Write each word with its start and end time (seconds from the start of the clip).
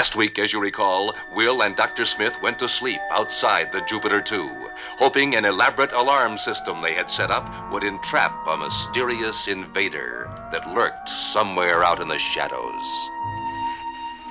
Last 0.00 0.16
week, 0.16 0.38
as 0.38 0.50
you 0.50 0.62
recall, 0.62 1.14
Will 1.34 1.60
and 1.60 1.76
Dr. 1.76 2.06
Smith 2.06 2.40
went 2.40 2.58
to 2.60 2.68
sleep 2.70 3.00
outside 3.10 3.70
the 3.70 3.82
Jupiter 3.82 4.22
2, 4.22 4.48
hoping 4.96 5.34
an 5.34 5.44
elaborate 5.44 5.92
alarm 5.92 6.38
system 6.38 6.80
they 6.80 6.94
had 6.94 7.10
set 7.10 7.30
up 7.30 7.70
would 7.70 7.84
entrap 7.84 8.32
a 8.48 8.56
mysterious 8.56 9.46
invader 9.46 10.30
that 10.52 10.66
lurked 10.72 11.06
somewhere 11.06 11.84
out 11.84 12.00
in 12.00 12.08
the 12.08 12.16
shadows. 12.16 13.10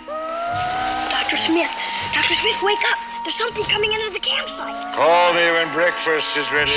Dr. 0.07 1.37
Smith, 1.37 1.69
Dr. 2.15 2.33
Smith, 2.33 2.63
wake 2.63 2.81
up. 2.89 2.97
There's 3.23 3.35
something 3.35 3.63
coming 3.65 3.93
into 3.93 4.09
the 4.11 4.19
campsite. 4.21 4.95
Call 4.95 5.33
me 5.35 5.51
when 5.51 5.71
breakfast 5.71 6.35
is 6.35 6.51
ready. 6.51 6.71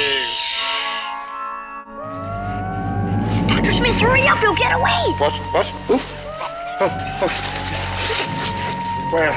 Dr. 3.49 3.73
Smith, 3.73 3.97
hurry 3.97 4.29
up. 4.29 4.39
He'll 4.41 4.55
get 4.55 4.77
away. 4.77 5.15
What? 5.17 5.33
What? 5.55 5.67
Who? 5.89 5.99
Oh, 6.79 7.19
oh. 7.23 8.42
Well, 9.13 9.31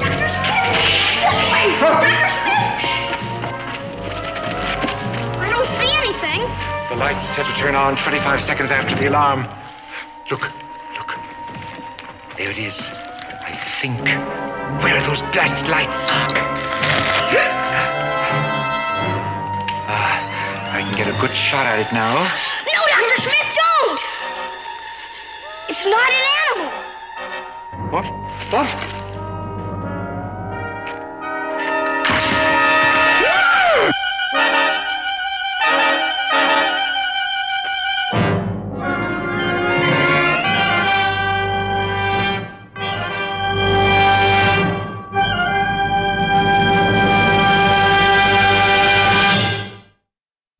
Dr. 0.00 0.28
Smith! 0.28 0.50
I 5.38 5.46
don't 5.48 5.64
see 5.64 5.92
anything. 5.92 6.40
the 6.88 6.96
lights 6.96 7.22
are 7.22 7.34
set 7.36 7.46
to 7.46 7.52
turn 7.52 7.76
on 7.76 7.94
25 7.94 8.42
seconds 8.42 8.72
after 8.72 8.96
the 8.96 9.06
alarm. 9.06 9.46
Look, 10.28 10.50
look. 10.98 11.16
There 12.36 12.50
it 12.50 12.58
is. 12.58 12.90
I 12.90 13.54
think. 13.80 14.08
Where 14.82 14.96
are 14.96 15.06
those 15.06 15.22
blasted 15.30 15.68
lights? 15.68 16.08
Ah, 19.86 20.74
I 20.74 20.80
can 20.82 20.92
get 20.94 21.06
a 21.06 21.16
good 21.20 21.36
shot 21.36 21.66
at 21.66 21.78
it 21.78 21.92
now. 21.92 22.24
No, 22.66 22.86
Dr. 22.88 23.22
Smith, 23.22 23.54
don't! 23.54 23.69
It's 25.68 25.86
not 25.86 26.10
an 26.10 26.24
animal. 26.46 26.72
What? 27.90 28.04
What? 28.50 29.09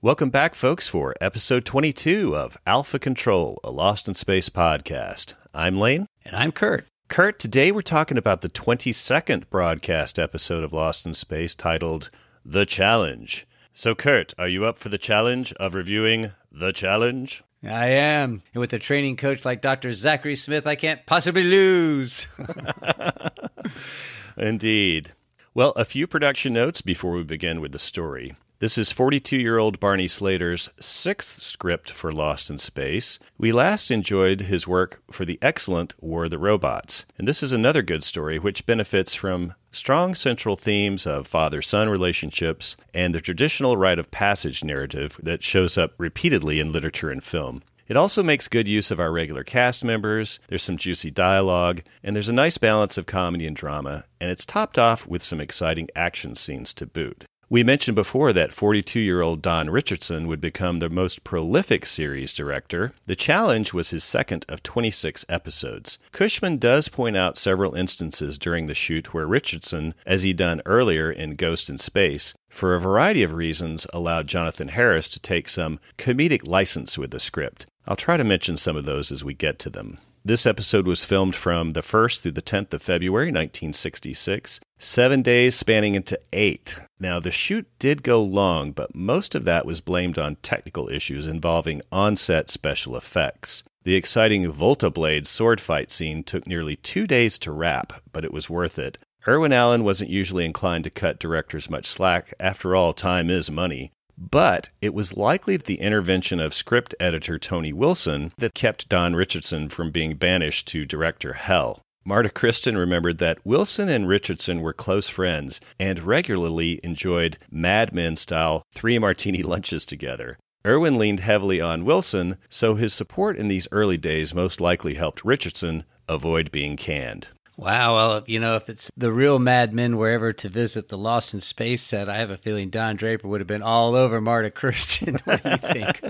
Welcome 0.03 0.31
back, 0.31 0.55
folks, 0.55 0.88
for 0.88 1.15
episode 1.21 1.66
22 1.66 2.34
of 2.34 2.56
Alpha 2.66 2.99
Control, 2.99 3.61
a 3.62 3.71
Lost 3.71 4.09
in 4.09 4.15
Space 4.15 4.49
podcast. 4.49 5.34
I'm 5.53 5.78
Lane. 5.78 6.06
And 6.25 6.34
I'm 6.34 6.53
Kurt. 6.53 6.87
Kurt, 7.09 7.38
today 7.38 7.71
we're 7.71 7.83
talking 7.83 8.16
about 8.16 8.41
the 8.41 8.49
22nd 8.49 9.50
broadcast 9.50 10.19
episode 10.19 10.65
of 10.65 10.72
Lost 10.72 11.05
in 11.05 11.12
Space 11.12 11.55
titled 11.55 12.09
The 12.47 12.65
Challenge. 12.65 13.47
So, 13.75 13.94
Kurt, 13.94 14.33
are 14.38 14.49
you 14.49 14.65
up 14.65 14.78
for 14.78 14.88
the 14.88 14.97
challenge 14.97 15.53
of 15.61 15.75
reviewing 15.75 16.32
The 16.50 16.72
Challenge? 16.72 17.44
I 17.62 17.88
am. 17.88 18.43
And 18.55 18.61
with 18.62 18.72
a 18.72 18.78
training 18.78 19.17
coach 19.17 19.44
like 19.44 19.61
Dr. 19.61 19.93
Zachary 19.93 20.37
Smith, 20.37 20.67
I 20.67 20.77
can't 20.77 21.05
possibly 21.05 21.44
lose. 21.44 22.27
Indeed. 24.38 25.12
Well, 25.53 25.72
a 25.72 25.84
few 25.84 26.06
production 26.06 26.55
notes 26.55 26.81
before 26.81 27.12
we 27.12 27.22
begin 27.22 27.61
with 27.61 27.72
the 27.72 27.78
story. 27.78 28.34
This 28.60 28.76
is 28.76 28.93
42 28.93 29.41
year 29.41 29.56
old 29.56 29.81
Barney 29.81 30.06
Slater's 30.06 30.69
sixth 30.78 31.41
script 31.41 31.91
for 31.91 32.12
Lost 32.12 32.50
in 32.50 32.59
Space. 32.59 33.19
We 33.38 33.53
last 33.53 33.91
enjoyed 33.91 34.43
his 34.43 34.69
work 34.69 35.00
for 35.10 35.25
the 35.25 35.38
excellent 35.41 35.94
War 35.98 36.25
of 36.25 36.31
the 36.31 36.37
Robots. 36.37 37.06
And 37.16 37.26
this 37.26 37.43
is 37.43 37.54
another 37.54 37.81
good 37.81 38.04
story 38.04 38.38
which 38.38 38.66
benefits 38.66 39.15
from 39.15 39.54
strong 39.72 40.15
central 40.15 40.56
themes 40.56 41.06
of 41.06 41.26
father 41.26 41.62
son 41.62 41.88
relationships 41.88 42.76
and 42.93 43.15
the 43.15 43.22
traditional 43.22 43.78
rite 43.78 43.99
of 43.99 44.10
passage 44.10 44.62
narrative 44.62 45.19
that 45.22 45.43
shows 45.43 45.78
up 45.78 45.94
repeatedly 45.97 46.60
in 46.60 46.70
literature 46.70 47.09
and 47.09 47.25
film. 47.25 47.62
It 47.88 47.97
also 47.97 48.22
makes 48.22 48.47
good 48.47 48.69
use 48.69 48.91
of 48.91 49.00
our 49.00 49.10
regular 49.10 49.43
cast 49.43 49.87
members, 49.87 50.38
there's 50.49 50.62
some 50.62 50.76
juicy 50.76 51.10
dialogue, 51.10 51.81
and 52.04 52.15
there's 52.15 52.28
a 52.28 52.34
nice 52.34 52.59
balance 52.59 52.99
of 52.99 53.06
comedy 53.06 53.47
and 53.47 53.56
drama, 53.56 54.04
and 54.20 54.31
it's 54.31 54.44
topped 54.44 54.76
off 54.78 55.06
with 55.06 55.22
some 55.22 55.41
exciting 55.41 55.88
action 55.97 56.34
scenes 56.34 56.75
to 56.75 56.84
boot. 56.84 57.25
We 57.53 57.65
mentioned 57.65 57.97
before 57.97 58.33
that 58.33 58.53
42 58.53 59.00
year 59.00 59.22
old 59.22 59.43
Don 59.43 59.71
Richardson 59.71 60.28
would 60.28 60.41
become 60.41 60.77
the 60.77 60.88
most 60.88 61.25
prolific 61.25 61.84
series 61.84 62.33
director. 62.33 62.93
The 63.06 63.16
challenge 63.16 63.72
was 63.72 63.91
his 63.91 64.05
second 64.05 64.47
of 64.49 64.62
26 64.62 65.25
episodes. 65.28 65.99
Cushman 66.12 66.59
does 66.59 66.88
point 66.88 67.16
out 67.16 67.37
several 67.37 67.75
instances 67.75 68.38
during 68.38 68.66
the 68.66 68.75
shoot 68.75 69.12
where 69.12 69.27
Richardson, 69.27 69.94
as 70.06 70.22
he'd 70.22 70.37
done 70.37 70.62
earlier 70.65 71.11
in 71.11 71.34
Ghost 71.34 71.69
in 71.69 71.77
Space, 71.77 72.34
for 72.49 72.77
a 72.77 72.81
variety 72.81 73.25
of 73.25 73.33
reasons 73.33 73.84
allowed 73.93 74.28
Jonathan 74.28 74.69
Harris 74.69 75.09
to 75.09 75.19
take 75.19 75.49
some 75.49 75.81
comedic 75.99 76.47
license 76.47 76.99
with 76.99 77.11
the 77.11 77.19
script. 77.19 77.67
I'll 77.84 77.97
try 77.97 78.17
to 78.17 78.22
mention 78.22 78.59
some 78.59 78.77
of 78.77 78.84
those 78.84 79.11
as 79.11 79.25
we 79.25 79.34
get 79.34 79.59
to 79.59 79.71
them. 79.71 79.99
This 80.22 80.44
episode 80.44 80.86
was 80.86 81.03
filmed 81.03 81.34
from 81.34 81.70
the 81.70 81.81
1st 81.81 82.20
through 82.20 82.32
the 82.32 82.42
10th 82.42 82.75
of 82.75 82.82
February, 82.82 83.28
1966, 83.28 84.60
seven 84.78 85.22
days 85.22 85.54
spanning 85.54 85.94
into 85.94 86.20
eight. 86.31 86.78
Now, 86.98 87.20
the 87.20 87.31
shoot 87.31 87.66
did 87.78 88.03
go 88.03 88.22
long, 88.22 88.72
but 88.72 88.94
most 88.94 89.34
of 89.34 89.47
that 89.47 89.64
was 89.64 89.81
blamed 89.81 90.19
on 90.19 90.36
technical 90.36 90.91
issues 90.91 91.26
involving 91.26 91.81
on 91.91 92.16
set 92.16 92.50
special 92.50 92.98
effects. 92.98 93.64
The 93.84 93.94
exciting 93.94 94.50
Volta 94.50 94.91
Blade 94.91 95.26
sword 95.26 95.58
fight 95.58 95.91
scene 95.91 96.22
took 96.22 96.47
nearly 96.47 96.76
two 96.76 97.06
days 97.06 97.38
to 97.38 97.50
wrap, 97.50 98.02
but 98.12 98.22
it 98.22 98.32
was 98.32 98.50
worth 98.50 98.78
it. 98.78 98.98
Irwin 99.26 99.54
Allen 99.54 99.84
wasn't 99.84 100.10
usually 100.10 100.44
inclined 100.44 100.84
to 100.84 100.91
cut 100.91 101.19
directors 101.19 101.70
much 101.70 101.87
slack. 101.87 102.34
After 102.38 102.76
all, 102.76 102.92
time 102.92 103.31
is 103.31 103.50
money. 103.50 103.91
But 104.20 104.69
it 104.82 104.92
was 104.92 105.16
likely 105.16 105.56
the 105.56 105.81
intervention 105.81 106.41
of 106.41 106.53
script 106.53 106.94
editor 107.00 107.38
Tony 107.38 107.72
Wilson 107.72 108.32
that 108.37 108.52
kept 108.52 108.88
Don 108.90 109.17
Richardson 109.17 109.70
from 109.70 109.90
being 109.90 110.17
banished 110.17 110.69
to 110.69 110.84
director 110.84 111.32
hell. 111.32 111.81
Marta 112.05 112.28
Kristen 112.28 112.76
remembered 112.76 113.19
that 113.19 113.44
Wilson 113.46 113.88
and 113.88 114.06
Richardson 114.06 114.61
were 114.61 114.72
close 114.72 115.08
friends 115.08 115.61
and 115.78 116.00
regularly 116.00 116.81
enjoyed 116.82 117.38
Mad 117.50 117.94
Men 117.94 118.14
style 118.14 118.62
three 118.72 118.99
martini 118.99 119.43
lunches 119.44 119.87
together. 119.87 120.38
Irwin 120.67 120.99
leaned 120.99 121.20
heavily 121.20 121.61
on 121.61 121.87
Wilson, 121.87 122.37
so 122.50 122.75
his 122.75 122.93
support 122.93 123.38
in 123.38 123.49
these 123.49 123.69
early 123.72 123.96
days 123.96 124.34
most 124.34 124.61
likely 124.61 124.94
helped 124.94 125.25
Richardson 125.25 125.84
avoid 126.08 126.50
being 126.50 126.76
canned. 126.76 127.28
Wow. 127.60 127.96
Well, 127.96 128.24
you 128.26 128.40
know, 128.40 128.56
if 128.56 128.70
it's 128.70 128.90
the 128.96 129.12
real 129.12 129.38
Mad 129.38 129.74
Men 129.74 129.98
were 129.98 130.08
ever 130.08 130.32
to 130.32 130.48
visit 130.48 130.88
the 130.88 130.96
Lost 130.96 131.34
in 131.34 131.42
Space 131.42 131.82
set, 131.82 132.08
I 132.08 132.16
have 132.16 132.30
a 132.30 132.38
feeling 132.38 132.70
Don 132.70 132.96
Draper 132.96 133.28
would 133.28 133.42
have 133.42 133.46
been 133.46 133.60
all 133.60 133.94
over 133.94 134.18
Marta 134.18 134.50
Kristen. 134.50 135.16
what 135.24 135.42
do 135.42 135.50
you 135.50 135.56
think? 135.58 136.00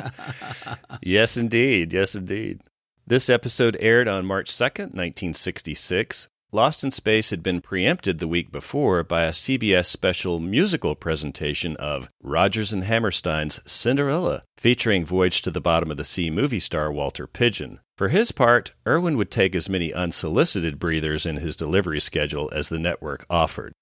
yes, 1.02 1.36
indeed. 1.36 1.92
Yes, 1.92 2.14
indeed. 2.14 2.60
This 3.04 3.28
episode 3.28 3.76
aired 3.80 4.06
on 4.06 4.26
March 4.26 4.48
2nd, 4.48 4.94
1966. 4.94 6.28
Lost 6.52 6.82
in 6.82 6.90
Space 6.90 7.30
had 7.30 7.44
been 7.44 7.60
preempted 7.60 8.18
the 8.18 8.26
week 8.26 8.50
before 8.50 9.04
by 9.04 9.22
a 9.22 9.30
CBS 9.30 9.86
special 9.86 10.40
musical 10.40 10.96
presentation 10.96 11.76
of 11.76 12.08
Rodgers 12.20 12.72
and 12.72 12.82
Hammerstein's 12.82 13.60
Cinderella, 13.64 14.42
featuring 14.58 15.04
Voyage 15.04 15.42
to 15.42 15.52
the 15.52 15.60
Bottom 15.60 15.92
of 15.92 15.96
the 15.96 16.04
Sea 16.04 16.28
movie 16.28 16.58
star 16.58 16.90
Walter 16.90 17.28
Pidgeon. 17.28 17.78
For 17.96 18.08
his 18.08 18.32
part, 18.32 18.74
Irwin 18.84 19.16
would 19.16 19.30
take 19.30 19.54
as 19.54 19.68
many 19.68 19.94
unsolicited 19.94 20.80
breathers 20.80 21.24
in 21.24 21.36
his 21.36 21.54
delivery 21.54 22.00
schedule 22.00 22.50
as 22.52 22.68
the 22.68 22.80
network 22.80 23.26
offered. 23.30 23.72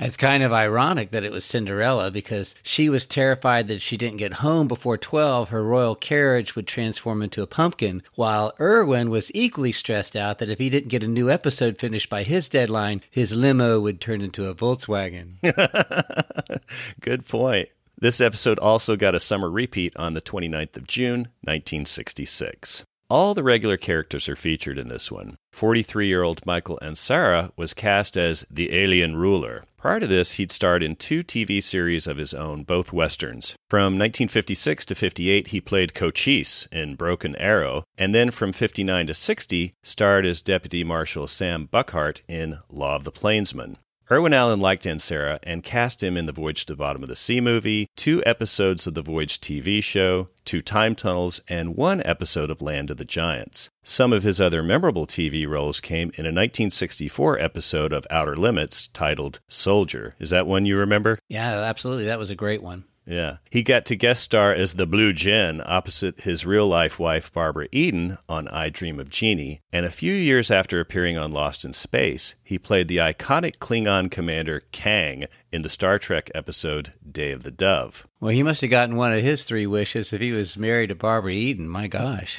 It's 0.00 0.16
kind 0.16 0.44
of 0.44 0.52
ironic 0.52 1.10
that 1.10 1.24
it 1.24 1.32
was 1.32 1.44
Cinderella 1.44 2.12
because 2.12 2.54
she 2.62 2.88
was 2.88 3.04
terrified 3.04 3.66
that 3.66 3.74
if 3.74 3.82
she 3.82 3.96
didn't 3.96 4.18
get 4.18 4.34
home 4.34 4.68
before 4.68 4.96
12, 4.96 5.48
her 5.48 5.64
royal 5.64 5.96
carriage 5.96 6.54
would 6.54 6.68
transform 6.68 7.20
into 7.20 7.42
a 7.42 7.48
pumpkin, 7.48 8.04
while 8.14 8.54
Irwin 8.60 9.10
was 9.10 9.32
equally 9.34 9.72
stressed 9.72 10.14
out 10.14 10.38
that 10.38 10.50
if 10.50 10.60
he 10.60 10.70
didn't 10.70 10.90
get 10.90 11.02
a 11.02 11.08
new 11.08 11.28
episode 11.28 11.78
finished 11.78 12.08
by 12.08 12.22
his 12.22 12.48
deadline, 12.48 13.02
his 13.10 13.32
limo 13.32 13.80
would 13.80 14.00
turn 14.00 14.20
into 14.20 14.48
a 14.48 14.54
Volkswagen. 14.54 15.34
Good 17.00 17.26
point. 17.26 17.68
This 18.00 18.20
episode 18.20 18.60
also 18.60 18.94
got 18.94 19.16
a 19.16 19.20
summer 19.20 19.50
repeat 19.50 19.96
on 19.96 20.14
the 20.14 20.20
29th 20.20 20.76
of 20.76 20.86
June, 20.86 21.22
1966. 21.42 22.84
All 23.10 23.32
the 23.32 23.42
regular 23.42 23.78
characters 23.78 24.28
are 24.28 24.36
featured 24.36 24.76
in 24.76 24.88
this 24.88 25.10
one. 25.10 25.38
43 25.52 26.06
year 26.08 26.22
old 26.22 26.44
Michael 26.44 26.78
Ansara 26.82 27.52
was 27.56 27.72
cast 27.72 28.18
as 28.18 28.44
the 28.50 28.74
alien 28.74 29.16
ruler. 29.16 29.64
Prior 29.78 29.98
to 29.98 30.06
this, 30.06 30.32
he'd 30.32 30.52
starred 30.52 30.82
in 30.82 30.94
two 30.94 31.22
TV 31.22 31.62
series 31.62 32.06
of 32.06 32.18
his 32.18 32.34
own, 32.34 32.64
both 32.64 32.92
westerns. 32.92 33.54
From 33.70 33.98
1956 33.98 34.84
to 34.86 34.94
58, 34.94 35.46
he 35.48 35.60
played 35.60 35.94
Cochise 35.94 36.68
in 36.70 36.96
Broken 36.96 37.34
Arrow, 37.36 37.84
and 37.96 38.14
then 38.14 38.30
from 38.30 38.52
59 38.52 39.06
to 39.06 39.14
60, 39.14 39.72
starred 39.82 40.26
as 40.26 40.42
Deputy 40.42 40.84
Marshal 40.84 41.26
Sam 41.26 41.64
Buckhart 41.64 42.20
in 42.28 42.58
Law 42.68 42.96
of 42.96 43.04
the 43.04 43.12
Plainsman. 43.12 43.78
Irwin 44.10 44.32
Allen 44.32 44.58
liked 44.58 44.84
Ansara 44.84 45.38
and 45.42 45.62
cast 45.62 46.02
him 46.02 46.16
in 46.16 46.24
the 46.24 46.32
Voyage 46.32 46.64
to 46.64 46.72
the 46.72 46.78
Bottom 46.78 47.02
of 47.02 47.10
the 47.10 47.16
Sea 47.16 47.42
movie, 47.42 47.90
two 47.94 48.22
episodes 48.24 48.86
of 48.86 48.94
the 48.94 49.02
Voyage 49.02 49.38
TV 49.38 49.84
show, 49.84 50.28
two 50.46 50.62
time 50.62 50.94
tunnels, 50.94 51.42
and 51.46 51.76
one 51.76 52.00
episode 52.06 52.50
of 52.50 52.62
Land 52.62 52.90
of 52.90 52.96
the 52.96 53.04
Giants. 53.04 53.68
Some 53.82 54.14
of 54.14 54.22
his 54.22 54.40
other 54.40 54.62
memorable 54.62 55.06
TV 55.06 55.46
roles 55.46 55.82
came 55.82 56.08
in 56.14 56.24
a 56.24 56.32
1964 56.32 57.38
episode 57.38 57.92
of 57.92 58.06
Outer 58.08 58.34
Limits 58.34 58.88
titled 58.88 59.40
Soldier. 59.46 60.14
Is 60.18 60.30
that 60.30 60.46
one 60.46 60.64
you 60.64 60.78
remember? 60.78 61.18
Yeah, 61.28 61.60
absolutely. 61.60 62.06
That 62.06 62.18
was 62.18 62.30
a 62.30 62.34
great 62.34 62.62
one. 62.62 62.84
Yeah. 63.08 63.38
He 63.50 63.62
got 63.62 63.86
to 63.86 63.96
guest 63.96 64.22
star 64.22 64.52
as 64.52 64.74
the 64.74 64.86
Blue 64.86 65.14
Djinn 65.14 65.62
opposite 65.64 66.20
his 66.20 66.44
real 66.44 66.68
life 66.68 66.98
wife, 66.98 67.32
Barbara 67.32 67.66
Eden, 67.72 68.18
on 68.28 68.48
I 68.48 68.68
Dream 68.68 69.00
of 69.00 69.08
Jeannie. 69.08 69.62
And 69.72 69.86
a 69.86 69.90
few 69.90 70.12
years 70.12 70.50
after 70.50 70.78
appearing 70.78 71.16
on 71.16 71.32
Lost 71.32 71.64
in 71.64 71.72
Space, 71.72 72.34
he 72.44 72.58
played 72.58 72.86
the 72.86 72.98
iconic 72.98 73.56
Klingon 73.58 74.10
commander 74.10 74.60
Kang 74.72 75.24
in 75.50 75.62
the 75.62 75.70
Star 75.70 75.98
Trek 75.98 76.30
episode 76.34 76.92
Day 77.10 77.32
of 77.32 77.44
the 77.44 77.50
Dove. 77.50 78.06
Well, 78.20 78.32
he 78.32 78.42
must 78.42 78.60
have 78.60 78.70
gotten 78.70 78.96
one 78.96 79.14
of 79.14 79.22
his 79.22 79.44
three 79.44 79.66
wishes 79.66 80.12
if 80.12 80.20
he 80.20 80.32
was 80.32 80.58
married 80.58 80.88
to 80.88 80.94
Barbara 80.94 81.32
Eden. 81.32 81.66
My 81.66 81.88
gosh. 81.88 82.38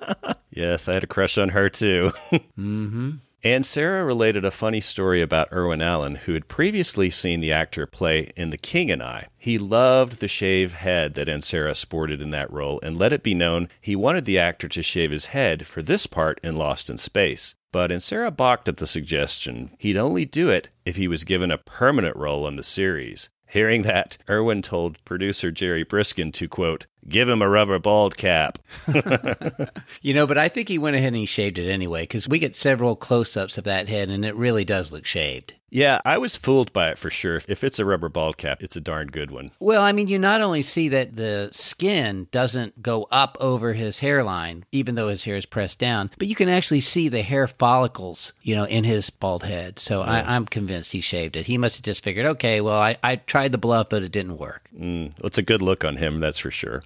yes, 0.50 0.86
I 0.86 0.92
had 0.92 1.04
a 1.04 1.08
crush 1.08 1.38
on 1.38 1.48
her 1.50 1.68
too. 1.70 2.12
Mm-hmm. 2.58 3.10
Mm-hmm. 3.42 3.48
Ansara 3.48 4.06
related 4.06 4.44
a 4.44 4.50
funny 4.50 4.80
story 4.80 5.22
about 5.22 5.52
Irwin 5.52 5.82
Allen, 5.82 6.16
who 6.16 6.34
had 6.34 6.48
previously 6.48 7.10
seen 7.10 7.40
the 7.40 7.52
actor 7.52 7.86
play 7.86 8.32
in 8.36 8.50
The 8.50 8.58
King 8.58 8.90
and 8.90 9.02
I. 9.02 9.28
He 9.36 9.58
loved 9.58 10.20
the 10.20 10.28
shave 10.28 10.72
head 10.72 11.14
that 11.14 11.28
Ansara 11.28 11.74
sported 11.74 12.20
in 12.20 12.30
that 12.30 12.52
role 12.52 12.80
and 12.82 12.96
let 12.96 13.12
it 13.12 13.22
be 13.22 13.34
known 13.34 13.68
he 13.80 13.96
wanted 13.96 14.24
the 14.24 14.38
actor 14.38 14.68
to 14.68 14.82
shave 14.82 15.10
his 15.10 15.26
head 15.26 15.66
for 15.66 15.82
this 15.82 16.06
part 16.06 16.38
in 16.42 16.56
Lost 16.56 16.90
in 16.90 16.98
Space. 16.98 17.54
But 17.72 17.90
Ansara 17.90 18.36
balked 18.36 18.68
at 18.68 18.78
the 18.78 18.86
suggestion. 18.86 19.70
He'd 19.78 19.96
only 19.96 20.24
do 20.24 20.50
it 20.50 20.68
if 20.84 20.96
he 20.96 21.06
was 21.06 21.24
given 21.24 21.50
a 21.50 21.58
permanent 21.58 22.16
role 22.16 22.44
on 22.44 22.56
the 22.56 22.62
series. 22.62 23.28
Hearing 23.46 23.82
that, 23.82 24.16
Irwin 24.28 24.62
told 24.62 25.04
producer 25.04 25.50
Jerry 25.50 25.84
Briskin 25.84 26.32
to, 26.34 26.46
quote, 26.46 26.86
give 27.08 27.28
him 27.28 27.42
a 27.42 27.48
rubber 27.48 27.78
bald 27.78 28.16
cap. 28.16 28.58
you 30.02 30.14
know, 30.14 30.26
but 30.26 30.38
I 30.38 30.48
think 30.48 30.68
he 30.68 30.78
went 30.78 30.96
ahead 30.96 31.08
and 31.08 31.16
he 31.16 31.26
shaved 31.26 31.58
it 31.58 31.70
anyway 31.70 32.02
because 32.02 32.28
we 32.28 32.38
get 32.38 32.56
several 32.56 32.96
close 32.96 33.36
ups 33.36 33.58
of 33.58 33.64
that 33.64 33.88
head 33.88 34.08
and 34.08 34.24
it 34.24 34.34
really 34.34 34.64
does 34.64 34.92
look 34.92 35.06
shaved. 35.06 35.54
Yeah, 35.70 36.00
I 36.04 36.18
was 36.18 36.36
fooled 36.36 36.72
by 36.72 36.90
it 36.90 36.98
for 36.98 37.10
sure. 37.10 37.40
If 37.48 37.64
it's 37.64 37.78
a 37.78 37.84
rubber 37.84 38.08
bald 38.08 38.36
cap, 38.36 38.62
it's 38.62 38.76
a 38.76 38.80
darn 38.80 39.06
good 39.06 39.30
one. 39.30 39.52
Well, 39.60 39.82
I 39.82 39.92
mean, 39.92 40.08
you 40.08 40.18
not 40.18 40.42
only 40.42 40.62
see 40.62 40.88
that 40.88 41.16
the 41.16 41.48
skin 41.52 42.26
doesn't 42.32 42.82
go 42.82 43.06
up 43.10 43.38
over 43.40 43.72
his 43.72 44.00
hairline, 44.00 44.64
even 44.72 44.96
though 44.96 45.08
his 45.08 45.24
hair 45.24 45.36
is 45.36 45.46
pressed 45.46 45.78
down, 45.78 46.10
but 46.18 46.28
you 46.28 46.34
can 46.34 46.48
actually 46.48 46.80
see 46.80 47.08
the 47.08 47.22
hair 47.22 47.46
follicles, 47.46 48.32
you 48.42 48.56
know, 48.56 48.64
in 48.64 48.84
his 48.84 49.10
bald 49.10 49.44
head. 49.44 49.78
So 49.78 50.00
yeah. 50.00 50.24
I, 50.26 50.36
am 50.36 50.46
convinced 50.46 50.92
he 50.92 51.00
shaved 51.00 51.36
it. 51.36 51.46
He 51.46 51.56
must 51.56 51.76
have 51.76 51.84
just 51.84 52.02
figured, 52.02 52.26
okay, 52.26 52.60
well, 52.60 52.78
I, 52.78 52.96
I 53.02 53.16
tried 53.16 53.52
the 53.52 53.58
bluff, 53.58 53.88
but 53.90 54.02
it 54.02 54.12
didn't 54.12 54.38
work. 54.38 54.68
Mm, 54.76 55.12
well, 55.18 55.26
it's 55.26 55.38
a 55.38 55.42
good 55.42 55.62
look 55.62 55.84
on 55.84 55.96
him, 55.96 56.20
that's 56.20 56.38
for 56.38 56.50
sure. 56.50 56.82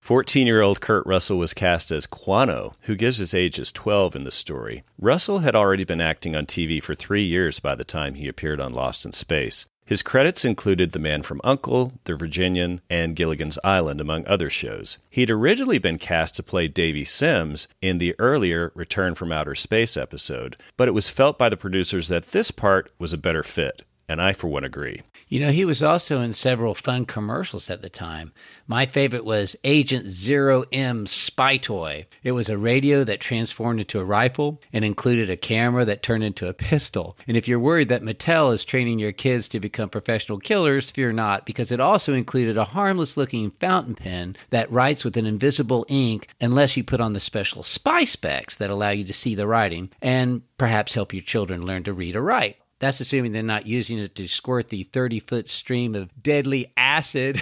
14 0.00 0.40
mm-hmm. 0.40 0.46
year 0.46 0.60
old 0.60 0.80
Kurt 0.80 1.06
Russell 1.06 1.38
was 1.38 1.54
cast 1.54 1.90
as 1.90 2.06
Quano, 2.06 2.74
who 2.82 2.94
gives 2.94 3.18
his 3.18 3.34
age 3.34 3.58
as 3.58 3.72
12 3.72 4.16
in 4.16 4.24
the 4.24 4.32
story. 4.32 4.82
Russell 4.98 5.40
had 5.40 5.54
already 5.54 5.84
been 5.84 6.00
acting 6.00 6.34
on 6.34 6.46
TV 6.46 6.82
for 6.82 6.94
three 6.94 7.24
years 7.24 7.60
by 7.60 7.74
the 7.74 7.84
time 7.84 8.14
he 8.14 8.28
appeared 8.28 8.60
on 8.60 8.72
Lost 8.72 9.04
in 9.04 9.12
Space. 9.12 9.66
His 9.86 10.02
credits 10.02 10.46
included 10.46 10.92
The 10.92 10.98
Man 10.98 11.22
from 11.22 11.42
Uncle, 11.44 11.92
The 12.04 12.16
Virginian, 12.16 12.80
and 12.88 13.14
Gilligan's 13.14 13.58
Island, 13.62 14.00
among 14.00 14.26
other 14.26 14.48
shows. 14.48 14.96
He'd 15.10 15.30
originally 15.30 15.76
been 15.78 15.98
cast 15.98 16.36
to 16.36 16.42
play 16.42 16.68
Davy 16.68 17.04
Sims 17.04 17.68
in 17.82 17.98
the 17.98 18.14
earlier 18.18 18.72
Return 18.74 19.14
from 19.14 19.30
Outer 19.30 19.54
Space 19.54 19.98
episode, 19.98 20.56
but 20.78 20.88
it 20.88 20.92
was 20.92 21.10
felt 21.10 21.38
by 21.38 21.50
the 21.50 21.58
producers 21.58 22.08
that 22.08 22.28
this 22.28 22.50
part 22.50 22.90
was 22.98 23.12
a 23.12 23.18
better 23.18 23.42
fit 23.42 23.82
and 24.08 24.20
I, 24.20 24.32
for 24.32 24.48
one, 24.48 24.64
agree. 24.64 25.02
You 25.34 25.40
know, 25.40 25.50
he 25.50 25.64
was 25.64 25.82
also 25.82 26.20
in 26.20 26.32
several 26.32 26.76
fun 26.76 27.06
commercials 27.06 27.68
at 27.68 27.82
the 27.82 27.88
time. 27.88 28.32
My 28.68 28.86
favorite 28.86 29.24
was 29.24 29.56
Agent 29.64 30.08
Zero 30.08 30.62
M 30.70 31.08
Spy 31.08 31.56
Toy. 31.56 32.06
It 32.22 32.30
was 32.30 32.48
a 32.48 32.56
radio 32.56 33.02
that 33.02 33.18
transformed 33.18 33.80
into 33.80 33.98
a 33.98 34.04
rifle 34.04 34.62
and 34.72 34.84
included 34.84 35.28
a 35.28 35.36
camera 35.36 35.84
that 35.86 36.04
turned 36.04 36.22
into 36.22 36.48
a 36.48 36.54
pistol. 36.54 37.18
And 37.26 37.36
if 37.36 37.48
you're 37.48 37.58
worried 37.58 37.88
that 37.88 38.04
Mattel 38.04 38.54
is 38.54 38.64
training 38.64 39.00
your 39.00 39.10
kids 39.10 39.48
to 39.48 39.58
become 39.58 39.88
professional 39.88 40.38
killers, 40.38 40.92
fear 40.92 41.12
not, 41.12 41.46
because 41.46 41.72
it 41.72 41.80
also 41.80 42.14
included 42.14 42.56
a 42.56 42.66
harmless 42.66 43.16
looking 43.16 43.50
fountain 43.50 43.96
pen 43.96 44.36
that 44.50 44.70
writes 44.70 45.04
with 45.04 45.16
an 45.16 45.26
invisible 45.26 45.84
ink 45.88 46.28
unless 46.40 46.76
you 46.76 46.84
put 46.84 47.00
on 47.00 47.12
the 47.12 47.18
special 47.18 47.64
spy 47.64 48.04
specs 48.04 48.54
that 48.54 48.70
allow 48.70 48.90
you 48.90 49.02
to 49.02 49.12
see 49.12 49.34
the 49.34 49.48
writing 49.48 49.90
and 50.00 50.42
perhaps 50.58 50.94
help 50.94 51.12
your 51.12 51.24
children 51.24 51.66
learn 51.66 51.82
to 51.82 51.92
read 51.92 52.14
or 52.14 52.22
write. 52.22 52.58
That's 52.80 53.00
assuming 53.00 53.32
they're 53.32 53.42
not 53.42 53.66
using 53.66 53.98
it 53.98 54.14
to 54.16 54.28
squirt 54.28 54.68
the 54.68 54.84
30 54.84 55.20
foot 55.20 55.48
stream 55.48 55.94
of 55.94 56.10
deadly 56.22 56.72
acid 56.76 57.40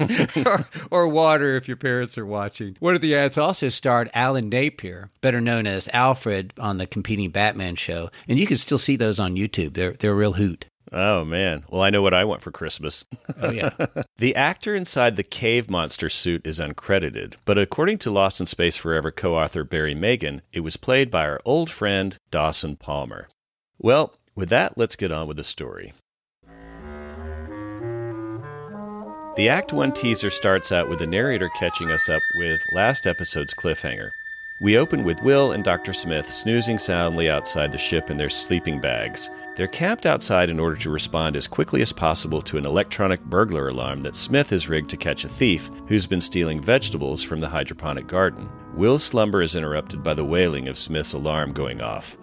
or, 0.46 0.68
or, 0.90 1.08
water 1.08 1.56
if 1.56 1.68
your 1.68 1.76
parents 1.76 2.16
are 2.16 2.26
watching. 2.26 2.76
One 2.80 2.94
of 2.94 3.00
the 3.00 3.16
ads 3.16 3.36
also 3.36 3.68
starred 3.68 4.10
Alan 4.14 4.48
Napier, 4.48 5.10
better 5.20 5.40
known 5.40 5.66
as 5.66 5.88
Alfred 5.92 6.52
on 6.58 6.78
the 6.78 6.86
competing 6.86 7.30
Batman 7.30 7.76
show. 7.76 8.10
And 8.28 8.38
you 8.38 8.46
can 8.46 8.58
still 8.58 8.78
see 8.78 8.96
those 8.96 9.18
on 9.18 9.36
YouTube. 9.36 9.74
They're, 9.74 9.92
they're 9.92 10.12
a 10.12 10.14
real 10.14 10.34
hoot. 10.34 10.66
Oh 10.92 11.24
man. 11.24 11.64
Well, 11.70 11.82
I 11.82 11.90
know 11.90 12.02
what 12.02 12.12
I 12.12 12.24
want 12.24 12.42
for 12.42 12.50
Christmas. 12.50 13.04
Oh 13.40 13.50
yeah. 13.50 13.70
the 14.18 14.36
actor 14.36 14.74
inside 14.74 15.16
the 15.16 15.22
cave 15.22 15.70
monster 15.70 16.10
suit 16.10 16.46
is 16.46 16.60
uncredited, 16.60 17.34
but 17.46 17.56
according 17.56 17.98
to 17.98 18.10
Lost 18.10 18.40
in 18.40 18.46
Space 18.46 18.76
Forever 18.76 19.10
co-author 19.10 19.64
Barry 19.64 19.94
Magen, 19.94 20.42
it 20.52 20.60
was 20.60 20.76
played 20.76 21.10
by 21.10 21.26
our 21.26 21.40
old 21.46 21.70
friend 21.70 22.18
Dawson 22.30 22.76
Palmer. 22.76 23.28
Well, 23.78 24.14
with 24.34 24.48
that, 24.50 24.76
let's 24.76 24.96
get 24.96 25.12
on 25.12 25.26
with 25.26 25.36
the 25.36 25.44
story. 25.44 25.92
The 29.36 29.48
Act 29.48 29.72
1 29.72 29.92
teaser 29.92 30.28
starts 30.28 30.72
out 30.72 30.90
with 30.90 30.98
the 30.98 31.06
narrator 31.06 31.48
catching 31.58 31.90
us 31.90 32.10
up 32.10 32.22
with 32.36 32.60
last 32.74 33.06
episode's 33.06 33.54
cliffhanger. 33.54 34.10
We 34.60 34.76
open 34.76 35.02
with 35.02 35.22
Will 35.22 35.52
and 35.52 35.64
Dr. 35.64 35.92
Smith 35.92 36.30
snoozing 36.30 36.78
soundly 36.78 37.28
outside 37.28 37.72
the 37.72 37.78
ship 37.78 38.10
in 38.10 38.18
their 38.18 38.28
sleeping 38.28 38.80
bags. 38.80 39.28
They're 39.56 39.66
camped 39.66 40.06
outside 40.06 40.50
in 40.50 40.60
order 40.60 40.76
to 40.76 40.90
respond 40.90 41.34
as 41.34 41.48
quickly 41.48 41.82
as 41.82 41.92
possible 41.92 42.40
to 42.42 42.58
an 42.58 42.66
electronic 42.66 43.24
burglar 43.24 43.68
alarm 43.68 44.02
that 44.02 44.14
Smith 44.14 44.50
has 44.50 44.68
rigged 44.68 44.90
to 44.90 44.96
catch 44.96 45.24
a 45.24 45.28
thief 45.28 45.68
who's 45.88 46.06
been 46.06 46.20
stealing 46.20 46.60
vegetables 46.60 47.22
from 47.22 47.40
the 47.40 47.48
hydroponic 47.48 48.06
garden. 48.06 48.48
Will's 48.74 49.02
slumber 49.02 49.42
is 49.42 49.56
interrupted 49.56 50.02
by 50.02 50.14
the 50.14 50.24
wailing 50.24 50.68
of 50.68 50.78
Smith's 50.78 51.14
alarm 51.14 51.52
going 51.52 51.80
off. 51.80 52.16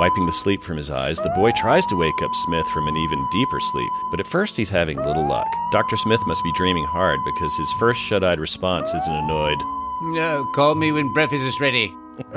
Wiping 0.00 0.24
the 0.24 0.32
sleep 0.32 0.62
from 0.62 0.78
his 0.78 0.90
eyes, 0.90 1.18
the 1.18 1.28
boy 1.28 1.50
tries 1.50 1.84
to 1.84 1.94
wake 1.94 2.22
up 2.22 2.34
Smith 2.34 2.66
from 2.68 2.88
an 2.88 2.96
even 2.96 3.28
deeper 3.30 3.60
sleep, 3.60 3.92
but 4.10 4.18
at 4.18 4.26
first 4.26 4.56
he's 4.56 4.70
having 4.70 4.96
little 4.96 5.28
luck. 5.28 5.46
Dr. 5.72 5.94
Smith 5.98 6.26
must 6.26 6.42
be 6.42 6.50
dreaming 6.52 6.86
hard 6.86 7.20
because 7.22 7.54
his 7.58 7.70
first 7.74 8.00
shut 8.00 8.24
eyed 8.24 8.40
response 8.40 8.94
is 8.94 9.06
an 9.06 9.14
annoyed, 9.14 9.58
No, 10.04 10.50
call 10.54 10.74
me 10.74 10.90
when 10.90 11.12
breakfast 11.12 11.42
is 11.42 11.60
ready. 11.60 11.94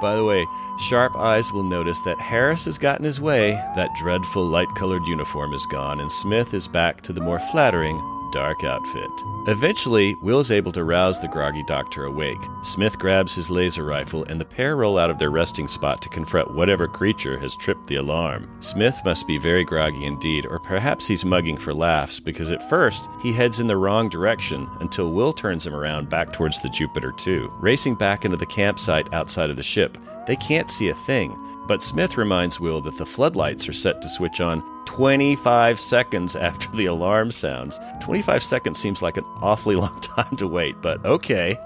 By 0.00 0.16
the 0.16 0.24
way, 0.24 0.44
sharp 0.80 1.14
eyes 1.14 1.52
will 1.52 1.62
notice 1.62 2.00
that 2.00 2.18
Harris 2.18 2.64
has 2.64 2.78
gotten 2.78 3.04
his 3.04 3.20
way, 3.20 3.52
that 3.76 3.94
dreadful 3.94 4.44
light 4.44 4.74
colored 4.74 5.06
uniform 5.06 5.54
is 5.54 5.66
gone, 5.66 6.00
and 6.00 6.10
Smith 6.10 6.52
is 6.52 6.66
back 6.66 7.02
to 7.02 7.12
the 7.12 7.20
more 7.20 7.38
flattering 7.38 7.96
dark 8.32 8.64
outfit. 8.64 9.10
Eventually, 9.46 10.14
Will 10.16 10.40
is 10.40 10.50
able 10.50 10.72
to 10.72 10.84
rouse 10.84 11.20
the 11.20 11.28
groggy 11.28 11.64
doctor 11.64 12.04
awake. 12.04 12.40
Smith 12.62 12.98
grabs 12.98 13.34
his 13.34 13.50
laser 13.50 13.84
rifle, 13.84 14.24
and 14.24 14.40
the 14.40 14.44
pair 14.44 14.76
roll 14.76 14.98
out 14.98 15.10
of 15.10 15.18
their 15.18 15.30
resting 15.30 15.68
spot 15.68 16.02
to 16.02 16.08
confront 16.08 16.54
whatever 16.54 16.86
creature 16.86 17.38
has 17.38 17.56
tripped 17.56 17.86
the 17.86 17.96
alarm. 17.96 18.48
Smith 18.60 19.00
must 19.04 19.26
be 19.26 19.38
very 19.38 19.64
groggy 19.64 20.04
indeed, 20.04 20.46
or 20.46 20.58
perhaps 20.58 21.06
he's 21.06 21.24
mugging 21.24 21.56
for 21.56 21.72
laughs, 21.72 22.20
because 22.20 22.52
at 22.52 22.68
first 22.68 23.08
he 23.22 23.32
heads 23.32 23.60
in 23.60 23.66
the 23.66 23.76
wrong 23.76 24.08
direction 24.08 24.68
until 24.80 25.12
Will 25.12 25.32
turns 25.32 25.66
him 25.66 25.74
around 25.74 26.08
back 26.08 26.32
towards 26.32 26.60
the 26.60 26.68
Jupiter 26.68 27.12
2. 27.12 27.48
Racing 27.60 27.94
back 27.94 28.24
into 28.24 28.36
the 28.36 28.46
campsite 28.46 29.12
outside 29.12 29.50
of 29.50 29.56
the 29.56 29.62
ship, 29.62 29.98
they 30.26 30.36
can't 30.36 30.70
see 30.70 30.88
a 30.88 30.94
thing. 30.94 31.38
But 31.66 31.82
Smith 31.82 32.16
reminds 32.16 32.58
Will 32.58 32.80
that 32.80 32.96
the 32.96 33.04
floodlights 33.04 33.68
are 33.68 33.74
set 33.74 34.00
to 34.00 34.08
switch 34.08 34.40
on 34.40 34.62
25 34.88 35.78
seconds 35.78 36.34
after 36.34 36.66
the 36.70 36.86
alarm 36.86 37.30
sounds. 37.30 37.78
25 38.00 38.42
seconds 38.42 38.78
seems 38.78 39.02
like 39.02 39.18
an 39.18 39.24
awfully 39.42 39.76
long 39.84 40.00
time 40.00 40.34
to 40.34 40.46
wait, 40.48 40.80
but 40.80 41.04
okay. 41.04 41.58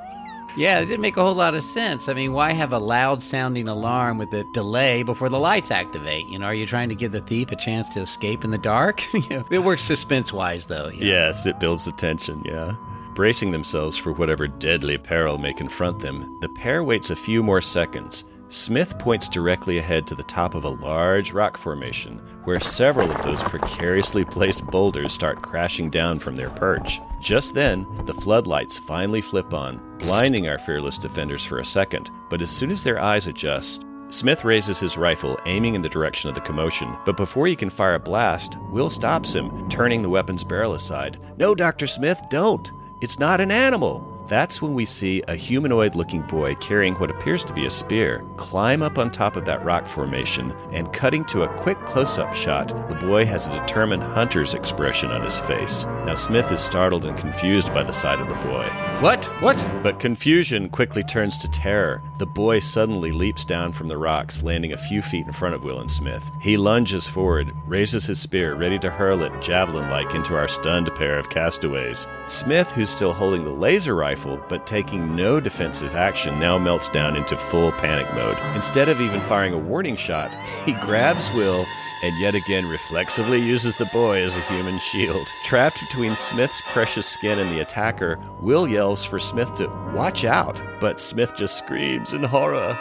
Yeah, 0.56 0.80
it 0.80 0.86
didn't 0.86 1.02
make 1.02 1.16
a 1.16 1.22
whole 1.22 1.36
lot 1.36 1.54
of 1.54 1.62
sense. 1.62 2.08
I 2.08 2.14
mean, 2.14 2.32
why 2.32 2.52
have 2.52 2.72
a 2.72 2.80
loud 2.80 3.22
sounding 3.22 3.68
alarm 3.68 4.18
with 4.18 4.32
a 4.34 4.42
delay 4.52 5.04
before 5.04 5.28
the 5.28 5.38
lights 5.38 5.70
activate? 5.70 6.26
You 6.26 6.40
know, 6.40 6.46
are 6.46 6.54
you 6.54 6.66
trying 6.66 6.88
to 6.88 6.96
give 6.96 7.12
the 7.12 7.20
thief 7.20 7.52
a 7.52 7.56
chance 7.56 7.88
to 7.90 8.00
escape 8.00 8.42
in 8.42 8.50
the 8.50 8.58
dark? 8.58 9.00
you 9.14 9.22
know, 9.30 9.44
it 9.52 9.60
works 9.60 9.84
suspense 9.84 10.32
wise, 10.32 10.66
though. 10.66 10.88
you 10.88 11.00
know. 11.00 11.06
Yes, 11.06 11.46
it 11.46 11.60
builds 11.60 11.84
the 11.84 11.92
tension, 11.92 12.42
yeah. 12.44 12.74
Bracing 13.14 13.52
themselves 13.52 13.96
for 13.96 14.12
whatever 14.12 14.48
deadly 14.48 14.98
peril 14.98 15.38
may 15.38 15.52
confront 15.54 16.00
them, 16.00 16.40
the 16.40 16.48
pair 16.48 16.82
waits 16.82 17.10
a 17.10 17.16
few 17.16 17.40
more 17.44 17.60
seconds. 17.62 18.24
Smith 18.52 18.98
points 18.98 19.30
directly 19.30 19.78
ahead 19.78 20.06
to 20.06 20.14
the 20.14 20.22
top 20.24 20.54
of 20.54 20.64
a 20.64 20.68
large 20.68 21.32
rock 21.32 21.56
formation, 21.56 22.18
where 22.44 22.60
several 22.60 23.10
of 23.10 23.22
those 23.22 23.42
precariously 23.42 24.26
placed 24.26 24.62
boulders 24.66 25.14
start 25.14 25.40
crashing 25.40 25.88
down 25.88 26.18
from 26.18 26.34
their 26.34 26.50
perch. 26.50 27.00
Just 27.18 27.54
then, 27.54 27.86
the 28.04 28.12
floodlights 28.12 28.76
finally 28.76 29.22
flip 29.22 29.54
on, 29.54 29.80
blinding 30.00 30.50
our 30.50 30.58
fearless 30.58 30.98
defenders 30.98 31.42
for 31.42 31.60
a 31.60 31.64
second, 31.64 32.10
but 32.28 32.42
as 32.42 32.50
soon 32.50 32.70
as 32.70 32.84
their 32.84 33.00
eyes 33.00 33.26
adjust, 33.26 33.86
Smith 34.10 34.44
raises 34.44 34.78
his 34.78 34.98
rifle, 34.98 35.38
aiming 35.46 35.74
in 35.74 35.80
the 35.80 35.88
direction 35.88 36.28
of 36.28 36.34
the 36.34 36.40
commotion, 36.42 36.94
but 37.06 37.16
before 37.16 37.46
he 37.46 37.56
can 37.56 37.70
fire 37.70 37.94
a 37.94 37.98
blast, 37.98 38.58
Will 38.68 38.90
stops 38.90 39.34
him, 39.34 39.66
turning 39.70 40.02
the 40.02 40.10
weapon's 40.10 40.44
barrel 40.44 40.74
aside. 40.74 41.18
No, 41.38 41.54
Dr. 41.54 41.86
Smith, 41.86 42.20
don't! 42.28 42.70
It's 43.00 43.18
not 43.18 43.40
an 43.40 43.50
animal! 43.50 44.11
That's 44.26 44.62
when 44.62 44.74
we 44.74 44.84
see 44.84 45.22
a 45.28 45.34
humanoid 45.34 45.94
looking 45.94 46.22
boy 46.22 46.54
carrying 46.56 46.94
what 46.94 47.10
appears 47.10 47.44
to 47.44 47.52
be 47.52 47.66
a 47.66 47.70
spear 47.70 48.24
climb 48.36 48.82
up 48.82 48.98
on 48.98 49.10
top 49.10 49.36
of 49.36 49.44
that 49.44 49.64
rock 49.64 49.86
formation, 49.86 50.52
and 50.72 50.92
cutting 50.92 51.24
to 51.24 51.42
a 51.42 51.54
quick 51.56 51.78
close 51.84 52.18
up 52.18 52.34
shot, 52.34 52.68
the 52.88 52.94
boy 52.94 53.24
has 53.24 53.46
a 53.46 53.60
determined 53.60 54.02
hunter's 54.02 54.54
expression 54.54 55.10
on 55.10 55.22
his 55.22 55.38
face. 55.38 55.84
Now, 56.06 56.14
Smith 56.14 56.50
is 56.50 56.60
startled 56.60 57.04
and 57.04 57.16
confused 57.16 57.72
by 57.72 57.82
the 57.82 57.92
sight 57.92 58.20
of 58.20 58.28
the 58.28 58.34
boy. 58.46 58.64
What? 59.00 59.24
What? 59.40 59.56
But 59.82 60.00
confusion 60.00 60.68
quickly 60.68 61.02
turns 61.02 61.38
to 61.38 61.50
terror. 61.50 62.02
The 62.18 62.26
boy 62.26 62.60
suddenly 62.60 63.12
leaps 63.12 63.44
down 63.44 63.72
from 63.72 63.88
the 63.88 63.96
rocks, 63.96 64.42
landing 64.42 64.72
a 64.72 64.76
few 64.76 65.02
feet 65.02 65.26
in 65.26 65.32
front 65.32 65.54
of 65.54 65.64
Will 65.64 65.80
and 65.80 65.90
Smith. 65.90 66.30
He 66.40 66.56
lunges 66.56 67.08
forward, 67.08 67.52
raises 67.66 68.06
his 68.06 68.20
spear, 68.20 68.54
ready 68.54 68.78
to 68.80 68.90
hurl 68.90 69.22
it 69.22 69.40
javelin 69.40 69.90
like 69.90 70.14
into 70.14 70.36
our 70.36 70.48
stunned 70.48 70.94
pair 70.94 71.18
of 71.18 71.30
castaways. 71.30 72.06
Smith, 72.26 72.70
who's 72.72 72.90
still 72.90 73.12
holding 73.12 73.44
the 73.44 73.50
laser 73.50 73.94
rifle 73.94 74.11
but 74.48 74.66
taking 74.66 75.16
no 75.16 75.40
defensive 75.40 75.94
action, 75.94 76.38
now 76.38 76.58
melts 76.58 76.88
down 76.88 77.16
into 77.16 77.36
full 77.36 77.72
panic 77.72 78.12
mode. 78.14 78.36
Instead 78.54 78.88
of 78.88 79.00
even 79.00 79.20
firing 79.20 79.52
a 79.52 79.58
warning 79.58 79.96
shot, 79.96 80.34
he 80.64 80.72
grabs 80.72 81.30
Will 81.32 81.66
and 82.02 82.18
yet 82.18 82.34
again 82.34 82.66
reflexively 82.66 83.40
uses 83.40 83.76
the 83.76 83.86
boy 83.86 84.22
as 84.22 84.34
a 84.34 84.40
human 84.42 84.78
shield. 84.80 85.26
Trapped 85.44 85.80
between 85.80 86.16
Smith's 86.16 86.60
precious 86.72 87.06
skin 87.06 87.38
and 87.38 87.50
the 87.50 87.60
attacker, 87.60 88.18
Will 88.40 88.66
yells 88.66 89.04
for 89.04 89.18
Smith 89.18 89.54
to 89.54 89.68
watch 89.94 90.24
out, 90.24 90.60
but 90.80 90.98
Smith 90.98 91.34
just 91.36 91.56
screams 91.56 92.12
in 92.12 92.24
horror. 92.24 92.76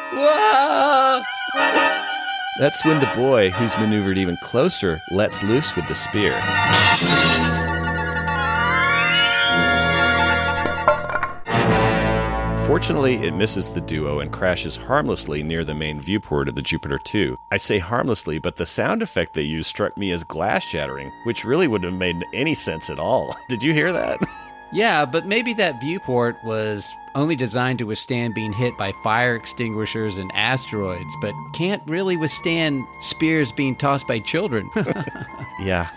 That's 2.59 2.83
when 2.83 2.99
the 2.99 3.11
boy, 3.15 3.49
who's 3.51 3.77
maneuvered 3.77 4.17
even 4.17 4.37
closer, 4.37 5.01
lets 5.11 5.41
loose 5.41 5.75
with 5.75 5.87
the 5.87 5.95
spear. 5.95 6.33
Fortunately, 12.71 13.15
it 13.15 13.33
misses 13.33 13.67
the 13.67 13.81
duo 13.81 14.21
and 14.21 14.31
crashes 14.31 14.77
harmlessly 14.77 15.43
near 15.43 15.65
the 15.65 15.73
main 15.73 15.99
viewport 15.99 16.47
of 16.47 16.55
the 16.55 16.61
Jupiter 16.61 16.97
2. 16.97 17.37
I 17.51 17.57
say 17.57 17.79
harmlessly, 17.79 18.39
but 18.39 18.55
the 18.55 18.65
sound 18.65 19.01
effect 19.01 19.33
they 19.33 19.41
used 19.41 19.67
struck 19.67 19.97
me 19.97 20.09
as 20.11 20.23
glass 20.23 20.63
shattering, 20.63 21.11
which 21.25 21.43
really 21.43 21.67
wouldn't 21.67 21.91
have 21.91 21.99
made 21.99 22.23
any 22.33 22.55
sense 22.55 22.89
at 22.89 22.97
all. 22.97 23.35
Did 23.49 23.61
you 23.61 23.73
hear 23.73 23.91
that? 23.91 24.21
Yeah, 24.73 25.03
but 25.03 25.27
maybe 25.27 25.53
that 25.55 25.81
viewport 25.81 26.41
was 26.45 26.95
only 27.13 27.35
designed 27.35 27.79
to 27.79 27.83
withstand 27.83 28.33
being 28.33 28.53
hit 28.53 28.77
by 28.77 28.93
fire 29.03 29.35
extinguishers 29.35 30.17
and 30.17 30.31
asteroids, 30.33 31.13
but 31.19 31.33
can't 31.51 31.83
really 31.87 32.15
withstand 32.15 32.85
spears 33.01 33.51
being 33.51 33.75
tossed 33.75 34.07
by 34.07 34.19
children. 34.19 34.69
yeah. 35.59 35.89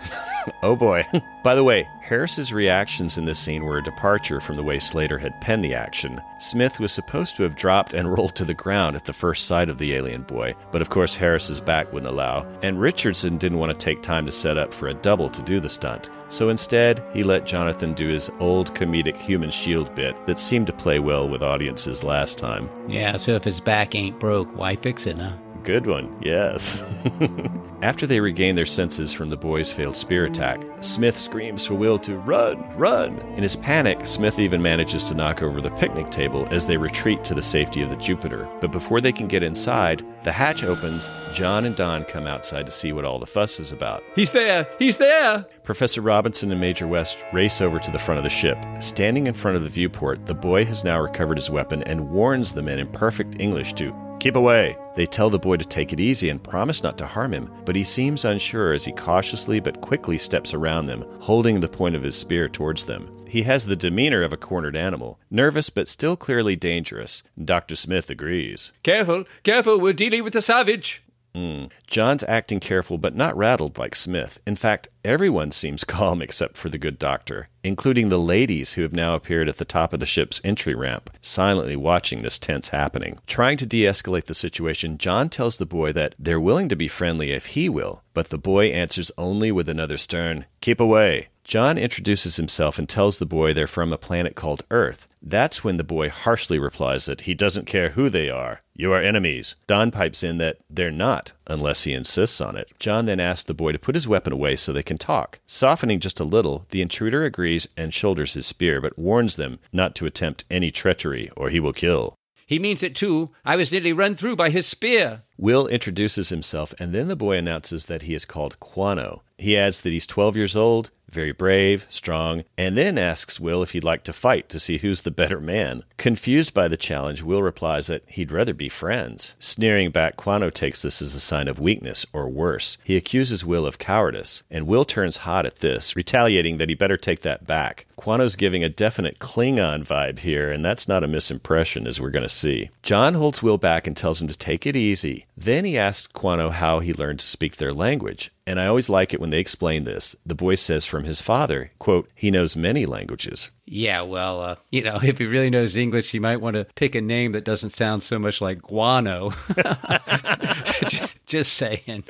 oh 0.61 0.75
boy. 0.75 1.05
By 1.41 1.55
the 1.55 1.63
way, 1.63 1.87
Harris's 2.05 2.53
reactions 2.53 3.17
in 3.17 3.25
this 3.25 3.39
scene 3.39 3.63
were 3.63 3.79
a 3.79 3.83
departure 3.83 4.39
from 4.39 4.57
the 4.57 4.63
way 4.63 4.77
Slater 4.77 5.17
had 5.17 5.41
penned 5.41 5.63
the 5.63 5.73
action. 5.73 6.21
Smith 6.37 6.79
was 6.79 6.91
supposed 6.91 7.35
to 7.35 7.41
have 7.41 7.55
dropped 7.55 7.95
and 7.95 8.13
rolled 8.15 8.35
to 8.35 8.45
the 8.45 8.53
ground 8.53 8.95
at 8.95 9.05
the 9.05 9.11
first 9.11 9.47
sight 9.47 9.71
of 9.71 9.79
the 9.79 9.95
alien 9.95 10.21
boy, 10.21 10.53
but 10.71 10.83
of 10.83 10.91
course 10.91 11.15
Harris's 11.15 11.59
back 11.59 11.91
wouldn't 11.91 12.11
allow, 12.11 12.47
and 12.61 12.79
Richardson 12.79 13.39
didn't 13.39 13.57
want 13.57 13.71
to 13.71 13.83
take 13.83 14.03
time 14.03 14.27
to 14.27 14.31
set 14.31 14.55
up 14.55 14.71
for 14.71 14.89
a 14.89 14.93
double 14.93 15.31
to 15.31 15.41
do 15.41 15.59
the 15.59 15.67
stunt. 15.67 16.11
So 16.29 16.49
instead, 16.49 17.03
he 17.11 17.23
let 17.23 17.47
Jonathan 17.47 17.95
do 17.95 18.07
his 18.07 18.29
old 18.39 18.75
comedic 18.75 19.17
human 19.17 19.49
shield 19.49 19.95
bit 19.95 20.27
that 20.27 20.37
seemed 20.37 20.67
to 20.67 20.73
play 20.73 20.99
well 20.99 21.27
with 21.27 21.41
audiences 21.41 22.03
last 22.03 22.37
time. 22.37 22.69
yeah, 22.87 23.17
so 23.17 23.31
if 23.31 23.43
his 23.43 23.59
back 23.59 23.95
ain't 23.95 24.19
broke, 24.19 24.55
why 24.55 24.75
fix 24.75 25.07
it, 25.07 25.17
huh? 25.17 25.33
Good 25.65 25.87
one, 25.87 26.15
yes. 26.21 26.85
After 27.81 28.05
they 28.05 28.19
regain 28.19 28.53
their 28.53 28.67
senses 28.67 29.11
from 29.11 29.29
the 29.29 29.35
boy's 29.35 29.71
failed 29.71 29.95
spear 29.95 30.25
attack, 30.25 30.61
Smith 30.79 31.17
screams 31.17 31.65
for 31.65 31.73
Will 31.73 31.97
to 31.99 32.17
run, 32.19 32.63
run. 32.77 33.17
In 33.35 33.41
his 33.41 33.55
panic, 33.55 34.05
Smith 34.05 34.37
even 34.37 34.61
manages 34.61 35.05
to 35.05 35.15
knock 35.15 35.41
over 35.41 35.61
the 35.61 35.71
picnic 35.71 36.11
table 36.11 36.47
as 36.51 36.67
they 36.67 36.77
retreat 36.77 37.25
to 37.25 37.33
the 37.33 37.41
safety 37.41 37.81
of 37.81 37.89
the 37.89 37.95
Jupiter. 37.95 38.47
But 38.61 38.71
before 38.71 39.01
they 39.01 39.11
can 39.11 39.27
get 39.27 39.41
inside, 39.41 40.05
the 40.21 40.31
hatch 40.31 40.63
opens, 40.63 41.09
John 41.33 41.65
and 41.65 41.75
Don 41.75 42.05
come 42.05 42.27
outside 42.27 42.67
to 42.67 42.71
see 42.71 42.93
what 42.93 43.05
all 43.05 43.17
the 43.17 43.25
fuss 43.25 43.59
is 43.59 43.71
about. 43.71 44.03
He's 44.15 44.29
there! 44.29 44.67
He's 44.77 44.97
there! 44.97 45.47
Professor 45.63 46.01
Robinson 46.01 46.51
and 46.51 46.61
Major 46.61 46.87
West 46.87 47.17
race 47.33 47.59
over 47.59 47.79
to 47.79 47.89
the 47.89 47.97
front 47.97 48.19
of 48.19 48.23
the 48.23 48.29
ship. 48.29 48.63
Standing 48.79 49.25
in 49.25 49.33
front 49.33 49.57
of 49.57 49.63
the 49.63 49.69
viewport, 49.69 50.27
the 50.27 50.35
boy 50.35 50.63
has 50.65 50.83
now 50.83 50.99
recovered 50.99 51.37
his 51.37 51.49
weapon 51.49 51.81
and 51.83 52.11
warns 52.11 52.53
the 52.53 52.61
men 52.61 52.77
in 52.77 52.87
perfect 52.87 53.41
English 53.41 53.73
to 53.73 54.04
Keep 54.19 54.35
away. 54.35 54.77
They 54.95 55.05
tell 55.05 55.29
the 55.29 55.37
boy 55.37 55.57
to 55.57 55.65
take 55.65 55.93
it 55.93 55.99
easy 55.99 56.29
and 56.29 56.43
promise 56.43 56.81
not 56.81 56.97
to 56.97 57.05
harm 57.05 57.33
him, 57.33 57.51
but 57.65 57.75
he 57.75 57.83
seems 57.83 58.25
unsure 58.25 58.73
as 58.73 58.85
he 58.85 58.91
cautiously 58.91 59.59
but 59.59 59.81
quickly 59.81 60.17
steps 60.17 60.53
around 60.53 60.87
them, 60.87 61.05
holding 61.19 61.59
the 61.59 61.67
point 61.67 61.95
of 61.95 62.03
his 62.03 62.15
spear 62.15 62.49
towards 62.49 62.85
them. 62.85 63.09
He 63.27 63.43
has 63.43 63.65
the 63.65 63.75
demeanor 63.75 64.21
of 64.23 64.33
a 64.33 64.37
cornered 64.37 64.75
animal, 64.75 65.19
nervous 65.29 65.69
but 65.69 65.87
still 65.87 66.15
clearly 66.15 66.55
dangerous. 66.55 67.23
Dr. 67.43 67.75
Smith 67.75 68.09
agrees. 68.09 68.71
Careful, 68.83 69.25
careful, 69.43 69.79
we're 69.79 69.93
dealing 69.93 70.23
with 70.23 70.35
a 70.35 70.41
savage. 70.41 71.03
Mm. 71.35 71.69
John's 71.85 72.23
acting 72.23 72.61
careful 72.61 72.97
but 72.97 73.15
not 73.15 73.35
rattled 73.35 73.77
like 73.77 73.93
Smith. 73.93 74.39
In 74.47 74.55
fact, 74.55 74.87
everyone 75.03 75.51
seems 75.51 75.83
calm 75.95 76.21
except 76.21 76.55
for 76.55 76.69
the 76.69 76.77
good 76.77 76.97
doctor, 76.97 77.47
including 77.63 78.07
the 78.07 78.19
ladies 78.19 78.73
who 78.73 78.81
have 78.83 78.93
now 78.93 79.15
appeared 79.15 79.49
at 79.49 79.57
the 79.57 79.65
top 79.65 79.91
of 79.91 79.99
the 79.99 80.05
ship's 80.05 80.39
entry 80.45 80.73
ramp, 80.73 81.09
silently 81.21 81.75
watching 81.75 82.21
this 82.21 82.39
tense 82.39 82.69
happening. 82.69 83.19
Trying 83.27 83.57
to 83.57 83.65
de 83.65 83.83
escalate 83.83 84.25
the 84.25 84.33
situation, 84.33 84.97
John 84.97 85.29
tells 85.29 85.57
the 85.57 85.65
boy 85.65 85.91
that 85.91 86.15
they're 86.17 86.39
willing 86.39 86.69
to 86.69 86.75
be 86.75 86.87
friendly 86.87 87.31
if 87.31 87.47
he 87.47 87.67
will, 87.67 88.01
but 88.13 88.29
the 88.29 88.37
boy 88.37 88.67
answers 88.67 89.11
only 89.17 89.51
with 89.51 89.67
another 89.67 89.97
stern, 89.97 90.45
Keep 90.61 90.79
away. 90.79 91.27
John 91.45 91.77
introduces 91.77 92.37
himself 92.37 92.79
and 92.79 92.89
tells 92.89 93.19
the 93.19 93.25
boy 93.25 93.53
they're 93.53 93.67
from 93.67 93.93
a 93.93 93.99
planet 93.99 94.35
called 94.35 94.65
Earth. 94.71 95.07
That's 95.21 95.63
when 95.63 95.77
the 95.77 95.83
boy 95.83 96.09
harshly 96.09 96.57
replies 96.57 97.05
that 97.05 97.21
he 97.21 97.35
doesn't 97.35 97.67
care 97.67 97.89
who 97.89 98.09
they 98.09 98.31
are. 98.31 98.61
You 98.73 98.91
are 98.93 99.01
enemies. 99.01 99.55
Don 99.67 99.91
pipes 99.91 100.23
in 100.23 100.39
that 100.39 100.57
they're 100.71 100.89
not, 100.89 101.33
unless 101.45 101.83
he 101.83 101.93
insists 101.93 102.41
on 102.41 102.57
it. 102.57 102.71
John 102.79 103.05
then 103.05 103.19
asks 103.19 103.43
the 103.43 103.53
boy 103.53 103.73
to 103.73 103.79
put 103.79 103.93
his 103.93 104.07
weapon 104.07 104.33
away 104.33 104.55
so 104.55 104.73
they 104.73 104.81
can 104.81 104.97
talk. 104.97 105.39
Softening 105.45 105.99
just 105.99 106.19
a 106.19 106.23
little, 106.23 106.65
the 106.71 106.81
intruder 106.81 107.23
agrees 107.23 107.67
and 107.77 107.93
shoulders 107.93 108.33
his 108.33 108.47
spear, 108.47 108.81
but 108.81 108.97
warns 108.97 109.35
them 109.35 109.59
not 109.71 109.93
to 109.95 110.07
attempt 110.07 110.45
any 110.49 110.71
treachery 110.71 111.29
or 111.37 111.51
he 111.51 111.59
will 111.59 111.73
kill. 111.73 112.15
He 112.47 112.59
means 112.59 112.83
it 112.83 112.95
too. 112.95 113.31
I 113.43 113.55
was 113.55 113.71
nearly 113.71 113.93
run 113.93 114.15
through 114.15 114.35
by 114.35 114.49
his 114.49 114.67
spear. 114.67 115.23
Will 115.37 115.67
introduces 115.67 116.29
himself, 116.29 116.73
and 116.79 116.93
then 116.93 117.07
the 117.07 117.15
boy 117.15 117.37
announces 117.37 117.85
that 117.85 118.03
he 118.03 118.13
is 118.13 118.25
called 118.25 118.59
Quano. 118.59 119.21
He 119.37 119.57
adds 119.57 119.81
that 119.81 119.89
he's 119.89 120.05
12 120.05 120.37
years 120.37 120.55
old 120.55 120.91
very 121.09 121.31
brave, 121.31 121.85
strong, 121.89 122.43
and 122.57 122.77
then 122.77 122.97
asks 122.97 123.39
Will 123.39 123.63
if 123.63 123.71
he'd 123.71 123.83
like 123.83 124.03
to 124.03 124.13
fight 124.13 124.49
to 124.49 124.59
see 124.59 124.79
who's 124.79 125.01
the 125.01 125.11
better 125.11 125.39
man. 125.39 125.83
Confused 125.97 126.53
by 126.53 126.67
the 126.67 126.77
challenge, 126.77 127.21
Will 127.21 127.41
replies 127.41 127.87
that 127.87 128.03
he'd 128.07 128.31
rather 128.31 128.53
be 128.53 128.69
friends. 128.69 129.33
Sneering 129.39 129.91
back, 129.91 130.17
Quano 130.17 130.51
takes 130.51 130.81
this 130.81 131.01
as 131.01 131.15
a 131.15 131.19
sign 131.19 131.47
of 131.47 131.59
weakness, 131.59 132.05
or 132.13 132.29
worse. 132.29 132.77
He 132.83 132.97
accuses 132.97 133.45
Will 133.45 133.65
of 133.65 133.79
cowardice, 133.79 134.43
and 134.51 134.67
Will 134.67 134.85
turns 134.85 135.17
hot 135.17 135.45
at 135.45 135.59
this, 135.59 135.95
retaliating 135.95 136.57
that 136.57 136.69
he 136.69 136.75
better 136.75 136.97
take 136.97 137.21
that 137.21 137.47
back. 137.47 137.85
Quano's 137.97 138.35
giving 138.35 138.63
a 138.63 138.69
definite 138.69 139.19
Klingon 139.19 139.85
vibe 139.85 140.19
here, 140.19 140.51
and 140.51 140.63
that's 140.63 140.87
not 140.87 141.03
a 141.03 141.07
misimpression, 141.07 141.87
as 141.87 141.99
we're 141.99 142.09
going 142.09 142.23
to 142.23 142.29
see. 142.29 142.69
John 142.83 143.13
holds 143.13 143.41
Will 143.41 143.57
back 143.57 143.87
and 143.87 143.95
tells 143.95 144.21
him 144.21 144.27
to 144.27 144.37
take 144.37 144.65
it 144.65 144.75
easy. 144.75 145.25
Then 145.37 145.65
he 145.65 145.77
asks 145.77 146.11
Quano 146.11 146.51
how 146.51 146.79
he 146.79 146.93
learned 146.93 147.19
to 147.19 147.25
speak 147.25 147.55
their 147.55 147.73
language. 147.73 148.31
And 148.47 148.59
I 148.59 148.67
always 148.67 148.89
like 148.89 149.13
it 149.13 149.19
when 149.19 149.31
they 149.31 149.39
explain 149.39 149.85
this. 149.85 150.15
The 150.25 150.35
boy 150.35 150.55
says 150.55 150.85
from 150.85 151.03
his 151.03 151.19
father, 151.19 151.71
quote, 151.79 152.09
he 152.13 152.29
knows 152.29 152.55
many 152.55 152.85
languages. 152.85 153.49
Yeah, 153.65 154.01
well, 154.01 154.39
uh, 154.41 154.55
you 154.69 154.83
know, 154.83 154.99
if 155.03 155.17
he 155.17 155.25
really 155.25 155.49
knows 155.49 155.75
English, 155.75 156.11
he 156.11 156.19
might 156.19 156.41
want 156.41 156.55
to 156.55 156.67
pick 156.75 156.93
a 156.93 157.01
name 157.01 157.31
that 157.31 157.43
doesn't 157.43 157.71
sound 157.71 158.03
so 158.03 158.19
much 158.19 158.41
like 158.41 158.61
guano. 158.61 159.33
Just 161.25 161.53
saying. 161.53 162.03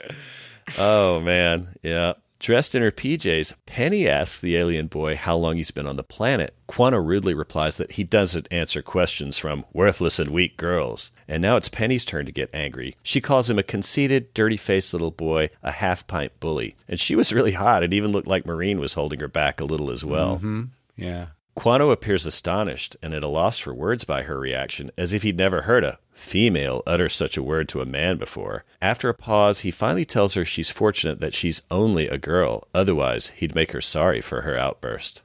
Oh, 0.77 1.21
man. 1.21 1.75
Yeah. 1.81 2.13
Dressed 2.39 2.75
in 2.75 2.81
her 2.81 2.91
PJs, 2.91 3.53
Penny 3.65 4.07
asks 4.07 4.39
the 4.39 4.57
alien 4.57 4.87
boy 4.87 5.15
how 5.15 5.35
long 5.35 5.55
he's 5.55 5.71
been 5.71 5.87
on 5.87 5.95
the 5.95 6.03
planet. 6.03 6.53
Quano 6.67 7.03
rudely 7.03 7.33
replies 7.33 7.77
that 7.77 7.93
he 7.93 8.03
doesn't 8.03 8.47
answer 8.51 8.81
questions 8.81 9.37
from 9.37 9.65
worthless 9.73 10.19
and 10.19 10.29
weak 10.29 10.57
girls. 10.57 11.11
And 11.27 11.41
now 11.41 11.55
it's 11.55 11.69
Penny's 11.69 12.05
turn 12.05 12.25
to 12.25 12.31
get 12.31 12.53
angry. 12.53 12.95
She 13.01 13.21
calls 13.21 13.49
him 13.49 13.57
a 13.57 13.63
conceited, 13.63 14.33
dirty 14.33 14.57
faced 14.57 14.93
little 14.93 15.11
boy, 15.11 15.49
a 15.63 15.71
half 15.71 16.05
pint 16.07 16.37
bully. 16.39 16.75
And 16.87 16.99
she 16.99 17.15
was 17.15 17.33
really 17.33 17.53
hot. 17.53 17.83
It 17.83 17.93
even 17.93 18.11
looked 18.11 18.27
like 18.27 18.45
Maureen 18.45 18.79
was 18.79 18.93
holding 18.93 19.21
her 19.21 19.27
back 19.27 19.61
a 19.61 19.65
little 19.65 19.89
as 19.89 20.03
well. 20.03 20.35
Mm-hmm. 20.35 20.63
Yeah. 20.97 21.27
Quano 21.55 21.89
appears 21.89 22.25
astonished 22.25 22.97
and 23.01 23.13
at 23.13 23.23
a 23.23 23.29
loss 23.29 23.59
for 23.59 23.73
words 23.73 24.03
by 24.03 24.23
her 24.23 24.37
reaction, 24.37 24.91
as 24.97 25.13
if 25.13 25.23
he'd 25.23 25.37
never 25.37 25.61
heard 25.61 25.85
a 25.85 25.99
female 26.11 26.83
utter 26.85 27.07
such 27.07 27.37
a 27.37 27.43
word 27.43 27.69
to 27.69 27.81
a 27.81 27.85
man 27.85 28.17
before. 28.17 28.65
After 28.81 29.07
a 29.07 29.13
pause, 29.13 29.61
he 29.61 29.71
finally 29.71 30.05
tells 30.05 30.33
her 30.33 30.43
she's 30.43 30.69
fortunate 30.69 31.21
that 31.21 31.33
she's 31.33 31.61
only 31.71 32.07
a 32.07 32.17
girl, 32.17 32.67
otherwise, 32.73 33.29
he'd 33.37 33.55
make 33.55 33.71
her 33.71 33.81
sorry 33.81 34.21
for 34.21 34.41
her 34.41 34.57
outburst. 34.57 35.21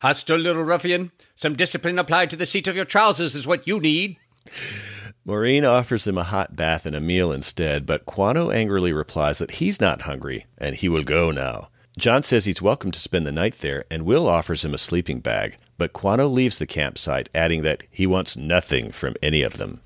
Hostile 0.00 0.38
little 0.38 0.62
ruffian, 0.62 1.10
some 1.34 1.56
discipline 1.56 1.98
applied 1.98 2.30
to 2.30 2.36
the 2.36 2.46
seat 2.46 2.68
of 2.68 2.76
your 2.76 2.84
trousers 2.84 3.34
is 3.34 3.46
what 3.46 3.66
you 3.66 3.80
need. 3.80 4.16
Maureen 5.24 5.64
offers 5.64 6.06
him 6.06 6.18
a 6.18 6.24
hot 6.24 6.56
bath 6.56 6.86
and 6.86 6.96
a 6.96 7.00
meal 7.00 7.32
instead, 7.32 7.86
but 7.86 8.06
Quano 8.06 8.50
angrily 8.50 8.92
replies 8.92 9.38
that 9.38 9.52
he's 9.52 9.80
not 9.80 10.02
hungry 10.02 10.46
and 10.58 10.76
he 10.76 10.88
will 10.88 11.04
go 11.04 11.30
now. 11.30 11.68
John 11.98 12.22
says 12.22 12.46
he's 12.46 12.62
welcome 12.62 12.90
to 12.90 12.98
spend 12.98 13.26
the 13.26 13.32
night 13.32 13.58
there, 13.58 13.84
and 13.90 14.06
Will 14.06 14.26
offers 14.26 14.64
him 14.64 14.72
a 14.72 14.78
sleeping 14.78 15.20
bag, 15.20 15.58
but 15.82 15.92
Quano 15.94 16.28
leaves 16.28 16.60
the 16.60 16.66
campsite, 16.66 17.28
adding 17.34 17.62
that 17.62 17.82
he 17.90 18.06
wants 18.06 18.36
nothing 18.36 18.92
from 18.92 19.16
any 19.20 19.42
of 19.42 19.58
them. 19.58 19.80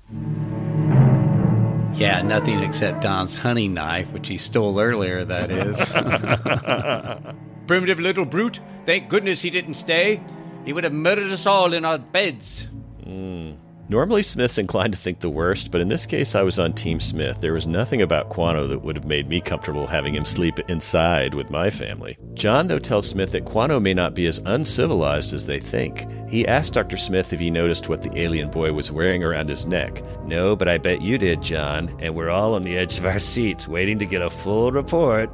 Yeah, 1.95 2.21
nothing 2.21 2.59
except 2.59 3.01
Don's 3.01 3.35
hunting 3.35 3.73
knife, 3.73 4.11
which 4.11 4.27
he 4.27 4.37
stole 4.37 4.79
earlier, 4.79 5.25
that 5.25 5.49
is. 5.49 7.35
Primitive 7.67 7.99
little 7.99 8.25
brute. 8.25 8.59
Thank 8.85 9.09
goodness 9.09 9.41
he 9.41 9.49
didn't 9.49 9.73
stay. 9.73 10.21
He 10.65 10.71
would 10.71 10.83
have 10.83 10.93
murdered 10.93 11.31
us 11.31 11.47
all 11.47 11.73
in 11.73 11.83
our 11.83 11.97
beds. 11.97 12.67
Hmm. 13.03 13.53
Normally, 13.89 14.21
Smith's 14.21 14.57
inclined 14.57 14.91
to 14.91 14.99
think 14.99 15.21
the 15.21 15.29
worst, 15.29 15.71
but 15.71 15.79
in 15.79 15.87
this 15.87 16.05
case, 16.05 16.35
I 16.35 16.41
was 16.41 16.59
on 16.59 16.73
Team 16.73 16.99
Smith. 16.99 17.39
There 17.39 17.53
was 17.53 17.65
nothing 17.65 18.01
about 18.01 18.29
Quano 18.29 18.67
that 18.67 18.81
would 18.81 18.97
have 18.97 19.05
made 19.05 19.29
me 19.29 19.39
comfortable 19.39 19.87
having 19.87 20.13
him 20.13 20.25
sleep 20.25 20.59
inside 20.67 21.33
with 21.33 21.49
my 21.49 21.69
family. 21.69 22.17
John, 22.33 22.67
though, 22.67 22.79
tells 22.79 23.07
Smith 23.07 23.31
that 23.31 23.45
Quano 23.45 23.81
may 23.81 23.93
not 23.93 24.13
be 24.13 24.25
as 24.25 24.41
uncivilized 24.45 25.33
as 25.33 25.45
they 25.45 25.61
think. 25.61 26.05
He 26.29 26.45
asked 26.45 26.73
Dr. 26.73 26.97
Smith 26.97 27.31
if 27.31 27.39
he 27.39 27.49
noticed 27.49 27.87
what 27.87 28.03
the 28.03 28.19
alien 28.19 28.51
boy 28.51 28.73
was 28.73 28.91
wearing 28.91 29.23
around 29.23 29.47
his 29.47 29.65
neck. 29.65 30.03
No, 30.25 30.53
but 30.53 30.67
I 30.67 30.77
bet 30.77 31.01
you 31.01 31.17
did, 31.17 31.41
John, 31.41 31.95
and 32.01 32.13
we're 32.13 32.29
all 32.29 32.55
on 32.55 32.63
the 32.63 32.77
edge 32.77 32.97
of 32.97 33.05
our 33.05 33.19
seats 33.19 33.69
waiting 33.69 33.99
to 33.99 34.05
get 34.05 34.21
a 34.21 34.29
full 34.29 34.73
report. 34.73 35.29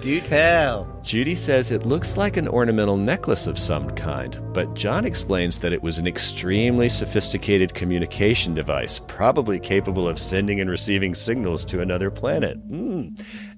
Do 0.00 0.20
tell. 0.20 1.00
Judy 1.02 1.34
says 1.34 1.70
it 1.70 1.86
looks 1.86 2.16
like 2.16 2.36
an 2.36 2.46
ornamental 2.48 2.96
necklace 2.96 3.46
of 3.46 3.58
some 3.58 3.90
kind, 3.90 4.38
but 4.52 4.74
John 4.74 5.04
explains 5.04 5.58
that 5.58 5.72
it 5.72 5.82
was 5.82 5.98
an 5.98 6.06
extremely 6.06 6.88
sophisticated 6.88 7.72
communication 7.72 8.54
device, 8.54 9.00
probably 9.06 9.58
capable 9.58 10.06
of 10.06 10.18
sending 10.18 10.60
and 10.60 10.68
receiving 10.68 11.14
signals 11.14 11.64
to 11.66 11.80
another 11.80 12.10
planet. 12.10 12.58
Hmm. 12.58 13.08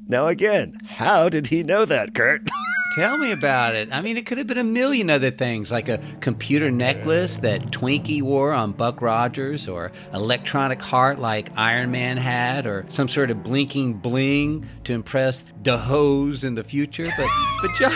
Now, 0.07 0.28
again, 0.28 0.78
how 0.87 1.28
did 1.28 1.49
he 1.49 1.62
know 1.62 1.85
that, 1.85 2.14
Kurt? 2.14 2.49
Tell 2.95 3.18
me 3.18 3.33
about 3.33 3.75
it. 3.75 3.92
I 3.92 4.00
mean, 4.00 4.16
it 4.16 4.25
could 4.25 4.38
have 4.38 4.47
been 4.47 4.59
a 4.59 4.64
million 4.64 5.11
other 5.11 5.30
things, 5.30 5.71
like 5.71 5.88
a 5.88 6.00
computer 6.21 6.71
necklace 6.71 7.37
that 7.38 7.71
Twinkie 7.71 8.23
wore 8.23 8.52
on 8.52 8.73
Buck 8.73 9.02
Rogers, 9.02 9.68
or 9.68 9.92
electronic 10.14 10.80
heart 10.80 11.18
like 11.18 11.50
Iron 11.57 11.90
Man 11.90 12.16
had, 12.16 12.66
or 12.66 12.87
some 12.88 13.09
sort 13.09 13.31
of 13.31 13.42
blinking 13.42 13.94
bling 13.94 14.66
to 14.85 14.94
impress 14.94 15.44
the 15.62 15.77
hoes 15.77 16.44
in 16.44 16.55
the 16.55 16.64
future. 16.64 17.07
But 17.16 17.29
but 17.62 17.74
John, 17.74 17.92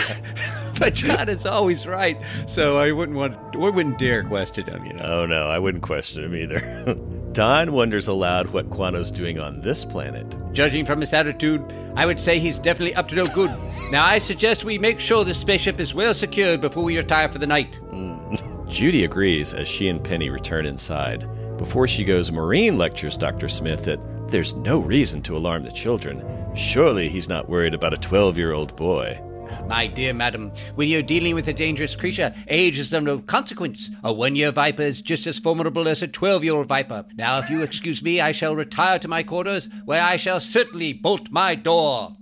but 0.79 0.93
John 0.93 1.27
is 1.27 1.45
always 1.45 1.87
right, 1.87 2.17
so 2.47 2.77
I 2.77 2.91
wouldn't 2.91 3.17
want, 3.17 3.35
I 3.55 3.69
wouldn't 3.69 3.97
dare 3.97 4.23
question 4.23 4.65
him. 4.65 4.85
You 4.85 4.93
know. 4.93 5.03
oh 5.03 5.25
no, 5.25 5.47
I 5.47 5.57
wouldn't 5.57 5.83
question 5.83 6.23
him 6.23 6.35
either. 6.35 6.95
Don 7.33 7.71
wonders 7.71 8.07
aloud 8.07 8.49
what 8.49 8.69
Quano's 8.69 9.09
doing 9.09 9.39
on 9.39 9.59
this 9.61 9.83
planet. 9.83 10.37
Judging 10.53 10.85
from 10.85 11.01
his 11.01 11.13
attitude, 11.13 11.63
I 11.95 12.05
would 12.05 12.19
say 12.19 12.37
he's 12.37 12.59
definitely 12.59 12.93
up 12.93 13.07
to 13.07 13.15
no 13.15 13.25
good. 13.25 13.49
Now, 13.91 14.05
I 14.05 14.19
suggest 14.19 14.63
we 14.63 14.77
make 14.77 14.99
sure 14.99 15.25
the 15.25 15.33
spaceship 15.33 15.79
is 15.79 15.95
well 15.95 16.13
secured 16.13 16.61
before 16.61 16.83
we 16.83 16.95
retire 16.95 17.29
for 17.29 17.39
the 17.39 17.47
night. 17.47 17.75
Hmm. 17.89 18.35
Judy 18.67 19.03
agrees 19.03 19.51
as 19.51 19.67
she 19.67 19.87
and 19.87 20.03
Penny 20.03 20.29
return 20.29 20.67
inside. 20.67 21.27
Before 21.57 21.87
she 21.87 22.03
goes, 22.03 22.31
Maureen 22.31 22.77
lectures 22.77 23.17
Dr. 23.17 23.49
Smith 23.49 23.85
that 23.85 23.99
there's 24.29 24.55
no 24.55 24.79
reason 24.79 25.23
to 25.23 25.35
alarm 25.35 25.63
the 25.63 25.71
children. 25.71 26.23
Surely 26.55 27.09
he's 27.09 27.29
not 27.29 27.49
worried 27.49 27.73
about 27.73 27.93
a 27.93 27.97
12 27.97 28.37
year 28.37 28.53
old 28.53 28.75
boy. 28.75 29.19
My 29.67 29.87
dear 29.87 30.13
madam, 30.13 30.51
when 30.75 30.89
you're 30.89 31.01
dealing 31.01 31.35
with 31.35 31.47
a 31.47 31.53
dangerous 31.53 31.95
creature, 31.95 32.33
age 32.47 32.79
is 32.79 32.93
of 32.93 33.03
no 33.03 33.19
consequence. 33.19 33.89
A 34.03 34.11
one 34.11 34.35
year 34.35 34.51
viper 34.51 34.83
is 34.83 35.01
just 35.01 35.25
as 35.27 35.39
formidable 35.39 35.87
as 35.87 36.01
a 36.01 36.07
12 36.07 36.43
year 36.43 36.53
old 36.53 36.67
viper. 36.67 37.05
Now, 37.15 37.37
if 37.37 37.49
you 37.49 37.61
excuse 37.63 38.01
me, 38.01 38.21
I 38.21 38.31
shall 38.31 38.55
retire 38.55 38.99
to 38.99 39.07
my 39.07 39.23
quarters, 39.23 39.69
where 39.85 40.01
I 40.01 40.17
shall 40.17 40.39
certainly 40.39 40.93
bolt 40.93 41.29
my 41.31 41.55
door. 41.55 42.15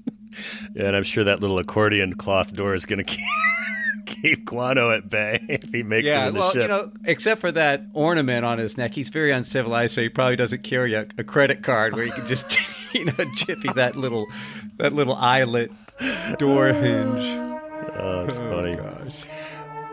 Yeah, 0.75 0.85
And 0.87 0.95
I'm 0.95 1.03
sure 1.03 1.23
that 1.23 1.41
little 1.41 1.59
accordion 1.59 2.13
cloth 2.13 2.53
door 2.53 2.73
is 2.73 2.85
going 2.85 2.99
to 3.03 3.03
keep, 3.03 3.25
keep 4.05 4.45
Quano 4.45 4.95
at 4.95 5.09
bay 5.09 5.39
if 5.49 5.71
he 5.71 5.83
makes 5.83 6.09
it 6.09 6.17
in 6.17 6.33
the 6.33 6.39
well, 6.39 6.51
ship. 6.51 6.61
you 6.63 6.67
know, 6.67 6.91
except 7.05 7.41
for 7.41 7.51
that 7.51 7.85
ornament 7.93 8.45
on 8.45 8.57
his 8.57 8.77
neck, 8.77 8.93
he's 8.93 9.09
very 9.09 9.31
uncivilized, 9.31 9.93
so 9.93 10.01
he 10.01 10.09
probably 10.09 10.35
doesn't 10.35 10.63
carry 10.63 10.93
a, 10.93 11.07
a 11.17 11.23
credit 11.23 11.63
card 11.63 11.95
where 11.95 12.05
he 12.05 12.11
can 12.11 12.25
just, 12.27 12.57
you 12.93 13.05
know, 13.05 13.13
jiffy 13.35 13.71
that 13.75 13.95
little, 13.95 14.27
that 14.77 14.93
little 14.93 15.15
eyelet 15.15 15.71
door 16.37 16.67
hinge. 16.67 17.39
oh, 17.97 18.25
that's 18.25 18.37
funny. 18.37 18.75
Gosh. 18.75 19.15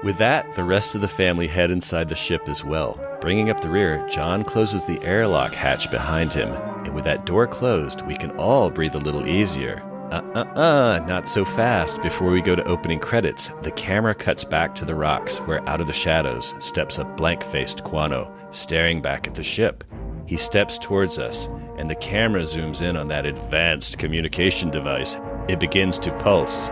With 0.05 0.18
that, 0.18 0.55
the 0.55 0.62
rest 0.62 0.94
of 0.94 1.01
the 1.01 1.09
family 1.09 1.49
head 1.49 1.71
inside 1.71 2.09
the 2.09 2.14
ship 2.14 2.49
as 2.49 2.64
well. 2.64 3.01
Bringing 3.21 3.51
up 3.51 3.61
the 3.61 3.71
rear, 3.71 4.07
John 4.09 4.44
closes 4.44 4.85
the 4.85 5.03
airlock 5.03 5.53
hatch 5.53 5.90
behind 5.90 6.33
him, 6.33 6.51
and 6.85 6.94
with 6.94 7.05
that 7.05 7.27
door 7.27 7.49
closed, 7.49 8.03
we 8.03 8.16
can 8.16 8.31
all 8.33 8.71
breathe 8.71 8.94
a 8.94 8.99
little 8.99 9.27
easier. 9.27 9.83
Uh 10.12 10.23
uh 10.35 10.59
uh, 10.59 11.05
not 11.07 11.29
so 11.29 11.44
fast. 11.44 12.01
Before 12.01 12.31
we 12.31 12.40
go 12.40 12.55
to 12.55 12.64
opening 12.64 13.01
credits, 13.01 13.51
the 13.62 13.73
camera 13.73 14.14
cuts 14.14 14.44
back 14.44 14.75
to 14.77 14.85
the 14.85 14.94
rocks, 14.94 15.38
where 15.38 15.68
out 15.68 15.81
of 15.81 15.88
the 15.88 15.92
shadows 15.92 16.55
steps 16.61 16.99
a 16.99 17.05
blank 17.05 17.42
faced 17.42 17.85
Quano, 17.85 18.33
staring 18.55 19.03
back 19.03 19.27
at 19.27 19.35
the 19.35 19.42
ship. 19.42 19.85
He 20.27 20.37
steps 20.37 20.79
towards 20.79 21.18
us, 21.18 21.49
and 21.77 21.90
the 21.90 21.97
camera 21.97 22.42
zooms 22.42 22.83
in 22.83 22.97
on 22.97 23.09
that 23.09 23.27
advanced 23.27 23.99
communication 23.99 24.71
device. 24.71 25.16
It 25.49 25.59
begins 25.59 25.99
to 26.01 26.13
pulse. 26.19 26.69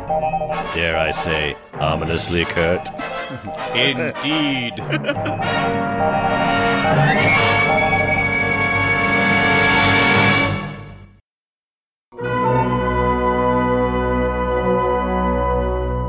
Dare 0.75 0.99
I 0.99 1.11
say, 1.11 1.57
ominously, 1.75 2.45
Kurt? 2.45 2.89
Indeed. 3.75 4.75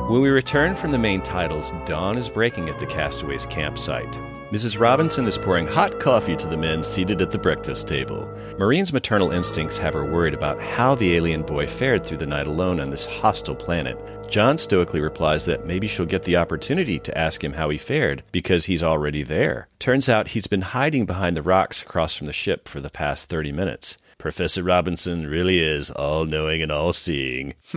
When 0.10 0.22
we 0.22 0.30
return 0.30 0.76
from 0.76 0.92
the 0.92 0.98
main 0.98 1.22
titles, 1.22 1.72
dawn 1.86 2.18
is 2.18 2.30
breaking 2.30 2.70
at 2.70 2.80
the 2.80 2.86
castaways' 2.86 3.46
campsite. 3.46 4.18
Mrs. 4.52 4.80
Robinson 4.80 5.28
is 5.28 5.38
pouring 5.38 5.68
hot 5.68 6.00
coffee 6.00 6.38
to 6.38 6.48
the 6.48 6.56
men 6.56 6.82
seated 6.82 7.22
at 7.22 7.32
the 7.32 7.38
breakfast 7.38 7.86
table. 7.86 8.34
Maureen's 8.58 8.94
maternal 8.94 9.32
instincts 9.32 9.78
have 9.78 9.94
her 9.94 10.06
worried 10.06 10.34
about 10.34 10.62
how 10.62 10.96
the 10.96 11.16
alien 11.16 11.42
boy 11.42 11.68
fared 11.68 12.06
through 12.06 12.20
the 12.20 12.26
night 12.26 12.48
alone 12.48 12.80
on 12.80 12.90
this 12.90 13.06
hostile 13.06 13.58
planet. 13.58 14.00
John 14.30 14.58
stoically 14.58 15.02
replies 15.02 15.44
that 15.48 15.66
maybe 15.66 15.86
she'll 15.86 16.06
get 16.06 16.24
the 16.24 16.38
opportunity 16.38 16.98
to 16.98 17.18
ask 17.18 17.44
him 17.44 17.52
how 17.52 17.68
he 17.68 17.78
fared 17.78 18.24
because 18.32 18.68
he's 18.68 18.84
already 18.84 19.22
there. 19.22 19.68
Turns 19.80 20.08
out 20.08 20.30
he's 20.30 20.48
been 20.48 20.62
hiding 20.62 21.06
behind 21.06 21.36
the 21.36 21.44
rocks 21.44 21.82
across 21.82 22.16
from 22.16 22.28
the 22.28 22.32
ship 22.32 22.70
for 22.70 22.80
the 22.80 22.90
past 22.90 23.28
30 23.28 23.52
minutes. 23.52 23.98
Professor 24.18 24.64
Robinson 24.64 25.28
really 25.28 25.60
is 25.60 25.92
all 25.92 26.26
knowing 26.26 26.62
and 26.62 26.72
all 26.72 26.92
seeing. 26.92 27.54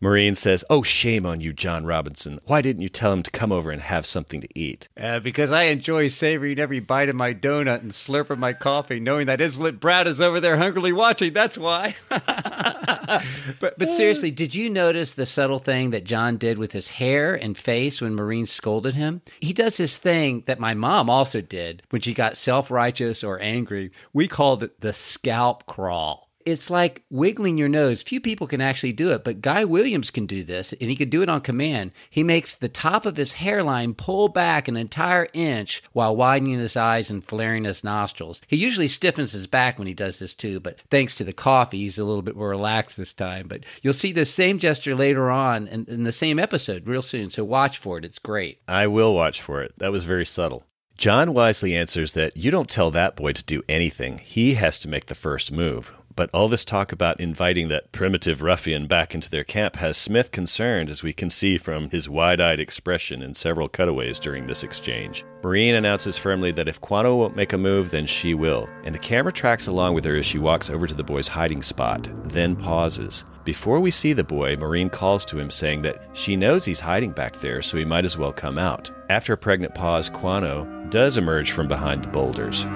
Maureen 0.00 0.34
says, 0.34 0.64
Oh, 0.68 0.82
shame 0.82 1.24
on 1.24 1.40
you, 1.40 1.52
John 1.52 1.86
Robinson. 1.86 2.38
Why 2.44 2.60
didn't 2.60 2.82
you 2.82 2.90
tell 2.90 3.12
him 3.12 3.22
to 3.22 3.30
come 3.30 3.50
over 3.50 3.70
and 3.70 3.80
have 3.80 4.04
something 4.04 4.42
to 4.42 4.58
eat? 4.58 4.88
Uh, 5.00 5.20
because 5.20 5.50
I 5.52 5.64
enjoy 5.64 6.08
savoring 6.08 6.58
every 6.58 6.80
bite 6.80 7.08
of 7.08 7.16
my 7.16 7.32
donut 7.32 7.80
and 7.80 7.92
slurping 7.92 8.38
my 8.38 8.52
coffee, 8.52 9.00
knowing 9.00 9.26
that 9.26 9.40
Islet 9.40 9.80
Brad 9.80 10.06
is 10.06 10.20
over 10.20 10.38
there 10.38 10.58
hungrily 10.58 10.92
watching. 10.92 11.32
That's 11.32 11.56
why. 11.56 11.94
but 12.08 13.78
but 13.78 13.90
seriously, 13.90 14.30
did 14.30 14.54
you 14.54 14.68
notice 14.68 15.14
the 15.14 15.26
subtle 15.26 15.58
thing 15.58 15.90
that 15.90 16.04
John 16.04 16.36
did 16.36 16.58
with 16.58 16.72
his 16.72 16.88
hair 16.88 17.34
and 17.34 17.56
face 17.56 18.00
when 18.00 18.14
Maureen 18.14 18.46
scolded 18.46 18.94
him? 18.94 19.22
He 19.40 19.52
does 19.52 19.78
this 19.78 19.96
thing 19.96 20.42
that 20.46 20.60
my 20.60 20.74
mom 20.74 21.08
also 21.08 21.40
did 21.40 21.82
when 21.90 22.02
she 22.02 22.12
got 22.12 22.36
self 22.36 22.70
righteous 22.70 23.24
or 23.24 23.40
angry. 23.40 23.90
We 24.12 24.28
called 24.28 24.62
it 24.62 24.80
the 24.80 24.92
scalp 24.92 25.66
crawl. 25.70 26.26
It's 26.46 26.70
like 26.70 27.04
wiggling 27.10 27.58
your 27.58 27.68
nose. 27.68 28.02
Few 28.02 28.18
people 28.18 28.46
can 28.46 28.60
actually 28.62 28.94
do 28.94 29.10
it, 29.12 29.24
but 29.24 29.42
Guy 29.42 29.64
Williams 29.64 30.10
can 30.10 30.26
do 30.26 30.42
this, 30.42 30.72
and 30.72 30.90
he 30.90 30.96
can 30.96 31.10
do 31.10 31.22
it 31.22 31.28
on 31.28 31.42
command. 31.42 31.92
He 32.08 32.24
makes 32.24 32.54
the 32.54 32.68
top 32.68 33.04
of 33.04 33.16
his 33.18 33.34
hairline 33.34 33.94
pull 33.94 34.28
back 34.28 34.66
an 34.66 34.76
entire 34.76 35.28
inch 35.34 35.82
while 35.92 36.16
widening 36.16 36.58
his 36.58 36.76
eyes 36.76 37.10
and 37.10 37.24
flaring 37.24 37.64
his 37.64 37.84
nostrils. 37.84 38.40
He 38.46 38.56
usually 38.56 38.88
stiffens 38.88 39.32
his 39.32 39.46
back 39.46 39.78
when 39.78 39.86
he 39.86 39.94
does 39.94 40.18
this 40.18 40.32
too, 40.32 40.60
but 40.60 40.80
thanks 40.90 41.14
to 41.16 41.24
the 41.24 41.34
coffee, 41.34 41.78
he's 41.78 41.98
a 41.98 42.04
little 42.04 42.22
bit 42.22 42.36
more 42.36 42.48
relaxed 42.48 42.96
this 42.96 43.12
time. 43.12 43.46
But 43.46 43.64
you'll 43.82 43.92
see 43.92 44.10
the 44.10 44.24
same 44.24 44.58
gesture 44.58 44.94
later 44.94 45.30
on 45.30 45.68
in, 45.68 45.84
in 45.86 46.04
the 46.04 46.10
same 46.10 46.38
episode 46.38 46.88
real 46.88 47.02
soon, 47.02 47.30
so 47.30 47.44
watch 47.44 47.78
for 47.78 47.98
it. 47.98 48.04
It's 48.04 48.18
great. 48.18 48.60
I 48.66 48.86
will 48.86 49.14
watch 49.14 49.42
for 49.42 49.62
it. 49.62 49.74
That 49.76 49.92
was 49.92 50.04
very 50.04 50.26
subtle. 50.26 50.64
John 51.00 51.32
wisely 51.32 51.74
answers 51.74 52.12
that 52.12 52.36
you 52.36 52.50
don't 52.50 52.68
tell 52.68 52.90
that 52.90 53.16
boy 53.16 53.32
to 53.32 53.42
do 53.42 53.62
anything. 53.70 54.18
He 54.18 54.56
has 54.56 54.78
to 54.80 54.88
make 54.88 55.06
the 55.06 55.14
first 55.14 55.50
move. 55.50 55.94
But 56.20 56.28
all 56.34 56.48
this 56.48 56.66
talk 56.66 56.92
about 56.92 57.18
inviting 57.18 57.68
that 57.68 57.92
primitive 57.92 58.42
ruffian 58.42 58.86
back 58.86 59.14
into 59.14 59.30
their 59.30 59.42
camp 59.42 59.76
has 59.76 59.96
Smith 59.96 60.32
concerned, 60.32 60.90
as 60.90 61.02
we 61.02 61.14
can 61.14 61.30
see 61.30 61.56
from 61.56 61.88
his 61.88 62.10
wide 62.10 62.42
eyed 62.42 62.60
expression 62.60 63.22
in 63.22 63.32
several 63.32 63.70
cutaways 63.70 64.20
during 64.20 64.46
this 64.46 64.62
exchange. 64.62 65.24
Maureen 65.42 65.76
announces 65.76 66.18
firmly 66.18 66.52
that 66.52 66.68
if 66.68 66.78
Quano 66.78 67.16
won't 67.16 67.36
make 67.36 67.54
a 67.54 67.56
move, 67.56 67.90
then 67.90 68.04
she 68.04 68.34
will, 68.34 68.68
and 68.84 68.94
the 68.94 68.98
camera 68.98 69.32
tracks 69.32 69.66
along 69.66 69.94
with 69.94 70.04
her 70.04 70.16
as 70.16 70.26
she 70.26 70.36
walks 70.36 70.68
over 70.68 70.86
to 70.86 70.92
the 70.92 71.02
boy's 71.02 71.26
hiding 71.26 71.62
spot, 71.62 72.06
then 72.28 72.54
pauses. 72.54 73.24
Before 73.44 73.80
we 73.80 73.90
see 73.90 74.12
the 74.12 74.22
boy, 74.22 74.56
Maureen 74.56 74.90
calls 74.90 75.24
to 75.24 75.38
him, 75.38 75.50
saying 75.50 75.80
that 75.80 76.02
she 76.12 76.36
knows 76.36 76.66
he's 76.66 76.80
hiding 76.80 77.12
back 77.12 77.40
there, 77.40 77.62
so 77.62 77.78
he 77.78 77.84
might 77.86 78.04
as 78.04 78.18
well 78.18 78.30
come 78.30 78.58
out. 78.58 78.90
After 79.08 79.32
a 79.32 79.38
pregnant 79.38 79.74
pause, 79.74 80.10
Quano 80.10 80.90
does 80.90 81.16
emerge 81.16 81.52
from 81.52 81.66
behind 81.66 82.04
the 82.04 82.08
boulders. 82.08 82.66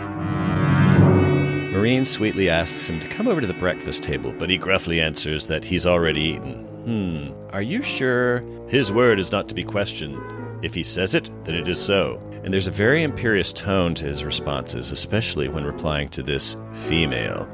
Maureen 1.85 2.07
sweetly 2.07 2.49
asks 2.49 2.88
him 2.88 2.99
to 2.99 3.09
come 3.09 3.29
over 3.29 3.42
to 3.42 3.47
the 3.47 3.53
breakfast 3.53 4.03
table, 4.03 4.33
but 4.38 4.49
he 4.49 4.57
gruffly 4.57 5.03
answers 5.03 5.49
that 5.49 5.66
he's 5.66 5.87
already 5.87 6.23
eaten. 6.23 6.64
Hmm, 6.87 7.55
are 7.55 7.61
you 7.61 7.83
sure? 7.83 8.42
His 8.68 8.90
word 8.90 9.18
is 9.18 9.31
not 9.31 9.51
to 9.51 9.55
be 9.55 9.64
questioned. 9.64 10.18
If 10.64 10.73
he 10.73 10.83
says 10.83 11.14
it, 11.14 11.29
then 11.44 11.55
it 11.55 11.68
is 11.68 11.79
so. 11.79 12.18
And 12.42 12.55
there's 12.55 12.68
a 12.68 12.70
very 12.70 13.03
imperious 13.03 13.53
tone 13.53 13.94
to 13.97 14.07
his 14.07 14.25
responses, 14.25 14.92
especially 14.92 15.49
when 15.49 15.64
replying 15.64 16.09
to 16.09 16.23
this 16.23 16.57
female. 16.73 17.47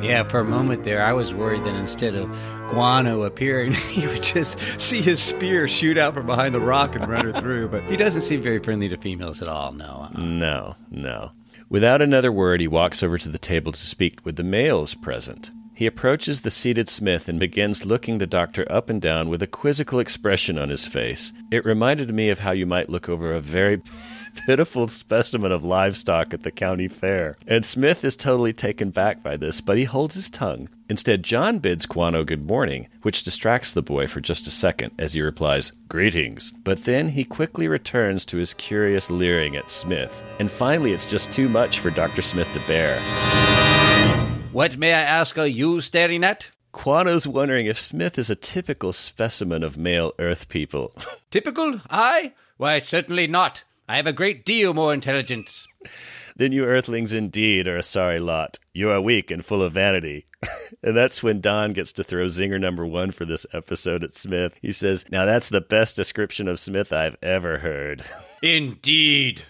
Yeah, 0.00 0.26
for 0.28 0.40
a 0.40 0.44
moment 0.44 0.84
there, 0.84 1.04
I 1.04 1.12
was 1.12 1.34
worried 1.34 1.64
that 1.64 1.74
instead 1.74 2.14
of 2.14 2.30
Guano 2.70 3.24
appearing, 3.24 3.74
you 3.94 4.08
would 4.08 4.22
just 4.22 4.58
see 4.80 5.02
his 5.02 5.22
spear 5.22 5.68
shoot 5.68 5.98
out 5.98 6.14
from 6.14 6.24
behind 6.24 6.54
the 6.54 6.60
rock 6.60 6.94
and 6.94 7.06
run 7.06 7.30
her 7.30 7.38
through. 7.38 7.68
But 7.68 7.82
he 7.82 7.98
doesn't 7.98 8.22
seem 8.22 8.40
very 8.40 8.60
friendly 8.60 8.88
to 8.88 8.96
females 8.96 9.42
at 9.42 9.48
all, 9.48 9.72
no. 9.72 10.08
uh-uh. 10.08 10.22
No, 10.22 10.74
no. 10.90 11.32
Without 11.68 12.02
another 12.02 12.30
word, 12.30 12.60
he 12.60 12.68
walks 12.68 13.02
over 13.02 13.18
to 13.18 13.28
the 13.28 13.38
table 13.38 13.72
to 13.72 13.86
speak 13.86 14.24
with 14.24 14.36
the 14.36 14.44
males 14.44 14.94
present. 14.94 15.50
He 15.76 15.86
approaches 15.86 16.42
the 16.42 16.52
seated 16.52 16.88
Smith 16.88 17.28
and 17.28 17.40
begins 17.40 17.84
looking 17.84 18.18
the 18.18 18.28
doctor 18.28 18.64
up 18.70 18.88
and 18.88 19.02
down 19.02 19.28
with 19.28 19.42
a 19.42 19.48
quizzical 19.48 19.98
expression 19.98 20.56
on 20.56 20.68
his 20.68 20.86
face. 20.86 21.32
It 21.50 21.64
reminded 21.64 22.14
me 22.14 22.30
of 22.30 22.38
how 22.38 22.52
you 22.52 22.64
might 22.64 22.88
look 22.88 23.08
over 23.08 23.32
a 23.32 23.40
very 23.40 23.82
pitiful 24.46 24.86
specimen 24.86 25.50
of 25.50 25.64
livestock 25.64 26.32
at 26.32 26.44
the 26.44 26.52
county 26.52 26.86
fair. 26.86 27.36
And 27.48 27.64
Smith 27.64 28.04
is 28.04 28.14
totally 28.14 28.52
taken 28.52 28.90
back 28.90 29.20
by 29.20 29.36
this, 29.36 29.60
but 29.60 29.76
he 29.76 29.84
holds 29.84 30.14
his 30.14 30.30
tongue. 30.30 30.68
Instead, 30.88 31.24
John 31.24 31.58
bids 31.58 31.86
Quano 31.86 32.24
good 32.24 32.46
morning, 32.46 32.86
which 33.02 33.22
distracts 33.24 33.72
the 33.72 33.82
boy 33.82 34.06
for 34.06 34.20
just 34.20 34.46
a 34.46 34.52
second 34.52 34.92
as 34.96 35.14
he 35.14 35.22
replies, 35.22 35.72
Greetings. 35.88 36.52
But 36.62 36.84
then 36.84 37.08
he 37.08 37.24
quickly 37.24 37.66
returns 37.66 38.24
to 38.26 38.36
his 38.36 38.54
curious 38.54 39.10
leering 39.10 39.56
at 39.56 39.70
Smith. 39.70 40.22
And 40.38 40.50
finally, 40.50 40.92
it's 40.92 41.06
just 41.06 41.32
too 41.32 41.48
much 41.48 41.80
for 41.80 41.90
Dr. 41.90 42.22
Smith 42.22 42.52
to 42.52 42.60
bear. 42.60 43.63
What 44.54 44.78
may 44.78 44.94
I 44.94 45.00
ask 45.00 45.36
are 45.36 45.48
you 45.48 45.80
staring 45.80 46.22
at? 46.22 46.52
Quano's 46.72 47.26
wondering 47.26 47.66
if 47.66 47.76
Smith 47.76 48.16
is 48.16 48.30
a 48.30 48.36
typical 48.36 48.92
specimen 48.92 49.64
of 49.64 49.76
male 49.76 50.12
Earth 50.20 50.48
people. 50.48 50.94
Typical? 51.32 51.80
I? 51.90 52.34
Why, 52.56 52.78
certainly 52.78 53.26
not. 53.26 53.64
I 53.88 53.96
have 53.96 54.06
a 54.06 54.12
great 54.12 54.44
deal 54.44 54.72
more 54.72 54.94
intelligence. 54.94 55.66
then 56.36 56.52
you 56.52 56.66
Earthlings 56.66 57.12
indeed 57.12 57.66
are 57.66 57.78
a 57.78 57.82
sorry 57.82 58.20
lot. 58.20 58.60
You 58.72 58.90
are 58.90 59.00
weak 59.00 59.32
and 59.32 59.44
full 59.44 59.60
of 59.60 59.72
vanity. 59.72 60.26
and 60.84 60.96
that's 60.96 61.20
when 61.20 61.40
Don 61.40 61.72
gets 61.72 61.90
to 61.90 62.04
throw 62.04 62.26
zinger 62.26 62.60
number 62.60 62.86
one 62.86 63.10
for 63.10 63.24
this 63.24 63.46
episode 63.52 64.04
at 64.04 64.12
Smith. 64.12 64.56
He 64.62 64.70
says, 64.70 65.04
Now 65.10 65.24
that's 65.24 65.48
the 65.48 65.62
best 65.62 65.96
description 65.96 66.46
of 66.46 66.60
Smith 66.60 66.92
I've 66.92 67.16
ever 67.20 67.58
heard. 67.58 68.04
Indeed. 68.40 69.46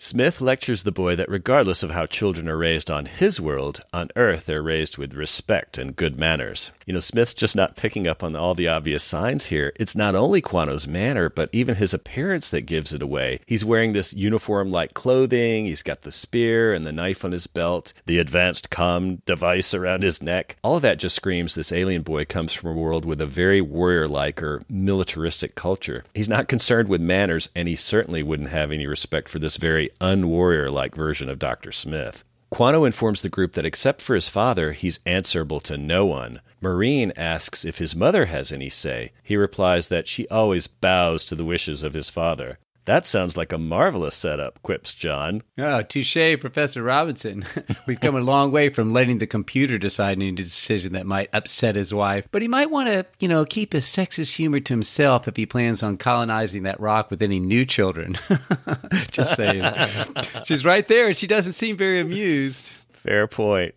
Smith 0.00 0.40
lectures 0.40 0.84
the 0.84 0.92
boy 0.92 1.16
that 1.16 1.28
regardless 1.28 1.82
of 1.82 1.90
how 1.90 2.06
children 2.06 2.48
are 2.48 2.56
raised 2.56 2.88
on 2.88 3.06
his 3.06 3.40
world, 3.40 3.80
on 3.92 4.08
Earth 4.14 4.46
they're 4.46 4.62
raised 4.62 4.96
with 4.96 5.12
respect 5.12 5.76
and 5.76 5.96
good 5.96 6.14
manners. 6.14 6.70
You 6.88 6.94
know, 6.94 7.00
Smith's 7.00 7.34
just 7.34 7.54
not 7.54 7.76
picking 7.76 8.08
up 8.08 8.24
on 8.24 8.34
all 8.34 8.54
the 8.54 8.68
obvious 8.68 9.04
signs 9.04 9.46
here. 9.46 9.74
It's 9.76 9.94
not 9.94 10.14
only 10.14 10.40
Quano's 10.40 10.86
manner, 10.86 11.28
but 11.28 11.50
even 11.52 11.74
his 11.74 11.92
appearance 11.92 12.50
that 12.50 12.62
gives 12.62 12.94
it 12.94 13.02
away. 13.02 13.40
He's 13.44 13.62
wearing 13.62 13.92
this 13.92 14.14
uniform 14.14 14.70
like 14.70 14.94
clothing, 14.94 15.66
he's 15.66 15.82
got 15.82 16.00
the 16.00 16.10
spear 16.10 16.72
and 16.72 16.86
the 16.86 16.92
knife 16.92 17.26
on 17.26 17.32
his 17.32 17.46
belt, 17.46 17.92
the 18.06 18.18
advanced 18.18 18.70
comm 18.70 19.22
device 19.26 19.74
around 19.74 20.02
his 20.02 20.22
neck. 20.22 20.56
All 20.64 20.76
of 20.76 20.82
that 20.82 20.98
just 20.98 21.14
screams 21.14 21.54
this 21.54 21.72
alien 21.72 22.00
boy 22.00 22.24
comes 22.24 22.54
from 22.54 22.70
a 22.70 22.80
world 22.80 23.04
with 23.04 23.20
a 23.20 23.26
very 23.26 23.60
warrior 23.60 24.08
like 24.08 24.42
or 24.42 24.62
militaristic 24.70 25.54
culture. 25.54 26.06
He's 26.14 26.26
not 26.26 26.48
concerned 26.48 26.88
with 26.88 27.02
manners, 27.02 27.50
and 27.54 27.68
he 27.68 27.76
certainly 27.76 28.22
wouldn't 28.22 28.48
have 28.48 28.72
any 28.72 28.86
respect 28.86 29.28
for 29.28 29.38
this 29.38 29.58
very 29.58 29.90
unwarrior 30.00 30.72
like 30.72 30.94
version 30.94 31.28
of 31.28 31.38
Dr. 31.38 31.70
Smith. 31.70 32.24
Quano 32.50 32.84
informs 32.84 33.20
the 33.20 33.28
group 33.28 33.52
that 33.52 33.66
except 33.66 34.00
for 34.00 34.14
his 34.14 34.28
father, 34.28 34.72
he's 34.72 35.00
answerable 35.04 35.60
to 35.60 35.76
no 35.76 36.06
one. 36.06 36.40
Maureen 36.60 37.12
asks 37.14 37.64
if 37.64 37.78
his 37.78 37.94
mother 37.94 38.26
has 38.26 38.50
any 38.50 38.70
say. 38.70 39.12
He 39.22 39.36
replies 39.36 39.88
that 39.88 40.08
she 40.08 40.26
always 40.28 40.66
bows 40.66 41.24
to 41.26 41.34
the 41.34 41.44
wishes 41.44 41.82
of 41.82 41.94
his 41.94 42.08
father. 42.08 42.58
That 42.88 43.06
sounds 43.06 43.36
like 43.36 43.52
a 43.52 43.58
marvelous 43.58 44.16
setup, 44.16 44.62
quips 44.62 44.94
John. 44.94 45.42
Oh, 45.58 45.82
touche, 45.82 46.40
Professor 46.40 46.82
Robinson. 46.82 47.44
We've 47.86 48.00
come 48.00 48.16
a 48.16 48.20
long 48.20 48.50
way 48.50 48.70
from 48.70 48.94
letting 48.94 49.18
the 49.18 49.26
computer 49.26 49.76
decide 49.76 50.16
any 50.16 50.32
decision 50.32 50.94
that 50.94 51.04
might 51.04 51.28
upset 51.34 51.76
his 51.76 51.92
wife. 51.92 52.26
But 52.30 52.40
he 52.40 52.48
might 52.48 52.70
want 52.70 52.88
to, 52.88 53.04
you 53.20 53.28
know, 53.28 53.44
keep 53.44 53.74
his 53.74 53.84
sexist 53.84 54.36
humor 54.36 54.60
to 54.60 54.72
himself 54.72 55.28
if 55.28 55.36
he 55.36 55.44
plans 55.44 55.82
on 55.82 55.98
colonizing 55.98 56.62
that 56.62 56.80
rock 56.80 57.10
with 57.10 57.20
any 57.20 57.38
new 57.38 57.66
children. 57.66 58.16
Just 59.10 59.36
saying. 59.36 59.70
She's 60.46 60.64
right 60.64 60.88
there, 60.88 61.08
and 61.08 61.16
she 61.16 61.26
doesn't 61.26 61.52
seem 61.52 61.76
very 61.76 62.00
amused. 62.00 62.64
Fair 62.88 63.26
point. 63.26 63.74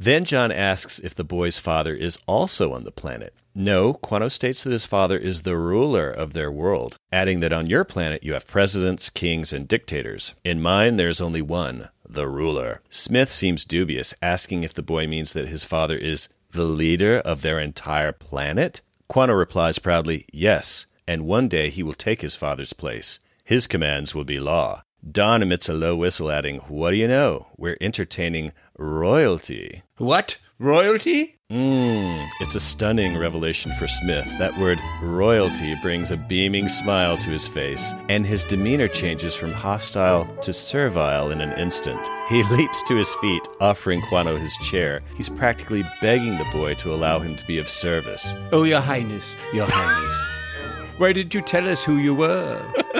Then 0.00 0.24
John 0.24 0.52
asks 0.52 1.00
if 1.00 1.12
the 1.16 1.24
boy's 1.24 1.58
father 1.58 1.92
is 1.92 2.18
also 2.28 2.72
on 2.72 2.84
the 2.84 2.92
planet. 2.92 3.34
No, 3.52 3.94
Quano 3.94 4.28
states 4.28 4.62
that 4.62 4.70
his 4.70 4.86
father 4.86 5.18
is 5.18 5.42
the 5.42 5.56
ruler 5.56 6.08
of 6.08 6.34
their 6.34 6.52
world, 6.52 6.94
adding 7.10 7.40
that 7.40 7.52
on 7.52 7.66
your 7.66 7.82
planet 7.82 8.22
you 8.22 8.34
have 8.34 8.46
presidents, 8.46 9.10
kings, 9.10 9.52
and 9.52 9.66
dictators. 9.66 10.34
In 10.44 10.62
mine, 10.62 10.98
there's 10.98 11.20
only 11.20 11.42
one, 11.42 11.88
the 12.08 12.28
ruler. 12.28 12.80
Smith 12.88 13.28
seems 13.28 13.64
dubious, 13.64 14.14
asking 14.22 14.62
if 14.62 14.72
the 14.72 14.84
boy 14.84 15.08
means 15.08 15.32
that 15.32 15.48
his 15.48 15.64
father 15.64 15.96
is 15.96 16.28
the 16.52 16.62
leader 16.62 17.18
of 17.18 17.42
their 17.42 17.58
entire 17.58 18.12
planet. 18.12 18.80
Quano 19.10 19.36
replies 19.36 19.80
proudly, 19.80 20.26
Yes, 20.32 20.86
and 21.08 21.26
one 21.26 21.48
day 21.48 21.70
he 21.70 21.82
will 21.82 21.92
take 21.92 22.22
his 22.22 22.36
father's 22.36 22.72
place. 22.72 23.18
His 23.44 23.66
commands 23.66 24.14
will 24.14 24.24
be 24.24 24.38
law. 24.38 24.82
Don 25.10 25.42
emits 25.42 25.68
a 25.68 25.74
low 25.74 25.96
whistle, 25.96 26.30
adding, 26.30 26.58
What 26.68 26.90
do 26.92 26.96
you 26.96 27.08
know? 27.08 27.48
We're 27.56 27.78
entertaining 27.80 28.52
royalty. 28.76 29.82
What? 29.98 30.38
Royalty? 30.60 31.34
Mmm, 31.50 32.28
it's 32.40 32.54
a 32.54 32.60
stunning 32.60 33.16
revelation 33.16 33.72
for 33.80 33.88
Smith. 33.88 34.28
That 34.38 34.56
word 34.58 34.78
royalty 35.02 35.74
brings 35.82 36.12
a 36.12 36.16
beaming 36.16 36.68
smile 36.68 37.18
to 37.18 37.30
his 37.30 37.48
face, 37.48 37.92
and 38.08 38.24
his 38.24 38.44
demeanor 38.44 38.86
changes 38.86 39.34
from 39.34 39.52
hostile 39.52 40.26
to 40.42 40.52
servile 40.52 41.32
in 41.32 41.40
an 41.40 41.58
instant. 41.58 42.08
He 42.28 42.42
leaps 42.50 42.80
to 42.84 42.96
his 42.96 43.12
feet, 43.16 43.42
offering 43.60 44.00
Quano 44.02 44.38
his 44.38 44.56
chair. 44.58 45.00
He's 45.16 45.28
practically 45.28 45.84
begging 46.00 46.38
the 46.38 46.46
boy 46.52 46.74
to 46.74 46.94
allow 46.94 47.18
him 47.18 47.34
to 47.36 47.46
be 47.46 47.58
of 47.58 47.68
service. 47.68 48.36
Oh, 48.52 48.62
Your 48.62 48.80
Highness, 48.80 49.34
Your 49.52 49.66
Highness. 49.68 50.28
Why 50.98 51.12
did 51.12 51.34
you 51.34 51.42
tell 51.42 51.68
us 51.68 51.82
who 51.82 51.96
you 51.96 52.14
were? 52.14 52.64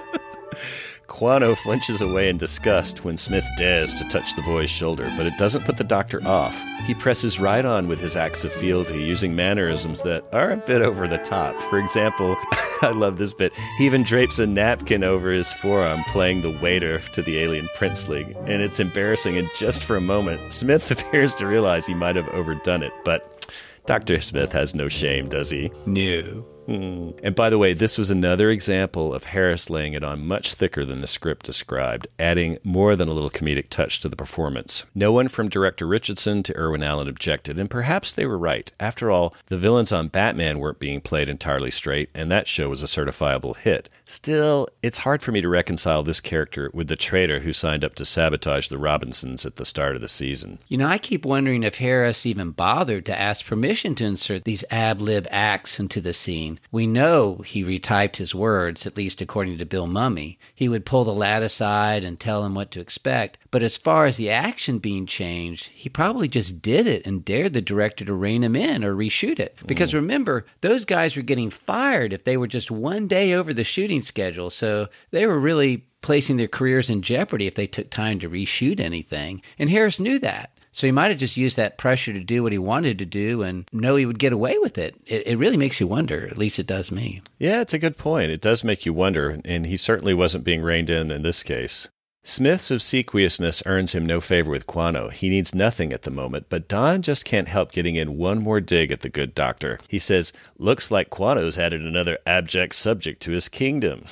Quano 1.18 1.56
flinches 1.56 2.00
away 2.00 2.28
in 2.28 2.36
disgust 2.36 3.02
when 3.04 3.16
Smith 3.16 3.44
dares 3.56 3.92
to 3.96 4.08
touch 4.08 4.36
the 4.36 4.42
boy's 4.42 4.70
shoulder, 4.70 5.12
but 5.16 5.26
it 5.26 5.36
doesn't 5.36 5.64
put 5.64 5.76
the 5.76 5.82
doctor 5.82 6.24
off. 6.24 6.56
He 6.86 6.94
presses 6.94 7.40
right 7.40 7.64
on 7.64 7.88
with 7.88 7.98
his 7.98 8.14
acts 8.14 8.44
of 8.44 8.52
fealty, 8.52 9.02
using 9.02 9.34
mannerisms 9.34 10.02
that 10.02 10.22
are 10.32 10.52
a 10.52 10.56
bit 10.56 10.80
over 10.80 11.08
the 11.08 11.18
top. 11.18 11.60
For 11.62 11.80
example, 11.80 12.36
I 12.82 12.92
love 12.92 13.18
this 13.18 13.34
bit. 13.34 13.52
He 13.78 13.86
even 13.86 14.04
drapes 14.04 14.38
a 14.38 14.46
napkin 14.46 15.02
over 15.02 15.32
his 15.32 15.52
forearm, 15.52 16.04
playing 16.04 16.42
the 16.42 16.56
waiter 16.62 17.00
to 17.00 17.20
the 17.20 17.38
alien 17.38 17.66
princeling, 17.76 18.36
and 18.46 18.62
it's 18.62 18.78
embarrassing. 18.78 19.36
And 19.36 19.50
just 19.56 19.82
for 19.82 19.96
a 19.96 20.00
moment, 20.00 20.52
Smith 20.52 20.88
appears 20.92 21.34
to 21.34 21.48
realize 21.48 21.84
he 21.84 21.94
might 21.94 22.14
have 22.14 22.28
overdone 22.28 22.84
it, 22.84 22.92
but 23.04 23.52
Dr. 23.86 24.20
Smith 24.20 24.52
has 24.52 24.72
no 24.72 24.88
shame, 24.88 25.26
does 25.26 25.50
he? 25.50 25.72
No. 25.84 26.46
Mm. 26.68 27.18
And 27.22 27.34
by 27.34 27.48
the 27.48 27.56
way, 27.56 27.72
this 27.72 27.96
was 27.96 28.10
another 28.10 28.50
example 28.50 29.14
of 29.14 29.24
Harris 29.24 29.70
laying 29.70 29.94
it 29.94 30.04
on 30.04 30.26
much 30.26 30.52
thicker 30.52 30.84
than 30.84 31.00
the 31.00 31.06
script 31.06 31.46
described, 31.46 32.06
adding 32.18 32.58
more 32.62 32.94
than 32.94 33.08
a 33.08 33.14
little 33.14 33.30
comedic 33.30 33.70
touch 33.70 34.00
to 34.00 34.08
the 34.08 34.16
performance. 34.16 34.84
No 34.94 35.10
one 35.10 35.28
from 35.28 35.48
director 35.48 35.86
Richardson 35.86 36.42
to 36.42 36.56
Irwin 36.56 36.82
Allen 36.82 37.08
objected, 37.08 37.58
and 37.58 37.70
perhaps 37.70 38.12
they 38.12 38.26
were 38.26 38.38
right. 38.38 38.70
After 38.78 39.10
all, 39.10 39.34
the 39.46 39.56
villains 39.56 39.92
on 39.92 40.08
Batman 40.08 40.58
weren't 40.58 40.78
being 40.78 41.00
played 41.00 41.30
entirely 41.30 41.70
straight, 41.70 42.10
and 42.14 42.30
that 42.30 42.46
show 42.46 42.68
was 42.68 42.82
a 42.82 42.86
certifiable 42.86 43.56
hit. 43.56 43.88
Still, 44.10 44.68
it's 44.82 44.96
hard 44.96 45.22
for 45.22 45.32
me 45.32 45.42
to 45.42 45.50
reconcile 45.50 46.02
this 46.02 46.22
character 46.22 46.70
with 46.72 46.88
the 46.88 46.96
traitor 46.96 47.40
who 47.40 47.52
signed 47.52 47.84
up 47.84 47.94
to 47.96 48.06
sabotage 48.06 48.68
the 48.68 48.78
Robinsons 48.78 49.44
at 49.44 49.56
the 49.56 49.66
start 49.66 49.96
of 49.96 50.00
the 50.00 50.08
season. 50.08 50.60
You 50.66 50.78
know, 50.78 50.86
I 50.86 50.96
keep 50.96 51.26
wondering 51.26 51.62
if 51.62 51.76
Harris 51.76 52.24
even 52.24 52.52
bothered 52.52 53.04
to 53.04 53.20
ask 53.20 53.44
permission 53.44 53.94
to 53.96 54.06
insert 54.06 54.44
these 54.44 54.64
ab 54.70 55.02
lib 55.02 55.28
acts 55.30 55.78
into 55.78 56.00
the 56.00 56.14
scene. 56.14 56.58
We 56.72 56.86
know 56.86 57.42
he 57.44 57.62
retyped 57.62 58.16
his 58.16 58.34
words, 58.34 58.86
at 58.86 58.96
least 58.96 59.20
according 59.20 59.58
to 59.58 59.66
Bill 59.66 59.86
Mumy. 59.86 60.38
He 60.54 60.70
would 60.70 60.86
pull 60.86 61.04
the 61.04 61.12
lad 61.12 61.42
aside 61.42 62.02
and 62.02 62.18
tell 62.18 62.46
him 62.46 62.54
what 62.54 62.70
to 62.70 62.80
expect. 62.80 63.36
But 63.50 63.62
as 63.62 63.76
far 63.76 64.06
as 64.06 64.16
the 64.16 64.30
action 64.30 64.78
being 64.78 65.06
changed, 65.06 65.66
he 65.68 65.88
probably 65.88 66.28
just 66.28 66.60
did 66.60 66.86
it 66.86 67.06
and 67.06 67.24
dared 67.24 67.54
the 67.54 67.62
director 67.62 68.04
to 68.04 68.12
rein 68.12 68.44
him 68.44 68.54
in 68.54 68.84
or 68.84 68.94
reshoot 68.94 69.38
it. 69.38 69.56
Because 69.66 69.92
hmm. 69.92 69.98
remember, 69.98 70.44
those 70.60 70.84
guys 70.84 71.16
were 71.16 71.22
getting 71.22 71.50
fired 71.50 72.12
if 72.12 72.24
they 72.24 72.36
were 72.36 72.46
just 72.46 72.70
one 72.70 73.06
day 73.06 73.32
over 73.32 73.54
the 73.54 73.64
shooting 73.64 74.02
schedule. 74.02 74.50
So 74.50 74.88
they 75.10 75.26
were 75.26 75.38
really 75.38 75.86
placing 76.02 76.36
their 76.36 76.48
careers 76.48 76.90
in 76.90 77.02
jeopardy 77.02 77.46
if 77.46 77.54
they 77.54 77.66
took 77.66 77.90
time 77.90 78.18
to 78.20 78.30
reshoot 78.30 78.80
anything. 78.80 79.42
And 79.58 79.70
Harris 79.70 79.98
knew 79.98 80.18
that. 80.20 80.52
So 80.70 80.86
he 80.86 80.92
might 80.92 81.10
have 81.10 81.18
just 81.18 81.36
used 81.36 81.56
that 81.56 81.76
pressure 81.76 82.12
to 82.12 82.20
do 82.20 82.42
what 82.42 82.52
he 82.52 82.58
wanted 82.58 82.98
to 82.98 83.04
do 83.04 83.42
and 83.42 83.68
know 83.72 83.96
he 83.96 84.06
would 84.06 84.18
get 84.18 84.32
away 84.32 84.58
with 84.58 84.78
it. 84.78 84.94
It, 85.06 85.26
it 85.26 85.36
really 85.36 85.56
makes 85.56 85.80
you 85.80 85.88
wonder. 85.88 86.28
At 86.30 86.38
least 86.38 86.58
it 86.60 86.68
does 86.68 86.92
me. 86.92 87.22
Yeah, 87.38 87.60
it's 87.60 87.74
a 87.74 87.80
good 87.80 87.96
point. 87.96 88.30
It 88.30 88.40
does 88.40 88.62
make 88.62 88.86
you 88.86 88.92
wonder, 88.92 89.40
and 89.44 89.66
he 89.66 89.76
certainly 89.76 90.14
wasn't 90.14 90.44
being 90.44 90.62
reined 90.62 90.88
in 90.88 91.10
in 91.10 91.22
this 91.22 91.42
case. 91.42 91.88
Smith's 92.28 92.70
obsequiousness 92.70 93.62
earns 93.64 93.94
him 93.94 94.04
no 94.04 94.20
favor 94.20 94.50
with 94.50 94.66
Quano. 94.66 95.10
He 95.10 95.30
needs 95.30 95.54
nothing 95.54 95.94
at 95.94 96.02
the 96.02 96.10
moment, 96.10 96.44
but 96.50 96.68
Don 96.68 97.00
just 97.00 97.24
can't 97.24 97.48
help 97.48 97.72
getting 97.72 97.94
in 97.96 98.18
one 98.18 98.42
more 98.42 98.60
dig 98.60 98.92
at 98.92 99.00
the 99.00 99.08
good 99.08 99.34
doctor. 99.34 99.78
He 99.88 99.98
says, 99.98 100.34
Looks 100.58 100.90
like 100.90 101.08
Quano's 101.08 101.56
added 101.56 101.86
another 101.86 102.18
abject 102.26 102.74
subject 102.74 103.22
to 103.22 103.30
his 103.30 103.48
kingdom. 103.48 104.04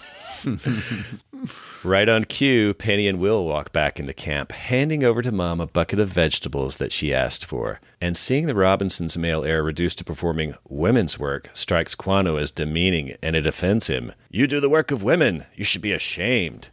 right 1.84 2.08
on 2.08 2.24
cue, 2.24 2.72
Penny 2.72 3.06
and 3.06 3.18
Will 3.18 3.44
walk 3.44 3.70
back 3.70 4.00
into 4.00 4.14
camp, 4.14 4.50
handing 4.50 5.04
over 5.04 5.20
to 5.20 5.30
Mom 5.30 5.60
a 5.60 5.66
bucket 5.66 6.00
of 6.00 6.08
vegetables 6.08 6.78
that 6.78 6.92
she 6.92 7.12
asked 7.12 7.44
for. 7.44 7.80
And 8.00 8.16
seeing 8.16 8.46
the 8.46 8.54
Robinsons' 8.54 9.18
male 9.18 9.44
heir 9.44 9.62
reduced 9.62 9.98
to 9.98 10.04
performing 10.04 10.54
women's 10.66 11.18
work 11.18 11.50
strikes 11.52 11.94
Quano 11.94 12.40
as 12.40 12.50
demeaning, 12.50 13.18
and 13.22 13.36
it 13.36 13.46
offends 13.46 13.88
him. 13.88 14.12
You 14.30 14.46
do 14.46 14.58
the 14.58 14.70
work 14.70 14.90
of 14.90 15.02
women. 15.02 15.44
You 15.54 15.64
should 15.64 15.82
be 15.82 15.92
ashamed. 15.92 16.70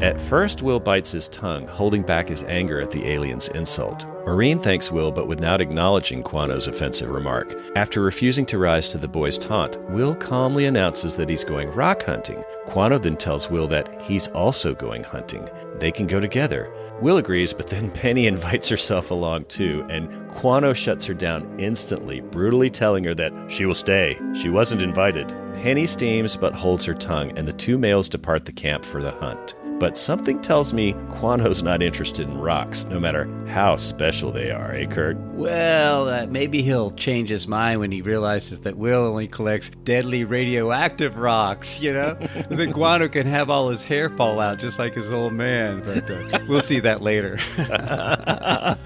At 0.00 0.20
first, 0.20 0.62
Will 0.62 0.78
bites 0.78 1.10
his 1.10 1.28
tongue, 1.28 1.66
holding 1.66 2.04
back 2.04 2.28
his 2.28 2.44
anger 2.44 2.80
at 2.80 2.92
the 2.92 3.04
alien's 3.04 3.48
insult. 3.48 4.06
Maureen 4.24 4.60
thanks 4.60 4.92
Will, 4.92 5.10
but 5.10 5.26
without 5.26 5.60
acknowledging 5.60 6.22
Quano's 6.22 6.68
offensive 6.68 7.10
remark. 7.10 7.52
After 7.74 8.00
refusing 8.00 8.46
to 8.46 8.58
rise 8.58 8.92
to 8.92 8.98
the 8.98 9.08
boy's 9.08 9.38
taunt, 9.38 9.80
Will 9.90 10.14
calmly 10.14 10.66
announces 10.66 11.16
that 11.16 11.28
he's 11.28 11.42
going 11.42 11.72
rock 11.72 12.04
hunting. 12.04 12.44
Quano 12.68 13.02
then 13.02 13.16
tells 13.16 13.50
Will 13.50 13.66
that 13.68 14.00
he's 14.00 14.28
also 14.28 14.72
going 14.72 15.02
hunting. 15.02 15.48
They 15.80 15.90
can 15.90 16.06
go 16.06 16.20
together. 16.20 16.72
Will 17.00 17.16
agrees, 17.16 17.52
but 17.52 17.66
then 17.66 17.90
Penny 18.02 18.28
invites 18.28 18.68
herself 18.68 19.10
along 19.10 19.46
too, 19.46 19.84
and 19.90 20.08
Quano 20.30 20.76
shuts 20.76 21.06
her 21.06 21.14
down 21.14 21.58
instantly, 21.58 22.20
brutally 22.20 22.70
telling 22.70 23.02
her 23.02 23.14
that 23.14 23.32
she 23.48 23.66
will 23.66 23.74
stay. 23.74 24.16
She 24.40 24.48
wasn't 24.48 24.82
invited. 24.82 25.28
Penny 25.54 25.86
steams 25.86 26.36
but 26.36 26.54
holds 26.54 26.84
her 26.84 26.94
tongue, 26.94 27.36
and 27.36 27.48
the 27.48 27.52
two 27.52 27.78
males 27.78 28.08
depart 28.08 28.44
the 28.44 28.52
camp 28.52 28.84
for 28.84 29.02
the 29.02 29.10
hunt. 29.10 29.54
But 29.78 29.96
something 29.96 30.40
tells 30.40 30.72
me 30.72 30.94
Quano's 31.10 31.62
not 31.62 31.82
interested 31.82 32.28
in 32.28 32.38
rocks, 32.38 32.84
no 32.86 32.98
matter 32.98 33.28
how 33.46 33.76
special 33.76 34.32
they 34.32 34.50
are, 34.50 34.72
eh, 34.72 34.86
Kurt? 34.86 35.16
Well, 35.34 36.08
uh, 36.08 36.26
maybe 36.26 36.62
he'll 36.62 36.90
change 36.90 37.28
his 37.28 37.46
mind 37.46 37.78
when 37.78 37.92
he 37.92 38.02
realizes 38.02 38.60
that 38.60 38.76
Will 38.76 39.06
only 39.06 39.28
collects 39.28 39.70
deadly 39.84 40.24
radioactive 40.24 41.16
rocks, 41.16 41.80
you 41.80 41.92
know? 41.92 42.14
then 42.50 42.72
Guano 42.72 43.08
can 43.08 43.26
have 43.28 43.50
all 43.50 43.68
his 43.68 43.84
hair 43.84 44.10
fall 44.10 44.40
out 44.40 44.58
just 44.58 44.78
like 44.80 44.94
his 44.94 45.12
old 45.12 45.32
man. 45.32 45.82
But 45.88 46.10
uh, 46.10 46.40
we'll 46.48 46.60
see 46.60 46.80
that 46.80 47.02
later. 47.02 47.38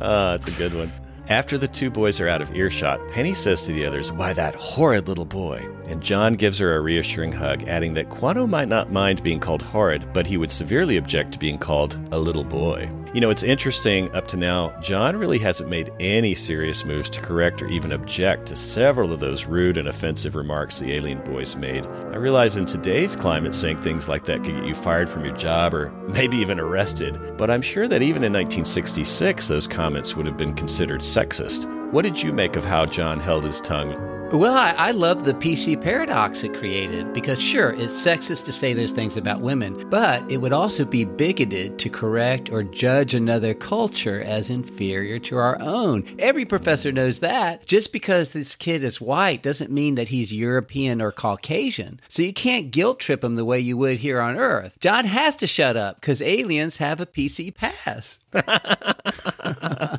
Ah, 0.00 0.32
that's 0.32 0.46
a 0.48 0.50
good 0.52 0.74
one. 0.74 0.92
After 1.28 1.56
the 1.56 1.68
two 1.68 1.90
boys 1.90 2.20
are 2.20 2.28
out 2.28 2.42
of 2.42 2.54
earshot, 2.54 3.00
Penny 3.12 3.32
says 3.32 3.62
to 3.62 3.72
the 3.72 3.86
others, 3.86 4.12
Why, 4.12 4.34
that 4.34 4.54
horrid 4.54 5.08
little 5.08 5.24
boy. 5.24 5.66
And 5.86 6.02
John 6.02 6.34
gives 6.34 6.58
her 6.58 6.76
a 6.76 6.80
reassuring 6.80 7.32
hug, 7.32 7.68
adding 7.68 7.94
that 7.94 8.08
Quano 8.08 8.48
might 8.48 8.68
not 8.68 8.92
mind 8.92 9.22
being 9.22 9.40
called 9.40 9.62
horrid, 9.62 10.12
but 10.12 10.26
he 10.26 10.36
would 10.36 10.50
severely 10.50 10.96
object 10.96 11.32
to 11.32 11.38
being 11.38 11.58
called 11.58 11.98
a 12.12 12.18
little 12.18 12.44
boy. 12.44 12.90
You 13.14 13.20
know, 13.20 13.30
it's 13.30 13.44
interesting, 13.44 14.12
up 14.12 14.26
to 14.28 14.36
now, 14.36 14.76
John 14.80 15.16
really 15.16 15.38
hasn't 15.38 15.70
made 15.70 15.92
any 16.00 16.34
serious 16.34 16.84
moves 16.84 17.08
to 17.10 17.20
correct 17.20 17.62
or 17.62 17.68
even 17.68 17.92
object 17.92 18.46
to 18.46 18.56
several 18.56 19.12
of 19.12 19.20
those 19.20 19.46
rude 19.46 19.76
and 19.76 19.86
offensive 19.86 20.34
remarks 20.34 20.80
the 20.80 20.92
alien 20.92 21.22
boys 21.22 21.54
made. 21.54 21.86
I 21.86 22.16
realize 22.16 22.56
in 22.56 22.66
today's 22.66 23.14
climate, 23.14 23.54
saying 23.54 23.82
things 23.82 24.08
like 24.08 24.24
that 24.24 24.42
could 24.42 24.56
get 24.56 24.64
you 24.64 24.74
fired 24.74 25.08
from 25.08 25.24
your 25.24 25.36
job 25.36 25.74
or 25.74 25.90
maybe 26.08 26.38
even 26.38 26.58
arrested, 26.58 27.36
but 27.36 27.52
I'm 27.52 27.62
sure 27.62 27.86
that 27.86 28.02
even 28.02 28.24
in 28.24 28.32
1966, 28.32 29.46
those 29.46 29.68
comments 29.68 30.16
would 30.16 30.26
have 30.26 30.36
been 30.36 30.54
considered 30.54 31.00
sexist. 31.00 31.70
What 31.92 32.02
did 32.02 32.20
you 32.20 32.32
make 32.32 32.56
of 32.56 32.64
how 32.64 32.84
John 32.84 33.20
held 33.20 33.44
his 33.44 33.60
tongue 33.60 33.92
Well, 34.34 34.56
I, 34.56 34.72
I 34.72 34.90
love 34.90 35.22
the 35.22 35.32
PC 35.32 35.80
paradox 35.80 36.42
it 36.42 36.54
created 36.54 37.12
because, 37.12 37.40
sure, 37.40 37.70
it's 37.70 37.92
sexist 37.92 38.44
to 38.46 38.52
say 38.52 38.74
those 38.74 38.90
things 38.90 39.16
about 39.16 39.40
women, 39.40 39.88
but 39.90 40.28
it 40.28 40.38
would 40.38 40.52
also 40.52 40.84
be 40.84 41.04
bigoted 41.04 41.78
to 41.78 41.88
correct 41.88 42.50
or 42.50 42.64
judge 42.64 43.14
another 43.14 43.54
culture 43.54 44.20
as 44.22 44.50
inferior 44.50 45.20
to 45.20 45.36
our 45.36 45.56
own. 45.60 46.04
Every 46.18 46.44
professor 46.44 46.90
knows 46.90 47.20
that. 47.20 47.64
Just 47.66 47.92
because 47.92 48.32
this 48.32 48.56
kid 48.56 48.82
is 48.82 49.00
white 49.00 49.40
doesn't 49.40 49.70
mean 49.70 49.94
that 49.94 50.08
he's 50.08 50.32
European 50.32 51.00
or 51.00 51.12
Caucasian. 51.12 52.00
So 52.08 52.22
you 52.22 52.32
can't 52.32 52.72
guilt 52.72 52.98
trip 52.98 53.22
him 53.22 53.36
the 53.36 53.44
way 53.44 53.60
you 53.60 53.76
would 53.76 54.00
here 54.00 54.20
on 54.20 54.36
Earth. 54.36 54.72
John 54.80 55.04
has 55.04 55.36
to 55.36 55.46
shut 55.46 55.76
up 55.76 56.00
because 56.00 56.20
aliens 56.20 56.78
have 56.78 57.00
a 57.00 57.06
PC 57.06 57.54
pass. 57.54 58.18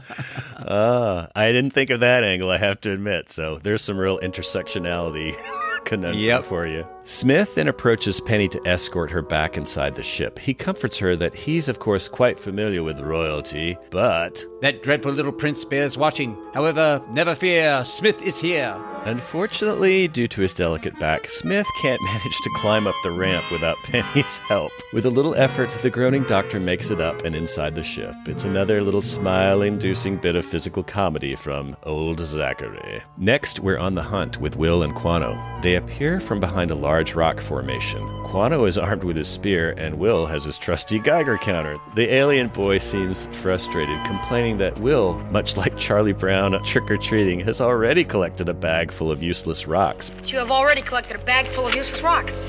Uh, 0.65 1.27
I 1.35 1.51
didn't 1.51 1.71
think 1.73 1.91
of 1.91 1.99
that 1.99 2.23
angle, 2.23 2.49
I 2.49 2.57
have 2.57 2.81
to 2.81 2.91
admit. 2.91 3.29
So 3.29 3.59
there's 3.61 3.83
some 3.83 3.97
real 3.97 4.17
intersectionality 4.19 5.35
conundrum 5.85 6.23
Yep. 6.23 6.43
for 6.45 6.65
you. 6.65 6.87
Smith 7.07 7.53
then 7.53 7.67
approaches 7.67 8.19
Penny 8.19 8.47
to 8.47 8.67
escort 8.67 9.11
her 9.11 9.21
back 9.21 9.57
inside 9.57 9.93
the 9.93 10.01
ship. 10.01 10.39
He 10.39 10.55
comforts 10.55 10.97
her 10.97 11.15
that 11.15 11.35
he's, 11.35 11.67
of 11.67 11.77
course, 11.77 12.07
quite 12.07 12.39
familiar 12.39 12.81
with 12.81 12.99
royalty, 12.99 13.77
but 13.91 14.43
That 14.61 14.81
dreadful 14.81 15.11
little 15.11 15.31
prince 15.31 15.63
bears 15.63 15.99
watching. 15.99 16.35
However, 16.55 16.99
never 17.11 17.35
fear, 17.35 17.85
Smith 17.85 18.23
is 18.23 18.39
here. 18.39 18.75
Unfortunately, 19.03 20.07
due 20.07 20.27
to 20.29 20.41
his 20.41 20.55
delicate 20.55 20.97
back, 20.99 21.29
Smith 21.29 21.67
can't 21.79 22.01
manage 22.05 22.37
to 22.41 22.49
climb 22.55 22.87
up 22.87 22.95
the 23.03 23.11
ramp 23.11 23.45
without 23.51 23.77
Penny's 23.83 24.39
help. 24.39 24.71
With 24.93 25.05
a 25.05 25.11
little 25.11 25.35
effort, 25.35 25.69
the 25.83 25.91
groaning 25.91 26.23
doctor 26.23 26.59
makes 26.59 26.89
it 26.89 26.99
up 26.99 27.23
and 27.23 27.35
inside 27.35 27.75
the 27.75 27.83
ship. 27.83 28.15
It's 28.25 28.45
another 28.45 28.81
little 28.81 29.03
smile 29.03 29.61
inducing 29.61 30.17
bit 30.17 30.35
of 30.35 30.43
physical 30.43 30.81
comedy 30.81 31.35
from 31.35 31.77
old 31.83 32.19
Zachary. 32.21 33.03
Next, 33.17 33.59
we're 33.59 33.77
on 33.77 33.93
the 33.93 34.01
hunt 34.01 34.41
with 34.41 34.55
Will 34.55 34.81
and 34.81 34.95
Quano. 34.95 35.61
They 35.61 35.75
appear 35.75 36.19
from 36.19 36.39
behind 36.39 36.71
a 36.71 36.75
large 36.75 36.94
rock 36.95 37.41
formation. 37.41 38.01
Quano 38.23 38.65
is 38.65 38.77
armed 38.77 39.03
with 39.03 39.17
his 39.17 39.27
spear, 39.27 39.71
and 39.77 39.99
Will 39.99 40.25
has 40.25 40.45
his 40.45 40.57
trusty 40.57 40.97
Geiger 40.97 41.37
counter. 41.37 41.77
The 41.93 42.13
alien 42.13 42.47
boy 42.47 42.77
seems 42.77 43.27
frustrated, 43.37 44.01
complaining 44.05 44.57
that 44.59 44.79
Will, 44.79 45.15
much 45.31 45.57
like 45.57 45.77
Charlie 45.77 46.13
Brown 46.13 46.51
trick 46.63 46.89
or 46.89 46.97
treating, 46.97 47.41
has 47.41 47.59
already 47.59 48.05
collected 48.05 48.47
a 48.47 48.53
bag 48.53 48.91
full 48.91 49.11
of 49.11 49.21
useless 49.21 49.67
rocks. 49.67 50.09
You 50.23 50.37
have 50.37 50.51
already 50.51 50.81
collected 50.81 51.17
a 51.17 51.23
bag 51.25 51.47
full 51.47 51.67
of 51.67 51.75
useless 51.75 52.01
rocks. 52.01 52.45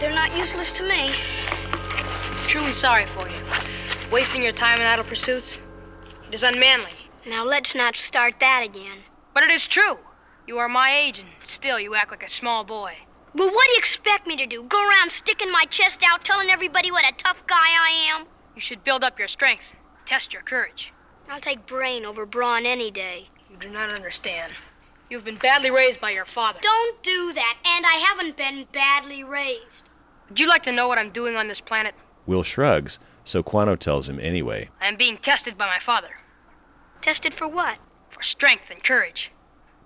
They're 0.00 0.10
not 0.10 0.34
useless 0.36 0.72
to 0.72 0.82
me. 0.82 1.10
Truly 2.48 2.72
sorry 2.72 3.06
for 3.06 3.28
you. 3.28 3.36
Wasting 4.10 4.42
your 4.42 4.52
time 4.52 4.80
in 4.80 4.86
idle 4.86 5.04
pursuits? 5.04 5.60
It 6.28 6.34
is 6.34 6.42
unmanly. 6.42 6.90
Now 7.26 7.44
let's 7.44 7.74
not 7.74 7.96
start 7.96 8.40
that 8.40 8.62
again. 8.64 8.98
But 9.34 9.44
it 9.44 9.50
is 9.50 9.66
true. 9.66 9.98
You 10.46 10.58
are 10.58 10.68
my 10.68 10.96
age, 10.96 11.18
and 11.18 11.28
still 11.42 11.78
you 11.78 11.94
act 11.94 12.12
like 12.12 12.22
a 12.22 12.28
small 12.28 12.64
boy. 12.64 12.94
Well, 13.36 13.50
what 13.50 13.66
do 13.66 13.72
you 13.72 13.78
expect 13.78 14.26
me 14.26 14.34
to 14.36 14.46
do? 14.46 14.62
Go 14.62 14.78
around 14.88 15.12
sticking 15.12 15.52
my 15.52 15.64
chest 15.68 16.02
out, 16.02 16.24
telling 16.24 16.48
everybody 16.48 16.90
what 16.90 17.04
a 17.06 17.12
tough 17.18 17.46
guy 17.46 17.54
I 17.54 17.90
am? 18.14 18.26
You 18.54 18.62
should 18.62 18.82
build 18.82 19.04
up 19.04 19.18
your 19.18 19.28
strength, 19.28 19.74
test 20.06 20.32
your 20.32 20.40
courage. 20.40 20.94
I'll 21.28 21.38
take 21.38 21.66
brain 21.66 22.06
over 22.06 22.24
brawn 22.24 22.64
any 22.64 22.90
day. 22.90 23.28
You 23.50 23.58
do 23.58 23.68
not 23.68 23.90
understand. 23.90 24.54
You've 25.10 25.26
been 25.26 25.36
badly 25.36 25.70
raised 25.70 26.00
by 26.00 26.12
your 26.12 26.24
father. 26.24 26.60
Don't 26.62 27.02
do 27.02 27.34
that, 27.34 27.58
and 27.66 27.84
I 27.84 28.02
haven't 28.08 28.38
been 28.38 28.68
badly 28.72 29.22
raised. 29.22 29.90
Would 30.30 30.40
you 30.40 30.48
like 30.48 30.62
to 30.62 30.72
know 30.72 30.88
what 30.88 30.98
I'm 30.98 31.10
doing 31.10 31.36
on 31.36 31.46
this 31.46 31.60
planet? 31.60 31.94
Will 32.24 32.42
shrugs, 32.42 32.98
so 33.22 33.42
Quano 33.42 33.76
tells 33.78 34.08
him 34.08 34.18
anyway. 34.18 34.70
I 34.80 34.88
am 34.88 34.96
being 34.96 35.18
tested 35.18 35.58
by 35.58 35.66
my 35.66 35.78
father 35.78 36.16
Tested 37.02 37.34
for 37.34 37.46
what? 37.46 37.76
for 38.08 38.22
strength 38.22 38.70
and 38.70 38.82
courage. 38.82 39.30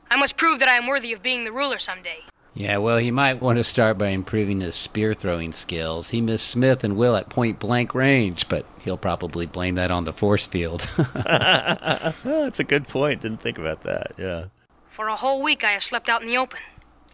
I 0.09 0.15
must 0.17 0.37
prove 0.37 0.61
that 0.61 0.69
I 0.69 0.77
am 0.77 0.87
worthy 0.87 1.13
of 1.13 1.21
being 1.21 1.43
the 1.43 1.51
ruler 1.51 1.81
someday. 1.81 2.21
Yeah, 2.55 2.79
well, 2.79 2.99
he 2.99 3.11
might 3.13 3.41
want 3.41 3.59
to 3.59 3.65
start 3.65 3.97
by 3.97 4.09
improving 4.09 4.61
his 4.61 4.75
spear 4.75 5.15
throwing 5.15 5.53
skills. 5.53 6.11
He 6.11 6.21
missed 6.21 6.49
Smith 6.49 6.83
and 6.83 6.97
Will 6.97 7.17
at 7.17 7.29
point 7.29 7.61
blank 7.61 7.95
range, 7.95 8.49
but 8.49 8.67
he'll 8.83 8.97
probably 8.97 9.47
blame 9.47 9.77
that 9.77 9.91
on 9.91 10.05
the 10.05 10.13
force 10.13 10.47
field. 10.47 10.89
Oh, 12.23 12.45
that's 12.45 12.61
a 12.61 12.65
good 12.65 12.89
point. 12.89 13.21
Didn't 13.21 13.41
think 13.41 13.59
about 13.59 13.83
that. 13.83 14.13
Yeah. 14.19 14.47
For 14.91 15.09
a 15.09 15.17
whole 15.17 15.43
week, 15.43 15.65
I 15.65 15.71
have 15.71 15.85
slept 15.85 16.09
out 16.09 16.23
in 16.23 16.29
the 16.29 16.37
open, 16.37 16.59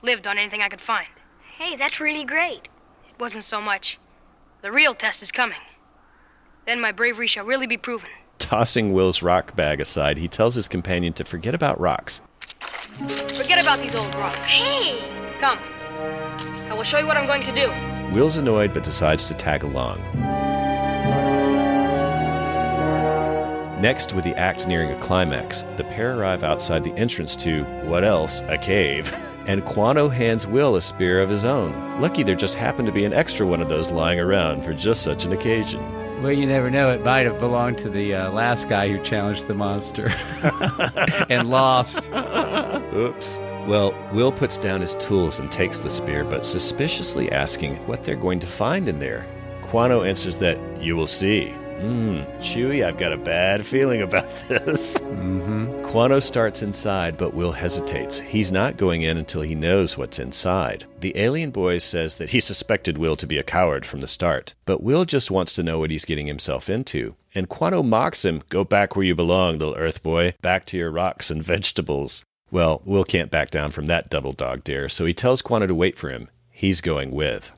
lived 0.02 0.26
on 0.26 0.38
anything 0.38 0.62
I 0.62 0.68
could 0.68 0.80
find. 0.80 1.06
Hey, 1.58 1.76
that's 1.76 2.00
really 2.00 2.24
great. 2.24 2.68
It 3.08 3.18
wasn't 3.18 3.44
so 3.44 3.60
much. 3.60 3.98
The 4.62 4.72
real 4.72 4.94
test 4.94 5.22
is 5.22 5.30
coming. 5.30 5.58
Then 6.66 6.80
my 6.80 6.92
bravery 6.92 7.26
shall 7.26 7.44
really 7.44 7.66
be 7.66 7.76
proven. 7.76 8.08
Tossing 8.38 8.92
Will's 8.92 9.22
rock 9.22 9.54
bag 9.54 9.80
aside, 9.80 10.18
he 10.18 10.28
tells 10.28 10.54
his 10.54 10.68
companion 10.68 11.12
to 11.14 11.24
forget 11.24 11.54
about 11.54 11.80
rocks. 11.80 12.20
Forget 12.98 13.62
about 13.62 13.80
these 13.80 13.94
old 13.94 14.14
rocks. 14.14 14.50
Hey! 14.50 15.25
Come. 15.38 15.58
I 16.70 16.74
will 16.74 16.82
show 16.82 16.98
you 16.98 17.06
what 17.06 17.16
I'm 17.16 17.26
going 17.26 17.42
to 17.42 17.52
do. 17.52 17.70
Will's 18.14 18.36
annoyed 18.36 18.72
but 18.72 18.84
decides 18.84 19.26
to 19.26 19.34
tag 19.34 19.62
along. 19.62 20.00
Next, 23.80 24.14
with 24.14 24.24
the 24.24 24.34
act 24.36 24.66
nearing 24.66 24.90
a 24.90 24.98
climax, 25.00 25.64
the 25.76 25.84
pair 25.84 26.18
arrive 26.18 26.42
outside 26.42 26.82
the 26.82 26.92
entrance 26.94 27.36
to, 27.36 27.64
what 27.84 28.04
else, 28.04 28.42
a 28.48 28.58
cave. 28.58 29.12
And 29.46 29.62
Quano 29.62 30.12
hands 30.12 30.44
Will 30.44 30.74
a 30.74 30.82
spear 30.82 31.20
of 31.20 31.30
his 31.30 31.44
own. 31.44 32.00
Lucky 32.00 32.24
there 32.24 32.34
just 32.34 32.56
happened 32.56 32.86
to 32.86 32.92
be 32.92 33.04
an 33.04 33.12
extra 33.12 33.46
one 33.46 33.62
of 33.62 33.68
those 33.68 33.92
lying 33.92 34.18
around 34.18 34.64
for 34.64 34.74
just 34.74 35.04
such 35.04 35.24
an 35.24 35.30
occasion. 35.30 35.80
well, 36.20 36.32
you 36.32 36.48
never 36.48 36.68
know. 36.68 36.90
It 36.90 37.04
might 37.04 37.26
have 37.26 37.38
belonged 37.38 37.78
to 37.78 37.88
the 37.88 38.12
uh, 38.12 38.32
last 38.32 38.68
guy 38.68 38.88
who 38.88 39.00
challenged 39.04 39.46
the 39.46 39.54
monster 39.54 40.08
and 41.30 41.48
lost. 41.48 41.98
Oops. 42.92 43.38
Well, 43.66 43.94
Will 44.12 44.30
puts 44.30 44.58
down 44.58 44.80
his 44.80 44.94
tools 44.94 45.40
and 45.40 45.50
takes 45.50 45.80
the 45.80 45.90
spear, 45.90 46.24
but 46.24 46.46
suspiciously 46.46 47.32
asking 47.32 47.76
what 47.88 48.04
they're 48.04 48.14
going 48.14 48.38
to 48.38 48.46
find 48.46 48.88
in 48.88 49.00
there. 49.00 49.26
Quano 49.62 50.06
answers 50.06 50.38
that, 50.38 50.56
You 50.80 50.94
will 50.94 51.08
see. 51.08 51.48
Hmm, 51.80 52.20
Chewie, 52.38 52.86
I've 52.86 52.96
got 52.96 53.12
a 53.12 53.18
bad 53.18 53.66
feeling 53.66 54.02
about 54.02 54.30
this. 54.48 54.94
Mm-hmm. 54.94 55.84
Quano 55.84 56.22
starts 56.22 56.62
inside, 56.62 57.18
but 57.18 57.34
Will 57.34 57.52
hesitates. 57.52 58.18
He's 58.20 58.52
not 58.52 58.76
going 58.76 59.02
in 59.02 59.18
until 59.18 59.42
he 59.42 59.54
knows 59.54 59.98
what's 59.98 60.20
inside. 60.20 60.84
The 61.00 61.18
alien 61.18 61.50
boy 61.50 61.78
says 61.78 62.14
that 62.14 62.30
he 62.30 62.40
suspected 62.40 62.96
Will 62.96 63.16
to 63.16 63.26
be 63.26 63.36
a 63.36 63.42
coward 63.42 63.84
from 63.84 64.00
the 64.00 64.06
start, 64.06 64.54
but 64.64 64.82
Will 64.82 65.04
just 65.04 65.30
wants 65.30 65.54
to 65.54 65.62
know 65.64 65.80
what 65.80 65.90
he's 65.90 66.04
getting 66.06 66.28
himself 66.28 66.70
into. 66.70 67.16
And 67.34 67.48
Quano 67.48 67.84
mocks 67.84 68.24
him, 68.24 68.42
Go 68.48 68.62
back 68.64 68.94
where 68.94 69.04
you 69.04 69.16
belong, 69.16 69.58
little 69.58 69.74
Earth 69.76 70.02
boy, 70.04 70.34
back 70.40 70.66
to 70.66 70.78
your 70.78 70.92
rocks 70.92 71.30
and 71.32 71.42
vegetables. 71.42 72.24
Well, 72.50 72.80
Will 72.84 73.04
can't 73.04 73.30
back 73.30 73.50
down 73.50 73.72
from 73.72 73.86
that 73.86 74.08
double 74.08 74.32
dog 74.32 74.62
dare, 74.62 74.88
so 74.88 75.04
he 75.04 75.12
tells 75.12 75.42
Quano 75.42 75.66
to 75.66 75.74
wait 75.74 75.98
for 75.98 76.10
him. 76.10 76.28
He's 76.50 76.80
going 76.80 77.10
with. 77.10 77.52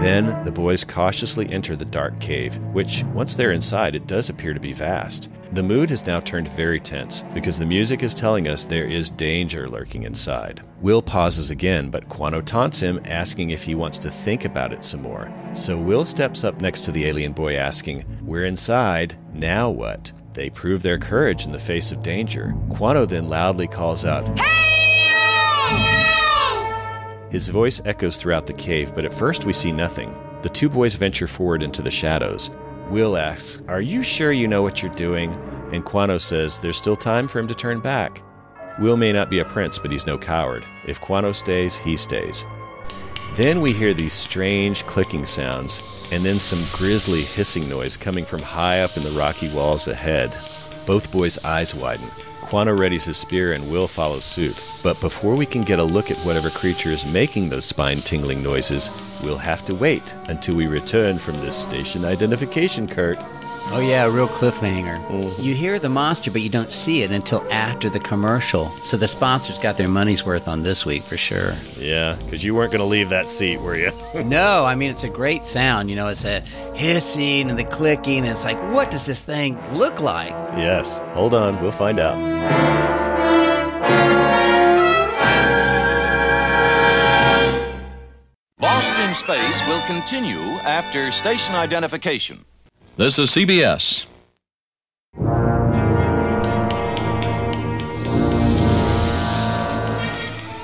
Then 0.00 0.44
the 0.44 0.52
boys 0.52 0.84
cautiously 0.84 1.50
enter 1.50 1.76
the 1.76 1.84
dark 1.84 2.18
cave, 2.20 2.56
which, 2.66 3.02
once 3.14 3.34
they're 3.34 3.52
inside, 3.52 3.96
it 3.96 4.06
does 4.06 4.30
appear 4.30 4.54
to 4.54 4.60
be 4.60 4.72
vast. 4.72 5.30
The 5.52 5.62
mood 5.62 5.90
has 5.90 6.06
now 6.06 6.20
turned 6.20 6.48
very 6.48 6.80
tense 6.80 7.22
because 7.34 7.58
the 7.58 7.66
music 7.66 8.02
is 8.02 8.14
telling 8.14 8.48
us 8.48 8.64
there 8.64 8.86
is 8.86 9.10
danger 9.10 9.68
lurking 9.68 10.04
inside. 10.04 10.62
Will 10.80 11.02
pauses 11.02 11.50
again, 11.50 11.90
but 11.90 12.08
Quano 12.08 12.44
taunts 12.44 12.80
him, 12.80 13.00
asking 13.04 13.50
if 13.50 13.62
he 13.62 13.74
wants 13.74 13.98
to 13.98 14.10
think 14.10 14.44
about 14.44 14.72
it 14.72 14.84
some 14.84 15.02
more. 15.02 15.32
So 15.54 15.78
Will 15.78 16.04
steps 16.04 16.44
up 16.44 16.60
next 16.60 16.82
to 16.86 16.92
the 16.92 17.06
alien 17.06 17.32
boy, 17.32 17.56
asking, 17.56 18.04
We're 18.22 18.46
inside, 18.46 19.16
now 19.32 19.70
what? 19.70 20.12
They 20.36 20.50
prove 20.50 20.82
their 20.82 20.98
courage 20.98 21.46
in 21.46 21.52
the 21.52 21.58
face 21.58 21.92
of 21.92 22.02
danger. 22.02 22.54
Quano 22.68 23.08
then 23.08 23.28
loudly 23.28 23.66
calls 23.66 24.04
out, 24.04 24.24
his 27.30 27.48
voice 27.48 27.82
echoes 27.84 28.16
throughout 28.16 28.46
the 28.46 28.52
cave, 28.52 28.94
but 28.94 29.04
at 29.04 29.12
first 29.12 29.44
we 29.44 29.52
see 29.52 29.72
nothing. 29.72 30.16
The 30.42 30.48
two 30.48 30.68
boys 30.68 30.94
venture 30.94 31.26
forward 31.26 31.62
into 31.62 31.82
the 31.82 31.90
shadows. 31.90 32.50
Will 32.88 33.16
asks, 33.16 33.62
Are 33.66 33.80
you 33.80 34.02
sure 34.02 34.30
you 34.30 34.46
know 34.46 34.62
what 34.62 34.80
you're 34.80 34.94
doing? 34.94 35.34
And 35.72 35.84
Quano 35.84 36.20
says 36.20 36.58
there's 36.58 36.76
still 36.76 36.96
time 36.96 37.26
for 37.26 37.38
him 37.38 37.48
to 37.48 37.54
turn 37.54 37.80
back. 37.80 38.22
Will 38.78 38.96
may 38.96 39.12
not 39.12 39.28
be 39.28 39.40
a 39.40 39.44
prince, 39.44 39.78
but 39.78 39.90
he's 39.90 40.06
no 40.06 40.16
coward. 40.16 40.64
If 40.86 41.00
Quano 41.00 41.34
stays, 41.34 41.76
he 41.76 41.96
stays. 41.96 42.44
Then 43.36 43.60
we 43.60 43.74
hear 43.74 43.92
these 43.92 44.14
strange 44.14 44.86
clicking 44.86 45.26
sounds, 45.26 46.10
and 46.10 46.22
then 46.22 46.36
some 46.36 46.58
grisly 46.72 47.20
hissing 47.20 47.68
noise 47.68 47.94
coming 47.94 48.24
from 48.24 48.40
high 48.40 48.80
up 48.80 48.96
in 48.96 49.02
the 49.02 49.10
rocky 49.10 49.52
walls 49.52 49.88
ahead. 49.88 50.30
Both 50.86 51.12
boys' 51.12 51.44
eyes 51.44 51.74
widen. 51.74 52.06
Quano 52.48 52.74
readies 52.74 53.04
his 53.04 53.18
spear 53.18 53.52
and 53.52 53.70
Will 53.70 53.88
follows 53.88 54.24
suit. 54.24 54.56
But 54.82 54.98
before 55.02 55.36
we 55.36 55.44
can 55.44 55.64
get 55.64 55.80
a 55.80 55.84
look 55.84 56.10
at 56.10 56.16
whatever 56.18 56.48
creature 56.48 56.88
is 56.88 57.12
making 57.12 57.50
those 57.50 57.66
spine 57.66 57.98
tingling 57.98 58.42
noises, 58.42 59.20
we'll 59.22 59.36
have 59.36 59.66
to 59.66 59.74
wait 59.74 60.14
until 60.28 60.56
we 60.56 60.66
return 60.66 61.18
from 61.18 61.34
this 61.40 61.56
station 61.56 62.06
identification, 62.06 62.88
Kurt. 62.88 63.18
Oh, 63.72 63.80
yeah, 63.80 64.04
a 64.04 64.10
real 64.10 64.28
cliffhanger. 64.28 64.96
Mm-hmm. 65.06 65.42
You 65.42 65.54
hear 65.54 65.78
the 65.80 65.88
monster, 65.88 66.30
but 66.30 66.40
you 66.40 66.48
don't 66.48 66.72
see 66.72 67.02
it 67.02 67.10
until 67.10 67.42
after 67.52 67.90
the 67.90 67.98
commercial. 67.98 68.66
So 68.66 68.96
the 68.96 69.08
sponsors 69.08 69.58
got 69.58 69.76
their 69.76 69.88
money's 69.88 70.24
worth 70.24 70.46
on 70.46 70.62
this 70.62 70.86
week 70.86 71.02
for 71.02 71.16
sure. 71.16 71.52
Yeah, 71.76 72.16
because 72.24 72.44
you 72.44 72.54
weren't 72.54 72.70
going 72.70 72.80
to 72.80 72.86
leave 72.86 73.08
that 73.10 73.28
seat, 73.28 73.60
were 73.60 73.76
you? 73.76 73.90
no, 74.24 74.64
I 74.64 74.76
mean, 74.76 74.90
it's 74.92 75.02
a 75.02 75.08
great 75.08 75.44
sound. 75.44 75.90
You 75.90 75.96
know, 75.96 76.08
it's 76.08 76.24
a 76.24 76.40
hissing 76.74 77.50
and 77.50 77.58
the 77.58 77.64
clicking. 77.64 78.18
And 78.18 78.28
it's 78.28 78.44
like, 78.44 78.58
what 78.72 78.90
does 78.90 79.04
this 79.04 79.20
thing 79.20 79.58
look 79.76 80.00
like? 80.00 80.32
yes. 80.56 81.00
Hold 81.14 81.34
on, 81.34 81.60
we'll 81.60 81.72
find 81.72 81.98
out. 81.98 82.16
Lost 88.62 88.98
in 89.00 89.12
Space 89.12 89.60
will 89.66 89.82
continue 89.86 90.40
after 90.64 91.10
station 91.10 91.54
identification. 91.56 92.44
This 92.98 93.18
is 93.18 93.28
CBS. 93.28 94.06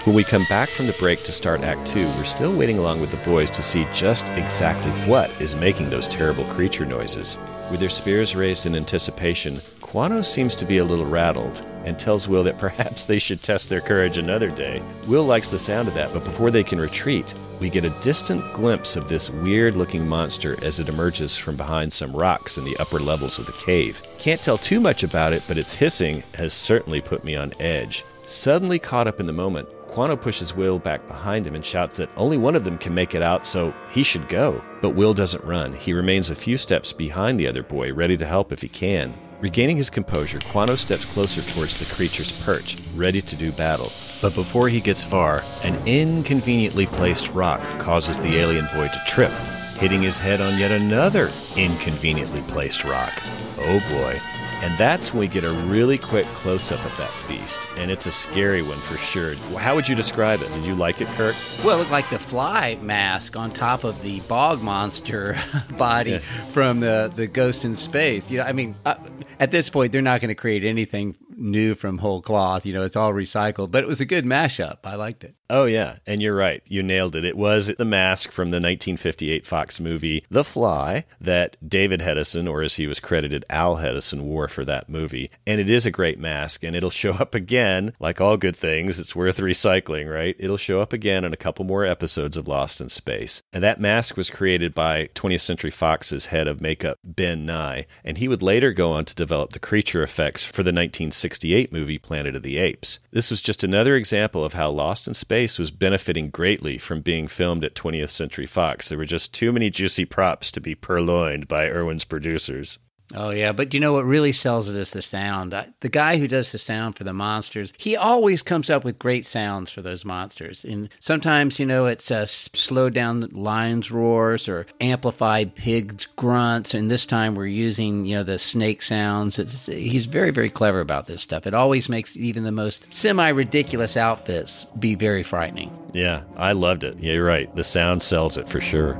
When 0.07 0.17
we 0.17 0.25
come 0.25 0.47
back 0.49 0.71
from 0.71 0.87
the 0.87 0.97
break 0.99 1.23
to 1.25 1.33
start 1.33 1.61
Act 1.61 1.87
2, 1.89 2.07
we're 2.07 2.25
still 2.25 2.59
waiting 2.59 2.79
along 2.79 3.03
with 3.03 3.11
the 3.11 3.31
boys 3.31 3.51
to 3.51 3.63
see 3.63 3.87
just 3.93 4.31
exactly 4.31 4.91
what 5.07 5.29
is 5.43 5.55
making 5.55 5.91
those 5.91 6.09
terrible 6.09 6.45
creature 6.45 6.87
noises. 6.87 7.37
With 7.71 7.81
their 7.81 7.91
spears 7.91 8.35
raised 8.35 8.65
in 8.65 8.77
anticipation, 8.77 9.57
Quano 9.83 10.25
seems 10.25 10.55
to 10.55 10.65
be 10.65 10.79
a 10.79 10.85
little 10.85 11.05
rattled 11.05 11.63
and 11.85 11.99
tells 11.99 12.29
Will 12.29 12.45
that 12.45 12.59
perhaps 12.59 13.05
they 13.05 13.19
should 13.19 13.43
test 13.43 13.69
their 13.69 13.83
courage 13.83 14.17
another 14.17 14.49
day. 14.51 14.81
Will 15.07 15.25
likes 15.25 15.51
the 15.51 15.59
sound 15.59 15.87
of 15.87 15.93
that, 15.93 16.15
but 16.15 16.25
before 16.25 16.51
they 16.51 16.65
can 16.65 16.81
retreat, 16.81 17.35
we 17.63 17.71
get 17.71 17.85
a 17.85 18.01
distant 18.01 18.43
glimpse 18.55 18.97
of 18.97 19.09
this 19.09 19.31
weird 19.31 19.77
looking 19.77 20.07
monster 20.09 20.63
as 20.65 20.81
it 20.81 20.89
emerges 20.89 21.37
from 21.37 21.57
behind 21.57 21.93
some 21.93 22.11
rocks 22.11 22.59
in 22.59 22.65
the 22.65 22.77
upper 22.79 22.99
levels 22.99 23.39
of 23.39 23.47
the 23.47 23.53
cave. 23.65 24.03
Can't 24.19 24.43
tell 24.43 24.59
too 24.59 24.81
much 24.81 25.05
about 25.05 25.33
it, 25.33 25.45
but 25.47 25.57
its 25.57 25.73
hissing 25.73 26.25
has 26.35 26.53
certainly 26.53 27.01
put 27.01 27.23
me 27.23 27.37
on 27.37 27.53
edge. 27.61 28.05
Suddenly 28.27 28.81
caught 28.81 29.07
up 29.07 29.21
in 29.21 29.27
the 29.27 29.33
moment, 29.33 29.69
Quano 29.87 30.21
pushes 30.21 30.57
Will 30.57 30.81
back 30.81 31.07
behind 31.07 31.47
him 31.47 31.55
and 31.55 31.65
shouts 31.65 31.97
that 31.99 32.11
only 32.17 32.37
one 32.37 32.57
of 32.57 32.65
them 32.65 32.79
can 32.79 32.95
make 32.95 33.15
it 33.15 33.23
out, 33.23 33.47
so 33.47 33.73
he 33.93 34.03
should 34.03 34.29
go. 34.29 34.61
But 34.81 34.97
Will 34.97 35.15
doesn't 35.15 35.45
run. 35.45 35.73
He 35.73 35.93
remains 35.93 36.31
a 36.31 36.35
few 36.35 36.57
steps 36.57 36.93
behind 36.93 37.39
the 37.39 37.47
other 37.47 37.63
boy, 37.63 37.93
ready 37.93 38.17
to 38.17 38.27
help 38.27 38.51
if 38.51 38.63
he 38.63 38.69
can. 38.69 39.15
Regaining 39.41 39.77
his 39.77 39.91
composure, 39.91 40.41
Quano 40.41 40.77
steps 40.77 41.15
closer 41.15 41.43
towards 41.55 41.79
the 41.79 41.95
creature's 41.95 42.45
perch, 42.45 42.77
ready 42.97 43.21
to 43.21 43.37
do 43.37 43.53
battle. 43.53 43.93
But 44.23 44.37
before 44.37 44.69
he 44.69 44.81
gets 44.81 45.03
far, 45.03 45.43
an 45.65 45.77
inconveniently 45.85 46.87
placed 46.87 47.33
rock 47.35 47.61
causes 47.81 48.21
the 48.21 48.37
alien 48.37 48.67
boy 48.73 48.87
to 48.87 49.03
trip, 49.05 49.33
hitting 49.79 50.01
his 50.01 50.17
head 50.17 50.41
on 50.41 50.59
yet 50.61 50.71
another 50.71 51.29
inconveniently 51.57 52.41
placed 52.43 52.85
rock. 52.85 53.13
Oh 53.59 53.81
boy. 53.91 54.17
And 54.65 54.79
that's 54.79 55.13
when 55.13 55.19
we 55.19 55.27
get 55.27 55.43
a 55.43 55.51
really 55.53 55.99
quick 55.99 56.25
close 56.27 56.71
up 56.71 56.79
of 56.85 56.97
that 56.97 57.11
beast. 57.27 57.67
And 57.79 57.91
it's 57.91 58.07
a 58.07 58.13
scary 58.13 58.63
one 58.63 58.79
for 58.79 58.97
sure. 58.97 59.35
How 59.59 59.75
would 59.75 59.89
you 59.89 59.97
describe 59.97 60.41
it? 60.41 60.53
Did 60.53 60.65
you 60.65 60.77
like 60.77 61.01
it, 61.01 61.09
Kirk? 61.09 61.35
Well, 61.65 61.75
it 61.75 61.79
looked 61.81 61.91
like 61.91 62.09
the 62.11 62.21
fly 62.21 62.79
mask 62.81 63.37
on 63.37 63.51
top 63.51 63.83
of 63.83 64.01
the 64.03 64.21
bog 64.21 64.63
monster 64.63 65.37
body 65.77 66.19
from 66.53 66.79
the, 66.79 67.13
the 67.17 67.27
Ghost 67.27 67.65
in 67.65 67.75
Space. 67.75 68.31
You 68.31 68.39
know, 68.39 68.45
I 68.45 68.53
mean, 68.53 68.77
uh, 68.87 68.95
at 69.43 69.51
this 69.51 69.71
point, 69.71 69.91
they're 69.91 70.03
not 70.03 70.21
going 70.21 70.29
to 70.29 70.37
create 70.37 70.63
anything 70.63 71.17
new 71.37 71.75
from 71.75 71.99
whole 71.99 72.23
cloth. 72.23 72.65
You 72.65 72.73
know, 72.73 72.85
it's 72.85 72.95
all 72.95 73.13
recycled, 73.13 73.73
but 73.73 73.83
it 73.83 73.89
was 73.89 74.01
a 74.01 74.05
good 74.05 74.25
mashup. 74.25 74.79
I 74.85 74.95
liked 74.95 75.25
it. 75.25 75.35
Oh, 75.51 75.65
yeah. 75.65 75.97
And 76.07 76.23
you're 76.23 76.37
right. 76.37 76.63
You 76.67 76.81
nailed 76.81 77.17
it. 77.17 77.25
It 77.25 77.37
was 77.37 77.67
the 77.77 77.85
mask 77.85 78.31
from 78.31 78.51
the 78.51 78.57
1958 78.57 79.45
Fox 79.45 79.81
movie, 79.81 80.25
The 80.31 80.45
Fly, 80.45 81.05
that 81.21 81.57
David 81.69 82.01
Hedison, 82.01 82.49
or 82.49 82.63
as 82.63 82.77
he 82.77 82.87
was 82.87 83.01
credited, 83.01 83.45
Al 83.51 83.79
Hedison, 83.79 84.21
wore 84.21 84.47
for 84.47 84.65
that 84.65 84.89
movie. 84.89 85.29
And 85.45 85.61
it 85.61 85.69
is 85.69 85.87
a 85.87 85.91
great 85.91 86.21
mask, 86.21 86.63
and 86.63 86.77
it'll 86.77 86.89
show 86.89 87.15
up 87.15 87.35
again. 87.35 87.95
Like 87.99 88.21
all 88.21 88.37
good 88.37 88.57
things, 88.57 89.01
it's 89.01 89.17
worth 89.17 89.39
recycling, 89.39 90.09
right? 90.09 90.37
It'll 90.39 90.57
show 90.57 90.81
up 90.81 90.93
again 90.93 91.25
in 91.25 91.33
a 91.33 91.37
couple 91.37 91.65
more 91.65 91.85
episodes 91.85 92.37
of 92.37 92.47
Lost 92.47 92.81
in 92.81 92.89
Space. 92.89 93.43
And 93.53 93.65
that 93.65 93.81
mask 93.81 94.17
was 94.17 94.31
created 94.31 94.73
by 94.73 95.09
20th 95.17 95.41
Century 95.41 95.71
Fox's 95.71 96.27
head 96.27 96.47
of 96.47 96.61
makeup, 96.61 96.99
Ben 97.03 97.45
Nye, 97.45 97.87
and 98.05 98.19
he 98.19 98.29
would 98.29 98.43
later 98.43 98.73
go 98.73 98.93
on 98.93 99.05
to 99.05 99.15
develop 99.17 99.32
the 99.33 99.59
creature 99.59 100.03
effects 100.03 100.45
for 100.45 100.63
the 100.63 100.69
1968 100.69 101.73
movie 101.73 101.99
Planet 101.99 102.37
of 102.37 102.43
the 102.43 102.59
Apes. 102.59 102.99
This 103.11 103.31
was 103.31 103.41
just 103.41 103.65
another 103.65 103.97
example 103.97 104.45
of 104.45 104.53
how 104.53 104.71
Lost 104.71 105.09
in 105.09 105.15
Space 105.15 105.59
was 105.59 105.71
benefiting 105.71 106.29
greatly 106.29 106.77
from 106.77 107.01
being 107.01 107.27
filmed 107.29 107.65
at 107.65 107.75
20th 107.75 108.11
Century 108.11 108.47
Fox. 108.47 108.89
There 108.89 108.99
were 108.99 109.07
just 109.07 109.33
too 109.33 109.51
many 109.51 109.71
juicy 109.71 110.05
props 110.05 110.51
to 110.53 110.61
be 110.61 110.75
purloined 110.75 111.49
by 111.49 111.67
Irwin's 111.67 112.05
producers. 112.05 112.79
Oh 113.15 113.31
yeah, 113.31 113.53
but 113.53 113.75
you 113.75 113.81
know 113.81 113.93
what 113.93 114.05
really 114.05 114.33
sells 114.33 114.69
it 114.69 114.77
is 114.77 114.91
the 114.91 115.03
sound. 115.03 115.55
The 115.81 115.89
guy 115.89 116.17
who 116.17 116.27
does 116.27 116.53
the 116.53 116.59
sound 116.59 116.97
for 116.97 117.05
the 117.05 117.13
monsters, 117.13 117.73
he 117.77 117.97
always 117.97 118.43
comes 118.43 118.71
up 118.71 118.85
with 118.85 118.99
great 118.99 119.27
sounds 119.27 119.71
for 119.71 119.83
those 119.83 120.05
monsters. 120.05 120.65
And 120.65 120.89
sometimes, 120.99 121.59
you 121.59 121.67
know, 121.67 121.87
it's 121.87 122.11
uh, 122.11 122.27
slowed 122.27 122.95
down 122.95 123.29
lions' 123.33 123.91
roars 123.91 124.49
or 124.49 124.67
amplified 124.81 125.55
pigs' 125.55 126.07
grunts. 126.17 126.75
And 126.75 126.91
this 126.91 127.05
time 127.05 127.35
we're 127.35 127.47
using, 127.47 128.07
you 128.07 128.17
know, 128.17 128.23
the 128.23 128.39
snake 128.39 128.83
sounds. 128.83 129.39
It's, 129.39 129.67
he's 129.67 130.07
very, 130.07 130.31
very 130.31 130.51
clever 130.51 130.81
about 130.81 131.07
this 131.07 131.21
stuff. 131.21 131.47
It 131.47 131.55
always 131.55 131.89
makes 131.89 132.17
even 132.17 132.45
the 132.45 132.53
most 132.53 132.87
semi-ridiculous 132.91 133.97
outfits 133.97 134.67
be 134.79 134.95
very 134.95 135.23
frightening. 135.23 135.77
Yeah, 135.93 136.23
I 136.37 136.53
loved 136.53 136.85
it. 136.85 136.99
Yeah, 136.99 137.15
you're 137.15 137.27
right. 137.27 137.55
The 137.55 137.65
sound 137.65 138.01
sells 138.01 138.39
it 138.39 138.49
for 138.49 138.63
sure. 138.63 138.99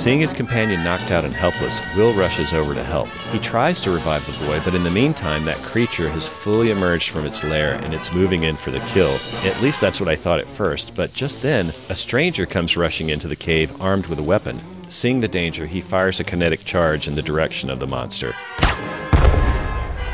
Seeing 0.00 0.20
his 0.20 0.32
companion 0.32 0.82
knocked 0.82 1.10
out 1.10 1.26
and 1.26 1.34
helpless, 1.34 1.78
Will 1.94 2.14
rushes 2.14 2.54
over 2.54 2.72
to 2.72 2.82
help. 2.82 3.10
He 3.32 3.38
tries 3.38 3.78
to 3.80 3.90
revive 3.90 4.24
the 4.24 4.46
boy, 4.46 4.58
but 4.64 4.74
in 4.74 4.82
the 4.82 4.90
meantime, 4.90 5.44
that 5.44 5.58
creature 5.58 6.08
has 6.08 6.26
fully 6.26 6.70
emerged 6.70 7.10
from 7.10 7.26
its 7.26 7.44
lair 7.44 7.74
and 7.74 7.92
it's 7.92 8.10
moving 8.10 8.44
in 8.44 8.56
for 8.56 8.70
the 8.70 8.80
kill. 8.88 9.18
At 9.44 9.60
least 9.60 9.78
that's 9.78 10.00
what 10.00 10.08
I 10.08 10.16
thought 10.16 10.40
at 10.40 10.46
first, 10.46 10.96
but 10.96 11.12
just 11.12 11.42
then, 11.42 11.74
a 11.90 11.94
stranger 11.94 12.46
comes 12.46 12.78
rushing 12.78 13.10
into 13.10 13.28
the 13.28 13.36
cave 13.36 13.78
armed 13.78 14.06
with 14.06 14.18
a 14.18 14.22
weapon. 14.22 14.58
Seeing 14.88 15.20
the 15.20 15.28
danger, 15.28 15.66
he 15.66 15.82
fires 15.82 16.18
a 16.18 16.24
kinetic 16.24 16.64
charge 16.64 17.06
in 17.06 17.14
the 17.14 17.20
direction 17.20 17.68
of 17.68 17.78
the 17.78 17.86
monster 17.86 18.34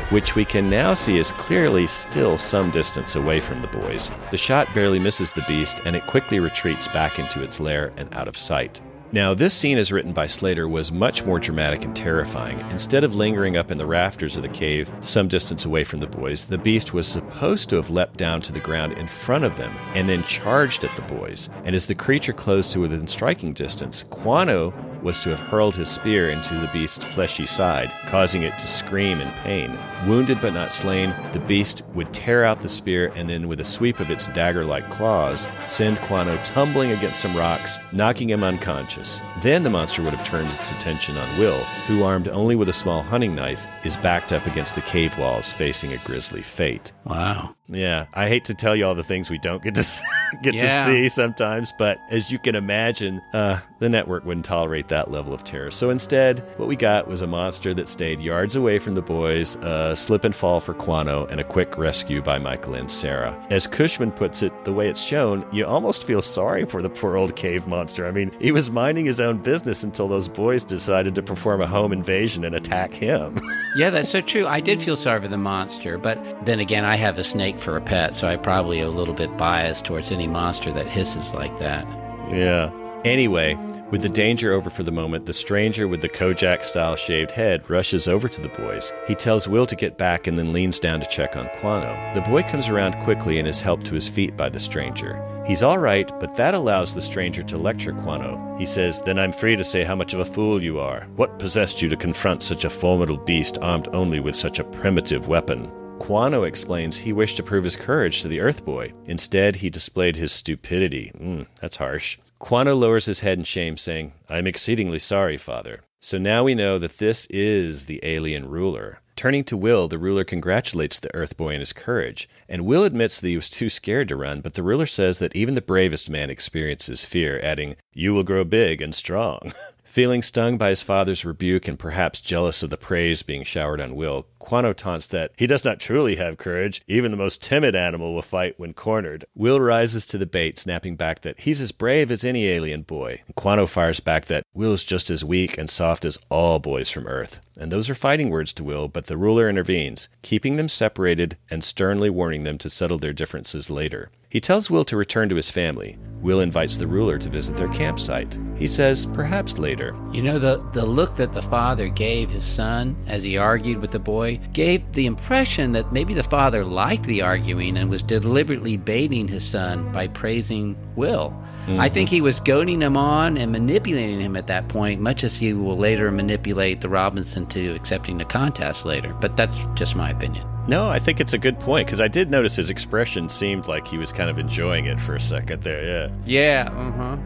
which 0.09 0.35
we 0.35 0.45
can 0.45 0.69
now 0.69 0.93
see 0.93 1.17
is 1.17 1.33
clearly 1.33 1.85
still 1.85 2.37
some 2.37 2.71
distance 2.71 3.17
away 3.17 3.41
from 3.41 3.61
the 3.61 3.67
boys. 3.67 4.09
The 4.31 4.37
shot 4.37 4.73
barely 4.73 4.99
misses 4.99 5.33
the 5.33 5.43
beast, 5.49 5.81
and 5.83 5.97
it 5.97 6.07
quickly 6.07 6.39
retreats 6.39 6.87
back 6.87 7.19
into 7.19 7.43
its 7.43 7.59
lair 7.59 7.91
and 7.97 8.13
out 8.13 8.29
of 8.29 8.37
sight. 8.37 8.79
Now, 9.13 9.33
this 9.33 9.53
scene 9.53 9.77
as 9.77 9.89
written 9.89 10.11
by 10.11 10.27
Slater 10.27 10.67
was 10.67 10.91
much 10.91 11.23
more 11.23 11.39
dramatic 11.39 11.85
and 11.85 11.95
terrifying. 11.95 12.59
Instead 12.71 13.05
of 13.05 13.15
lingering 13.15 13.55
up 13.55 13.71
in 13.71 13.77
the 13.77 13.85
rafters 13.85 14.35
of 14.35 14.43
the 14.43 14.49
cave, 14.49 14.91
some 14.99 15.29
distance 15.29 15.63
away 15.63 15.85
from 15.85 16.01
the 16.01 16.07
boys, 16.07 16.43
the 16.43 16.57
beast 16.57 16.93
was 16.93 17.07
supposed 17.07 17.69
to 17.69 17.77
have 17.77 17.89
leapt 17.89 18.17
down 18.17 18.41
to 18.41 18.51
the 18.51 18.59
ground 18.59 18.93
in 18.93 19.07
front 19.07 19.45
of 19.45 19.55
them 19.55 19.73
and 19.95 20.09
then 20.09 20.23
charged 20.23 20.83
at 20.83 20.93
the 20.97 21.13
boys. 21.13 21.49
And 21.63 21.73
as 21.73 21.85
the 21.85 21.95
creature 21.95 22.33
closed 22.33 22.73
to 22.73 22.81
within 22.81 23.07
striking 23.07 23.53
distance, 23.53 24.03
Quano 24.09 24.73
was 25.01 25.19
to 25.19 25.29
have 25.29 25.39
hurled 25.39 25.75
his 25.75 25.89
spear 25.89 26.29
into 26.29 26.53
the 26.55 26.69
beast's 26.73 27.03
fleshy 27.03 27.45
side, 27.45 27.91
causing 28.07 28.43
it 28.43 28.57
to 28.59 28.67
scream 28.67 29.19
in 29.19 29.31
pain. 29.43 29.77
Wounded 30.05 30.39
but 30.41 30.53
not 30.53 30.71
slain, 30.71 31.13
the 31.31 31.39
beast 31.39 31.83
would 31.93 32.13
tear 32.13 32.45
out 32.45 32.61
the 32.61 32.69
spear 32.69 33.11
and 33.15 33.29
then, 33.29 33.47
with 33.47 33.59
a 33.61 33.65
sweep 33.65 33.99
of 33.99 34.11
its 34.11 34.27
dagger 34.27 34.63
like 34.63 34.89
claws, 34.89 35.47
send 35.65 35.97
Quano 35.97 36.37
tumbling 36.43 36.91
against 36.91 37.19
some 37.19 37.35
rocks, 37.35 37.77
knocking 37.91 38.29
him 38.29 38.43
unconscious. 38.43 39.21
Then 39.41 39.63
the 39.63 39.69
monster 39.69 40.01
would 40.03 40.13
have 40.13 40.27
turned 40.27 40.47
its 40.47 40.71
attention 40.71 41.17
on 41.17 41.39
Will, 41.39 41.59
who, 41.87 42.03
armed 42.03 42.29
only 42.29 42.55
with 42.55 42.69
a 42.69 42.73
small 42.73 43.01
hunting 43.01 43.35
knife, 43.35 43.65
is 43.83 43.97
backed 43.97 44.31
up 44.31 44.45
against 44.45 44.75
the 44.75 44.81
cave 44.81 45.17
walls 45.17 45.51
facing 45.51 45.93
a 45.93 45.97
grisly 46.05 46.41
fate. 46.41 46.91
Wow. 47.05 47.56
Yeah, 47.69 48.05
I 48.13 48.29
hate 48.29 48.45
to 48.45 48.53
tell 48.53 48.75
you 48.75 48.85
all 48.85 48.95
the 48.95 49.03
things 49.03 49.29
we 49.29 49.37
don't 49.37 49.61
get 49.61 49.75
to 49.75 49.83
get 50.41 50.53
Yeah. 50.53 50.79
to 50.79 50.85
see 50.85 51.09
sometimes, 51.09 51.73
but 51.77 51.99
as 52.09 52.31
you 52.31 52.39
can 52.39 52.55
imagine, 52.55 53.21
uh, 53.33 53.59
the 53.79 53.89
network 53.89 54.25
wouldn't 54.25 54.45
tolerate 54.45 54.87
that 54.87 55.11
level 55.11 55.33
of 55.33 55.43
terror. 55.43 55.69
So 55.71 55.89
instead, 55.89 56.39
what 56.57 56.67
we 56.69 56.75
got 56.77 57.07
was 57.07 57.21
a 57.21 57.27
monster 57.27 57.73
that 57.73 57.87
stayed 57.89 58.21
yards 58.21 58.55
away 58.55 58.79
from 58.79 58.95
the 58.95 59.01
boys, 59.01 59.55
a 59.57 59.95
slip 59.97 60.23
and 60.23 60.33
fall 60.33 60.59
for 60.61 60.73
Quano, 60.73 61.29
and 61.29 61.39
a 61.41 61.43
quick 61.43 61.77
rescue 61.77 62.21
by 62.21 62.39
Michael 62.39 62.73
and 62.73 62.89
Sarah. 62.89 63.37
As 63.49 63.67
Cushman 63.67 64.11
puts 64.11 64.41
it, 64.41 64.53
the 64.63 64.71
way 64.73 64.87
it's 64.87 65.01
shown, 65.03 65.45
you 65.51 65.65
almost 65.65 66.05
feel 66.05 66.21
sorry 66.21 66.65
for 66.65 66.81
the 66.81 66.89
poor 66.89 67.17
old 67.17 67.35
cave 67.35 67.67
monster. 67.67 68.07
I 68.07 68.11
mean, 68.11 68.31
he 68.39 68.51
was 68.53 68.71
minding 68.71 69.05
his 69.05 69.19
own 69.19 69.39
business 69.39 69.83
until 69.83 70.07
those 70.07 70.29
boys 70.29 70.63
decided 70.63 71.15
to 71.15 71.21
perform 71.21 71.61
a 71.61 71.67
home 71.67 71.91
invasion 71.91 72.45
and 72.45 72.55
attack 72.55 72.93
him. 72.93 73.39
Yeah, 73.75 73.91
that's 73.91 74.09
so 74.09 74.21
true. 74.21 74.47
I 74.47 74.59
did 74.59 74.79
feel 74.79 74.95
sorry 74.95 75.21
for 75.21 75.27
the 75.27 75.37
monster, 75.37 75.99
but 75.99 76.17
then 76.45 76.59
again, 76.59 76.83
I 76.83 76.95
have 76.95 77.19
a 77.19 77.23
snake 77.23 77.56
for 77.59 77.77
a 77.77 77.81
pet, 77.81 78.15
so 78.15 78.27
I 78.27 78.35
probably 78.35 78.79
a 78.79 78.89
little 78.89 79.13
bit 79.13 79.35
biased 79.37 79.85
towards 79.85 80.11
any 80.11 80.27
monster 80.27 80.71
that 80.73 80.89
hisses 80.89 81.33
like 81.33 81.57
that. 81.59 81.85
Yeah. 82.31 82.71
Anyway, 83.05 83.55
with 83.89 84.01
the 84.01 84.09
danger 84.09 84.51
over 84.51 84.69
for 84.69 84.83
the 84.83 84.91
moment, 84.91 85.25
the 85.25 85.33
stranger 85.33 85.87
with 85.87 86.01
the 86.01 86.09
Kojak 86.09 86.61
style 86.61 86.97
shaved 86.97 87.31
head 87.31 87.69
rushes 87.69 88.09
over 88.09 88.27
to 88.27 88.41
the 88.41 88.49
boys. 88.49 88.91
He 89.07 89.15
tells 89.15 89.47
Will 89.47 89.65
to 89.65 89.77
get 89.77 89.97
back 89.97 90.27
and 90.27 90.37
then 90.37 90.51
leans 90.51 90.77
down 90.77 90.99
to 90.99 91.07
check 91.07 91.37
on 91.37 91.47
Quano. 91.59 92.13
The 92.13 92.21
boy 92.21 92.43
comes 92.43 92.67
around 92.67 93.01
quickly 93.03 93.39
and 93.39 93.47
is 93.47 93.61
helped 93.61 93.85
to 93.85 93.95
his 93.95 94.09
feet 94.09 94.35
by 94.35 94.49
the 94.49 94.59
stranger. 94.59 95.23
He's 95.45 95.63
all 95.63 95.77
right, 95.77 96.11
but 96.19 96.35
that 96.35 96.53
allows 96.53 96.93
the 96.93 97.01
stranger 97.01 97.43
to 97.43 97.57
lecture 97.57 97.93
Quano. 97.93 98.59
He 98.59 98.65
says, 98.65 99.01
Then 99.01 99.17
I'm 99.17 99.31
free 99.31 99.55
to 99.55 99.63
say 99.63 99.85
how 99.85 99.95
much 99.95 100.13
of 100.13 100.19
a 100.19 100.25
fool 100.25 100.61
you 100.61 100.79
are. 100.79 101.07
What 101.15 101.39
possessed 101.39 101.81
you 101.81 101.87
to 101.87 101.95
confront 101.95 102.43
such 102.43 102.65
a 102.65 102.69
formidable 102.69 103.23
beast 103.23 103.57
armed 103.61 103.87
only 103.93 104.19
with 104.19 104.35
such 104.35 104.59
a 104.59 104.65
primitive 104.65 105.29
weapon? 105.29 105.71
Quano 105.99 106.47
explains 106.47 106.97
he 106.97 107.11
wished 107.11 107.37
to 107.37 107.43
prove 107.43 107.63
his 107.63 107.75
courage 107.75 108.21
to 108.21 108.27
the 108.27 108.39
Earth 108.39 108.63
Boy. 108.63 108.93
Instead, 109.05 109.57
he 109.57 109.69
displayed 109.69 110.15
his 110.15 110.31
stupidity. 110.31 111.11
Mm, 111.17 111.47
that's 111.59 111.77
harsh. 111.77 112.17
Quano 112.39 112.75
lowers 112.79 113.05
his 113.05 113.21
head 113.21 113.39
in 113.39 113.43
shame, 113.43 113.77
saying, 113.77 114.13
I'm 114.29 114.47
exceedingly 114.47 114.99
sorry, 114.99 115.37
Father. 115.37 115.81
So 115.99 116.17
now 116.17 116.43
we 116.43 116.55
know 116.55 116.77
that 116.77 116.99
this 116.99 117.25
is 117.29 117.85
the 117.85 117.99
alien 118.03 118.47
ruler. 118.47 119.01
Turning 119.15 119.43
to 119.45 119.57
Will, 119.57 119.87
the 119.87 119.97
ruler 119.97 120.23
congratulates 120.23 120.99
the 120.99 121.13
Earth 121.15 121.35
Boy 121.35 121.55
on 121.55 121.59
his 121.59 121.73
courage, 121.73 122.29
and 122.47 122.67
Will 122.67 122.83
admits 122.83 123.19
that 123.19 123.27
he 123.27 123.35
was 123.35 123.49
too 123.49 123.67
scared 123.67 124.07
to 124.09 124.15
run, 124.15 124.41
but 124.41 124.53
the 124.53 124.61
ruler 124.61 124.85
says 124.85 125.17
that 125.17 125.35
even 125.35 125.55
the 125.55 125.61
bravest 125.61 126.07
man 126.07 126.29
experiences 126.29 127.03
fear, 127.03 127.39
adding, 127.41 127.77
You 127.93 128.13
will 128.13 128.21
grow 128.21 128.43
big 128.43 128.79
and 128.79 128.93
strong. 128.93 129.53
Feeling 129.87 130.21
stung 130.21 130.57
by 130.57 130.69
his 130.69 130.83
father's 130.83 131.25
rebuke 131.25 131.67
and 131.67 131.79
perhaps 131.79 132.21
jealous 132.21 132.61
of 132.61 132.69
the 132.69 132.77
praise 132.77 133.23
being 133.23 133.43
showered 133.43 133.81
on 133.81 133.95
Will, 133.95 134.27
Quano 134.37 134.75
taunts 134.75 135.07
that 135.07 135.31
he 135.37 135.47
does 135.47 135.65
not 135.65 135.79
truly 135.79 136.17
have 136.17 136.37
courage. 136.37 136.83
Even 136.87 137.09
the 137.09 137.17
most 137.17 137.41
timid 137.41 137.73
animal 137.73 138.13
will 138.13 138.21
fight 138.21 138.59
when 138.59 138.73
cornered. 138.73 139.25
Will 139.33 139.59
rises 139.59 140.05
to 140.07 140.17
the 140.17 140.25
bait, 140.25 140.59
snapping 140.59 140.97
back 140.97 141.21
that 141.21 141.39
he's 141.39 141.61
as 141.61 141.71
brave 141.71 142.11
as 142.11 142.23
any 142.23 142.47
alien 142.47 142.83
boy. 142.83 143.21
Quano 143.35 143.67
fires 143.67 143.99
back 143.99 144.25
that 144.25 144.43
Will 144.53 144.73
is 144.73 144.85
just 144.85 145.09
as 145.09 145.25
weak 145.25 145.57
and 145.57 145.69
soft 145.69 146.05
as 146.05 146.19
all 146.29 146.59
boys 146.59 146.91
from 146.91 147.07
Earth. 147.07 147.39
And 147.59 147.71
those 147.71 147.89
are 147.89 147.95
fighting 147.95 148.29
words 148.29 148.53
to 148.53 148.63
Will, 148.63 148.87
but 148.87 149.07
the 149.07 149.17
ruler 149.17 149.49
intervenes, 149.49 150.09
keeping 150.21 150.57
them 150.57 150.69
separated 150.69 151.37
and 151.49 151.63
sternly 151.63 152.09
warning 152.09 152.43
them 152.43 152.57
to 152.59 152.69
settle 152.69 152.99
their 152.99 153.13
differences 153.13 153.71
later. 153.71 154.11
He 154.29 154.41
tells 154.41 154.69
Will 154.69 154.83
to 154.85 154.97
return 154.97 155.29
to 155.29 155.35
his 155.35 155.49
family. 155.49 155.97
Will 156.21 156.41
invites 156.41 156.75
the 156.75 156.87
ruler 156.87 157.17
to 157.17 157.29
visit 157.29 157.55
their 157.55 157.69
campsite. 157.69 158.37
He 158.57 158.67
says, 158.67 159.05
perhaps 159.05 159.57
later. 159.57 159.95
You 160.11 160.21
know, 160.23 160.37
the, 160.37 160.57
the 160.73 160.85
look 160.85 161.15
that 161.15 161.33
the 161.33 161.41
father 161.41 161.87
gave 161.87 162.29
his 162.29 162.43
son 162.43 163.01
as 163.07 163.23
he 163.23 163.37
argued 163.37 163.79
with 163.79 163.91
the 163.91 163.99
boy 163.99 164.41
gave 164.51 164.91
the 164.91 165.05
impression 165.05 165.71
that 165.73 165.93
maybe 165.93 166.13
the 166.13 166.23
father 166.23 166.65
liked 166.65 167.05
the 167.05 167.21
arguing 167.21 167.77
and 167.77 167.89
was 167.89 168.03
deliberately 168.03 168.75
baiting 168.75 169.27
his 169.27 169.47
son 169.47 169.91
by 169.93 170.07
praising 170.07 170.75
Will. 170.95 171.33
I 171.69 171.89
think 171.89 172.09
he 172.09 172.21
was 172.21 172.39
goading 172.39 172.81
him 172.81 172.95
on 172.95 173.37
and 173.37 173.51
manipulating 173.51 174.21
him 174.21 174.37
at 174.37 174.47
that 174.47 174.69
point, 174.69 175.01
much 175.01 175.23
as 175.23 175.37
he 175.37 175.53
will 175.53 175.75
later 175.75 176.11
manipulate 176.11 176.79
the 176.81 176.89
Robinson 176.89 177.45
to 177.47 177.75
accepting 177.75 178.17
the 178.17 178.25
contest 178.25 178.85
later. 178.85 179.13
But 179.19 179.35
that's 179.35 179.59
just 179.75 179.95
my 179.95 180.11
opinion. 180.11 180.47
No, 180.67 180.89
I 180.89 180.99
think 180.99 181.19
it's 181.19 181.33
a 181.33 181.37
good 181.37 181.59
point 181.59 181.87
because 181.87 182.01
I 182.01 182.07
did 182.07 182.29
notice 182.29 182.55
his 182.55 182.69
expression 182.69 183.29
seemed 183.29 183.67
like 183.67 183.87
he 183.87 183.97
was 183.97 184.11
kind 184.11 184.29
of 184.29 184.37
enjoying 184.39 184.85
it 184.85 184.99
for 184.99 185.15
a 185.15 185.21
second 185.21 185.63
there. 185.63 185.83
Yeah. 185.83 186.15
Yeah, 186.25 186.71
uh 186.73 186.91
huh. 186.91 187.17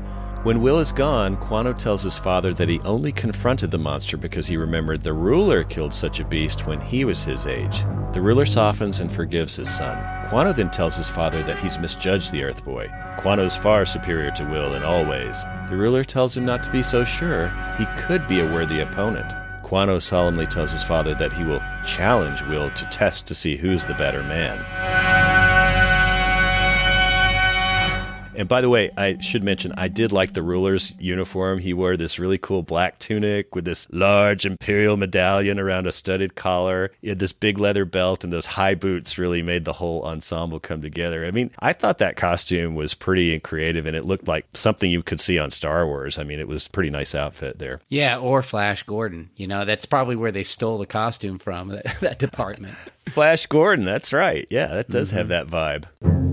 When 0.44 0.64
Will 0.64 0.80
is 0.80 0.92
gone, 0.92 1.38
Quano 1.38 1.72
tells 1.72 2.02
his 2.02 2.18
father 2.18 2.52
that 2.56 2.68
he 2.68 2.80
only 2.80 3.12
confronted 3.12 3.70
the 3.70 3.78
monster 3.78 4.18
because 4.18 4.48
he 4.48 4.58
remembered 4.58 5.04
the 5.04 5.14
ruler 5.14 5.64
killed 5.64 5.94
such 5.94 6.20
a 6.20 6.26
beast 6.26 6.66
when 6.66 6.82
he 6.82 7.06
was 7.06 7.24
his 7.24 7.46
age. 7.46 7.84
The 8.12 8.24
ruler 8.24 8.48
softens 8.48 9.02
and 9.02 9.12
forgives 9.12 9.56
his 9.56 9.70
son. 9.70 9.98
Quano 10.32 10.52
then 10.52 10.72
tells 10.72 10.98
his 10.98 11.12
father 11.12 11.44
that 11.44 11.60
he's 11.60 11.78
misjudged 11.78 12.32
the 12.32 12.44
Earth 12.44 12.66
Boy. 12.66 12.88
Quano's 13.20 13.56
far 13.56 13.86
superior 13.86 14.32
to 14.32 14.46
Will 14.46 14.74
in 14.74 14.82
all 14.82 15.06
ways. 15.06 15.44
The 15.70 15.78
ruler 15.78 16.04
tells 16.04 16.36
him 16.36 16.44
not 16.44 16.64
to 16.64 16.72
be 16.72 16.82
so 16.82 17.04
sure. 17.04 17.50
He 17.78 17.86
could 17.96 18.28
be 18.28 18.40
a 18.40 18.52
worthy 18.52 18.80
opponent. 18.80 19.32
Quano 19.62 20.02
solemnly 20.02 20.48
tells 20.48 20.72
his 20.72 20.84
father 20.84 21.14
that 21.16 21.34
he 21.34 21.44
will 21.44 21.62
challenge 21.86 22.42
Will 22.42 22.72
to 22.72 22.86
test 22.86 23.28
to 23.28 23.36
see 23.36 23.58
who's 23.58 23.86
the 23.86 23.94
better 23.94 24.24
man. 24.24 24.58
And 28.36 28.48
by 28.48 28.62
the 28.62 28.70
way, 28.70 28.92
I 28.98 29.18
should 29.20 29.44
mention 29.44 29.74
I 29.78 29.88
did 29.88 30.12
like 30.12 30.34
the 30.34 30.44
ruler's 30.44 30.94
uniform. 31.00 31.60
He 31.60 31.74
wore 31.74 31.98
this 31.98 32.20
really 32.20 32.38
cool 32.38 32.64
black 32.64 33.00
tunic 33.00 33.56
with 33.56 33.66
this 33.66 33.88
large 33.92 34.46
imperial 34.46 34.98
medallion 34.98 35.60
around 35.60 35.88
a 35.88 35.92
studded 35.92 36.36
collar. 36.36 36.92
He 37.02 37.10
had 37.10 37.20
this 37.20 37.34
big 37.34 37.60
leather 37.60 37.86
belt 37.86 38.24
and 38.24 38.32
those 38.32 38.46
high 38.46 38.76
boots 38.76 39.18
really 39.18 39.42
made 39.42 39.66
the 39.66 39.74
whole 39.74 40.04
ensemble 40.04 40.60
come 40.60 40.82
together. 40.82 41.26
I 41.26 41.32
mean, 41.32 41.52
I 41.60 41.74
thought 41.74 41.98
that 42.00 42.16
costume 42.16 42.76
was 42.76 42.94
pretty 42.94 43.34
and 43.34 43.44
creative 43.44 43.86
and 43.86 43.96
it 43.96 44.06
looked 44.06 44.28
like 44.28 44.46
something 44.54 44.90
you 44.90 45.04
could 45.04 45.20
see 45.20 45.38
on 45.38 45.52
Star 45.52 45.86
Wars. 45.86 46.18
I 46.18 46.24
mean, 46.24 46.40
it 46.40 46.48
was 46.48 46.68
a 46.68 46.70
pretty 46.70 46.90
nice 46.90 47.14
outfit 47.16 47.60
there. 47.60 47.82
Yeah, 47.90 48.18
or 48.18 48.42
Flash 48.42 48.84
Gordon. 48.84 49.30
You 49.36 49.48
know, 49.48 49.66
that's 49.66 49.86
probably 49.86 50.16
where 50.16 50.32
they 50.32 50.44
stole 50.44 50.78
the 50.78 50.86
costume 50.86 51.40
from, 51.40 51.70
that, 51.70 51.98
that 52.02 52.20
department. 52.20 52.76
Flash 53.10 53.46
Gordon, 53.46 53.86
that's 53.86 54.14
right. 54.14 54.48
Yeah, 54.50 54.68
that 54.68 54.90
does 54.90 55.10
mm-hmm. 55.10 55.18
have 55.18 55.28
that 55.30 55.48
vibe. 55.48 56.31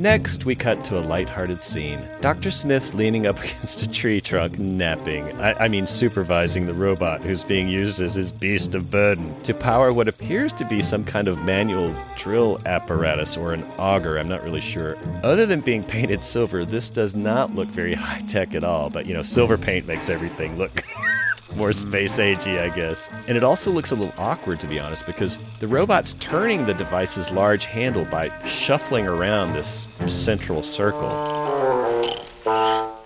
Next, 0.00 0.46
we 0.46 0.54
cut 0.54 0.82
to 0.86 0.98
a 0.98 1.04
light-hearted 1.04 1.62
scene. 1.62 2.08
Dr. 2.22 2.50
Smith's 2.50 2.94
leaning 2.94 3.26
up 3.26 3.38
against 3.44 3.82
a 3.82 3.90
tree 3.90 4.18
trunk, 4.18 4.58
napping. 4.58 5.38
I, 5.38 5.64
I, 5.64 5.68
mean, 5.68 5.86
supervising 5.86 6.64
the 6.64 6.72
robot 6.72 7.20
who's 7.20 7.44
being 7.44 7.68
used 7.68 8.00
as 8.00 8.14
his 8.14 8.32
beast 8.32 8.74
of 8.74 8.90
burden 8.90 9.38
to 9.42 9.52
power 9.52 9.92
what 9.92 10.08
appears 10.08 10.54
to 10.54 10.64
be 10.64 10.80
some 10.80 11.04
kind 11.04 11.28
of 11.28 11.42
manual 11.42 11.94
drill 12.16 12.62
apparatus 12.64 13.36
or 13.36 13.52
an 13.52 13.62
auger. 13.76 14.16
I'm 14.16 14.26
not 14.26 14.42
really 14.42 14.62
sure. 14.62 14.96
Other 15.22 15.44
than 15.44 15.60
being 15.60 15.84
painted 15.84 16.22
silver, 16.22 16.64
this 16.64 16.88
does 16.88 17.14
not 17.14 17.54
look 17.54 17.68
very 17.68 17.94
high 18.06 18.20
tech 18.20 18.54
at 18.54 18.64
all, 18.64 18.88
but 18.88 19.04
you 19.04 19.12
know, 19.12 19.22
silver 19.22 19.58
paint 19.58 19.86
makes 19.86 20.08
everything 20.08 20.56
look. 20.56 20.82
more 21.56 21.72
space 21.72 22.18
agey, 22.18 22.60
I 22.60 22.74
guess. 22.74 23.08
And 23.26 23.36
it 23.36 23.44
also 23.44 23.70
looks 23.70 23.90
a 23.90 23.94
little 23.94 24.14
awkward, 24.18 24.60
to 24.60 24.66
be 24.66 24.80
honest, 24.80 25.06
because 25.06 25.38
the 25.58 25.68
robot's 25.68 26.14
turning 26.14 26.66
the 26.66 26.74
device's 26.74 27.30
large 27.30 27.64
handle 27.64 28.04
by 28.04 28.30
shuffling 28.44 29.06
around 29.06 29.52
this 29.52 29.86
central 30.06 30.62
circle. 30.62 31.10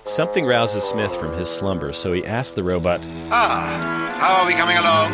Something 0.05 0.47
rouses 0.47 0.85
Smith 0.85 1.17
from 1.17 1.37
his 1.37 1.49
slumber, 1.49 1.93
so 1.93 2.13
he 2.13 2.25
asks 2.25 2.55
the 2.55 2.63
robot, 2.63 3.07
Ah, 3.31 4.15
how 4.19 4.35
are 4.35 4.47
we 4.47 4.53
coming 4.53 4.77
along? 4.77 5.13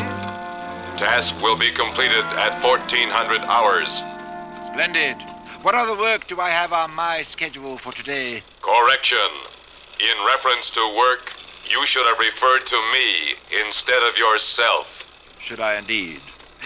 Task 0.97 1.41
will 1.41 1.57
be 1.57 1.71
completed 1.71 2.25
at 2.37 2.63
1400 2.63 3.41
hours. 3.43 4.03
Splendid. 4.67 5.17
What 5.63 5.75
other 5.75 5.97
work 5.97 6.27
do 6.27 6.41
I 6.41 6.51
have 6.51 6.73
on 6.73 6.91
my 6.95 7.23
schedule 7.23 7.79
for 7.79 7.93
today? 7.93 8.43
Correction. 8.61 9.19
In 10.01 10.27
reference 10.27 10.71
to 10.73 10.95
work, 10.97 11.35
you 11.71 11.87
should 11.87 12.07
have 12.07 12.19
referred 12.19 12.67
to 12.67 12.77
me 12.93 13.37
instead 13.65 14.03
of 14.03 14.19
yourself. 14.19 15.07
Should 15.39 15.61
I 15.61 15.77
indeed? 15.77 16.21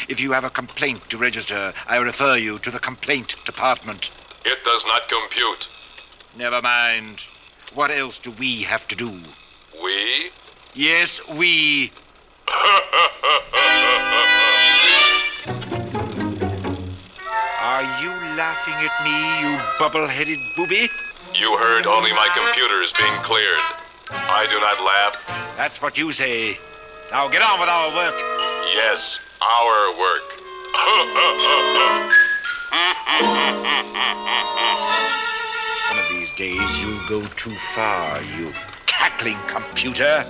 If 0.09 0.19
you 0.19 0.33
have 0.33 0.45
a 0.45 0.51
complaint 0.51 1.09
to 1.11 1.19
register, 1.19 1.75
I 1.87 1.99
refer 1.99 2.37
you 2.37 2.59
to 2.61 2.71
the 2.71 2.79
complaint 2.79 3.37
department. 3.45 4.11
It 4.45 4.65
does 4.65 4.87
not 4.87 5.09
compute. 5.09 5.69
Never 6.37 6.63
mind. 6.63 7.23
What 7.75 7.91
else 7.91 8.19
do 8.19 8.31
we 8.33 8.63
have 8.63 8.89
to 8.89 8.97
do? 8.97 9.21
We? 9.83 10.31
Yes, 10.75 11.21
we. 11.29 11.93
Are 17.61 17.83
you 18.03 18.11
laughing 18.37 18.75
at 18.75 19.05
me, 19.05 19.41
you 19.41 19.59
bubble 19.79 20.07
headed 20.07 20.39
booby? 20.57 20.89
You 21.35 21.57
heard 21.59 21.87
only 21.87 22.13
my 22.13 22.29
computers 22.35 22.93
being 22.93 23.17
cleared. 23.23 23.61
I 24.11 24.47
do 24.49 24.61
not 24.61 24.83
laugh. 24.83 25.25
That's 25.57 25.81
what 25.81 25.97
you 25.97 26.13
say. 26.13 26.59
Now 27.11 27.29
get 27.29 27.43
on 27.43 27.61
with 27.61 27.69
our 27.69 27.95
work. 27.95 28.15
Yes, 28.75 29.21
our 29.41 29.99
work. 29.99 30.41
One 35.91 35.99
of 35.99 36.09
these 36.11 36.33
days 36.33 36.83
you'll 36.83 37.07
go 37.09 37.25
too 37.37 37.57
far, 37.75 38.21
you 38.23 38.53
cackling 38.87 39.39
computer. 39.47 40.27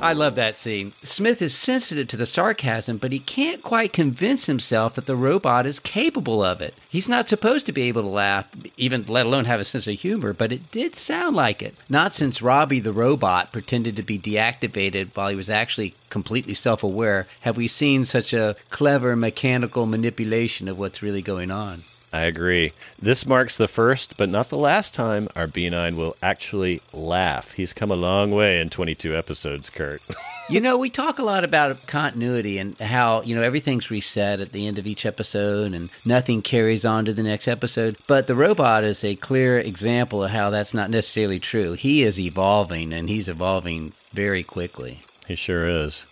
I 0.00 0.12
love 0.12 0.36
that 0.36 0.56
scene. 0.56 0.92
Smith 1.02 1.42
is 1.42 1.56
sensitive 1.56 2.06
to 2.08 2.16
the 2.16 2.26
sarcasm, 2.26 2.98
but 2.98 3.12
he 3.12 3.18
can't 3.18 3.62
quite 3.62 3.92
convince 3.92 4.46
himself 4.46 4.94
that 4.94 5.06
the 5.06 5.16
robot 5.16 5.66
is 5.66 5.80
capable 5.80 6.42
of 6.42 6.60
it. 6.60 6.74
He's 6.88 7.08
not 7.08 7.28
supposed 7.28 7.66
to 7.66 7.72
be 7.72 7.82
able 7.82 8.02
to 8.02 8.08
laugh, 8.08 8.48
even 8.76 9.02
let 9.02 9.26
alone 9.26 9.46
have 9.46 9.60
a 9.60 9.64
sense 9.64 9.86
of 9.86 9.98
humor, 9.98 10.32
but 10.32 10.52
it 10.52 10.70
did 10.70 10.94
sound 10.94 11.34
like 11.34 11.62
it. 11.62 11.78
Not 11.88 12.14
since 12.14 12.42
Robby 12.42 12.80
the 12.80 12.92
robot 12.92 13.52
pretended 13.52 13.96
to 13.96 14.02
be 14.02 14.18
deactivated 14.18 15.10
while 15.14 15.30
he 15.30 15.36
was 15.36 15.50
actually 15.50 15.94
completely 16.10 16.54
self 16.54 16.82
aware 16.82 17.26
have 17.40 17.56
we 17.56 17.68
seen 17.68 18.04
such 18.04 18.32
a 18.32 18.56
clever 18.70 19.16
mechanical 19.16 19.86
manipulation 19.86 20.68
of 20.68 20.78
what's 20.78 21.02
really 21.02 21.22
going 21.22 21.50
on. 21.50 21.84
I 22.12 22.22
agree. 22.22 22.72
This 23.00 23.26
marks 23.26 23.56
the 23.56 23.68
first, 23.68 24.16
but 24.16 24.28
not 24.28 24.48
the 24.48 24.56
last 24.56 24.94
time 24.94 25.28
our 25.36 25.46
B9 25.46 25.96
will 25.96 26.16
actually 26.22 26.80
laugh. 26.92 27.52
He's 27.52 27.72
come 27.72 27.90
a 27.90 27.96
long 27.96 28.30
way 28.30 28.60
in 28.60 28.70
22 28.70 29.14
episodes, 29.14 29.68
Kurt. 29.68 30.00
you 30.48 30.60
know, 30.60 30.78
we 30.78 30.88
talk 30.88 31.18
a 31.18 31.24
lot 31.24 31.44
about 31.44 31.86
continuity 31.86 32.58
and 32.58 32.78
how, 32.80 33.20
you 33.22 33.34
know, 33.34 33.42
everything's 33.42 33.90
reset 33.90 34.40
at 34.40 34.52
the 34.52 34.66
end 34.66 34.78
of 34.78 34.86
each 34.86 35.04
episode 35.04 35.74
and 35.74 35.90
nothing 36.04 36.40
carries 36.40 36.84
on 36.84 37.04
to 37.04 37.12
the 37.12 37.22
next 37.22 37.46
episode. 37.46 37.98
But 38.06 38.26
the 38.26 38.36
robot 38.36 38.84
is 38.84 39.04
a 39.04 39.16
clear 39.16 39.58
example 39.58 40.24
of 40.24 40.30
how 40.30 40.48
that's 40.48 40.72
not 40.72 40.90
necessarily 40.90 41.38
true. 41.38 41.74
He 41.74 42.02
is 42.02 42.18
evolving 42.18 42.94
and 42.94 43.10
he's 43.10 43.28
evolving 43.28 43.92
very 44.14 44.42
quickly. 44.42 45.02
He 45.26 45.34
sure 45.34 45.68
is. 45.68 46.06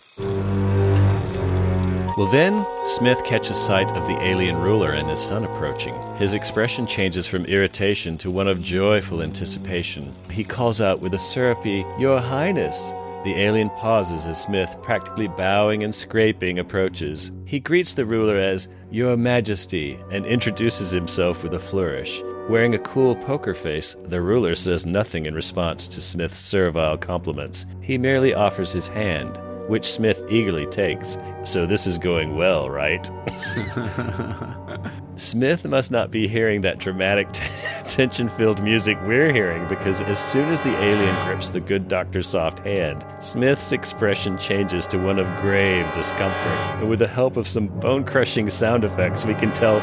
Well, 2.17 2.27
then, 2.27 2.67
Smith 2.83 3.23
catches 3.25 3.59
sight 3.59 3.91
of 3.93 4.07
the 4.07 4.19
alien 4.23 4.57
ruler 4.57 4.93
and 4.93 5.11
his 5.11 5.21
son 5.21 5.45
approaching. 5.45 5.95
His 6.17 6.33
expression 6.33 6.87
changes 6.87 7.27
from 7.27 7.45
irritation 7.45 8.17
to 8.19 8.31
one 8.31 8.49
of 8.49 8.63
joyful 8.63 9.21
anticipation. 9.21 10.15
He 10.31 10.43
calls 10.43 10.81
out 10.81 11.01
with 11.01 11.13
a 11.13 11.19
syrupy, 11.19 11.85
Your 11.99 12.19
Highness! 12.19 12.91
The 13.25 13.35
alien 13.35 13.69
pauses 13.69 14.27
as 14.27 14.41
Smith, 14.41 14.75
practically 14.83 15.29
bowing 15.29 15.83
and 15.83 15.95
scraping, 15.95 16.59
approaches. 16.59 17.33
He 17.45 17.61
greets 17.61 17.93
the 17.93 18.07
ruler 18.07 18.39
as 18.39 18.69
Your 18.91 19.19
Majesty 19.19 19.99
and 20.11 20.25
introduces 20.25 20.93
himself 20.93 21.43
with 21.43 21.53
a 21.53 21.59
flourish. 21.59 22.23
Wearing 22.49 22.75
a 22.77 22.79
cool 22.79 23.15
poker 23.15 23.53
face, 23.53 23.95
the 24.05 24.23
ruler 24.23 24.55
says 24.55 24.87
nothing 24.87 25.27
in 25.27 25.35
response 25.35 25.87
to 25.89 26.01
Smith's 26.01 26.39
servile 26.39 26.97
compliments. 26.97 27.67
He 27.83 27.99
merely 27.99 28.33
offers 28.33 28.73
his 28.73 28.89
hand 28.89 29.39
which 29.69 29.91
Smith 29.91 30.23
eagerly 30.29 30.67
takes. 30.67 31.19
So 31.45 31.67
this 31.67 31.87
is 31.87 31.99
going 31.99 32.37
well, 32.37 32.71
right? 32.71 33.11
Smith 35.17 35.65
must 35.65 35.91
not 35.91 36.11
be 36.11 36.29
hearing 36.29 36.61
that 36.61 36.79
dramatic, 36.79 37.33
t- 37.33 37.43
tension 37.89 38.29
filled 38.29 38.63
music 38.63 38.99
we're 39.03 39.33
hearing 39.33 39.67
because 39.67 40.03
as 40.03 40.19
soon 40.19 40.49
as 40.51 40.61
the 40.61 40.77
alien 40.83 41.15
grips 41.25 41.51
the 41.51 41.61
good 41.61 41.89
doctor's 41.89 42.29
Soft 42.29 42.59
hand, 42.61 43.05
Smith's 43.21 43.73
expression 43.73 44.37
changes 44.37 44.87
to 44.89 44.99
one 44.99 45.19
of 45.19 45.27
grave 45.41 45.91
discomfort. 45.95 46.81
And 46.81 46.91
with 46.91 46.99
the 46.99 47.09
help 47.09 47.37
of 47.37 47.49
some 47.49 47.69
bone 47.69 48.05
crushing 48.05 48.51
sound 48.51 48.85
effects, 48.85 49.25
we 49.25 49.35
can 49.35 49.53
tell. 49.53 49.81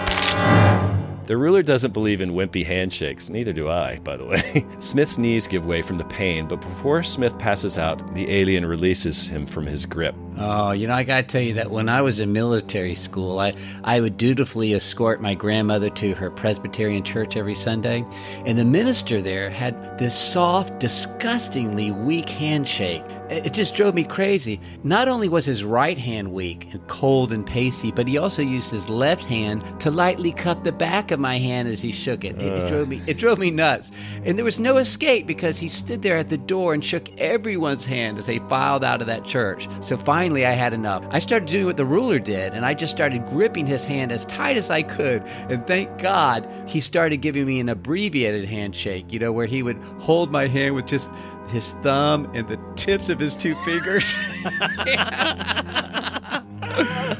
The 1.26 1.38
ruler 1.38 1.64
doesn't 1.64 1.94
believe 1.94 2.20
in 2.20 2.32
wimpy 2.32 2.66
handshakes, 2.66 3.30
neither 3.30 3.54
do 3.54 3.70
I, 3.70 4.00
by 4.00 4.18
the 4.18 4.26
way. 4.26 4.66
Smith's 4.80 5.18
knees 5.18 5.48
give 5.48 5.66
way 5.66 5.82
from 5.82 5.98
the 5.98 6.04
pain, 6.06 6.50
but 6.50 6.60
before 6.60 7.02
Smith 7.02 7.38
passes 7.40 7.78
out, 7.78 8.14
the 8.14 8.30
alien 8.30 8.66
releases 8.66 9.30
him 9.30 9.46
from 9.46 9.66
his 9.66 9.86
grip. 9.86 10.16
Oh, 10.38 10.72
you 10.72 10.88
know, 10.88 10.96
I 10.96 11.04
gotta 11.04 11.24
tell 11.24 11.42
you 11.42 11.54
that 11.54 11.70
when 11.70 11.90
I 11.90 12.02
was 12.02 12.20
in 12.20 12.34
military 12.34 12.96
school, 12.96 13.40
I, 13.40 13.54
I 13.84 14.00
would 14.00 14.18
dutifully 14.18 14.74
escort 14.74 15.22
my 15.22 15.36
grandmother 15.36 15.90
to 15.92 16.16
her 16.16 16.32
Presbyterian 16.32 17.04
church 17.04 17.38
every 17.38 17.56
Sunday, 17.56 18.04
and 18.46 18.58
the 18.58 18.66
minister 18.66 19.22
there 19.22 19.50
had 19.50 19.98
this 20.00 20.18
soft, 20.18 20.80
disgustingly 20.80 21.92
weak 21.92 22.30
handshake. 22.30 23.04
It 23.30 23.54
just 23.54 23.76
drove 23.76 23.96
me 23.96 24.04
crazy. 24.04 24.60
Not 24.84 25.08
only 25.08 25.30
was 25.30 25.46
his 25.46 25.64
right 25.64 25.98
hand 25.98 26.34
weak 26.34 26.68
and 26.72 26.86
cold 26.88 27.32
and 27.32 27.46
pasty, 27.46 27.92
but 27.92 28.08
he 28.08 28.18
also 28.18 28.42
used 28.42 28.70
his 28.70 28.90
left 28.90 29.24
hand 29.26 29.64
to 29.82 29.90
lightly 29.90 30.32
cup 30.32 30.64
the 30.64 30.72
back 30.72 31.12
of 31.12 31.20
my 31.20 31.38
hand 31.38 31.68
as 31.68 31.82
he 31.82 31.92
shook 31.92 32.24
it. 32.24 32.40
It, 32.42 32.54
uh. 32.54 32.66
it 32.66 32.68
drove 32.70 32.88
me 32.90 33.02
it 33.08 33.18
drove 33.18 33.40
me 33.40 33.52
nuts. 33.52 33.92
And 34.26 34.38
there 34.38 34.46
was 34.46 34.60
no 34.60 34.78
escape 34.78 35.26
because 35.26 35.58
he 35.58 35.70
stood 35.70 36.02
there 36.02 36.18
at 36.18 36.30
the 36.30 36.38
door 36.38 36.74
and 36.74 36.84
shook 36.84 37.10
everyone's 37.20 37.86
hand 37.86 38.18
as 38.18 38.26
they 38.26 38.40
filed 38.40 38.84
out 38.84 39.02
of 39.02 39.08
that 39.08 39.26
church. 39.26 39.68
So 39.82 39.98
finally 39.98 40.23
finally 40.24 40.46
I 40.46 40.54
had 40.54 40.72
enough. 40.72 41.06
I 41.10 41.20
started 41.20 41.50
doing 41.50 41.66
what 41.66 41.76
the 41.76 41.84
ruler 41.84 42.18
did, 42.18 42.54
and 42.54 42.66
I 42.66 42.74
just 42.74 42.94
started 42.94 43.28
gripping 43.28 43.66
his 43.66 43.84
hand 43.84 44.10
as 44.10 44.24
tight 44.24 44.56
as 44.56 44.70
I 44.70 44.82
could. 44.82 45.22
And 45.50 45.68
thank 45.68 45.98
God 45.98 46.48
he 46.66 46.80
started 46.80 47.18
giving 47.18 47.46
me 47.46 47.60
an 47.60 47.68
abbreviated 47.68 48.48
handshake, 48.48 49.12
you 49.12 49.20
know, 49.20 49.34
where 49.34 49.48
he 49.48 49.62
would 49.64 49.76
hold 50.00 50.32
my 50.32 50.48
hand 50.48 50.76
with 50.76 50.86
just 50.86 51.12
his 51.50 51.72
thumb 51.84 52.32
and 52.34 52.48
the 52.48 52.58
tips 52.78 53.10
of 53.10 53.20
his 53.20 53.36
two 53.36 53.54
fingers. 53.66 54.14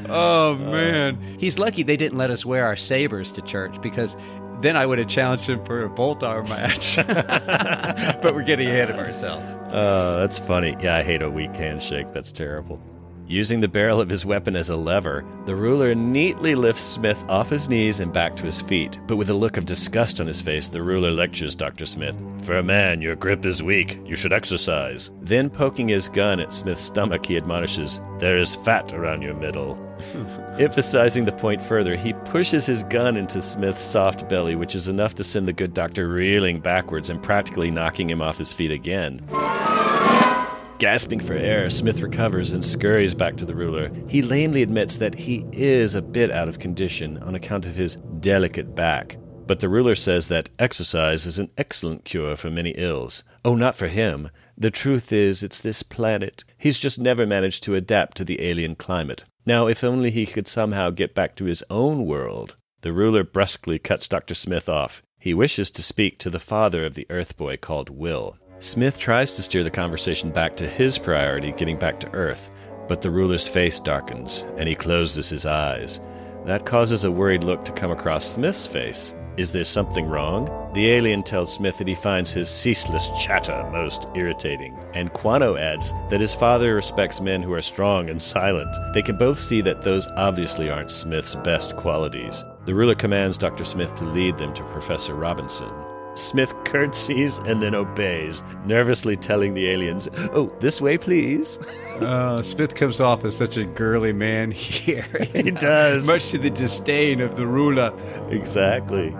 oh 0.08 0.54
uh. 0.54 0.70
man. 0.70 1.18
He's 1.38 1.58
lucky 1.58 1.82
they 1.82 1.98
didn't 1.98 2.16
let 2.16 2.30
us 2.30 2.46
wear 2.46 2.64
our 2.64 2.76
sabers 2.76 3.32
to 3.32 3.42
church 3.42 3.82
because 3.82 4.16
then 4.62 4.78
I 4.78 4.86
would 4.86 4.98
have 4.98 5.08
challenged 5.08 5.46
him 5.46 5.62
for 5.66 5.82
a 5.82 5.90
bolt 5.90 6.22
arm 6.22 6.48
match. 6.48 6.96
but 7.06 8.34
we're 8.34 8.44
getting 8.44 8.68
ahead 8.68 8.88
of 8.88 8.96
ourselves. 8.96 9.58
Oh, 9.72 10.20
that's 10.20 10.38
funny. 10.38 10.74
Yeah, 10.80 10.96
I 10.96 11.02
hate 11.02 11.22
a 11.22 11.28
weak 11.28 11.54
handshake. 11.54 12.06
That's 12.14 12.32
terrible. 12.32 12.80
Using 13.26 13.60
the 13.60 13.68
barrel 13.68 14.02
of 14.02 14.10
his 14.10 14.26
weapon 14.26 14.54
as 14.54 14.68
a 14.68 14.76
lever, 14.76 15.24
the 15.46 15.56
ruler 15.56 15.94
neatly 15.94 16.54
lifts 16.54 16.82
Smith 16.82 17.24
off 17.26 17.48
his 17.48 17.70
knees 17.70 18.00
and 18.00 18.12
back 18.12 18.36
to 18.36 18.44
his 18.44 18.60
feet. 18.60 18.98
But 19.06 19.16
with 19.16 19.30
a 19.30 19.34
look 19.34 19.56
of 19.56 19.64
disgust 19.64 20.20
on 20.20 20.26
his 20.26 20.42
face, 20.42 20.68
the 20.68 20.82
ruler 20.82 21.10
lectures 21.10 21.54
Dr. 21.54 21.86
Smith. 21.86 22.16
For 22.42 22.58
a 22.58 22.62
man, 22.62 23.00
your 23.00 23.16
grip 23.16 23.46
is 23.46 23.62
weak. 23.62 23.98
You 24.04 24.14
should 24.14 24.34
exercise. 24.34 25.10
Then, 25.22 25.48
poking 25.48 25.88
his 25.88 26.10
gun 26.10 26.38
at 26.38 26.52
Smith's 26.52 26.82
stomach, 26.82 27.24
he 27.24 27.38
admonishes, 27.38 27.98
There 28.18 28.36
is 28.36 28.56
fat 28.56 28.92
around 28.92 29.22
your 29.22 29.34
middle. 29.34 29.78
Emphasizing 30.58 31.24
the 31.24 31.32
point 31.32 31.62
further, 31.62 31.96
he 31.96 32.12
pushes 32.12 32.66
his 32.66 32.82
gun 32.82 33.16
into 33.16 33.40
Smith's 33.40 33.82
soft 33.82 34.28
belly, 34.28 34.54
which 34.54 34.74
is 34.74 34.88
enough 34.88 35.14
to 35.14 35.24
send 35.24 35.48
the 35.48 35.52
good 35.54 35.72
doctor 35.72 36.08
reeling 36.08 36.60
backwards 36.60 37.08
and 37.08 37.22
practically 37.22 37.70
knocking 37.70 38.10
him 38.10 38.20
off 38.20 38.36
his 38.36 38.52
feet 38.52 38.70
again. 38.70 39.22
Gasping 40.78 41.20
for 41.20 41.34
air, 41.34 41.70
Smith 41.70 42.00
recovers 42.00 42.52
and 42.52 42.64
scurries 42.64 43.14
back 43.14 43.36
to 43.36 43.44
the 43.44 43.54
ruler. 43.54 43.90
He 44.08 44.22
lamely 44.22 44.60
admits 44.60 44.96
that 44.96 45.14
he 45.14 45.46
is 45.52 45.94
a 45.94 46.02
bit 46.02 46.32
out 46.32 46.48
of 46.48 46.58
condition 46.58 47.16
on 47.18 47.36
account 47.36 47.64
of 47.64 47.76
his 47.76 47.96
delicate 48.18 48.74
back. 48.74 49.16
But 49.46 49.60
the 49.60 49.68
ruler 49.68 49.94
says 49.94 50.26
that 50.28 50.50
exercise 50.58 51.26
is 51.26 51.38
an 51.38 51.52
excellent 51.56 52.04
cure 52.04 52.34
for 52.34 52.50
many 52.50 52.70
ills. 52.70 53.22
Oh, 53.44 53.54
not 53.54 53.76
for 53.76 53.86
him. 53.86 54.30
The 54.58 54.70
truth 54.70 55.12
is, 55.12 55.44
it's 55.44 55.60
this 55.60 55.84
planet. 55.84 56.42
He's 56.58 56.80
just 56.80 56.98
never 56.98 57.24
managed 57.24 57.62
to 57.64 57.76
adapt 57.76 58.16
to 58.16 58.24
the 58.24 58.42
alien 58.42 58.74
climate. 58.74 59.22
Now, 59.46 59.68
if 59.68 59.84
only 59.84 60.10
he 60.10 60.26
could 60.26 60.48
somehow 60.48 60.90
get 60.90 61.14
back 61.14 61.36
to 61.36 61.44
his 61.44 61.62
own 61.70 62.04
world. 62.04 62.56
The 62.80 62.92
ruler 62.92 63.22
brusquely 63.22 63.78
cuts 63.78 64.08
Dr. 64.08 64.34
Smith 64.34 64.68
off. 64.68 65.02
He 65.20 65.34
wishes 65.34 65.70
to 65.70 65.82
speak 65.82 66.18
to 66.18 66.30
the 66.30 66.38
father 66.38 66.84
of 66.84 66.94
the 66.94 67.06
Earth 67.08 67.36
boy 67.36 67.56
called 67.58 67.90
Will. 67.90 68.38
Smith 68.60 68.98
tries 68.98 69.32
to 69.32 69.42
steer 69.42 69.62
the 69.62 69.70
conversation 69.70 70.30
back 70.30 70.56
to 70.56 70.68
his 70.68 70.96
priority, 70.98 71.52
getting 71.52 71.78
back 71.78 72.00
to 72.00 72.12
Earth, 72.14 72.54
but 72.88 73.02
the 73.02 73.10
ruler's 73.10 73.48
face 73.48 73.80
darkens, 73.80 74.44
and 74.56 74.68
he 74.68 74.74
closes 74.74 75.28
his 75.28 75.44
eyes. 75.44 76.00
That 76.46 76.66
causes 76.66 77.04
a 77.04 77.10
worried 77.10 77.44
look 77.44 77.64
to 77.64 77.72
come 77.72 77.90
across 77.90 78.24
Smith's 78.24 78.66
face. 78.66 79.14
Is 79.36 79.50
there 79.50 79.64
something 79.64 80.06
wrong? 80.06 80.70
The 80.74 80.90
alien 80.92 81.24
tells 81.24 81.52
Smith 81.52 81.78
that 81.78 81.88
he 81.88 81.94
finds 81.94 82.30
his 82.30 82.48
ceaseless 82.48 83.10
chatter 83.18 83.68
most 83.72 84.06
irritating. 84.14 84.78
And 84.94 85.12
Quano 85.12 85.58
adds 85.58 85.92
that 86.08 86.20
his 86.20 86.34
father 86.34 86.74
respects 86.74 87.20
men 87.20 87.42
who 87.42 87.52
are 87.54 87.62
strong 87.62 88.10
and 88.10 88.22
silent. 88.22 88.74
They 88.92 89.02
can 89.02 89.16
both 89.16 89.38
see 89.38 89.60
that 89.62 89.82
those 89.82 90.06
obviously 90.16 90.70
aren't 90.70 90.90
Smith's 90.90 91.34
best 91.36 91.74
qualities. 91.76 92.44
The 92.64 92.74
ruler 92.74 92.94
commands 92.94 93.36
Dr. 93.36 93.64
Smith 93.64 93.94
to 93.96 94.04
lead 94.04 94.38
them 94.38 94.54
to 94.54 94.62
Professor 94.64 95.14
Robinson. 95.14 95.70
Smith 96.14 96.54
curtsies 96.64 97.38
and 97.40 97.60
then 97.62 97.74
obeys, 97.74 98.42
nervously 98.66 99.16
telling 99.16 99.54
the 99.54 99.68
aliens, 99.68 100.08
Oh, 100.32 100.52
this 100.60 100.80
way, 100.80 100.98
please. 100.98 101.58
Uh, 101.94 102.42
Smith 102.42 102.74
comes 102.74 102.98
off 103.00 103.24
as 103.24 103.36
such 103.36 103.56
a 103.56 103.62
girly 103.64 104.12
man 104.12 104.50
here. 104.52 105.06
he 105.32 105.52
does. 105.52 106.04
Much 106.08 106.30
to 106.30 106.38
the 106.38 106.50
disdain 106.50 107.20
of 107.20 107.36
the 107.36 107.46
ruler. 107.46 107.92
Exactly. 108.30 109.10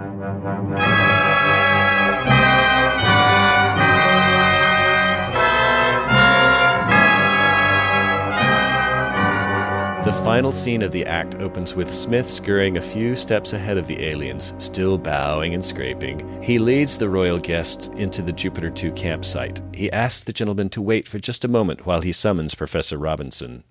Final 10.23 10.53
scene 10.53 10.83
of 10.83 10.93
the 10.93 11.05
act 11.05 11.37
opens 11.37 11.75
with 11.75 11.93
Smith 11.93 12.31
scurrying 12.31 12.77
a 12.77 12.83
few 12.83 13.17
steps 13.17 13.53
ahead 13.53 13.77
of 13.77 13.87
the 13.87 14.03
aliens, 14.03 14.55
still 14.59 14.99
bowing 14.99 15.55
and 15.55 15.65
scraping. 15.65 16.43
He 16.43 16.59
leads 16.59 16.97
the 16.97 17.09
royal 17.09 17.39
guests 17.39 17.89
into 17.97 18.23
the 18.23 18.33
Jupiter 18.33 18.71
2 18.71 18.93
campsite. 18.93 19.61
He 19.73 19.91
asks 19.91 20.23
the 20.23 20.33
gentlemen 20.33 20.71
to 20.71 20.83
wait 20.83 21.09
for 21.09 21.19
just 21.19 21.45
a 21.45 21.49
moment 21.49 21.87
while 21.87 22.03
he 22.03 22.13
summons 22.13 22.55
Professor 22.55 22.99
Robinson. 22.99 23.65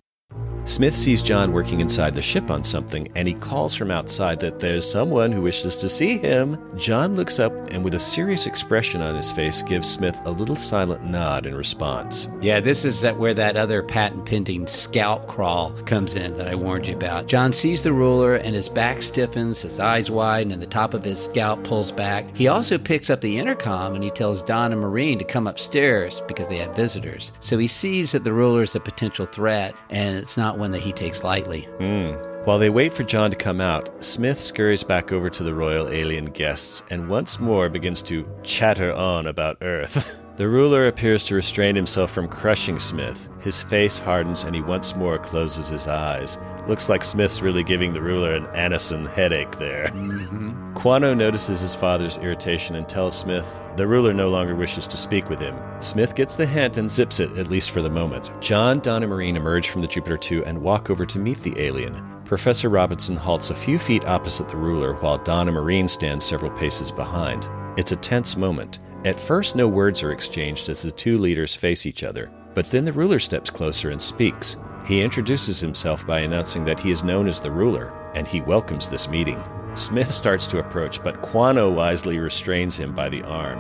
Smith 0.65 0.95
sees 0.95 1.21
John 1.21 1.51
working 1.51 1.81
inside 1.81 2.15
the 2.15 2.21
ship 2.21 2.49
on 2.49 2.63
something, 2.63 3.09
and 3.15 3.27
he 3.27 3.33
calls 3.33 3.75
from 3.75 3.91
outside 3.91 4.39
that 4.39 4.61
there's 4.61 4.89
someone 4.89 5.29
who 5.29 5.41
wishes 5.41 5.75
to 5.77 5.89
see 5.89 6.17
him. 6.17 6.57
John 6.77 7.17
looks 7.17 7.37
up 7.37 7.51
and, 7.69 7.83
with 7.83 7.95
a 7.95 7.99
serious 7.99 8.47
expression 8.47 9.01
on 9.01 9.13
his 9.13 9.29
face, 9.29 9.61
gives 9.61 9.91
Smith 9.91 10.21
a 10.23 10.31
little 10.31 10.55
silent 10.55 11.03
nod 11.03 11.45
in 11.45 11.53
response. 11.53 12.29
Yeah, 12.41 12.61
this 12.61 12.85
is 12.85 13.03
where 13.03 13.33
that 13.33 13.57
other 13.57 13.83
patent 13.83 14.25
pending 14.25 14.67
scalp 14.67 15.27
crawl 15.27 15.71
comes 15.83 16.15
in 16.15 16.37
that 16.37 16.47
I 16.47 16.55
warned 16.55 16.87
you 16.87 16.95
about. 16.95 17.27
John 17.27 17.51
sees 17.51 17.83
the 17.83 17.91
ruler, 17.91 18.35
and 18.35 18.55
his 18.55 18.69
back 18.69 19.01
stiffens, 19.01 19.61
his 19.61 19.81
eyes 19.81 20.09
widen, 20.09 20.53
and 20.53 20.61
the 20.61 20.67
top 20.67 20.93
of 20.93 21.03
his 21.03 21.25
scalp 21.25 21.61
pulls 21.65 21.91
back. 21.91 22.33
He 22.37 22.47
also 22.47 22.77
picks 22.77 23.09
up 23.09 23.19
the 23.19 23.37
intercom 23.37 23.95
and 23.95 24.03
he 24.03 24.11
tells 24.11 24.41
Don 24.41 24.71
and 24.71 24.79
Maureen 24.79 25.19
to 25.19 25.25
come 25.25 25.45
upstairs 25.45 26.21
because 26.21 26.47
they 26.47 26.57
have 26.57 26.73
visitors. 26.73 27.33
So 27.41 27.57
he 27.57 27.67
sees 27.67 28.13
that 28.13 28.23
the 28.23 28.31
ruler 28.31 28.61
is 28.61 28.75
a 28.75 28.79
potential 28.79 29.25
threat, 29.25 29.75
and 29.89 30.17
it's 30.17 30.37
not 30.37 30.52
one 30.57 30.71
that 30.71 30.79
he 30.81 30.91
takes 30.91 31.23
lightly. 31.23 31.67
Mm. 31.79 32.32
While 32.45 32.59
they 32.59 32.69
wait 32.69 32.91
for 32.91 33.03
John 33.03 33.31
to 33.31 33.37
come 33.37 33.61
out, 33.61 34.03
Smith 34.03 34.37
scurries 34.37 34.83
back 34.83 35.13
over 35.13 35.29
to 35.29 35.43
the 35.43 35.53
royal 35.53 35.87
alien 35.87 36.25
guests 36.25 36.83
and 36.89 37.07
once 37.07 37.39
more 37.39 37.69
begins 37.69 38.01
to 38.03 38.27
chatter 38.43 38.91
on 38.91 39.27
about 39.27 39.59
Earth. 39.61 40.21
the 40.35 40.49
ruler 40.49 40.87
appears 40.87 41.23
to 41.23 41.35
restrain 41.35 41.73
himself 41.73 42.11
from 42.11 42.27
crushing 42.27 42.79
Smith. 42.79 43.29
His 43.39 43.63
face 43.63 43.97
hardens 43.97 44.43
and 44.43 44.53
he 44.53 44.61
once 44.61 44.93
more 44.93 45.17
closes 45.17 45.69
his 45.69 45.87
eyes. 45.87 46.37
Looks 46.67 46.89
like 46.89 47.05
Smith's 47.05 47.41
really 47.41 47.63
giving 47.63 47.93
the 47.93 48.01
ruler 48.01 48.35
an 48.35 48.45
Anacin 48.47 49.09
headache 49.09 49.57
there. 49.57 49.87
Mm-hmm. 49.93 50.73
Quano 50.73 51.15
notices 51.15 51.61
his 51.61 51.75
father's 51.75 52.17
irritation 52.17 52.75
and 52.75 52.89
tells 52.89 53.17
Smith 53.17 53.63
the 53.77 53.87
ruler 53.87 54.13
no 54.13 54.29
longer 54.29 54.53
wishes 54.53 54.85
to 54.87 54.97
speak 54.97 55.29
with 55.29 55.39
him. 55.39 55.57
Smith 55.79 56.13
gets 56.13 56.35
the 56.35 56.45
hint 56.45 56.75
and 56.75 56.89
zips 56.91 57.21
it, 57.21 57.37
at 57.37 57.47
least 57.47 57.71
for 57.71 57.81
the 57.81 57.89
moment. 57.89 58.31
John, 58.41 58.79
Don, 58.79 59.01
and 59.01 59.09
Maureen 59.09 59.37
emerge 59.37 59.69
from 59.69 59.79
the 59.79 59.87
Jupiter 59.87 60.17
2 60.17 60.43
and 60.43 60.61
walk 60.61 60.89
over 60.89 61.05
to 61.05 61.19
meet 61.19 61.41
the 61.41 61.57
alien. 61.57 62.12
Professor 62.25 62.69
Robinson 62.69 63.17
halts 63.17 63.49
a 63.49 63.55
few 63.55 63.77
feet 63.77 64.05
opposite 64.05 64.47
the 64.47 64.55
ruler 64.55 64.93
while 64.95 65.17
Don 65.17 65.47
and 65.47 65.55
Maureen 65.55 65.87
stand 65.87 66.23
several 66.23 66.51
paces 66.51 66.91
behind. 66.91 67.47
It's 67.77 67.91
a 67.91 67.97
tense 67.97 68.37
moment. 68.37 68.79
At 69.03 69.19
first, 69.19 69.57
no 69.57 69.67
words 69.67 70.01
are 70.03 70.13
exchanged 70.13 70.69
as 70.69 70.81
the 70.81 70.91
two 70.91 71.17
leaders 71.17 71.55
face 71.55 71.85
each 71.85 72.03
other, 72.03 72.31
but 72.53 72.71
then 72.71 72.85
the 72.85 72.93
ruler 72.93 73.19
steps 73.19 73.49
closer 73.49 73.89
and 73.89 74.01
speaks. 74.01 74.55
He 74.85 75.01
introduces 75.01 75.59
himself 75.59 76.07
by 76.07 76.19
announcing 76.19 76.63
that 76.65 76.79
he 76.79 76.91
is 76.91 77.03
known 77.03 77.27
as 77.27 77.41
the 77.41 77.51
ruler, 77.51 77.93
and 78.15 78.25
he 78.25 78.41
welcomes 78.41 78.87
this 78.87 79.09
meeting. 79.09 79.43
Smith 79.75 80.13
starts 80.13 80.47
to 80.47 80.59
approach, 80.59 81.03
but 81.03 81.21
Quano 81.21 81.69
wisely 81.73 82.19
restrains 82.19 82.77
him 82.77 82.95
by 82.95 83.09
the 83.09 83.23
arm. 83.23 83.59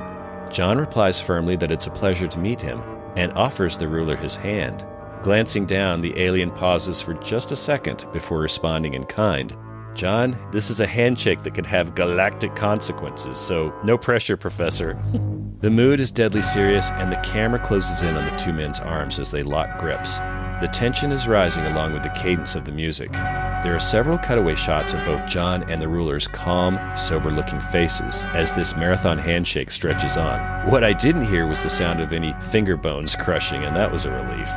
John 0.49 0.77
replies 0.77 1.19
firmly 1.19 1.57
that 1.57 1.71
it's 1.71 1.87
a 1.87 1.91
pleasure 1.91 2.27
to 2.27 2.39
meet 2.39 2.61
him, 2.61 2.81
and 3.15 3.33
offers 3.33 3.77
the 3.77 3.87
ruler 3.87 4.15
his 4.15 4.35
hand. 4.35 4.85
Glancing 5.23 5.65
down, 5.65 6.01
the 6.01 6.19
alien 6.19 6.51
pauses 6.51 7.01
for 7.01 7.13
just 7.13 7.53
a 7.53 7.55
second 7.55 8.05
before 8.11 8.41
responding 8.41 8.93
in 8.93 9.05
kind. 9.05 9.55
John, 9.95 10.37
this 10.51 10.69
is 10.69 10.81
a 10.81 10.85
handshake 10.85 11.43
that 11.43 11.53
could 11.53 11.65
have 11.65 11.95
galactic 11.95 12.57
consequences, 12.57 13.37
so 13.37 13.73
no 13.85 13.97
pressure, 13.97 14.35
Professor. 14.35 15.01
the 15.61 15.69
mood 15.69 16.01
is 16.01 16.11
deadly 16.11 16.41
serious, 16.41 16.89
and 16.91 17.09
the 17.09 17.21
camera 17.23 17.57
closes 17.57 18.01
in 18.01 18.17
on 18.17 18.25
the 18.25 18.35
two 18.35 18.51
men's 18.51 18.81
arms 18.81 19.17
as 19.17 19.31
they 19.31 19.43
lock 19.43 19.79
grips. 19.79 20.17
The 20.59 20.69
tension 20.73 21.13
is 21.13 21.25
rising 21.25 21.63
along 21.67 21.93
with 21.93 22.03
the 22.03 22.09
cadence 22.09 22.55
of 22.55 22.65
the 22.65 22.73
music. 22.73 23.13
There 23.13 23.75
are 23.75 23.79
several 23.79 24.17
cutaway 24.17 24.55
shots 24.55 24.93
of 24.93 25.05
both 25.05 25.25
John 25.25 25.63
and 25.71 25.81
the 25.81 25.87
ruler's 25.87 26.27
calm, 26.27 26.77
sober 26.97 27.31
looking 27.31 27.61
faces 27.61 28.23
as 28.33 28.51
this 28.51 28.75
marathon 28.75 29.17
handshake 29.17 29.71
stretches 29.71 30.17
on. 30.17 30.69
What 30.69 30.83
I 30.83 30.91
didn't 30.91 31.27
hear 31.27 31.47
was 31.47 31.63
the 31.63 31.69
sound 31.69 32.01
of 32.01 32.11
any 32.11 32.35
finger 32.51 32.75
bones 32.75 33.15
crushing, 33.15 33.63
and 33.63 33.73
that 33.77 33.89
was 33.89 34.03
a 34.03 34.11
relief. 34.11 34.49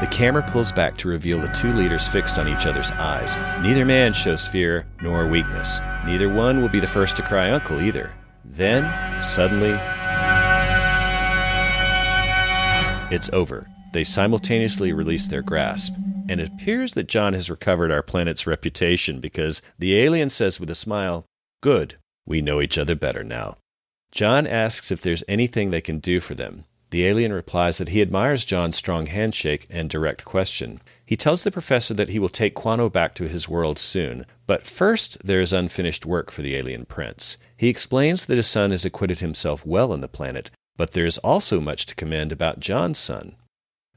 The 0.00 0.08
camera 0.10 0.42
pulls 0.42 0.72
back 0.72 0.96
to 0.98 1.08
reveal 1.08 1.40
the 1.40 1.48
two 1.48 1.72
leaders 1.72 2.08
fixed 2.08 2.38
on 2.38 2.48
each 2.48 2.66
other's 2.66 2.90
eyes. 2.92 3.36
Neither 3.62 3.84
man 3.84 4.12
shows 4.12 4.46
fear 4.46 4.86
nor 5.00 5.26
weakness. 5.26 5.80
Neither 6.04 6.28
one 6.28 6.60
will 6.60 6.68
be 6.68 6.80
the 6.80 6.86
first 6.86 7.16
to 7.16 7.22
cry 7.22 7.50
uncle 7.50 7.80
either. 7.80 8.12
Then, 8.44 8.82
suddenly, 9.22 9.78
it's 13.14 13.30
over. 13.32 13.68
They 13.92 14.04
simultaneously 14.04 14.92
release 14.92 15.28
their 15.28 15.42
grasp. 15.42 15.94
And 16.28 16.40
it 16.40 16.48
appears 16.48 16.94
that 16.94 17.06
John 17.06 17.32
has 17.34 17.50
recovered 17.50 17.92
our 17.92 18.02
planet's 18.02 18.46
reputation 18.46 19.20
because 19.20 19.62
the 19.78 19.96
alien 19.98 20.30
says 20.30 20.58
with 20.58 20.70
a 20.70 20.74
smile, 20.74 21.26
Good, 21.62 21.96
we 22.26 22.42
know 22.42 22.60
each 22.60 22.78
other 22.78 22.94
better 22.94 23.22
now. 23.22 23.58
John 24.10 24.46
asks 24.46 24.90
if 24.90 25.02
there's 25.02 25.24
anything 25.28 25.70
they 25.70 25.80
can 25.80 25.98
do 25.98 26.20
for 26.20 26.34
them. 26.34 26.64
The 26.94 27.06
alien 27.06 27.32
replies 27.32 27.78
that 27.78 27.88
he 27.88 28.00
admires 28.00 28.44
John's 28.44 28.76
strong 28.76 29.06
handshake 29.06 29.66
and 29.68 29.90
direct 29.90 30.24
question. 30.24 30.80
He 31.04 31.16
tells 31.16 31.42
the 31.42 31.50
professor 31.50 31.92
that 31.92 32.10
he 32.10 32.20
will 32.20 32.28
take 32.28 32.54
Quano 32.54 32.88
back 32.88 33.16
to 33.16 33.26
his 33.26 33.48
world 33.48 33.80
soon, 33.80 34.24
but 34.46 34.64
first 34.64 35.18
there 35.26 35.40
is 35.40 35.52
unfinished 35.52 36.06
work 36.06 36.30
for 36.30 36.42
the 36.42 36.54
alien 36.54 36.84
prince. 36.84 37.36
He 37.56 37.68
explains 37.68 38.26
that 38.26 38.36
his 38.36 38.46
son 38.46 38.70
has 38.70 38.84
acquitted 38.84 39.18
himself 39.18 39.66
well 39.66 39.90
on 39.90 40.02
the 40.02 40.06
planet, 40.06 40.52
but 40.76 40.92
there 40.92 41.04
is 41.04 41.18
also 41.18 41.60
much 41.60 41.84
to 41.86 41.96
commend 41.96 42.30
about 42.30 42.60
John's 42.60 43.00
son. 43.00 43.34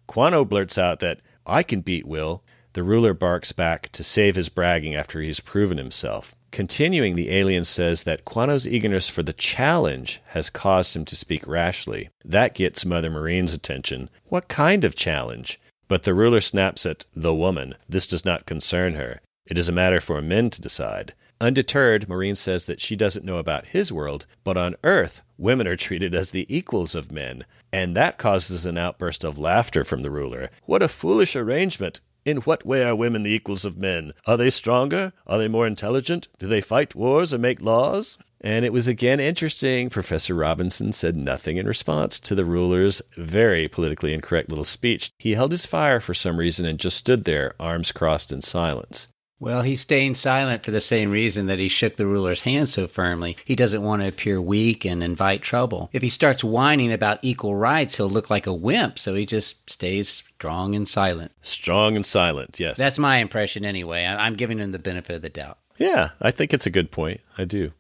Quano 0.10 0.44
blurts 0.44 0.80
out 0.80 1.00
that, 1.02 1.20
I 1.46 1.62
can 1.62 1.82
beat 1.82 2.08
Will. 2.08 2.44
The 2.74 2.82
ruler 2.82 3.14
barks 3.14 3.52
back 3.52 3.92
to 3.92 4.04
save 4.04 4.36
his 4.36 4.50
bragging 4.50 4.96
after 4.96 5.22
he's 5.22 5.40
proven 5.40 5.78
himself. 5.78 6.36
Continuing, 6.52 7.16
the 7.16 7.30
alien 7.30 7.66
says 7.66 8.04
that 8.04 8.26
Quano's 8.26 8.68
eagerness 8.68 9.10
for 9.10 9.22
the 9.22 9.34
challenge 9.34 10.22
has 10.28 10.50
caused 10.50 10.96
him 10.96 11.06
to 11.06 11.16
speak 11.16 11.46
rashly. 11.46 12.10
That 12.24 12.56
gets 12.56 12.86
Mother 12.86 13.10
Maureen's 13.10 13.54
attention. 13.54 14.10
What 14.26 14.48
kind 14.48 14.84
of 14.86 14.96
challenge? 14.96 15.60
But 15.88 16.04
the 16.04 16.14
ruler 16.14 16.42
snaps 16.42 16.86
at 16.86 17.06
the 17.16 17.34
woman. 17.34 17.76
This 17.88 18.08
does 18.08 18.26
not 18.26 18.46
concern 18.46 18.96
her. 18.96 19.22
It 19.46 19.58
is 19.58 19.70
a 19.70 19.74
matter 19.74 20.02
for 20.02 20.22
men 20.22 20.50
to 20.52 20.62
decide. 20.62 21.14
Undeterred, 21.40 22.10
Marine 22.10 22.36
says 22.36 22.66
that 22.66 22.82
she 22.82 22.96
doesn't 22.96 23.26
know 23.26 23.38
about 23.38 23.68
his 23.68 23.92
world, 23.94 24.26
but 24.44 24.58
on 24.58 24.76
Earth, 24.84 25.22
women 25.38 25.68
are 25.68 25.76
treated 25.76 26.16
as 26.16 26.32
the 26.32 26.48
equals 26.54 26.96
of 26.96 27.12
men. 27.12 27.46
And 27.72 27.96
that 27.96 28.18
causes 28.18 28.66
an 28.66 28.78
outburst 28.78 29.24
of 29.24 29.38
laughter 29.38 29.84
from 29.84 30.02
the 30.02 30.10
ruler. 30.10 30.50
What 30.66 30.82
a 30.82 30.88
foolish 30.88 31.36
arrangement! 31.36 32.02
In 32.28 32.40
what 32.40 32.66
way 32.66 32.84
are 32.84 32.94
women 32.94 33.22
the 33.22 33.32
equals 33.32 33.64
of 33.64 33.78
men? 33.78 34.12
Are 34.26 34.36
they 34.36 34.50
stronger? 34.50 35.14
Are 35.26 35.38
they 35.38 35.48
more 35.48 35.66
intelligent? 35.66 36.28
Do 36.40 36.46
they 36.46 36.60
fight 36.60 36.94
wars 36.94 37.34
or 37.34 37.38
make 37.38 37.62
laws? 37.62 38.18
And 38.42 38.66
it 38.66 38.74
was 38.74 38.86
again 38.86 39.22
interesting. 39.22 39.90
Professor 39.90 40.34
Robinson 40.34 40.92
said 40.92 41.16
nothing 41.16 41.56
in 41.56 41.66
response 41.66 42.20
to 42.20 42.36
the 42.36 42.44
ruler's 42.44 43.02
very 43.16 43.70
politically 43.70 44.14
incorrect 44.14 44.50
little 44.50 44.66
speech. 44.66 45.14
He 45.18 45.36
held 45.36 45.52
his 45.54 45.66
fire 45.66 46.02
for 46.02 46.14
some 46.14 46.36
reason 46.36 46.66
and 46.66 46.78
just 46.78 46.98
stood 46.98 47.24
there, 47.24 47.56
arms 47.62 47.94
crossed 47.94 48.34
in 48.34 48.42
silence. 48.42 49.08
Well, 49.40 49.62
he's 49.62 49.82
staying 49.82 50.16
silent 50.16 50.66
for 50.66 50.72
the 50.72 50.82
same 50.82 51.12
reason 51.12 51.46
that 51.46 51.60
he 51.60 51.68
shook 51.68 51.96
the 51.96 52.08
ruler's 52.08 52.42
hand 52.42 52.70
so 52.70 52.88
firmly. 52.88 53.38
He 53.46 53.56
doesn't 53.56 53.84
want 53.84 54.02
to 54.02 54.08
appear 54.08 54.42
weak 54.42 54.84
and 54.84 55.04
invite 55.04 55.44
trouble. 55.44 55.92
If 55.94 56.02
he 56.02 56.10
starts 56.10 56.44
whining 56.44 56.92
about 56.92 57.20
equal 57.22 57.56
rights, 57.56 57.98
he'll 57.98 58.10
look 58.10 58.32
like 58.32 58.48
a 58.48 58.54
wimp, 58.54 58.98
so 58.98 59.14
he 59.14 59.28
just 59.28 59.70
stays 59.70 60.24
strong 60.38 60.76
and 60.76 60.88
silent. 60.88 61.32
Strong 61.42 61.96
and 61.96 62.06
silent, 62.06 62.60
yes. 62.60 62.78
That's 62.78 63.00
my 63.00 63.18
impression 63.18 63.66
anyway. 63.66 64.06
I'm 64.06 64.36
giving 64.36 64.60
him 64.60 64.72
the 64.72 64.78
benefit 64.78 65.16
of 65.16 65.22
the 65.24 65.30
doubt. 65.30 65.58
Yeah, 65.80 66.10
I 66.22 66.30
think 66.30 66.54
it's 66.54 66.68
a 66.68 66.72
good 66.72 66.92
point. 66.92 67.22
I 67.40 67.46
do. 67.46 67.72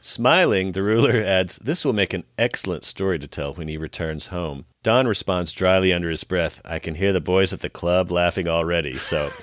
Smiling, 0.00 0.72
the 0.72 0.82
ruler 0.84 1.20
adds, 1.20 1.58
This 1.58 1.84
will 1.84 1.92
make 1.92 2.14
an 2.14 2.22
excellent 2.38 2.84
story 2.84 3.18
to 3.18 3.26
tell 3.26 3.52
when 3.54 3.66
he 3.66 3.76
returns 3.76 4.26
home. 4.26 4.66
Don 4.84 5.08
responds 5.08 5.50
dryly 5.50 5.94
under 5.94 6.10
his 6.10 6.24
breath, 6.24 6.60
I 6.62 6.78
can 6.78 6.96
hear 6.96 7.10
the 7.10 7.20
boys 7.20 7.54
at 7.54 7.60
the 7.60 7.70
club 7.70 8.10
laughing 8.10 8.48
already, 8.48 8.98
so. 8.98 9.32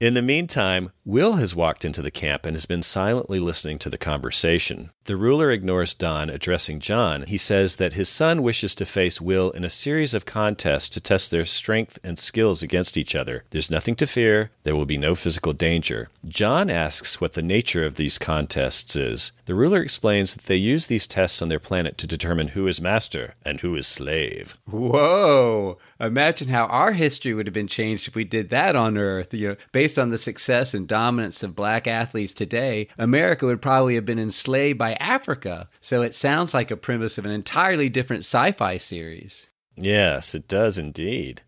In 0.00 0.14
the 0.14 0.22
meantime, 0.22 0.92
Will 1.04 1.34
has 1.34 1.54
walked 1.54 1.84
into 1.84 2.00
the 2.00 2.10
camp 2.10 2.46
and 2.46 2.54
has 2.54 2.64
been 2.64 2.82
silently 2.82 3.38
listening 3.38 3.78
to 3.80 3.90
the 3.90 3.98
conversation. 3.98 4.88
The 5.04 5.18
ruler 5.18 5.50
ignores 5.50 5.92
Don 5.92 6.30
addressing 6.30 6.80
John. 6.80 7.24
He 7.26 7.36
says 7.36 7.76
that 7.76 7.92
his 7.92 8.08
son 8.08 8.42
wishes 8.42 8.74
to 8.76 8.86
face 8.86 9.20
Will 9.20 9.50
in 9.50 9.64
a 9.64 9.70
series 9.70 10.14
of 10.14 10.24
contests 10.24 10.88
to 10.90 11.00
test 11.02 11.30
their 11.30 11.44
strength 11.44 11.98
and 12.02 12.18
skills 12.18 12.62
against 12.62 12.96
each 12.96 13.14
other. 13.14 13.44
There's 13.50 13.70
nothing 13.70 13.96
to 13.96 14.06
fear, 14.06 14.50
there 14.62 14.74
will 14.74 14.86
be 14.86 14.96
no 14.96 15.14
physical 15.14 15.52
danger. 15.52 16.08
John 16.26 16.70
asks 16.70 17.20
what 17.20 17.34
the 17.34 17.42
nature 17.42 17.84
of 17.84 17.96
these 17.96 18.16
contests 18.16 18.96
is. 18.96 19.32
The 19.50 19.56
ruler 19.56 19.82
explains 19.82 20.32
that 20.34 20.44
they 20.44 20.54
use 20.54 20.86
these 20.86 21.08
tests 21.08 21.42
on 21.42 21.48
their 21.48 21.58
planet 21.58 21.98
to 21.98 22.06
determine 22.06 22.46
who 22.46 22.68
is 22.68 22.80
master 22.80 23.34
and 23.44 23.58
who 23.58 23.74
is 23.74 23.84
slave. 23.88 24.56
Whoa! 24.70 25.76
Imagine 25.98 26.46
how 26.50 26.66
our 26.66 26.92
history 26.92 27.34
would 27.34 27.48
have 27.48 27.52
been 27.52 27.66
changed 27.66 28.06
if 28.06 28.14
we 28.14 28.22
did 28.22 28.50
that 28.50 28.76
on 28.76 28.96
Earth. 28.96 29.34
You 29.34 29.48
know, 29.48 29.56
based 29.72 29.98
on 29.98 30.10
the 30.10 30.18
success 30.18 30.72
and 30.72 30.86
dominance 30.86 31.42
of 31.42 31.56
black 31.56 31.88
athletes 31.88 32.32
today, 32.32 32.86
America 32.96 33.44
would 33.44 33.60
probably 33.60 33.96
have 33.96 34.04
been 34.04 34.20
enslaved 34.20 34.78
by 34.78 34.92
Africa. 34.94 35.68
So 35.80 36.02
it 36.02 36.14
sounds 36.14 36.54
like 36.54 36.70
a 36.70 36.76
premise 36.76 37.18
of 37.18 37.24
an 37.24 37.32
entirely 37.32 37.88
different 37.88 38.20
sci-fi 38.20 38.78
series. 38.78 39.48
Yes, 39.74 40.32
it 40.32 40.46
does 40.46 40.78
indeed. 40.78 41.42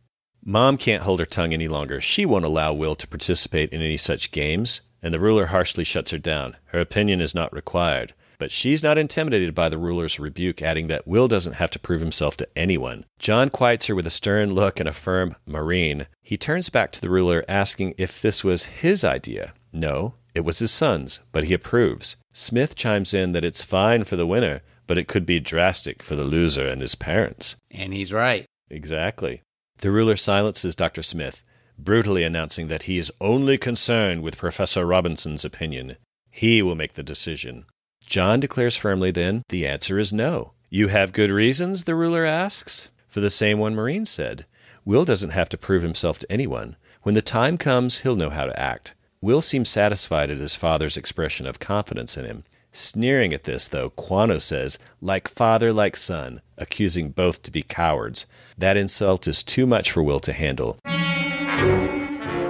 Mom 0.44 0.76
can't 0.76 1.04
hold 1.04 1.20
her 1.20 1.24
tongue 1.24 1.54
any 1.54 1.68
longer. 1.68 2.00
She 2.00 2.26
won't 2.26 2.44
allow 2.44 2.72
Will 2.72 2.96
to 2.96 3.06
participate 3.06 3.72
in 3.72 3.80
any 3.80 3.96
such 3.96 4.32
games, 4.32 4.80
and 5.02 5.12
the 5.12 5.20
ruler 5.20 5.46
harshly 5.46 5.84
shuts 5.84 6.10
her 6.12 6.18
down. 6.18 6.56
Her 6.66 6.80
opinion 6.80 7.20
is 7.20 7.34
not 7.34 7.52
required. 7.52 8.14
But 8.38 8.50
she's 8.50 8.82
not 8.82 8.98
intimidated 8.98 9.54
by 9.54 9.68
the 9.68 9.78
ruler's 9.78 10.18
rebuke, 10.18 10.62
adding 10.62 10.88
that 10.88 11.06
Will 11.06 11.28
doesn't 11.28 11.54
have 11.54 11.70
to 11.72 11.78
prove 11.78 12.00
himself 12.00 12.36
to 12.38 12.48
anyone. 12.56 13.04
John 13.20 13.50
quiets 13.50 13.86
her 13.86 13.94
with 13.94 14.06
a 14.06 14.10
stern 14.10 14.52
look 14.52 14.80
and 14.80 14.88
a 14.88 14.92
firm 14.92 15.36
Maureen. 15.46 16.06
He 16.22 16.36
turns 16.36 16.68
back 16.68 16.90
to 16.92 17.00
the 17.00 17.10
ruler, 17.10 17.44
asking 17.46 17.94
if 17.98 18.20
this 18.20 18.42
was 18.42 18.64
his 18.64 19.04
idea. 19.04 19.54
No, 19.72 20.14
it 20.34 20.44
was 20.44 20.58
his 20.58 20.72
son's, 20.72 21.20
but 21.30 21.44
he 21.44 21.54
approves. 21.54 22.16
Smith 22.32 22.74
chimes 22.74 23.14
in 23.14 23.30
that 23.32 23.44
it's 23.44 23.62
fine 23.62 24.02
for 24.02 24.16
the 24.16 24.26
winner, 24.26 24.62
but 24.86 24.98
it 24.98 25.06
could 25.06 25.24
be 25.24 25.38
drastic 25.38 26.02
for 26.02 26.16
the 26.16 26.24
loser 26.24 26.66
and 26.66 26.80
his 26.80 26.94
parents. 26.94 27.54
And 27.70 27.92
he's 27.92 28.12
right. 28.12 28.46
Exactly. 28.70 29.42
The 29.78 29.90
ruler 29.90 30.16
silences 30.16 30.74
Dr. 30.74 31.02
Smith, 31.02 31.44
brutally 31.84 32.22
announcing 32.24 32.68
that 32.68 32.84
he 32.84 32.98
is 32.98 33.12
only 33.20 33.58
concerned 33.58 34.22
with 34.22 34.38
Professor 34.38 34.86
Robinson's 34.86 35.44
opinion. 35.44 35.96
He 36.30 36.62
will 36.62 36.74
make 36.74 36.94
the 36.94 37.02
decision. 37.02 37.66
John 38.04 38.40
declares 38.40 38.76
firmly 38.76 39.10
then, 39.10 39.42
the 39.48 39.66
answer 39.66 39.98
is 39.98 40.12
no. 40.12 40.52
You 40.70 40.88
have 40.88 41.12
good 41.12 41.30
reasons? 41.30 41.84
the 41.84 41.94
ruler 41.94 42.24
asks. 42.24 42.88
For 43.08 43.20
the 43.20 43.30
same 43.30 43.58
one 43.58 43.74
Maureen 43.74 44.04
said. 44.04 44.46
Will 44.84 45.04
doesn't 45.04 45.30
have 45.30 45.48
to 45.50 45.58
prove 45.58 45.82
himself 45.82 46.18
to 46.20 46.32
anyone. 46.32 46.76
When 47.02 47.14
the 47.14 47.22
time 47.22 47.58
comes, 47.58 47.98
he'll 47.98 48.16
know 48.16 48.30
how 48.30 48.46
to 48.46 48.58
act. 48.58 48.94
Will 49.20 49.40
seems 49.40 49.68
satisfied 49.68 50.30
at 50.30 50.38
his 50.38 50.56
father's 50.56 50.96
expression 50.96 51.46
of 51.46 51.60
confidence 51.60 52.16
in 52.16 52.24
him. 52.24 52.44
Sneering 52.72 53.34
at 53.34 53.44
this, 53.44 53.68
though, 53.68 53.90
Quano 53.90 54.40
says, 54.40 54.78
like 55.00 55.28
father, 55.28 55.72
like 55.72 55.96
son, 55.96 56.40
accusing 56.56 57.10
both 57.10 57.42
to 57.42 57.50
be 57.50 57.62
cowards. 57.62 58.24
That 58.56 58.78
insult 58.78 59.28
is 59.28 59.42
too 59.42 59.66
much 59.66 59.90
for 59.90 60.02
Will 60.02 60.20
to 60.20 60.32
handle. 60.32 60.78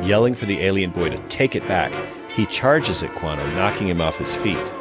Yelling 0.02 0.34
for 0.34 0.46
the 0.46 0.60
alien 0.60 0.90
boy 0.90 1.10
to 1.10 1.18
take 1.28 1.54
it 1.54 1.66
back, 1.68 1.92
he 2.28 2.44
charges 2.46 3.04
at 3.04 3.14
Quano, 3.14 3.44
knocking 3.54 3.86
him 3.86 4.00
off 4.00 4.18
his 4.18 4.34
feet. 4.34 4.72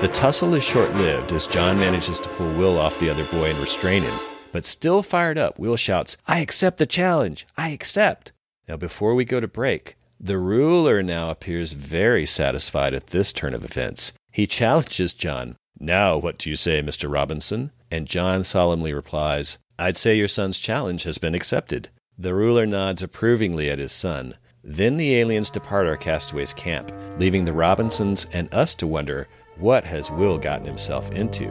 The 0.00 0.08
tussle 0.08 0.54
is 0.54 0.64
short 0.64 0.94
lived 0.94 1.34
as 1.34 1.46
John 1.46 1.78
manages 1.78 2.18
to 2.20 2.30
pull 2.30 2.50
Will 2.54 2.78
off 2.78 2.98
the 2.98 3.10
other 3.10 3.26
boy 3.26 3.50
and 3.50 3.58
restrain 3.58 4.02
him. 4.02 4.18
But 4.52 4.64
still 4.64 5.02
fired 5.02 5.36
up, 5.36 5.58
Will 5.58 5.76
shouts, 5.76 6.16
I 6.26 6.40
accept 6.40 6.78
the 6.78 6.86
challenge! 6.86 7.46
I 7.58 7.70
accept! 7.70 8.32
Now, 8.66 8.78
before 8.78 9.14
we 9.14 9.26
go 9.26 9.38
to 9.38 9.46
break, 9.46 9.96
the 10.18 10.38
ruler 10.38 11.02
now 11.02 11.28
appears 11.28 11.74
very 11.74 12.24
satisfied 12.24 12.94
at 12.94 13.08
this 13.08 13.34
turn 13.34 13.52
of 13.52 13.64
events. 13.64 14.14
He 14.32 14.46
challenges 14.46 15.12
John, 15.12 15.56
Now, 15.78 16.16
what 16.16 16.38
do 16.38 16.48
you 16.48 16.56
say, 16.56 16.80
Mr. 16.80 17.12
Robinson? 17.12 17.70
And 17.90 18.06
John 18.06 18.44
solemnly 18.44 18.94
replies, 18.94 19.58
I'd 19.78 19.98
say 19.98 20.16
your 20.16 20.28
son's 20.28 20.58
challenge 20.58 21.02
has 21.02 21.18
been 21.18 21.34
accepted. 21.34 21.90
The 22.18 22.34
ruler 22.34 22.66
nods 22.66 23.02
approvingly 23.02 23.68
at 23.68 23.78
his 23.78 23.92
son. 23.92 24.36
Then 24.62 24.98
the 24.98 25.16
aliens 25.16 25.48
depart 25.48 25.86
our 25.86 25.96
castaway's 25.96 26.52
camp, 26.52 26.92
leaving 27.18 27.46
the 27.46 27.52
Robinsons 27.52 28.26
and 28.32 28.52
us 28.52 28.74
to 28.74 28.86
wonder 28.86 29.26
what 29.56 29.84
has 29.84 30.10
Will 30.10 30.36
gotten 30.36 30.66
himself 30.66 31.10
into? 31.12 31.48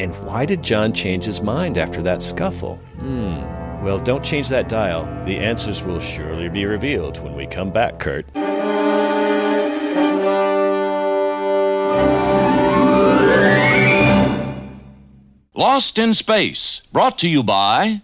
And 0.00 0.14
why 0.26 0.46
did 0.46 0.62
John 0.62 0.92
change 0.92 1.24
his 1.24 1.42
mind 1.42 1.76
after 1.76 2.02
that 2.02 2.22
scuffle? 2.22 2.76
Hmm. 2.98 3.42
Well, 3.84 3.98
don't 3.98 4.24
change 4.24 4.48
that 4.48 4.70
dial. 4.70 5.04
The 5.26 5.36
answers 5.36 5.82
will 5.82 6.00
surely 6.00 6.48
be 6.48 6.64
revealed 6.64 7.22
when 7.22 7.34
we 7.34 7.46
come 7.46 7.70
back, 7.70 7.98
Kurt. 7.98 8.26
Lost 15.54 15.98
in 15.98 16.14
Space, 16.14 16.82
brought 16.92 17.18
to 17.18 17.28
you 17.28 17.42
by. 17.42 18.00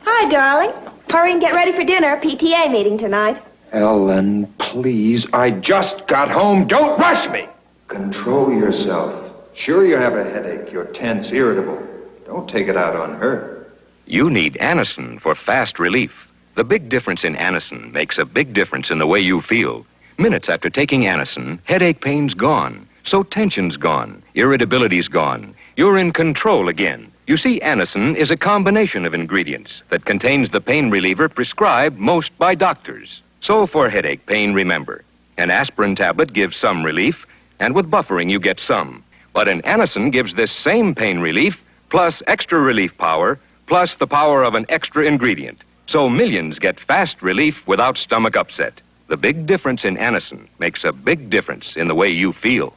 Hi, 0.00 0.28
darling. 0.28 0.72
Hurry 1.08 1.32
and 1.32 1.40
get 1.40 1.54
ready 1.54 1.72
for 1.72 1.84
dinner. 1.84 2.20
PTA 2.20 2.70
meeting 2.70 2.98
tonight. 2.98 3.42
Ellen, 3.72 4.46
please. 4.58 5.26
I 5.32 5.50
just 5.50 6.06
got 6.06 6.30
home. 6.30 6.66
Don't 6.66 6.98
rush 6.98 7.28
me. 7.30 7.48
Control 7.88 8.52
yourself. 8.52 9.32
Sure, 9.54 9.86
you 9.86 9.96
have 9.96 10.14
a 10.14 10.24
headache. 10.24 10.72
You're 10.72 10.86
tense, 10.86 11.30
irritable. 11.30 11.82
Don't 12.26 12.48
take 12.48 12.68
it 12.68 12.76
out 12.76 12.96
on 12.96 13.14
her. 13.14 13.66
You 14.06 14.30
need 14.30 14.54
Anacin 14.60 15.20
for 15.20 15.34
fast 15.34 15.78
relief. 15.78 16.12
The 16.56 16.64
big 16.64 16.88
difference 16.88 17.24
in 17.24 17.34
Anacin 17.36 17.92
makes 17.92 18.18
a 18.18 18.24
big 18.24 18.54
difference 18.54 18.90
in 18.90 18.98
the 18.98 19.06
way 19.06 19.20
you 19.20 19.42
feel. 19.42 19.86
Minutes 20.18 20.48
after 20.48 20.70
taking 20.70 21.02
Anacin, 21.02 21.58
headache 21.64 22.00
pain's 22.00 22.34
gone. 22.34 22.86
So 23.04 23.22
tension's 23.22 23.76
gone. 23.76 24.22
Irritability's 24.34 25.08
gone. 25.08 25.54
You're 25.76 25.98
in 25.98 26.12
control 26.12 26.68
again. 26.68 27.12
You 27.26 27.36
see, 27.36 27.60
Anacin 27.60 28.16
is 28.16 28.30
a 28.30 28.36
combination 28.36 29.04
of 29.04 29.14
ingredients 29.14 29.82
that 29.90 30.04
contains 30.04 30.50
the 30.50 30.60
pain 30.60 30.90
reliever 30.90 31.28
prescribed 31.28 31.98
most 31.98 32.36
by 32.38 32.54
doctors. 32.54 33.20
So 33.46 33.68
for 33.68 33.88
headache 33.88 34.26
pain, 34.26 34.54
remember, 34.54 35.04
an 35.38 35.52
aspirin 35.52 35.94
tablet 35.94 36.32
gives 36.32 36.56
some 36.56 36.84
relief, 36.84 37.24
and 37.60 37.76
with 37.76 37.88
buffering 37.88 38.28
you 38.28 38.40
get 38.40 38.58
some. 38.58 39.04
But 39.32 39.46
an 39.46 39.62
Anacin 39.62 40.10
gives 40.10 40.34
this 40.34 40.50
same 40.50 40.96
pain 40.96 41.20
relief 41.20 41.56
plus 41.88 42.24
extra 42.26 42.58
relief 42.58 42.98
power, 42.98 43.38
plus 43.68 43.94
the 43.94 44.06
power 44.08 44.42
of 44.42 44.56
an 44.56 44.66
extra 44.68 45.04
ingredient. 45.04 45.62
So 45.86 46.08
millions 46.08 46.58
get 46.58 46.80
fast 46.80 47.22
relief 47.22 47.54
without 47.68 47.98
stomach 47.98 48.34
upset. 48.34 48.80
The 49.06 49.16
big 49.16 49.46
difference 49.46 49.84
in 49.84 49.96
Anacin 49.96 50.48
makes 50.58 50.82
a 50.82 50.90
big 50.90 51.30
difference 51.30 51.76
in 51.76 51.86
the 51.86 51.94
way 51.94 52.10
you 52.10 52.32
feel. 52.32 52.74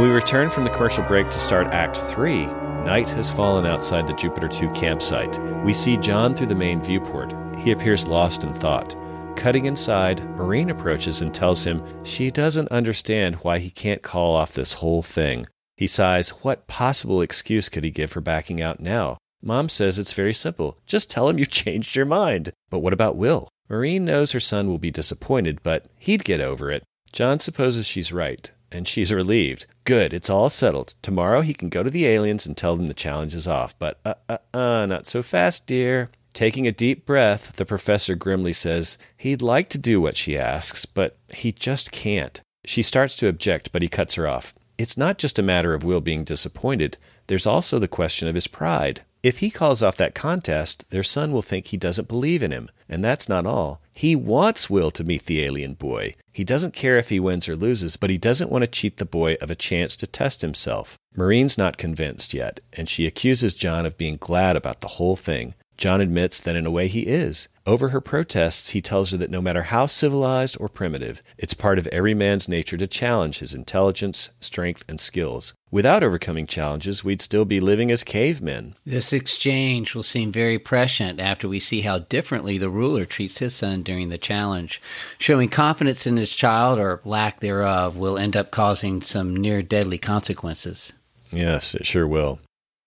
We 0.00 0.06
return 0.06 0.50
from 0.50 0.62
the 0.62 0.70
commercial 0.70 1.02
break 1.02 1.30
to 1.30 1.40
start 1.40 1.66
Act 1.72 1.96
3, 1.96 2.46
night 2.86 3.10
has 3.10 3.28
fallen 3.28 3.66
outside 3.66 4.06
the 4.06 4.12
Jupiter 4.12 4.46
2 4.46 4.70
campsite. 4.70 5.40
We 5.64 5.74
see 5.74 5.96
John 5.96 6.36
through 6.36 6.46
the 6.46 6.54
main 6.54 6.80
viewport. 6.80 7.34
He 7.58 7.72
appears 7.72 8.06
lost 8.06 8.44
in 8.44 8.54
thought. 8.54 8.94
Cutting 9.34 9.66
inside, 9.66 10.24
Maureen 10.36 10.70
approaches 10.70 11.20
and 11.20 11.34
tells 11.34 11.64
him 11.64 11.82
she 12.04 12.30
doesn't 12.30 12.68
understand 12.68 13.36
why 13.36 13.58
he 13.58 13.70
can't 13.70 14.02
call 14.02 14.36
off 14.36 14.52
this 14.52 14.74
whole 14.74 15.02
thing. 15.02 15.48
He 15.76 15.88
sighs, 15.88 16.28
what 16.28 16.68
possible 16.68 17.20
excuse 17.20 17.68
could 17.68 17.82
he 17.82 17.90
give 17.90 18.12
for 18.12 18.20
backing 18.20 18.62
out 18.62 18.78
now? 18.78 19.18
Mom 19.42 19.68
says 19.68 19.98
it's 19.98 20.12
very 20.12 20.32
simple. 20.32 20.78
Just 20.86 21.10
tell 21.10 21.28
him 21.28 21.40
you 21.40 21.44
changed 21.62 21.96
your 21.96 22.06
mind. 22.06 22.52
But 22.70 22.78
what 22.78 22.92
about 22.92 23.16
Will? 23.16 23.48
Maureen 23.68 24.04
knows 24.04 24.30
her 24.30 24.40
son 24.40 24.68
will 24.68 24.78
be 24.78 24.92
disappointed, 24.92 25.58
but 25.64 25.86
he'd 25.98 26.24
get 26.24 26.40
over 26.40 26.70
it. 26.70 26.84
John 27.12 27.40
supposes 27.40 27.84
she's 27.84 28.12
right, 28.12 28.52
and 28.70 28.86
she's 28.86 29.12
relieved. 29.12 29.66
Good, 29.84 30.12
it's 30.12 30.30
all 30.30 30.50
settled. 30.50 30.94
Tomorrow 31.02 31.42
he 31.42 31.54
can 31.54 31.68
go 31.68 31.82
to 31.82 31.90
the 31.90 32.06
aliens 32.06 32.46
and 32.46 32.56
tell 32.56 32.76
them 32.76 32.86
the 32.86 32.94
challenge 32.94 33.34
is 33.34 33.48
off. 33.48 33.78
But, 33.78 33.98
uh, 34.04 34.14
uh, 34.28 34.38
uh, 34.54 34.86
not 34.86 35.06
so 35.06 35.22
fast, 35.22 35.66
dear. 35.66 36.10
Taking 36.32 36.66
a 36.66 36.72
deep 36.72 37.06
breath, 37.06 37.56
the 37.56 37.64
professor 37.64 38.14
grimly 38.14 38.52
says 38.52 38.98
he'd 39.16 39.40
like 39.40 39.70
to 39.70 39.78
do 39.78 40.00
what 40.00 40.16
she 40.16 40.36
asks, 40.36 40.84
but 40.84 41.16
he 41.32 41.50
just 41.50 41.92
can't. 41.92 42.40
She 42.66 42.82
starts 42.82 43.16
to 43.16 43.28
object, 43.28 43.72
but 43.72 43.80
he 43.80 43.88
cuts 43.88 44.16
her 44.16 44.26
off. 44.26 44.54
It's 44.76 44.98
not 44.98 45.16
just 45.16 45.38
a 45.38 45.42
matter 45.42 45.72
of 45.72 45.82
Will 45.82 46.02
being 46.02 46.24
disappointed, 46.24 46.98
there's 47.28 47.46
also 47.46 47.78
the 47.78 47.88
question 47.88 48.28
of 48.28 48.34
his 48.34 48.46
pride. 48.46 49.02
If 49.22 49.38
he 49.38 49.50
calls 49.50 49.82
off 49.82 49.96
that 49.96 50.14
contest, 50.14 50.84
their 50.90 51.02
son 51.02 51.32
will 51.32 51.42
think 51.42 51.66
he 51.66 51.76
doesn't 51.76 52.08
believe 52.08 52.42
in 52.42 52.52
him. 52.52 52.68
And 52.88 53.02
that's 53.02 53.28
not 53.28 53.46
all. 53.46 53.80
He 53.92 54.14
wants 54.14 54.70
Will 54.70 54.90
to 54.92 55.02
meet 55.02 55.26
the 55.26 55.42
alien 55.42 55.74
boy. 55.74 56.14
He 56.32 56.44
doesn't 56.44 56.74
care 56.74 56.98
if 56.98 57.08
he 57.08 57.18
wins 57.18 57.48
or 57.48 57.56
loses, 57.56 57.96
but 57.96 58.10
he 58.10 58.18
doesn't 58.18 58.50
want 58.50 58.62
to 58.62 58.68
cheat 58.68 58.98
the 58.98 59.04
boy 59.04 59.36
of 59.40 59.50
a 59.50 59.56
chance 59.56 59.96
to 59.96 60.06
test 60.06 60.42
himself. 60.42 60.96
Maureen's 61.16 61.58
not 61.58 61.78
convinced 61.78 62.34
yet, 62.34 62.60
and 62.74 62.88
she 62.88 63.06
accuses 63.06 63.54
John 63.54 63.86
of 63.86 63.98
being 63.98 64.18
glad 64.18 64.54
about 64.54 64.80
the 64.80 64.88
whole 64.88 65.16
thing. 65.16 65.54
John 65.76 66.00
admits 66.00 66.40
that 66.40 66.56
in 66.56 66.66
a 66.66 66.70
way 66.70 66.88
he 66.88 67.02
is. 67.02 67.48
Over 67.66 67.88
her 67.88 68.00
protests, 68.00 68.70
he 68.70 68.80
tells 68.80 69.10
her 69.10 69.18
that 69.18 69.30
no 69.30 69.42
matter 69.42 69.64
how 69.64 69.86
civilized 69.86 70.56
or 70.60 70.68
primitive, 70.68 71.20
it's 71.36 71.52
part 71.52 71.78
of 71.78 71.88
every 71.88 72.14
man's 72.14 72.48
nature 72.48 72.76
to 72.76 72.86
challenge 72.86 73.40
his 73.40 73.54
intelligence, 73.54 74.30
strength, 74.40 74.84
and 74.88 75.00
skills. 75.00 75.52
Without 75.70 76.04
overcoming 76.04 76.46
challenges, 76.46 77.02
we'd 77.02 77.20
still 77.20 77.44
be 77.44 77.58
living 77.58 77.90
as 77.90 78.04
cavemen. 78.04 78.76
This 78.86 79.12
exchange 79.12 79.94
will 79.94 80.04
seem 80.04 80.30
very 80.30 80.60
prescient 80.60 81.18
after 81.18 81.48
we 81.48 81.58
see 81.58 81.80
how 81.80 81.98
differently 81.98 82.56
the 82.56 82.70
ruler 82.70 83.04
treats 83.04 83.38
his 83.38 83.54
son 83.54 83.82
during 83.82 84.08
the 84.08 84.16
challenge. 84.16 84.80
Showing 85.18 85.48
confidence 85.48 86.06
in 86.06 86.16
his 86.16 86.30
child, 86.30 86.78
or 86.78 87.00
lack 87.04 87.40
thereof, 87.40 87.96
will 87.96 88.16
end 88.16 88.36
up 88.36 88.52
causing 88.52 89.02
some 89.02 89.34
near 89.34 89.60
deadly 89.60 89.98
consequences. 89.98 90.92
Yes, 91.32 91.74
it 91.74 91.84
sure 91.84 92.06
will. 92.06 92.38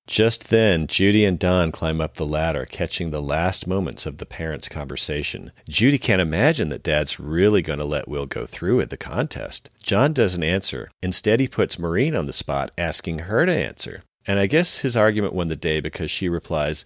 Just 0.10 0.50
then, 0.50 0.88
Judy 0.88 1.24
and 1.24 1.38
Don 1.38 1.72
climb 1.72 2.02
up 2.02 2.16
the 2.16 2.26
ladder, 2.26 2.66
catching 2.66 3.12
the 3.12 3.22
last 3.22 3.68
moments 3.68 4.08
of 4.08 4.18
the 4.18 4.26
parents' 4.26 4.68
conversation. 4.68 5.52
Judy 5.70 6.00
can't 6.00 6.20
imagine 6.20 6.70
that 6.70 6.82
Dad's 6.82 7.20
really 7.20 7.62
going 7.62 7.78
to 7.78 7.86
let 7.86 8.08
Will 8.08 8.26
go 8.26 8.48
through 8.48 8.78
with 8.78 8.90
the 8.90 8.98
contest. 8.98 9.70
John 9.84 10.14
doesn't 10.14 10.42
answer. 10.42 10.90
Instead, 11.04 11.40
he 11.40 11.48
puts 11.48 11.78
Maureen 11.78 12.16
on 12.16 12.26
the 12.26 12.34
spot, 12.34 12.72
asking 12.76 13.20
her 13.20 13.46
to 13.46 13.54
answer. 13.54 14.02
And 14.26 14.40
I 14.40 14.48
guess 14.48 14.80
his 14.80 14.98
argument 14.98 15.36
won 15.36 15.48
the 15.48 15.56
day 15.56 15.80
because 15.80 16.10
she 16.10 16.28
replies, 16.28 16.86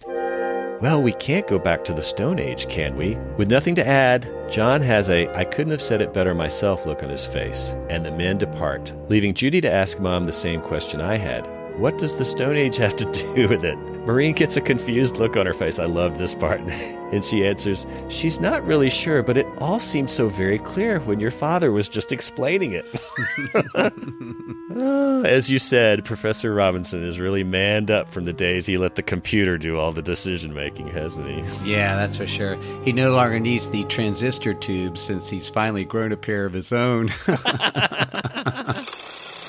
well, 0.82 1.00
we 1.00 1.12
can't 1.12 1.48
go 1.48 1.58
back 1.58 1.82
to 1.84 1.94
the 1.94 2.02
Stone 2.02 2.38
Age, 2.38 2.68
can 2.68 2.94
we? 2.94 3.14
With 3.38 3.50
nothing 3.50 3.74
to 3.76 3.86
add, 3.86 4.30
John 4.50 4.82
has 4.82 5.08
a 5.08 5.34
I 5.34 5.44
couldn't 5.44 5.72
have 5.72 5.80
said 5.80 6.02
it 6.02 6.12
better 6.12 6.34
myself 6.34 6.84
look 6.84 7.02
on 7.02 7.08
his 7.08 7.24
face, 7.24 7.74
and 7.88 8.04
the 8.04 8.12
men 8.12 8.36
depart, 8.36 8.92
leaving 9.08 9.32
Judy 9.32 9.62
to 9.62 9.72
ask 9.72 9.98
Mom 9.98 10.24
the 10.24 10.32
same 10.32 10.60
question 10.60 11.00
I 11.00 11.16
had 11.16 11.63
what 11.76 11.98
does 11.98 12.16
the 12.16 12.24
Stone 12.24 12.56
Age 12.56 12.76
have 12.76 12.96
to 12.96 13.04
do 13.34 13.48
with 13.48 13.64
it? 13.64 13.76
Maureen 14.06 14.34
gets 14.34 14.56
a 14.56 14.60
confused 14.60 15.16
look 15.16 15.34
on 15.36 15.46
her 15.46 15.54
face. 15.54 15.78
I 15.78 15.86
love 15.86 16.18
this 16.18 16.34
part. 16.34 16.60
and 17.12 17.24
she 17.24 17.46
answers, 17.46 17.86
She's 18.08 18.38
not 18.38 18.64
really 18.66 18.90
sure, 18.90 19.22
but 19.22 19.38
it 19.38 19.46
all 19.58 19.78
seemed 19.80 20.10
so 20.10 20.28
very 20.28 20.58
clear 20.58 21.00
when 21.00 21.20
your 21.20 21.30
father 21.30 21.72
was 21.72 21.88
just 21.88 22.12
explaining 22.12 22.72
it. 22.72 22.84
As 25.26 25.50
you 25.50 25.58
said, 25.58 26.04
Professor 26.04 26.52
Robinson 26.54 27.02
is 27.02 27.18
really 27.18 27.44
manned 27.44 27.90
up 27.90 28.10
from 28.10 28.24
the 28.24 28.32
days 28.32 28.66
he 28.66 28.76
let 28.76 28.96
the 28.96 29.02
computer 29.02 29.56
do 29.56 29.78
all 29.78 29.92
the 29.92 30.02
decision 30.02 30.52
making, 30.52 30.88
hasn't 30.88 31.26
he? 31.26 31.70
Yeah, 31.70 31.94
that's 31.94 32.16
for 32.16 32.26
sure. 32.26 32.56
He 32.82 32.92
no 32.92 33.12
longer 33.12 33.40
needs 33.40 33.68
the 33.68 33.84
transistor 33.84 34.52
tube 34.52 34.98
since 34.98 35.30
he's 35.30 35.48
finally 35.48 35.84
grown 35.84 36.12
a 36.12 36.16
pair 36.16 36.44
of 36.44 36.52
his 36.52 36.72
own. 36.72 37.10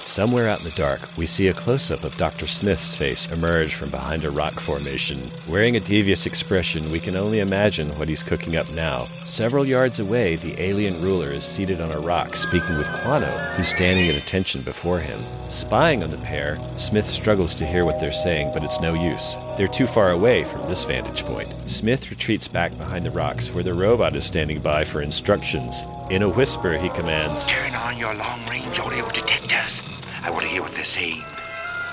Somewhere 0.05 0.47
out 0.47 0.59
in 0.59 0.65
the 0.65 0.71
dark, 0.71 1.09
we 1.17 1.25
see 1.25 1.47
a 1.47 1.53
close 1.53 1.89
up 1.89 2.03
of 2.03 2.15
Dr. 2.15 2.45
Smith's 2.45 2.93
face 2.93 3.25
emerge 3.25 3.73
from 3.73 3.89
behind 3.89 4.23
a 4.23 4.29
rock 4.29 4.59
formation. 4.59 5.31
Wearing 5.47 5.75
a 5.75 5.79
devious 5.79 6.27
expression, 6.27 6.91
we 6.91 6.99
can 6.99 7.15
only 7.15 7.39
imagine 7.39 7.97
what 7.97 8.07
he's 8.07 8.21
cooking 8.21 8.55
up 8.55 8.69
now. 8.69 9.09
Several 9.23 9.65
yards 9.65 9.99
away, 9.99 10.35
the 10.35 10.61
alien 10.61 11.01
ruler 11.01 11.31
is 11.31 11.43
seated 11.43 11.81
on 11.81 11.91
a 11.91 11.99
rock 11.99 12.35
speaking 12.35 12.77
with 12.77 12.85
Quano, 12.87 13.55
who's 13.55 13.69
standing 13.69 14.07
at 14.07 14.15
attention 14.15 14.61
before 14.61 14.99
him. 14.99 15.25
Spying 15.49 16.03
on 16.03 16.11
the 16.11 16.17
pair, 16.17 16.59
Smith 16.75 17.07
struggles 17.07 17.55
to 17.55 17.65
hear 17.65 17.83
what 17.83 17.99
they're 17.99 18.11
saying, 18.11 18.51
but 18.53 18.63
it's 18.63 18.79
no 18.79 18.93
use. 18.93 19.35
They're 19.57 19.67
too 19.67 19.87
far 19.87 20.11
away 20.11 20.43
from 20.45 20.67
this 20.67 20.83
vantage 20.83 21.25
point. 21.25 21.51
Smith 21.65 22.11
retreats 22.11 22.47
back 22.47 22.77
behind 22.77 23.07
the 23.07 23.11
rocks 23.11 23.51
where 23.51 23.63
the 23.63 23.73
robot 23.73 24.15
is 24.15 24.25
standing 24.25 24.61
by 24.61 24.83
for 24.83 25.01
instructions. 25.01 25.83
In 26.11 26.21
a 26.21 26.29
whisper, 26.29 26.77
he 26.77 26.89
commands 26.89 27.47
Turn 27.47 27.73
on 27.73 27.97
your 27.97 28.13
long 28.13 28.45
range 28.47 28.79
audio 28.79 29.09
detectors. 29.09 29.81
I 30.21 30.29
want 30.29 30.43
to 30.43 30.47
hear 30.47 30.61
what 30.61 30.71
they're 30.71 30.83
saying. 30.83 31.23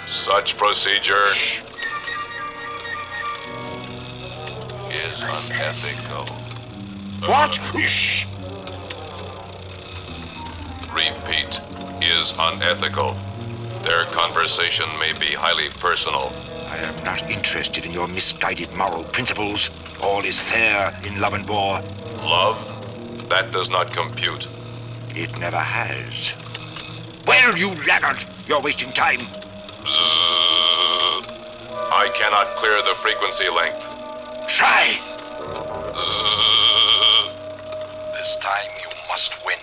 Such 0.07 0.59
procedure 0.59 1.27
Shh. 1.29 1.63
is 4.91 5.23
unethical. 5.23 6.27
What? 7.27 7.55
Shh. 7.89 8.27
Repeat, 10.93 11.63
is 12.03 12.35
unethical. 12.39 13.17
Their 13.83 14.05
conversation 14.07 14.91
may 14.99 15.15
be 15.15 15.33
highly 15.33 15.71
personal. 15.71 16.35
I 16.69 16.77
am 16.77 17.03
not 17.03 17.31
interested 17.31 17.87
in 17.87 17.93
your 17.93 18.09
misguided 18.09 18.75
moral 18.75 19.05
principles. 19.05 19.71
All 20.03 20.23
is 20.23 20.39
fair 20.39 21.01
in 21.03 21.19
love 21.19 21.33
and 21.33 21.49
war. 21.49 21.81
Love? 22.19 22.82
That 23.29 23.51
does 23.53 23.71
not 23.71 23.93
compute. 23.93 24.49
It 25.15 25.39
never 25.39 25.59
has. 25.59 26.35
Well, 27.27 27.57
you 27.57 27.75
laggard! 27.87 28.25
You're 28.47 28.61
wasting 28.61 28.93
time. 28.93 29.21
Zzz. 29.87 31.27
I 31.93 32.11
cannot 32.15 32.57
clear 32.57 32.83
the 32.83 32.95
frequency 32.95 33.49
length. 33.49 33.89
Try! 34.49 34.99
Zzz. 35.95 37.29
This 38.15 38.37
time 38.39 38.71
you 38.81 38.89
must 39.09 39.45
win. 39.45 39.59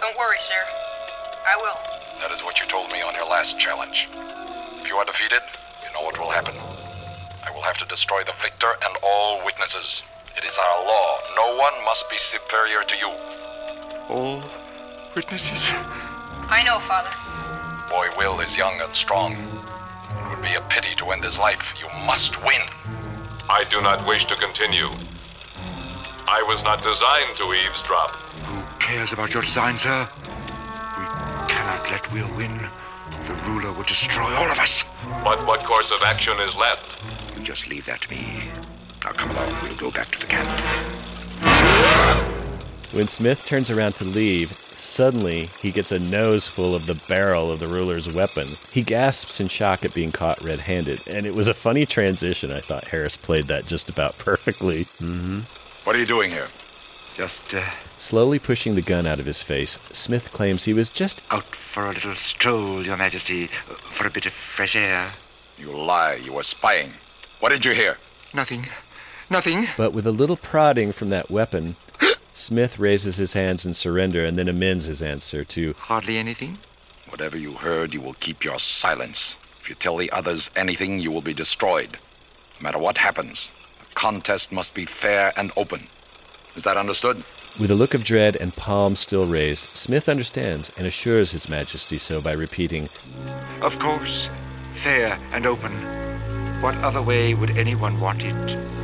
Don't 0.00 0.16
worry, 0.18 0.40
sir. 0.40 0.54
I 1.46 1.56
will. 1.56 1.78
That 2.20 2.32
is 2.32 2.42
what 2.42 2.60
you 2.60 2.66
told 2.66 2.90
me 2.90 3.02
on 3.02 3.14
your 3.14 3.26
last 3.26 3.58
challenge. 3.58 4.08
If 4.80 4.88
you 4.88 4.96
are 4.96 5.04
defeated, 5.04 5.42
you 5.84 5.92
know 5.92 6.02
what 6.02 6.18
will 6.18 6.30
happen. 6.30 6.54
I 7.46 7.50
will 7.50 7.62
have 7.62 7.78
to 7.78 7.86
destroy 7.86 8.22
the 8.24 8.32
victor 8.32 8.72
and 8.84 8.96
all 9.02 9.44
witnesses. 9.44 10.02
It 10.36 10.44
is 10.44 10.58
our 10.58 10.84
law. 10.84 11.18
No 11.36 11.56
one 11.56 11.84
must 11.84 12.10
be 12.10 12.18
superior 12.18 12.82
to 12.82 12.96
you. 12.96 13.10
All 14.08 14.42
witnesses? 15.14 15.70
I 16.48 16.62
know, 16.64 16.80
Father. 16.80 17.10
Boy 17.88 18.08
Will 18.18 18.40
is 18.40 18.56
young 18.56 18.80
and 18.80 18.94
strong. 18.94 19.32
It 19.32 20.30
would 20.30 20.42
be 20.42 20.54
a 20.54 20.60
pity 20.62 20.94
to 20.96 21.10
end 21.12 21.22
his 21.24 21.38
life. 21.38 21.74
You 21.80 21.88
must 22.04 22.44
win. 22.44 22.62
I 23.48 23.64
do 23.64 23.80
not 23.80 24.06
wish 24.06 24.24
to 24.26 24.36
continue. 24.36 24.88
I 26.26 26.42
was 26.42 26.64
not 26.64 26.82
designed 26.82 27.36
to 27.36 27.52
eavesdrop. 27.52 28.16
Who 28.16 28.62
cares 28.78 29.12
about 29.12 29.32
your 29.34 29.42
design, 29.42 29.78
sir? 29.78 30.08
We 30.98 31.04
cannot 31.46 31.88
let 31.90 32.12
Will 32.12 32.34
win. 32.36 32.68
The 33.26 33.34
ruler 33.46 33.72
will 33.72 33.84
destroy 33.84 34.24
all 34.34 34.50
of 34.50 34.58
us. 34.58 34.84
But 35.22 35.46
what 35.46 35.64
course 35.64 35.90
of 35.90 36.02
action 36.02 36.40
is 36.40 36.56
left? 36.56 36.98
You 37.36 37.42
just 37.42 37.68
leave 37.68 37.86
that 37.86 38.00
to 38.02 38.10
me. 38.10 38.50
Now 39.04 39.12
come 39.12 39.30
along. 39.30 39.54
We'll 39.62 39.76
go 39.76 39.90
back 39.90 40.10
to 40.12 40.18
the 40.18 40.26
camp. 40.26 40.48
When 42.92 43.06
Smith 43.06 43.44
turns 43.44 43.70
around 43.70 43.96
to 43.96 44.04
leave, 44.04 44.56
suddenly 44.76 45.50
he 45.60 45.72
gets 45.72 45.90
a 45.92 45.98
nose 45.98 46.46
full 46.46 46.74
of 46.74 46.86
the 46.86 46.94
barrel 46.94 47.50
of 47.50 47.60
the 47.60 47.68
ruler's 47.68 48.08
weapon. 48.08 48.56
He 48.70 48.82
gasps 48.82 49.40
in 49.40 49.48
shock 49.48 49.84
at 49.84 49.94
being 49.94 50.12
caught 50.12 50.42
red 50.42 50.60
handed, 50.60 51.02
and 51.06 51.26
it 51.26 51.34
was 51.34 51.48
a 51.48 51.54
funny 51.54 51.86
transition. 51.86 52.52
I 52.52 52.60
thought 52.60 52.88
Harris 52.88 53.16
played 53.16 53.48
that 53.48 53.66
just 53.66 53.90
about 53.90 54.16
perfectly. 54.18 54.84
Mm-hmm. 55.00 55.40
What 55.82 55.96
are 55.96 55.98
you 55.98 56.06
doing 56.06 56.30
here? 56.30 56.48
Just, 57.14 57.52
uh, 57.52 57.68
Slowly 57.96 58.38
pushing 58.38 58.74
the 58.74 58.82
gun 58.82 59.06
out 59.06 59.20
of 59.20 59.26
his 59.26 59.42
face, 59.42 59.78
Smith 59.92 60.32
claims 60.32 60.64
he 60.64 60.72
was 60.72 60.90
just 60.90 61.22
Out 61.30 61.54
for 61.54 61.86
a 61.86 61.92
little 61.92 62.16
stroll, 62.16 62.84
Your 62.84 62.96
Majesty, 62.96 63.48
for 63.90 64.06
a 64.06 64.10
bit 64.10 64.26
of 64.26 64.32
fresh 64.32 64.74
air. 64.74 65.12
You 65.58 65.70
lie. 65.72 66.14
You 66.14 66.32
were 66.32 66.42
spying. 66.42 66.94
What 67.40 67.50
did 67.50 67.64
you 67.64 67.72
hear? 67.72 67.98
Nothing. 68.32 68.66
Nothing. 69.30 69.66
But 69.76 69.92
with 69.92 70.06
a 70.06 70.12
little 70.12 70.36
prodding 70.36 70.92
from 70.92 71.08
that 71.10 71.30
weapon, 71.30 71.76
Smith 72.34 72.78
raises 72.78 73.16
his 73.16 73.32
hands 73.32 73.64
in 73.64 73.74
surrender 73.74 74.24
and 74.24 74.38
then 74.38 74.48
amends 74.48 74.86
his 74.86 75.02
answer 75.02 75.44
to 75.44 75.74
Hardly 75.78 76.18
anything. 76.18 76.58
Whatever 77.08 77.36
you 77.36 77.54
heard, 77.54 77.94
you 77.94 78.00
will 78.00 78.14
keep 78.14 78.44
your 78.44 78.58
silence. 78.58 79.36
If 79.60 79.68
you 79.68 79.74
tell 79.74 79.96
the 79.96 80.10
others 80.10 80.50
anything, 80.56 80.98
you 80.98 81.10
will 81.10 81.22
be 81.22 81.34
destroyed. 81.34 81.98
No 82.60 82.64
matter 82.64 82.78
what 82.78 82.98
happens, 82.98 83.50
the 83.78 83.86
contest 83.94 84.52
must 84.52 84.74
be 84.74 84.84
fair 84.84 85.32
and 85.36 85.52
open. 85.56 85.88
Is 86.56 86.64
that 86.64 86.76
understood? 86.76 87.24
With 87.58 87.70
a 87.70 87.76
look 87.76 87.94
of 87.94 88.02
dread 88.02 88.36
and 88.36 88.54
palm 88.56 88.96
still 88.96 89.26
raised, 89.26 89.68
Smith 89.72 90.08
understands 90.08 90.72
and 90.76 90.86
assures 90.86 91.30
His 91.30 91.48
Majesty 91.48 91.98
so 91.98 92.20
by 92.20 92.32
repeating, 92.32 92.88
Of 93.62 93.78
course. 93.78 94.28
Fair 94.72 95.20
and 95.30 95.46
open. 95.46 95.72
What 96.60 96.74
other 96.78 97.00
way 97.00 97.34
would 97.34 97.56
anyone 97.56 98.00
want 98.00 98.24
it? 98.24 98.83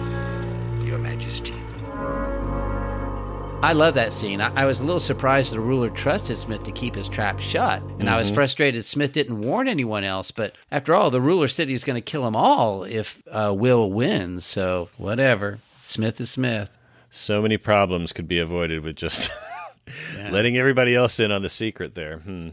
I 3.62 3.72
love 3.74 3.92
that 3.94 4.12
scene. 4.12 4.40
I, 4.40 4.62
I 4.62 4.64
was 4.64 4.80
a 4.80 4.84
little 4.84 4.98
surprised 5.00 5.52
the 5.52 5.60
ruler 5.60 5.90
trusted 5.90 6.38
Smith 6.38 6.62
to 6.62 6.72
keep 6.72 6.94
his 6.94 7.08
trap 7.08 7.38
shut, 7.40 7.82
and 7.98 8.08
I 8.08 8.16
was 8.16 8.30
Mhm. 8.30 8.34
frustrated 8.34 8.84
Smith 8.86 9.12
didn't 9.12 9.38
warn 9.42 9.68
anyone 9.68 10.02
else. 10.02 10.30
But 10.30 10.54
after 10.72 10.94
all, 10.94 11.10
the 11.10 11.20
ruler 11.20 11.46
said 11.46 11.68
he 11.68 11.74
was 11.74 11.84
going 11.84 11.96
to 11.96 12.00
kill 12.00 12.24
them 12.24 12.34
all 12.34 12.84
if 12.84 13.22
uh, 13.30 13.52
Will 13.54 13.90
wins. 13.90 14.46
So 14.46 14.88
whatever. 14.96 15.58
Smith 15.82 16.20
is 16.22 16.30
Smith. 16.30 16.76
So 17.10 17.42
many 17.42 17.58
problems 17.58 18.14
could 18.14 18.26
be 18.28 18.38
avoided 18.38 18.82
with 18.82 18.96
just 18.96 19.30
letting 20.30 20.56
everybody 20.56 20.94
else 20.94 21.20
in 21.20 21.30
on 21.30 21.42
the 21.42 21.48
secret 21.50 21.94
there. 21.94 22.18
Hmm. 22.20 22.48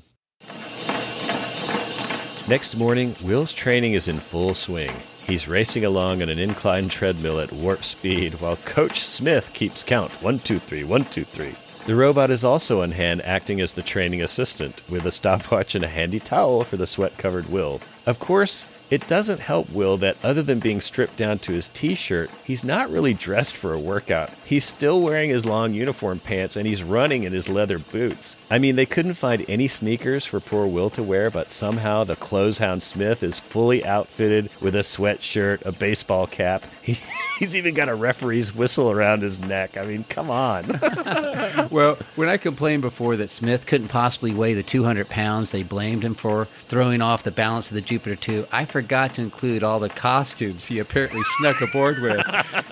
Next 2.49 2.75
morning, 2.75 3.15
Will's 3.23 3.53
training 3.53 3.93
is 3.93 4.07
in 4.09 4.19
full 4.19 4.53
swing. 4.53 4.91
He's 5.27 5.45
racing 5.45 5.83
along 5.83 6.21
on 6.21 6.29
an 6.29 6.39
inclined 6.39 6.89
treadmill 6.89 7.41
at 7.41 7.51
warp 7.51 7.83
speed 7.83 8.35
while 8.35 8.55
Coach 8.55 9.01
Smith 9.01 9.51
keeps 9.53 9.83
count 9.83 10.09
one, 10.23 10.39
two, 10.39 10.57
three, 10.57 10.85
one, 10.85 11.03
two, 11.03 11.25
three. 11.25 11.53
The 11.85 11.95
robot 11.95 12.31
is 12.31 12.45
also 12.45 12.81
on 12.81 12.91
hand 12.91 13.21
acting 13.23 13.59
as 13.59 13.73
the 13.73 13.81
training 13.81 14.21
assistant, 14.21 14.81
with 14.89 15.05
a 15.05 15.11
stopwatch 15.11 15.75
and 15.75 15.83
a 15.83 15.89
handy 15.89 16.21
towel 16.21 16.63
for 16.63 16.77
the 16.77 16.87
sweat 16.87 17.17
covered 17.17 17.49
Will. 17.49 17.81
Of 18.05 18.19
course, 18.19 18.65
it 18.89 19.05
doesn't 19.07 19.41
help 19.41 19.69
Will 19.69 19.97
that 19.97 20.15
other 20.23 20.41
than 20.41 20.59
being 20.59 20.79
stripped 20.79 21.17
down 21.17 21.39
to 21.39 21.51
his 21.51 21.67
t 21.67 21.93
shirt, 21.93 22.29
he's 22.45 22.63
not 22.63 22.89
really 22.89 23.13
dressed 23.13 23.57
for 23.57 23.73
a 23.73 23.79
workout. 23.79 24.29
He's 24.45 24.63
still 24.63 25.01
wearing 25.01 25.29
his 25.29 25.45
long 25.45 25.73
uniform 25.73 26.19
pants 26.19 26.55
and 26.55 26.65
he's 26.65 26.83
running 26.83 27.23
in 27.23 27.33
his 27.33 27.49
leather 27.49 27.79
boots. 27.79 28.37
I 28.49 28.59
mean, 28.59 28.77
they 28.77 28.85
couldn't 28.85 29.15
find 29.15 29.45
any 29.49 29.67
sneakers 29.67 30.25
for 30.25 30.39
poor 30.39 30.67
Will 30.67 30.89
to 30.91 31.03
wear, 31.03 31.29
but 31.29 31.51
somehow 31.51 32.03
the 32.03 32.15
clotheshound 32.15 32.81
Smith 32.81 33.21
is 33.21 33.39
fully 33.39 33.83
outfitted 33.83 34.49
with 34.61 34.73
a 34.73 34.79
sweatshirt, 34.79 35.65
a 35.65 35.71
baseball 35.71 36.27
cap. 36.27 36.63
He, 36.87 36.97
he's 37.37 37.53
even 37.53 37.73
got 37.73 37.89
a 37.89 37.95
referee's 37.95 38.55
whistle 38.55 38.89
around 38.89 39.21
his 39.21 39.41
neck. 39.41 39.75
I 39.75 39.83
mean, 39.83 40.05
come 40.05 40.29
on. 40.29 40.65
well, 41.69 41.95
when 42.15 42.29
I 42.29 42.37
complained 42.37 42.81
before 42.81 43.17
that 43.17 43.29
Smith 43.29 43.65
couldn't 43.65 43.89
possibly 43.89 44.33
weigh 44.33 44.53
the 44.53 44.63
200 44.63 45.09
pounds 45.09 45.51
they 45.51 45.63
blamed 45.63 46.03
him 46.03 46.13
for 46.13 46.45
throwing 46.45 47.01
off 47.01 47.23
the 47.23 47.31
balance 47.31 47.67
of 47.67 47.73
the 47.73 47.81
Jupiter 47.81 48.15
2, 48.15 48.47
I 48.53 48.63
forgot 48.63 49.15
to 49.15 49.21
include 49.21 49.63
all 49.63 49.81
the 49.81 49.89
costumes 49.89 50.65
he 50.65 50.79
apparently 50.79 51.23
snuck 51.39 51.59
aboard 51.59 52.01
with, 52.01 52.25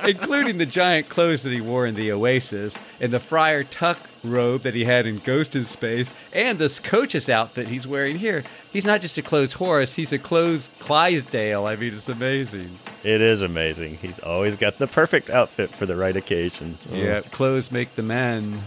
including 0.08 0.60
the 0.60 0.66
giant 0.66 1.10
clothes 1.10 1.44
that 1.44 1.52
he 1.52 1.60
wore 1.60 1.86
in 1.86 1.96
the 1.96 2.14
Oasis 2.14 2.78
and 3.02 3.12
the 3.12 3.20
Friar 3.20 3.66
Tuck 3.66 4.00
robe 4.32 4.62
that 4.62 4.74
he 4.74 4.86
had 4.86 5.06
in 5.06 5.20
Ghost 5.20 5.56
in 5.56 5.66
Space 5.66 6.12
and 6.34 6.58
this 6.58 6.80
coach's 6.80 7.30
outfit 7.30 7.68
he's 7.68 7.88
wearing 7.88 8.18
here. 8.18 8.44
He's 8.72 8.86
not 8.86 9.02
just 9.02 9.18
a 9.18 9.22
clothes 9.22 9.54
horse, 9.54 9.94
he's 9.94 10.12
a 10.12 10.20
clothes 10.20 10.70
Clydesdale. 10.80 11.66
I 11.66 11.76
mean, 11.76 11.94
it's 11.94 12.10
amazing. 12.10 12.70
It 13.04 13.22
is 13.22 13.42
amazing. 13.42 13.96
He's 13.98 14.20
always 14.20 14.56
got 14.56 14.78
the 14.78 14.88
perfect 14.88 15.30
outfit 15.30 15.70
for 15.70 15.86
the 15.86 15.96
right 15.96 16.16
occasion. 16.16 16.78
Mm. 16.90 17.04
Yeah, 17.04 17.22
clothes 17.22 17.72
make 17.72 17.96
the 17.96 18.04
man. 18.04 18.60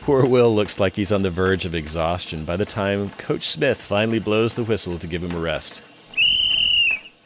Poor 0.00 0.24
Will 0.24 0.54
looks 0.54 0.80
like 0.80 0.94
he's 0.94 1.12
on 1.12 1.22
the 1.22 1.30
verge 1.30 1.64
of 1.64 1.74
exhaustion 1.74 2.44
by 2.44 2.56
the 2.56 2.64
time 2.64 3.10
Coach 3.10 3.48
Smith 3.48 3.80
finally 3.80 4.18
blows 4.18 4.54
the 4.54 4.64
whistle 4.64 4.98
to 4.98 5.06
give 5.06 5.22
him 5.22 5.34
a 5.34 5.40
rest. 5.40 5.82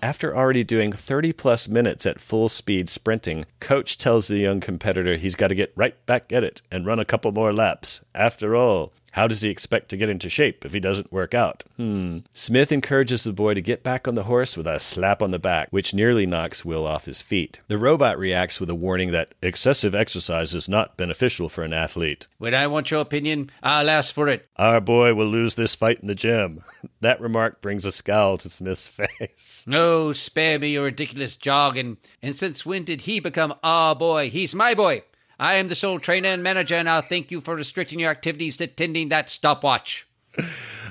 After 0.02 0.36
already 0.36 0.64
doing 0.64 0.90
30 0.90 1.32
plus 1.32 1.68
minutes 1.68 2.06
at 2.06 2.20
full 2.20 2.48
speed 2.48 2.88
sprinting, 2.88 3.44
Coach 3.60 3.96
tells 3.96 4.26
the 4.26 4.38
young 4.38 4.58
competitor 4.58 5.16
he's 5.16 5.36
got 5.36 5.48
to 5.48 5.54
get 5.54 5.72
right 5.76 5.94
back 6.06 6.32
at 6.32 6.42
it 6.42 6.60
and 6.72 6.84
run 6.84 6.98
a 6.98 7.04
couple 7.04 7.30
more 7.30 7.52
laps. 7.52 8.00
After 8.12 8.56
all, 8.56 8.92
how 9.12 9.26
does 9.26 9.42
he 9.42 9.50
expect 9.50 9.88
to 9.90 9.96
get 9.96 10.08
into 10.08 10.28
shape 10.28 10.64
if 10.64 10.72
he 10.72 10.80
doesn't 10.80 11.12
work 11.12 11.34
out? 11.34 11.64
Hmm. 11.76 12.18
Smith 12.32 12.72
encourages 12.72 13.24
the 13.24 13.32
boy 13.32 13.54
to 13.54 13.60
get 13.60 13.82
back 13.82 14.08
on 14.08 14.14
the 14.14 14.24
horse 14.24 14.56
with 14.56 14.66
a 14.66 14.80
slap 14.80 15.22
on 15.22 15.30
the 15.30 15.38
back, 15.38 15.68
which 15.70 15.94
nearly 15.94 16.26
knocks 16.26 16.64
Will 16.64 16.86
off 16.86 17.04
his 17.04 17.22
feet. 17.22 17.60
The 17.68 17.78
robot 17.78 18.18
reacts 18.18 18.58
with 18.58 18.70
a 18.70 18.74
warning 18.74 19.12
that 19.12 19.34
excessive 19.42 19.94
exercise 19.94 20.54
is 20.54 20.68
not 20.68 20.96
beneficial 20.96 21.48
for 21.48 21.62
an 21.62 21.72
athlete. 21.72 22.26
When 22.38 22.54
I 22.54 22.66
want 22.66 22.90
your 22.90 23.00
opinion, 23.00 23.50
I'll 23.62 23.90
ask 23.90 24.14
for 24.14 24.28
it. 24.28 24.48
Our 24.56 24.80
boy 24.80 25.14
will 25.14 25.26
lose 25.26 25.54
this 25.54 25.74
fight 25.74 26.00
in 26.00 26.08
the 26.08 26.14
gym. 26.14 26.64
that 27.00 27.20
remark 27.20 27.60
brings 27.60 27.84
a 27.84 27.92
scowl 27.92 28.38
to 28.38 28.48
Smith's 28.48 28.88
face. 29.18 29.64
No, 29.68 30.12
spare 30.12 30.58
me 30.58 30.68
your 30.68 30.84
ridiculous 30.84 31.36
jargon. 31.36 31.98
And 32.22 32.34
since 32.34 32.64
when 32.64 32.84
did 32.84 33.02
he 33.02 33.20
become 33.20 33.54
our 33.62 33.94
boy? 33.94 34.30
He's 34.30 34.54
my 34.54 34.74
boy. 34.74 35.02
I 35.42 35.54
am 35.54 35.66
the 35.66 35.74
sole 35.74 35.98
trainer 35.98 36.28
and 36.28 36.40
manager, 36.44 36.76
and 36.76 36.88
I'll 36.88 37.02
thank 37.02 37.32
you 37.32 37.40
for 37.40 37.56
restricting 37.56 37.98
your 37.98 38.12
activities 38.12 38.56
to 38.58 38.68
tending 38.68 39.08
that 39.08 39.28
stopwatch. 39.28 40.06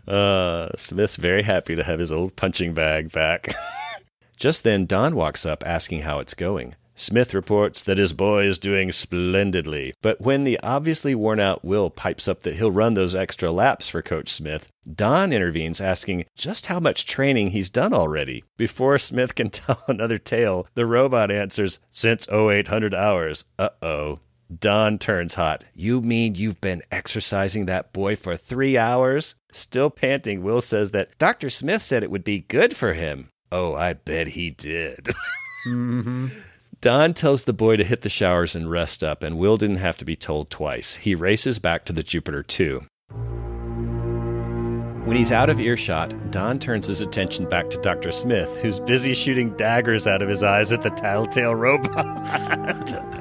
Uh, 0.06 0.68
Smith's 0.76 1.16
very 1.16 1.44
happy 1.44 1.74
to 1.74 1.84
have 1.84 2.00
his 2.00 2.12
old 2.12 2.36
punching 2.36 2.74
bag 2.74 3.14
back. 3.14 3.54
Just 4.38 4.66
then, 4.66 4.86
Don 4.86 5.16
walks 5.16 5.46
up 5.46 5.64
asking 5.66 6.02
how 6.02 6.20
it's 6.20 6.34
going. 6.34 6.76
Smith 6.96 7.34
reports 7.34 7.82
that 7.84 7.98
his 7.98 8.12
boy 8.12 8.44
is 8.44 8.58
doing 8.58 8.92
splendidly, 8.92 9.94
but 10.02 10.20
when 10.20 10.44
the 10.44 10.60
obviously 10.60 11.16
worn 11.16 11.40
out 11.40 11.64
Will 11.64 11.90
pipes 11.90 12.28
up 12.28 12.44
that 12.44 12.56
he'll 12.56 12.72
run 12.72 12.94
those 12.94 13.16
extra 13.16 13.52
laps 13.52 13.88
for 13.88 14.02
Coach 14.02 14.28
Smith, 14.28 14.70
Don 14.94 15.32
intervenes 15.32 15.80
asking 15.80 16.26
just 16.36 16.66
how 16.66 16.82
much 16.82 17.06
training 17.06 17.52
he's 17.52 17.70
done 17.70 17.94
already. 17.94 18.44
Before 18.58 19.00
Smith 19.00 19.34
can 19.34 19.50
tell 19.52 19.82
another 19.88 20.18
tale, 20.18 20.68
the 20.74 20.86
robot 20.86 21.32
answers, 21.32 21.80
Since 21.90 22.28
0800 22.28 22.94
hours. 22.94 23.46
Uh 23.58 23.70
oh. 23.82 24.20
Don 24.60 24.98
turns 24.98 25.36
hot. 25.36 25.64
You 25.74 26.02
mean 26.02 26.36
you've 26.36 26.60
been 26.60 26.82
exercising 26.92 27.68
that 27.68 27.94
boy 27.94 28.16
for 28.16 28.36
three 28.36 28.78
hours? 28.78 29.36
Still 29.52 29.90
panting, 29.90 30.44
Will 30.44 30.62
says 30.62 30.92
that 30.92 31.18
Dr. 31.18 31.50
Smith 31.50 31.82
said 31.82 32.04
it 32.04 32.12
would 32.12 32.24
be 32.24 32.40
good 32.40 32.76
for 32.76 32.94
him. 32.94 33.30
Oh, 33.52 33.76
I 33.76 33.94
bet 33.94 34.30
he 34.30 34.50
did. 34.50 35.10
Mm-hmm. 35.68 36.30
Don 36.82 37.14
tells 37.14 37.44
the 37.44 37.54
boy 37.54 37.76
to 37.76 37.84
hit 37.84 38.02
the 38.02 38.10
showers 38.10 38.56
and 38.56 38.72
rest 38.72 39.04
up, 39.04 39.22
and 39.22 39.38
Will 39.38 39.58
didn't 39.58 39.76
have 39.76 39.96
to 39.98 40.06
be 40.06 40.16
told 40.16 40.50
twice. 40.50 40.96
He 40.96 41.14
races 41.14 41.60
back 41.60 41.84
to 41.86 41.94
the 41.94 42.02
Jupiter 42.02 42.42
2. 42.42 42.84
When 45.06 45.16
he's 45.16 45.32
out 45.32 45.52
of 45.52 45.60
earshot, 45.60 46.32
Don 46.32 46.58
turns 46.58 46.88
his 46.88 47.02
attention 47.02 47.48
back 47.48 47.70
to 47.70 47.78
Dr. 47.78 48.12
Smith, 48.12 48.58
who's 48.64 48.80
busy 48.80 49.14
shooting 49.14 49.56
daggers 49.56 50.08
out 50.08 50.24
of 50.24 50.30
his 50.30 50.42
eyes 50.42 50.74
at 50.74 50.82
the 50.82 50.90
tattletale 50.90 51.54
robot. 51.54 53.20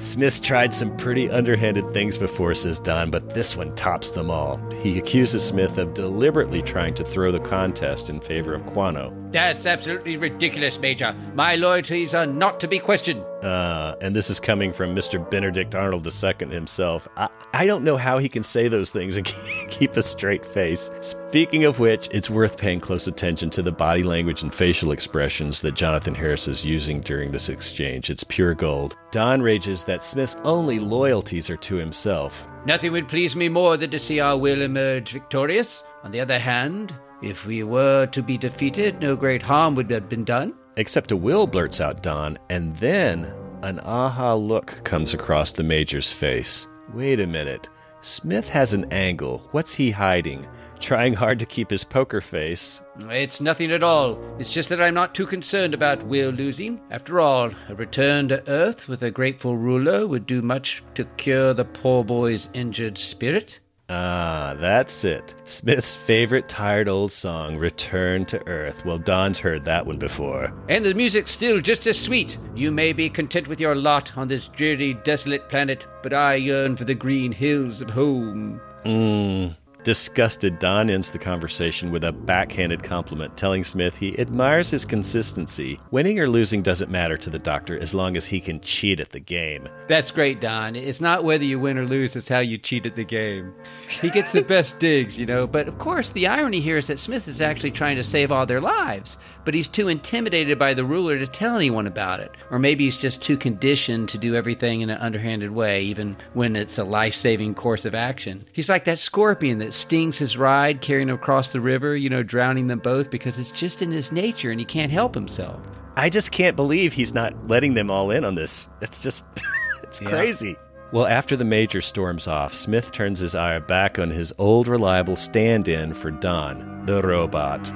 Smith's 0.00 0.38
tried 0.38 0.72
some 0.72 0.96
pretty 0.96 1.28
underhanded 1.28 1.92
things 1.92 2.16
before, 2.16 2.54
says 2.54 2.78
Don, 2.78 3.10
but 3.10 3.30
this 3.30 3.56
one 3.56 3.74
tops 3.74 4.12
them 4.12 4.30
all. 4.30 4.60
He 4.80 4.98
accuses 4.98 5.44
Smith 5.44 5.76
of 5.78 5.92
deliberately 5.92 6.62
trying 6.62 6.94
to 6.94 7.04
throw 7.04 7.32
the 7.32 7.40
contest 7.40 8.08
in 8.08 8.20
favor 8.20 8.54
of 8.54 8.62
Quano. 8.62 9.12
That's 9.32 9.66
absolutely 9.66 10.16
ridiculous, 10.16 10.78
Major. 10.78 11.14
My 11.34 11.56
loyalties 11.56 12.14
are 12.14 12.26
not 12.26 12.60
to 12.60 12.68
be 12.68 12.78
questioned. 12.78 13.22
Uh, 13.42 13.94
and 14.00 14.16
this 14.16 14.30
is 14.30 14.40
coming 14.40 14.72
from 14.72 14.96
Mr. 14.96 15.18
Benedict 15.30 15.74
Arnold 15.74 16.06
II 16.06 16.48
himself. 16.48 17.06
I, 17.16 17.28
I 17.52 17.66
don't 17.66 17.84
know 17.84 17.96
how 17.96 18.18
he 18.18 18.28
can 18.28 18.42
say 18.42 18.68
those 18.68 18.90
things 18.90 19.16
and 19.16 19.26
keep 19.68 19.96
a 19.96 20.02
straight 20.02 20.44
face. 20.44 20.90
Speaking 21.00 21.64
of 21.64 21.78
which, 21.78 22.08
it's 22.10 22.30
worth 22.30 22.56
paying 22.56 22.80
close 22.80 23.06
attention 23.06 23.50
to 23.50 23.62
the 23.62 23.70
body 23.70 24.02
language 24.02 24.42
and 24.42 24.52
facial 24.52 24.92
expressions 24.92 25.60
that 25.60 25.74
Jonathan 25.74 26.14
Harris 26.14 26.48
is 26.48 26.64
using 26.64 27.00
during 27.00 27.30
this 27.30 27.48
exchange. 27.48 28.10
It's 28.10 28.24
pure 28.24 28.54
gold. 28.54 28.96
Don 29.10 29.40
rages 29.42 29.84
that 29.88 30.04
Smith's 30.04 30.36
only 30.44 30.78
loyalties 30.78 31.50
are 31.50 31.56
to 31.56 31.74
himself. 31.76 32.46
Nothing 32.66 32.92
would 32.92 33.08
please 33.08 33.34
me 33.34 33.48
more 33.48 33.76
than 33.76 33.90
to 33.90 33.98
see 33.98 34.20
our 34.20 34.36
will 34.36 34.62
emerge 34.62 35.12
victorious. 35.12 35.82
On 36.04 36.12
the 36.12 36.20
other 36.20 36.38
hand, 36.38 36.94
if 37.22 37.46
we 37.46 37.64
were 37.64 38.06
to 38.06 38.22
be 38.22 38.38
defeated, 38.38 39.00
no 39.00 39.16
great 39.16 39.42
harm 39.42 39.74
would 39.74 39.90
have 39.90 40.08
been 40.08 40.24
done. 40.24 40.54
Except 40.76 41.10
a 41.10 41.16
will 41.16 41.46
blurts 41.46 41.80
out 41.80 42.02
Don, 42.02 42.38
and 42.50 42.76
then 42.76 43.32
an 43.62 43.80
aha 43.80 44.34
look 44.34 44.84
comes 44.84 45.14
across 45.14 45.52
the 45.52 45.64
Major's 45.64 46.12
face. 46.12 46.68
Wait 46.94 47.18
a 47.18 47.26
minute. 47.26 47.68
Smith 48.00 48.48
has 48.48 48.74
an 48.74 48.92
angle. 48.92 49.48
What's 49.50 49.74
he 49.74 49.90
hiding? 49.90 50.46
Trying 50.80 51.14
hard 51.14 51.38
to 51.40 51.46
keep 51.46 51.70
his 51.70 51.84
poker 51.84 52.20
face. 52.20 52.80
It's 53.10 53.40
nothing 53.40 53.72
at 53.72 53.82
all. 53.82 54.18
It's 54.38 54.50
just 54.50 54.68
that 54.70 54.80
I'm 54.80 54.94
not 54.94 55.14
too 55.14 55.26
concerned 55.26 55.74
about 55.74 56.06
Will 56.06 56.30
losing. 56.30 56.80
After 56.90 57.20
all, 57.20 57.50
a 57.68 57.74
return 57.74 58.28
to 58.28 58.48
Earth 58.48 58.88
with 58.88 59.02
a 59.02 59.10
grateful 59.10 59.56
ruler 59.56 60.06
would 60.06 60.26
do 60.26 60.40
much 60.40 60.82
to 60.94 61.04
cure 61.16 61.52
the 61.52 61.64
poor 61.64 62.04
boy's 62.04 62.48
injured 62.54 62.96
spirit. 62.96 63.60
Ah, 63.90 64.54
that's 64.58 65.02
it. 65.04 65.34
Smith's 65.44 65.96
favorite 65.96 66.46
tired 66.48 66.88
old 66.88 67.10
song, 67.10 67.56
Return 67.56 68.26
to 68.26 68.46
Earth. 68.46 68.84
Well, 68.84 68.98
Don's 68.98 69.38
heard 69.38 69.64
that 69.64 69.86
one 69.86 69.98
before. 69.98 70.52
And 70.68 70.84
the 70.84 70.92
music's 70.92 71.30
still 71.30 71.60
just 71.60 71.86
as 71.86 71.98
sweet. 71.98 72.36
You 72.54 72.70
may 72.70 72.92
be 72.92 73.08
content 73.08 73.48
with 73.48 73.60
your 73.60 73.74
lot 73.74 74.16
on 74.16 74.28
this 74.28 74.48
dreary, 74.48 74.92
desolate 75.04 75.48
planet, 75.48 75.86
but 76.02 76.12
I 76.12 76.34
yearn 76.34 76.76
for 76.76 76.84
the 76.84 76.94
green 76.94 77.32
hills 77.32 77.80
of 77.80 77.90
home. 77.90 78.60
Mmm. 78.84 79.56
Disgusted, 79.84 80.58
Don 80.58 80.90
ends 80.90 81.10
the 81.10 81.18
conversation 81.18 81.90
with 81.90 82.04
a 82.04 82.12
backhanded 82.12 82.82
compliment, 82.82 83.36
telling 83.36 83.64
Smith 83.64 83.96
he 83.96 84.18
admires 84.18 84.70
his 84.70 84.84
consistency. 84.84 85.80
Winning 85.90 86.18
or 86.20 86.28
losing 86.28 86.62
doesn't 86.62 86.90
matter 86.90 87.16
to 87.16 87.30
the 87.30 87.38
doctor 87.38 87.78
as 87.78 87.94
long 87.94 88.16
as 88.16 88.26
he 88.26 88.40
can 88.40 88.60
cheat 88.60 89.00
at 89.00 89.10
the 89.10 89.20
game. 89.20 89.68
That's 89.86 90.10
great, 90.10 90.40
Don. 90.40 90.76
It's 90.76 91.00
not 91.00 91.24
whether 91.24 91.44
you 91.44 91.58
win 91.58 91.78
or 91.78 91.86
lose, 91.86 92.16
it's 92.16 92.28
how 92.28 92.40
you 92.40 92.58
cheat 92.58 92.86
at 92.86 92.96
the 92.96 93.04
game. 93.04 93.54
He 93.88 94.10
gets 94.10 94.32
the 94.32 94.42
best 94.42 94.78
digs, 94.78 95.18
you 95.18 95.26
know, 95.26 95.46
but 95.46 95.68
of 95.68 95.78
course, 95.78 96.10
the 96.10 96.26
irony 96.26 96.60
here 96.60 96.76
is 96.76 96.88
that 96.88 96.98
Smith 96.98 97.28
is 97.28 97.40
actually 97.40 97.70
trying 97.70 97.96
to 97.96 98.04
save 98.04 98.32
all 98.32 98.46
their 98.46 98.60
lives, 98.60 99.16
but 99.48 99.54
he's 99.54 99.66
too 99.66 99.88
intimidated 99.88 100.58
by 100.58 100.74
the 100.74 100.84
ruler 100.84 101.18
to 101.18 101.26
tell 101.26 101.56
anyone 101.56 101.86
about 101.86 102.20
it. 102.20 102.30
Or 102.50 102.58
maybe 102.58 102.84
he's 102.84 102.98
just 102.98 103.22
too 103.22 103.38
conditioned 103.38 104.10
to 104.10 104.18
do 104.18 104.34
everything 104.34 104.82
in 104.82 104.90
an 104.90 104.98
underhanded 104.98 105.52
way, 105.52 105.84
even 105.84 106.18
when 106.34 106.54
it's 106.54 106.76
a 106.76 106.84
life 106.84 107.14
saving 107.14 107.54
course 107.54 107.86
of 107.86 107.94
action. 107.94 108.44
He's 108.52 108.68
like 108.68 108.84
that 108.84 108.98
scorpion 108.98 109.56
that 109.60 109.72
stings 109.72 110.18
his 110.18 110.36
ride, 110.36 110.82
carrying 110.82 111.08
him 111.08 111.14
across 111.14 111.48
the 111.48 111.62
river, 111.62 111.96
you 111.96 112.10
know, 112.10 112.22
drowning 112.22 112.66
them 112.66 112.80
both 112.80 113.10
because 113.10 113.38
it's 113.38 113.50
just 113.50 113.80
in 113.80 113.90
his 113.90 114.12
nature 114.12 114.50
and 114.50 114.60
he 114.60 114.66
can't 114.66 114.92
help 114.92 115.14
himself. 115.14 115.58
I 115.96 116.10
just 116.10 116.30
can't 116.30 116.54
believe 116.54 116.92
he's 116.92 117.14
not 117.14 117.48
letting 117.48 117.72
them 117.72 117.90
all 117.90 118.10
in 118.10 118.26
on 118.26 118.34
this. 118.34 118.68
It's 118.82 119.00
just, 119.00 119.24
it's 119.82 120.02
Yeah. 120.02 120.10
crazy. 120.10 120.56
Well, 120.92 121.06
after 121.06 121.36
the 121.36 121.46
major 121.46 121.80
storms 121.80 122.28
off, 122.28 122.52
Smith 122.52 122.92
turns 122.92 123.20
his 123.20 123.34
eye 123.34 123.60
back 123.60 123.98
on 123.98 124.10
his 124.10 124.30
old 124.36 124.68
reliable 124.68 125.16
stand 125.16 125.68
in 125.68 125.94
for 125.94 126.10
Don, 126.10 126.84
the 126.84 127.00
robot. 127.00 127.70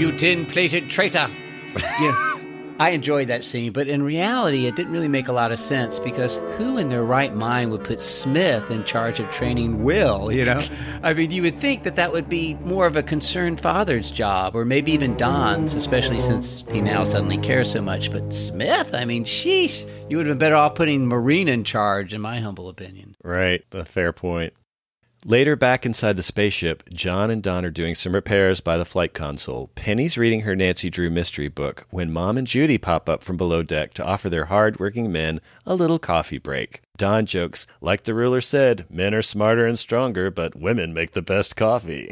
You 0.00 0.16
tin 0.16 0.46
plated 0.46 0.88
traitor! 0.88 1.30
yeah. 1.76 2.36
I 2.78 2.92
enjoyed 2.92 3.28
that 3.28 3.44
scene, 3.44 3.70
but 3.70 3.86
in 3.86 4.02
reality, 4.02 4.64
it 4.64 4.74
didn't 4.74 4.92
really 4.92 5.08
make 5.08 5.28
a 5.28 5.32
lot 5.32 5.52
of 5.52 5.58
sense 5.58 6.00
because 6.00 6.38
who 6.56 6.78
in 6.78 6.88
their 6.88 7.04
right 7.04 7.34
mind 7.34 7.70
would 7.70 7.84
put 7.84 8.02
Smith 8.02 8.70
in 8.70 8.84
charge 8.84 9.20
of 9.20 9.30
training 9.30 9.84
Will, 9.84 10.32
you 10.32 10.46
know? 10.46 10.58
I 11.02 11.12
mean, 11.12 11.30
you 11.30 11.42
would 11.42 11.60
think 11.60 11.82
that 11.82 11.96
that 11.96 12.12
would 12.12 12.30
be 12.30 12.54
more 12.54 12.86
of 12.86 12.96
a 12.96 13.02
concerned 13.02 13.60
father's 13.60 14.10
job, 14.10 14.56
or 14.56 14.64
maybe 14.64 14.90
even 14.92 15.18
Don's, 15.18 15.74
especially 15.74 16.18
since 16.18 16.64
he 16.70 16.80
now 16.80 17.04
suddenly 17.04 17.36
cares 17.36 17.70
so 17.70 17.82
much. 17.82 18.10
But 18.10 18.32
Smith, 18.32 18.94
I 18.94 19.04
mean, 19.04 19.26
sheesh, 19.26 19.86
you 20.08 20.16
would 20.16 20.26
have 20.26 20.38
been 20.38 20.46
better 20.46 20.56
off 20.56 20.76
putting 20.76 21.08
Maureen 21.08 21.46
in 21.46 21.62
charge, 21.62 22.14
in 22.14 22.22
my 22.22 22.40
humble 22.40 22.70
opinion. 22.70 23.16
Right, 23.22 23.62
a 23.72 23.84
fair 23.84 24.14
point. 24.14 24.54
Later, 25.26 25.54
back 25.54 25.84
inside 25.84 26.16
the 26.16 26.22
spaceship, 26.22 26.88
John 26.94 27.30
and 27.30 27.42
Don 27.42 27.66
are 27.66 27.70
doing 27.70 27.94
some 27.94 28.14
repairs 28.14 28.62
by 28.62 28.78
the 28.78 28.86
flight 28.86 29.12
console. 29.12 29.68
Penny's 29.74 30.16
reading 30.16 30.40
her 30.40 30.56
Nancy 30.56 30.88
Drew 30.88 31.10
mystery 31.10 31.48
book 31.48 31.84
when 31.90 32.10
Mom 32.10 32.38
and 32.38 32.46
Judy 32.46 32.78
pop 32.78 33.06
up 33.06 33.22
from 33.22 33.36
below 33.36 33.62
deck 33.62 33.92
to 33.94 34.04
offer 34.04 34.30
their 34.30 34.46
hard-working 34.46 35.12
men 35.12 35.42
a 35.66 35.74
little 35.74 35.98
coffee 35.98 36.38
break. 36.38 36.80
Don 37.00 37.24
jokes, 37.24 37.66
like 37.80 38.04
the 38.04 38.12
ruler 38.12 38.42
said, 38.42 38.84
men 38.90 39.14
are 39.14 39.22
smarter 39.22 39.66
and 39.66 39.78
stronger, 39.78 40.30
but 40.30 40.54
women 40.54 40.92
make 40.92 41.12
the 41.12 41.22
best 41.22 41.56
coffee. 41.56 42.10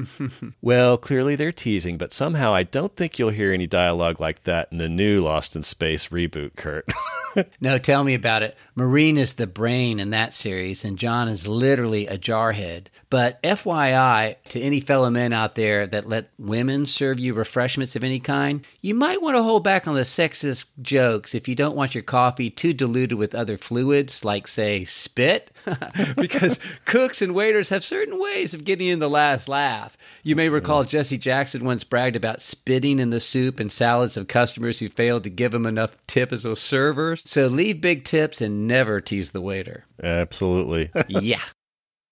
well, 0.60 0.98
clearly 0.98 1.34
they're 1.34 1.50
teasing, 1.50 1.96
but 1.96 2.12
somehow 2.12 2.52
I 2.52 2.62
don't 2.62 2.94
think 2.94 3.18
you'll 3.18 3.30
hear 3.30 3.54
any 3.54 3.66
dialogue 3.66 4.20
like 4.20 4.44
that 4.44 4.68
in 4.70 4.76
the 4.76 4.88
new 4.90 5.22
Lost 5.22 5.56
in 5.56 5.62
Space 5.62 6.08
reboot, 6.08 6.56
Kurt. 6.56 6.92
No, 7.60 7.78
tell 7.78 8.04
me 8.04 8.14
about 8.14 8.42
it. 8.42 8.56
Maureen 8.74 9.16
is 9.16 9.34
the 9.34 9.46
brain 9.46 10.00
in 10.00 10.10
that 10.10 10.34
series, 10.34 10.84
and 10.84 10.98
John 10.98 11.28
is 11.28 11.46
literally 11.46 12.06
a 12.06 12.18
jarhead. 12.18 12.86
But 13.10 13.42
FYI, 13.42 14.36
to 14.48 14.60
any 14.60 14.80
fellow 14.80 15.10
men 15.10 15.32
out 15.32 15.54
there 15.54 15.86
that 15.86 16.06
let 16.06 16.30
women 16.38 16.86
serve 16.86 17.20
you 17.20 17.34
refreshments 17.34 17.96
of 17.96 18.04
any 18.04 18.20
kind, 18.20 18.64
you 18.80 18.94
might 18.94 19.22
want 19.22 19.36
to 19.36 19.42
hold 19.42 19.64
back 19.64 19.86
on 19.86 19.94
the 19.94 20.02
sexist 20.02 20.66
jokes 20.80 21.34
if 21.34 21.48
you 21.48 21.54
don't 21.54 21.76
want 21.76 21.94
your 21.94 22.02
coffee 22.02 22.50
too 22.50 22.72
diluted 22.72 23.18
with 23.18 23.34
other 23.34 23.58
fluids, 23.58 24.17
like, 24.24 24.48
say, 24.48 24.84
spit. 24.84 25.50
because 26.16 26.58
cooks 26.84 27.22
and 27.22 27.34
waiters 27.34 27.68
have 27.68 27.84
certain 27.84 28.18
ways 28.18 28.54
of 28.54 28.64
getting 28.64 28.88
in 28.88 28.98
the 28.98 29.10
last 29.10 29.48
laugh. 29.48 29.96
You 30.22 30.36
may 30.36 30.46
mm-hmm. 30.46 30.54
recall 30.54 30.84
Jesse 30.84 31.18
Jackson 31.18 31.64
once 31.64 31.84
bragged 31.84 32.16
about 32.16 32.42
spitting 32.42 32.98
in 32.98 33.10
the 33.10 33.20
soup 33.20 33.60
and 33.60 33.70
salads 33.70 34.16
of 34.16 34.28
customers 34.28 34.78
who 34.78 34.88
failed 34.88 35.24
to 35.24 35.30
give 35.30 35.54
him 35.54 35.66
enough 35.66 35.96
tip 36.06 36.32
as 36.32 36.44
a 36.44 36.56
server. 36.56 37.16
So 37.16 37.46
leave 37.46 37.80
big 37.80 38.04
tips 38.04 38.40
and 38.40 38.66
never 38.66 39.00
tease 39.00 39.30
the 39.30 39.40
waiter. 39.40 39.84
Absolutely. 40.02 40.90
yeah. 41.08 41.42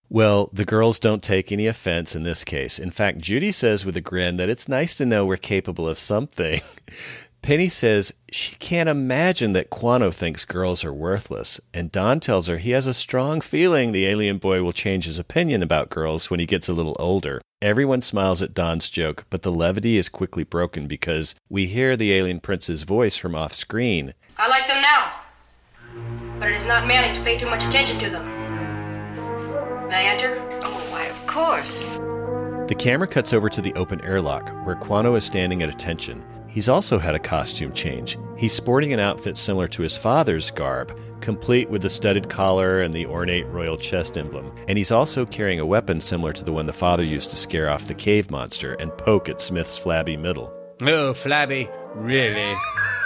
Well, 0.09 0.51
the 0.53 0.65
girls 0.65 1.01
don't 1.01 1.23
take 1.23 1.51
any 1.51 1.67
offense 1.67 2.15
in 2.15 2.23
this 2.23 2.45
case. 2.45 2.79
In 2.79 2.91
fact, 2.91 3.19
Judy 3.19 3.51
says 3.51 3.85
with 3.85 3.97
a 3.97 4.01
grin 4.01 4.37
that 4.37 4.49
it's 4.49 4.69
nice 4.69 4.97
to 4.99 5.07
know 5.07 5.27
we're 5.27 5.37
capable 5.37 5.89
of 5.89 5.99
something. 5.99 6.61
Penny 7.43 7.69
says 7.69 8.13
she 8.31 8.57
can't 8.57 8.89
imagine 8.89 9.53
that 9.53 9.71
Quano 9.71 10.13
thinks 10.13 10.45
girls 10.45 10.85
are 10.85 10.93
worthless, 10.93 11.61
and 11.73 11.93
Don 11.93 12.19
tells 12.19 12.49
her 12.49 12.59
he 12.59 12.71
has 12.71 12.89
a 12.89 12.95
strong 12.95 13.41
feeling 13.41 13.93
the 13.93 14.07
alien 14.07 14.39
boy 14.39 14.63
will 14.63 14.73
change 14.73 15.05
his 15.05 15.19
opinion 15.19 15.63
about 15.63 15.89
girls 15.89 16.29
when 16.29 16.41
he 16.41 16.47
gets 16.47 16.69
a 16.69 16.73
little 16.73 16.97
older. 16.99 17.41
Everyone 17.63 18.01
smiles 18.01 18.43
at 18.43 18.53
Don's 18.53 18.91
joke, 18.91 19.27
but 19.31 19.43
the 19.43 19.53
levity 19.53 19.97
is 19.97 20.09
quickly 20.09 20.43
broken 20.43 20.89
because 20.89 21.37
we 21.49 21.67
hear 21.67 21.97
the 21.97 22.13
alien 22.13 22.41
prince's 22.41 22.83
voice 22.83 23.17
from 23.17 23.37
off 23.37 23.53
screen. 23.53 24.13
I 24.37 24.49
like 24.49 24.67
them 24.67 24.83
now, 24.83 25.13
but 26.41 26.51
it 26.51 26.57
is 26.57 26.65
not 26.67 26.87
manly 26.87 27.15
to 27.17 27.25
pay 27.25 27.39
too 27.39 27.49
much 27.49 27.63
attention 27.65 27.99
to 28.01 28.11
them. 28.11 28.27
May 29.89 30.09
I 30.09 30.13
enter? 30.13 30.37
Oh, 30.65 30.73
why, 30.91 31.05
of 31.05 31.27
course. 31.29 31.89
The 32.69 32.75
camera 32.77 33.07
cuts 33.07 33.33
over 33.33 33.49
to 33.49 33.63
the 33.63 33.73
open 33.75 34.01
airlock, 34.01 34.49
where 34.67 34.75
Quano 34.75 35.17
is 35.17 35.25
standing 35.25 35.63
at 35.63 35.69
attention. 35.69 36.25
He's 36.57 36.71
also 36.71 36.99
had 36.99 37.15
a 37.15 37.19
costume 37.19 37.75
change. 37.75 38.17
He's 38.39 38.51
sporting 38.51 38.95
an 38.95 38.99
outfit 38.99 39.37
similar 39.37 39.69
to 39.69 39.83
his 39.83 39.95
father's 39.95 40.51
garb, 40.51 40.99
complete 41.21 41.69
with 41.69 41.83
the 41.83 41.91
studded 41.91 42.31
collar 42.31 42.81
and 42.81 42.95
the 42.95 43.05
ornate 43.05 43.45
royal 43.49 43.77
chest 43.77 44.17
emblem. 44.17 44.51
And 44.67 44.79
he's 44.79 44.91
also 44.91 45.27
carrying 45.27 45.61
a 45.61 45.67
weapon 45.67 46.01
similar 46.01 46.33
to 46.33 46.43
the 46.43 46.55
one 46.55 46.65
the 46.65 46.73
father 46.73 47.05
used 47.05 47.29
to 47.29 47.37
scare 47.37 47.69
off 47.69 47.87
the 47.87 47.93
cave 47.93 48.31
monster 48.31 48.73
and 48.77 48.97
poke 48.97 49.29
at 49.29 49.39
Smith's 49.39 49.77
flabby 49.77 50.17
middle. 50.17 50.51
Oh, 50.81 51.13
Flabby, 51.13 51.69
really? 51.95 52.57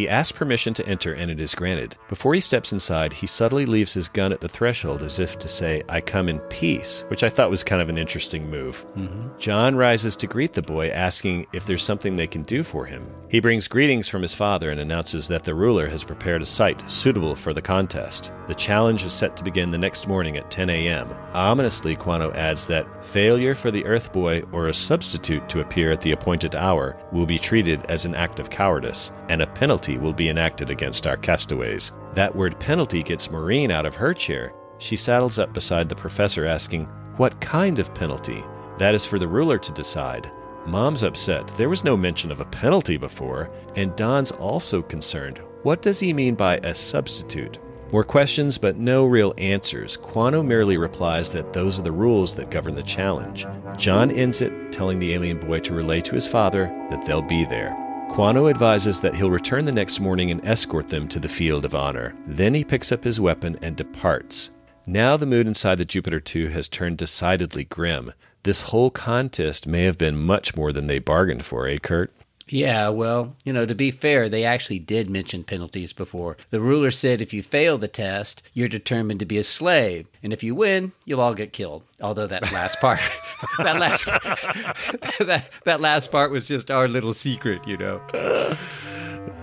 He 0.00 0.08
asks 0.08 0.32
permission 0.32 0.72
to 0.72 0.86
enter, 0.86 1.12
and 1.12 1.30
it 1.30 1.42
is 1.42 1.54
granted. 1.54 1.94
Before 2.08 2.32
he 2.32 2.40
steps 2.40 2.72
inside, 2.72 3.12
he 3.12 3.26
subtly 3.26 3.66
leaves 3.66 3.92
his 3.92 4.08
gun 4.08 4.32
at 4.32 4.40
the 4.40 4.48
threshold 4.48 5.02
as 5.02 5.20
if 5.20 5.38
to 5.40 5.46
say, 5.46 5.82
I 5.90 6.00
come 6.00 6.30
in 6.30 6.38
peace, 6.48 7.04
which 7.08 7.22
I 7.22 7.28
thought 7.28 7.50
was 7.50 7.62
kind 7.62 7.82
of 7.82 7.90
an 7.90 7.98
interesting 7.98 8.50
move. 8.50 8.86
Mm-hmm. 8.96 9.36
John 9.36 9.76
rises 9.76 10.16
to 10.16 10.26
greet 10.26 10.54
the 10.54 10.62
boy, 10.62 10.88
asking 10.88 11.48
if 11.52 11.66
there's 11.66 11.84
something 11.84 12.16
they 12.16 12.26
can 12.26 12.44
do 12.44 12.62
for 12.62 12.86
him. 12.86 13.14
He 13.28 13.40
brings 13.40 13.68
greetings 13.68 14.08
from 14.08 14.22
his 14.22 14.34
father 14.34 14.70
and 14.70 14.80
announces 14.80 15.28
that 15.28 15.44
the 15.44 15.54
ruler 15.54 15.86
has 15.88 16.02
prepared 16.02 16.40
a 16.40 16.46
site 16.46 16.90
suitable 16.90 17.36
for 17.36 17.52
the 17.52 17.60
contest. 17.60 18.32
The 18.48 18.54
challenge 18.54 19.04
is 19.04 19.12
set 19.12 19.36
to 19.36 19.44
begin 19.44 19.70
the 19.70 19.76
next 19.76 20.08
morning 20.08 20.38
at 20.38 20.50
10 20.50 20.70
a.m. 20.70 21.14
Ominously, 21.34 21.96
Quano 21.96 22.34
adds 22.34 22.66
that 22.68 23.04
failure 23.04 23.54
for 23.54 23.70
the 23.70 23.84
Earth 23.84 24.12
Boy 24.14 24.44
or 24.50 24.68
a 24.68 24.74
substitute 24.74 25.46
to 25.50 25.60
appear 25.60 25.90
at 25.90 26.00
the 26.00 26.12
appointed 26.12 26.56
hour 26.56 26.98
will 27.12 27.26
be 27.26 27.38
treated 27.38 27.84
as 27.90 28.06
an 28.06 28.14
act 28.14 28.40
of 28.40 28.48
cowardice, 28.48 29.12
and 29.28 29.42
a 29.42 29.46
penalty 29.46 29.89
will 29.98 30.12
be 30.12 30.28
enacted 30.28 30.70
against 30.70 31.06
our 31.06 31.16
castaways. 31.16 31.92
That 32.14 32.34
word 32.34 32.58
penalty 32.58 33.02
gets 33.02 33.30
Maureen 33.30 33.70
out 33.70 33.86
of 33.86 33.94
her 33.94 34.12
chair. 34.14 34.52
She 34.78 34.96
saddles 34.96 35.38
up 35.38 35.52
beside 35.52 35.88
the 35.88 35.94
professor, 35.94 36.46
asking, 36.46 36.86
What 37.16 37.40
kind 37.40 37.78
of 37.78 37.94
penalty? 37.94 38.42
That 38.78 38.94
is 38.94 39.04
for 39.06 39.18
the 39.18 39.28
ruler 39.28 39.58
to 39.58 39.72
decide. 39.72 40.30
Mom's 40.66 41.02
upset. 41.02 41.46
There 41.56 41.68
was 41.68 41.84
no 41.84 41.96
mention 41.96 42.30
of 42.30 42.40
a 42.40 42.46
penalty 42.46 42.96
before, 42.96 43.50
and 43.76 43.94
Don's 43.96 44.30
also 44.32 44.82
concerned. 44.82 45.40
What 45.62 45.82
does 45.82 46.00
he 46.00 46.12
mean 46.12 46.34
by 46.34 46.56
a 46.58 46.74
substitute? 46.74 47.58
More 47.92 48.04
questions, 48.04 48.56
but 48.56 48.76
no 48.76 49.04
real 49.04 49.34
answers. 49.36 49.96
Quano 49.96 50.44
merely 50.44 50.76
replies 50.76 51.32
that 51.32 51.52
those 51.52 51.80
are 51.80 51.82
the 51.82 51.90
rules 51.90 52.36
that 52.36 52.50
govern 52.50 52.76
the 52.76 52.82
challenge. 52.84 53.46
John 53.76 54.12
ends 54.12 54.42
it, 54.42 54.72
telling 54.72 55.00
the 55.00 55.12
alien 55.12 55.40
boy 55.40 55.58
to 55.60 55.74
relay 55.74 56.00
to 56.02 56.14
his 56.14 56.26
father 56.26 56.66
that 56.90 57.04
they'll 57.04 57.20
be 57.20 57.44
there. 57.44 57.76
Quano 58.10 58.50
advises 58.50 59.00
that 59.00 59.14
he'll 59.14 59.30
return 59.30 59.64
the 59.64 59.72
next 59.72 60.00
morning 60.00 60.32
and 60.32 60.44
escort 60.44 60.88
them 60.88 61.06
to 61.08 61.20
the 61.20 61.28
field 61.28 61.64
of 61.64 61.76
honor. 61.76 62.12
Then 62.26 62.54
he 62.54 62.64
picks 62.64 62.90
up 62.90 63.04
his 63.04 63.20
weapon 63.20 63.56
and 63.62 63.76
departs. 63.76 64.50
Now 64.84 65.16
the 65.16 65.26
mood 65.26 65.46
inside 65.46 65.76
the 65.76 65.84
Jupiter 65.84 66.18
2 66.18 66.48
has 66.48 66.66
turned 66.66 66.98
decidedly 66.98 67.64
grim. 67.64 68.12
This 68.42 68.62
whole 68.62 68.90
contest 68.90 69.66
may 69.66 69.84
have 69.84 69.96
been 69.96 70.18
much 70.18 70.56
more 70.56 70.72
than 70.72 70.88
they 70.88 70.98
bargained 70.98 71.44
for, 71.44 71.68
eh, 71.68 71.78
Kurt? 71.78 72.12
Yeah, 72.50 72.88
well, 72.88 73.36
you 73.44 73.52
know, 73.52 73.64
to 73.64 73.76
be 73.76 73.92
fair, 73.92 74.28
they 74.28 74.44
actually 74.44 74.80
did 74.80 75.08
mention 75.08 75.44
penalties 75.44 75.92
before. 75.92 76.36
The 76.50 76.60
ruler 76.60 76.90
said 76.90 77.20
if 77.20 77.32
you 77.32 77.44
fail 77.44 77.78
the 77.78 77.86
test, 77.86 78.42
you're 78.52 78.68
determined 78.68 79.20
to 79.20 79.26
be 79.26 79.38
a 79.38 79.44
slave, 79.44 80.08
and 80.20 80.32
if 80.32 80.42
you 80.42 80.56
win, 80.56 80.90
you'll 81.04 81.20
all 81.20 81.34
get 81.34 81.52
killed. 81.52 81.84
Although 82.00 82.26
that 82.26 82.50
last 82.52 82.80
part, 82.80 82.98
that 83.58 83.78
last, 83.78 84.04
that 85.20 85.48
that 85.64 85.80
last 85.80 86.10
part 86.10 86.32
was 86.32 86.48
just 86.48 86.72
our 86.72 86.88
little 86.88 87.14
secret, 87.14 87.66
you 87.66 87.76
know. 87.76 88.00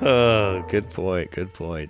Oh, 0.02 0.64
good 0.70 0.90
point. 0.92 1.32
Good 1.32 1.54
point. 1.54 1.90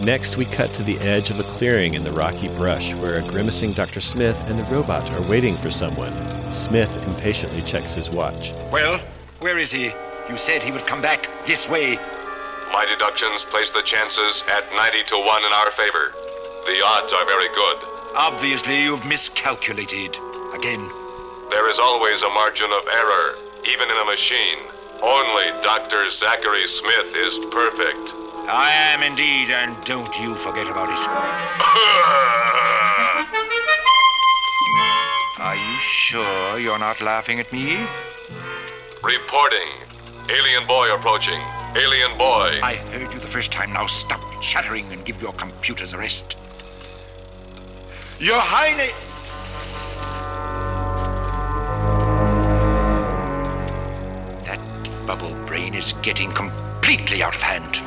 Next, 0.00 0.36
we 0.36 0.44
cut 0.44 0.72
to 0.74 0.82
the 0.82 0.98
edge 0.98 1.30
of 1.30 1.38
a 1.38 1.44
clearing 1.44 1.94
in 1.94 2.02
the 2.02 2.12
rocky 2.12 2.48
brush 2.48 2.94
where 2.94 3.16
a 3.16 3.28
grimacing 3.28 3.74
Dr. 3.74 4.00
Smith 4.00 4.40
and 4.42 4.58
the 4.58 4.64
robot 4.64 5.10
are 5.12 5.22
waiting 5.22 5.56
for 5.56 5.70
someone. 5.70 6.50
Smith 6.50 6.96
impatiently 6.98 7.62
checks 7.62 7.94
his 7.94 8.10
watch. 8.10 8.52
Well, 8.72 9.00
where 9.42 9.58
is 9.58 9.72
he? 9.72 9.92
You 10.28 10.36
said 10.36 10.62
he 10.62 10.70
would 10.70 10.86
come 10.86 11.02
back 11.02 11.28
this 11.44 11.68
way. 11.68 11.96
My 12.72 12.86
deductions 12.88 13.44
place 13.44 13.72
the 13.72 13.82
chances 13.82 14.44
at 14.48 14.72
90 14.72 15.02
to 15.02 15.16
1 15.16 15.44
in 15.44 15.52
our 15.52 15.72
favor. 15.72 16.14
The 16.64 16.80
odds 16.84 17.12
are 17.12 17.26
very 17.26 17.48
good. 17.48 17.82
Obviously, 18.14 18.84
you've 18.84 19.04
miscalculated. 19.04 20.16
Again. 20.54 20.88
There 21.50 21.68
is 21.68 21.80
always 21.80 22.22
a 22.22 22.28
margin 22.28 22.70
of 22.70 22.86
error, 22.86 23.36
even 23.68 23.90
in 23.90 23.96
a 23.96 24.04
machine. 24.04 24.58
Only 25.02 25.50
Dr. 25.60 26.08
Zachary 26.08 26.66
Smith 26.66 27.16
is 27.16 27.40
perfect. 27.50 28.14
I 28.48 28.70
am 28.94 29.02
indeed, 29.02 29.50
and 29.50 29.76
don't 29.84 30.16
you 30.20 30.34
forget 30.34 30.68
about 30.68 30.88
it. 30.88 30.98
Are 35.42 35.56
you 35.56 35.78
sure 35.80 36.58
you're 36.58 36.78
not 36.78 37.00
laughing 37.00 37.40
at 37.40 37.52
me? 37.52 37.84
Reporting. 39.02 39.68
Alien 40.30 40.64
boy 40.64 40.94
approaching. 40.94 41.40
Alien 41.74 42.16
boy. 42.16 42.60
I 42.62 42.76
heard 42.92 43.12
you 43.12 43.18
the 43.18 43.26
first 43.26 43.50
time. 43.50 43.72
Now 43.72 43.86
stop 43.86 44.20
chattering 44.40 44.92
and 44.92 45.04
give 45.04 45.20
your 45.20 45.32
computers 45.32 45.92
a 45.92 45.98
rest. 45.98 46.36
Your 48.20 48.38
Highness. 48.38 48.92
That 54.46 54.60
bubble 55.04 55.34
brain 55.46 55.74
is 55.74 55.94
getting 56.02 56.30
completely 56.30 57.24
out 57.24 57.34
of 57.34 57.42
hand. 57.42 57.82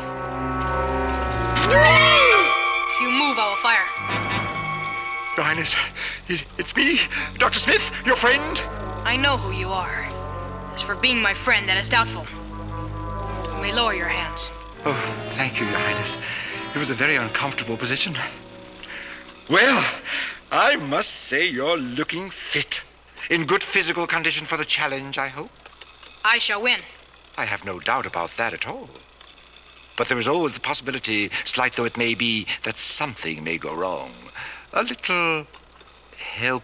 If 1.70 3.02
you 3.02 3.10
move, 3.10 3.40
I 3.40 3.48
will 3.48 3.56
fire. 3.64 3.88
Your 5.38 5.46
Highness, 5.46 5.78
it, 6.28 6.46
it's 6.58 6.76
me, 6.76 7.00
Dr. 7.38 7.60
Smith, 7.60 8.04
your 8.06 8.18
friend. 8.18 8.62
I 9.06 9.16
know 9.16 9.38
who 9.38 9.58
you 9.58 9.70
are. 9.70 10.05
As 10.76 10.82
for 10.82 10.96
being 10.96 11.22
my 11.22 11.34
friend, 11.34 11.70
that 11.70 11.78
is 11.78 11.88
doubtful. 11.88 12.26
You 13.56 13.62
may 13.62 13.74
lower 13.74 13.94
your 13.94 14.10
hands. 14.10 14.52
Oh, 14.84 15.28
thank 15.30 15.58
you, 15.58 15.66
Your 15.66 15.80
Highness. 15.80 16.18
It 16.74 16.78
was 16.78 16.90
a 16.90 16.94
very 16.94 17.16
uncomfortable 17.16 17.78
position. 17.78 18.14
Well, 19.50 19.82
I 20.52 20.76
must 20.76 21.12
say 21.12 21.48
you're 21.48 21.78
looking 21.78 22.30
fit. 22.30 22.84
In 23.30 23.46
good 23.46 23.64
physical 23.64 24.06
condition 24.06 24.46
for 24.46 24.58
the 24.58 24.66
challenge, 24.66 25.18
I 25.18 25.30
hope. 25.30 25.50
I 26.26 26.40
shall 26.40 26.62
win. 26.62 26.82
I 27.38 27.46
have 27.46 27.64
no 27.64 27.80
doubt 27.80 28.06
about 28.06 28.32
that 28.32 28.54
at 28.54 28.68
all. 28.68 28.90
But 29.96 30.10
there 30.10 30.20
is 30.20 30.28
always 30.28 30.52
the 30.52 30.60
possibility, 30.60 31.30
slight 31.46 31.72
though 31.72 31.86
it 31.86 31.96
may 31.96 32.16
be, 32.16 32.48
that 32.64 32.78
something 32.78 33.46
may 33.46 33.58
go 33.58 33.74
wrong. 33.74 34.12
A 34.74 34.84
little 34.84 35.48
help 36.18 36.64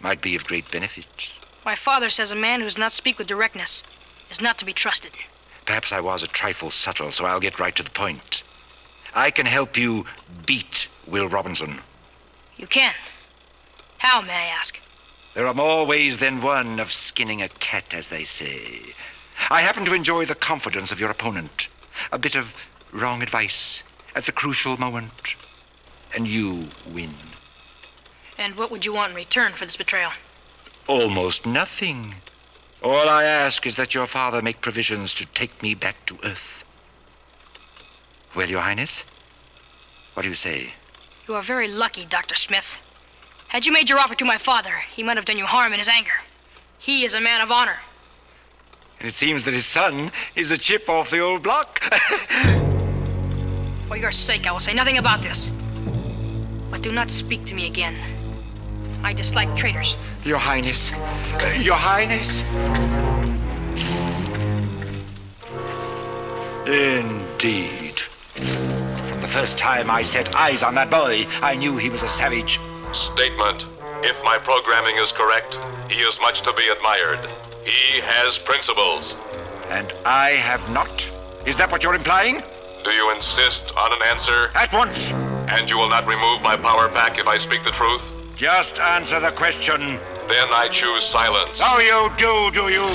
might 0.00 0.22
be 0.22 0.34
of 0.34 0.46
great 0.46 0.70
benefit. 0.70 1.34
My 1.64 1.74
father 1.74 2.10
says 2.10 2.30
a 2.30 2.36
man 2.36 2.60
who 2.60 2.66
does 2.66 2.78
not 2.78 2.92
speak 2.92 3.18
with 3.18 3.26
directness 3.26 3.84
is 4.30 4.40
not 4.40 4.58
to 4.58 4.64
be 4.64 4.72
trusted. 4.72 5.12
Perhaps 5.64 5.92
I 5.92 6.00
was 6.00 6.22
a 6.22 6.26
trifle 6.26 6.70
subtle, 6.70 7.10
so 7.10 7.24
I'll 7.24 7.40
get 7.40 7.58
right 7.58 7.74
to 7.76 7.82
the 7.82 7.90
point. 7.90 8.42
I 9.14 9.30
can 9.30 9.46
help 9.46 9.76
you 9.76 10.04
beat 10.44 10.88
Will 11.06 11.28
Robinson. 11.28 11.80
You 12.56 12.66
can. 12.66 12.94
How, 13.98 14.20
may 14.20 14.32
I 14.32 14.46
ask? 14.46 14.78
There 15.32 15.46
are 15.46 15.54
more 15.54 15.86
ways 15.86 16.18
than 16.18 16.42
one 16.42 16.78
of 16.78 16.92
skinning 16.92 17.40
a 17.40 17.48
cat, 17.48 17.94
as 17.94 18.08
they 18.08 18.24
say. 18.24 18.94
I 19.50 19.62
happen 19.62 19.84
to 19.86 19.94
enjoy 19.94 20.26
the 20.26 20.34
confidence 20.34 20.92
of 20.92 21.00
your 21.00 21.10
opponent. 21.10 21.68
A 22.12 22.18
bit 22.18 22.34
of 22.34 22.54
wrong 22.92 23.22
advice 23.22 23.82
at 24.14 24.26
the 24.26 24.32
crucial 24.32 24.76
moment, 24.76 25.36
and 26.14 26.28
you 26.28 26.68
win. 26.92 27.14
And 28.36 28.54
what 28.56 28.70
would 28.70 28.84
you 28.84 28.92
want 28.92 29.10
in 29.10 29.16
return 29.16 29.52
for 29.52 29.64
this 29.64 29.76
betrayal? 29.76 30.12
Almost 30.86 31.46
nothing. 31.46 32.14
All 32.82 33.08
I 33.08 33.24
ask 33.24 33.66
is 33.66 33.76
that 33.76 33.94
your 33.94 34.06
father 34.06 34.42
make 34.42 34.60
provisions 34.60 35.14
to 35.14 35.26
take 35.26 35.62
me 35.62 35.74
back 35.74 36.04
to 36.06 36.18
Earth. 36.22 36.64
Well, 38.36 38.48
Your 38.48 38.60
Highness, 38.60 39.04
what 40.12 40.24
do 40.24 40.28
you 40.28 40.34
say? 40.34 40.74
You 41.26 41.34
are 41.34 41.42
very 41.42 41.68
lucky, 41.68 42.04
Dr. 42.04 42.34
Smith. 42.34 42.78
Had 43.48 43.64
you 43.64 43.72
made 43.72 43.88
your 43.88 43.98
offer 43.98 44.14
to 44.16 44.24
my 44.24 44.36
father, 44.36 44.74
he 44.94 45.02
might 45.02 45.16
have 45.16 45.24
done 45.24 45.38
you 45.38 45.46
harm 45.46 45.72
in 45.72 45.78
his 45.78 45.88
anger. 45.88 46.12
He 46.78 47.04
is 47.04 47.14
a 47.14 47.20
man 47.20 47.40
of 47.40 47.50
honor. 47.50 47.78
And 49.00 49.08
it 49.08 49.14
seems 49.14 49.44
that 49.44 49.54
his 49.54 49.64
son 49.64 50.12
is 50.34 50.50
a 50.50 50.58
chip 50.58 50.88
off 50.88 51.10
the 51.10 51.20
old 51.20 51.42
block. 51.42 51.80
For 53.88 53.96
your 53.96 54.12
sake, 54.12 54.46
I 54.46 54.52
will 54.52 54.58
say 54.58 54.74
nothing 54.74 54.98
about 54.98 55.22
this. 55.22 55.50
But 56.70 56.82
do 56.82 56.92
not 56.92 57.10
speak 57.10 57.44
to 57.46 57.54
me 57.54 57.66
again. 57.66 57.96
I 59.02 59.12
dislike 59.12 59.54
traitors. 59.56 59.96
Your 60.24 60.38
Highness. 60.38 60.90
Your 61.58 61.76
Highness. 61.76 62.44
Indeed. 66.66 68.00
From 68.00 69.20
the 69.20 69.28
first 69.28 69.58
time 69.58 69.90
I 69.90 70.00
set 70.00 70.34
eyes 70.34 70.62
on 70.62 70.74
that 70.76 70.90
boy, 70.90 71.26
I 71.42 71.56
knew 71.56 71.76
he 71.76 71.90
was 71.90 72.02
a 72.02 72.08
savage. 72.08 72.58
Statement. 72.92 73.66
If 74.02 74.24
my 74.24 74.38
programming 74.38 74.96
is 74.96 75.12
correct, 75.12 75.60
he 75.90 76.00
is 76.00 76.18
much 76.22 76.40
to 76.42 76.54
be 76.54 76.68
admired. 76.68 77.20
He 77.62 78.00
has 78.00 78.38
principles. 78.38 79.18
And 79.68 79.92
I 80.06 80.30
have 80.30 80.70
not. 80.70 81.12
Is 81.44 81.58
that 81.58 81.70
what 81.70 81.84
you're 81.84 81.94
implying? 81.94 82.42
Do 82.82 82.92
you 82.92 83.10
insist 83.10 83.76
on 83.76 83.92
an 83.92 84.00
answer? 84.02 84.48
At 84.54 84.72
once. 84.72 85.12
And 85.12 85.70
you 85.70 85.76
will 85.76 85.90
not 85.90 86.06
remove 86.06 86.40
my 86.40 86.56
power 86.56 86.88
pack 86.88 87.18
if 87.18 87.26
I 87.26 87.36
speak 87.36 87.62
the 87.62 87.70
truth? 87.70 88.10
Just 88.36 88.80
answer 88.80 89.20
the 89.20 89.30
question. 89.30 90.00
Then 90.26 90.48
I 90.52 90.68
choose 90.68 91.04
silence. 91.04 91.60
Oh, 91.62 91.78
you 91.80 92.10
do, 92.16 92.50
do 92.50 92.68
you? 92.72 92.88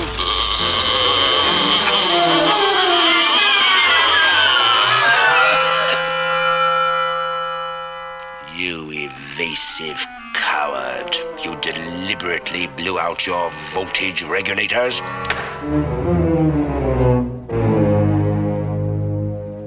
You 8.57 8.91
evasive 8.91 10.05
coward. 10.33 11.15
You 11.43 11.55
deliberately 11.61 12.67
blew 12.67 12.97
out 12.99 13.27
your 13.27 13.51
voltage 13.51 14.23
regulators. 14.23 15.01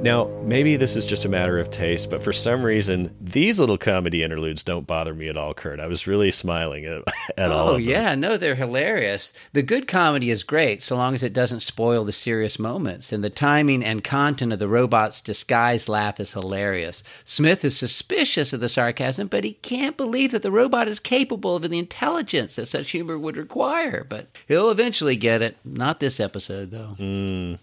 Now, 0.03 0.27
maybe 0.43 0.75
this 0.75 0.97
is 0.97 1.07
just 1.07 1.25
a 1.25 1.29
matter 1.29 1.61
of 1.61 1.71
taste, 1.71 2.11
but 2.11 2.25
for 2.25 2.33
some 2.33 2.65
reason, 2.65 3.15
these 3.21 3.61
little 3.61 3.79
comedy 3.79 4.25
interludes 4.25 4.65
don't 4.65 4.85
bother 4.85 5.15
me 5.15 5.29
at 5.29 5.37
all, 5.37 5.55
Kurt. 5.55 5.79
I 5.79 5.87
was 5.87 6.09
really 6.09 6.33
smiling 6.33 6.85
at, 6.87 7.03
at 7.39 7.53
all. 7.53 7.69
Oh, 7.69 7.75
of 7.77 7.81
them. 7.81 7.89
yeah, 7.89 8.15
no, 8.17 8.37
they're 8.37 8.57
hilarious. 8.57 9.33
The 9.53 9.63
good 9.63 9.87
comedy 9.87 10.31
is 10.31 10.43
great 10.43 10.83
so 10.83 10.97
long 10.97 11.15
as 11.15 11.23
it 11.23 11.33
doesn't 11.33 11.61
spoil 11.61 12.05
the 12.05 12.13
serious 12.13 12.59
moments. 12.59 13.13
And 13.13 13.23
the 13.23 13.31
timing 13.31 13.85
and 13.85 14.03
content 14.03 14.53
of 14.53 14.59
the 14.59 14.67
robot's 14.67 15.21
disguised 15.21 15.89
laugh 15.89 16.19
is 16.19 16.33
hilarious. 16.33 17.05
Smith 17.25 17.65
is 17.65 17.77
suspicious 17.77 18.53
of 18.53 18.59
the 18.59 18.69
sarcasm, 18.69 19.29
but 19.29 19.45
he 19.45 19.53
can't 19.53 19.97
believe 19.97 20.33
that 20.33 20.43
the 20.43 20.51
robot 20.51 20.89
is 20.89 20.99
capable 20.99 21.55
of 21.55 21.63
the 21.63 21.79
intelligence 21.79 22.57
that 22.57 22.67
such 22.67 22.91
humor 22.91 23.17
would 23.17 23.37
require. 23.37 24.03
But 24.03 24.37
he'll 24.49 24.71
eventually 24.71 25.15
get 25.15 25.43
it. 25.43 25.59
Not 25.65 26.01
this 26.01 26.19
episode, 26.19 26.73
though. 26.73 26.97
Mm. 26.99 27.59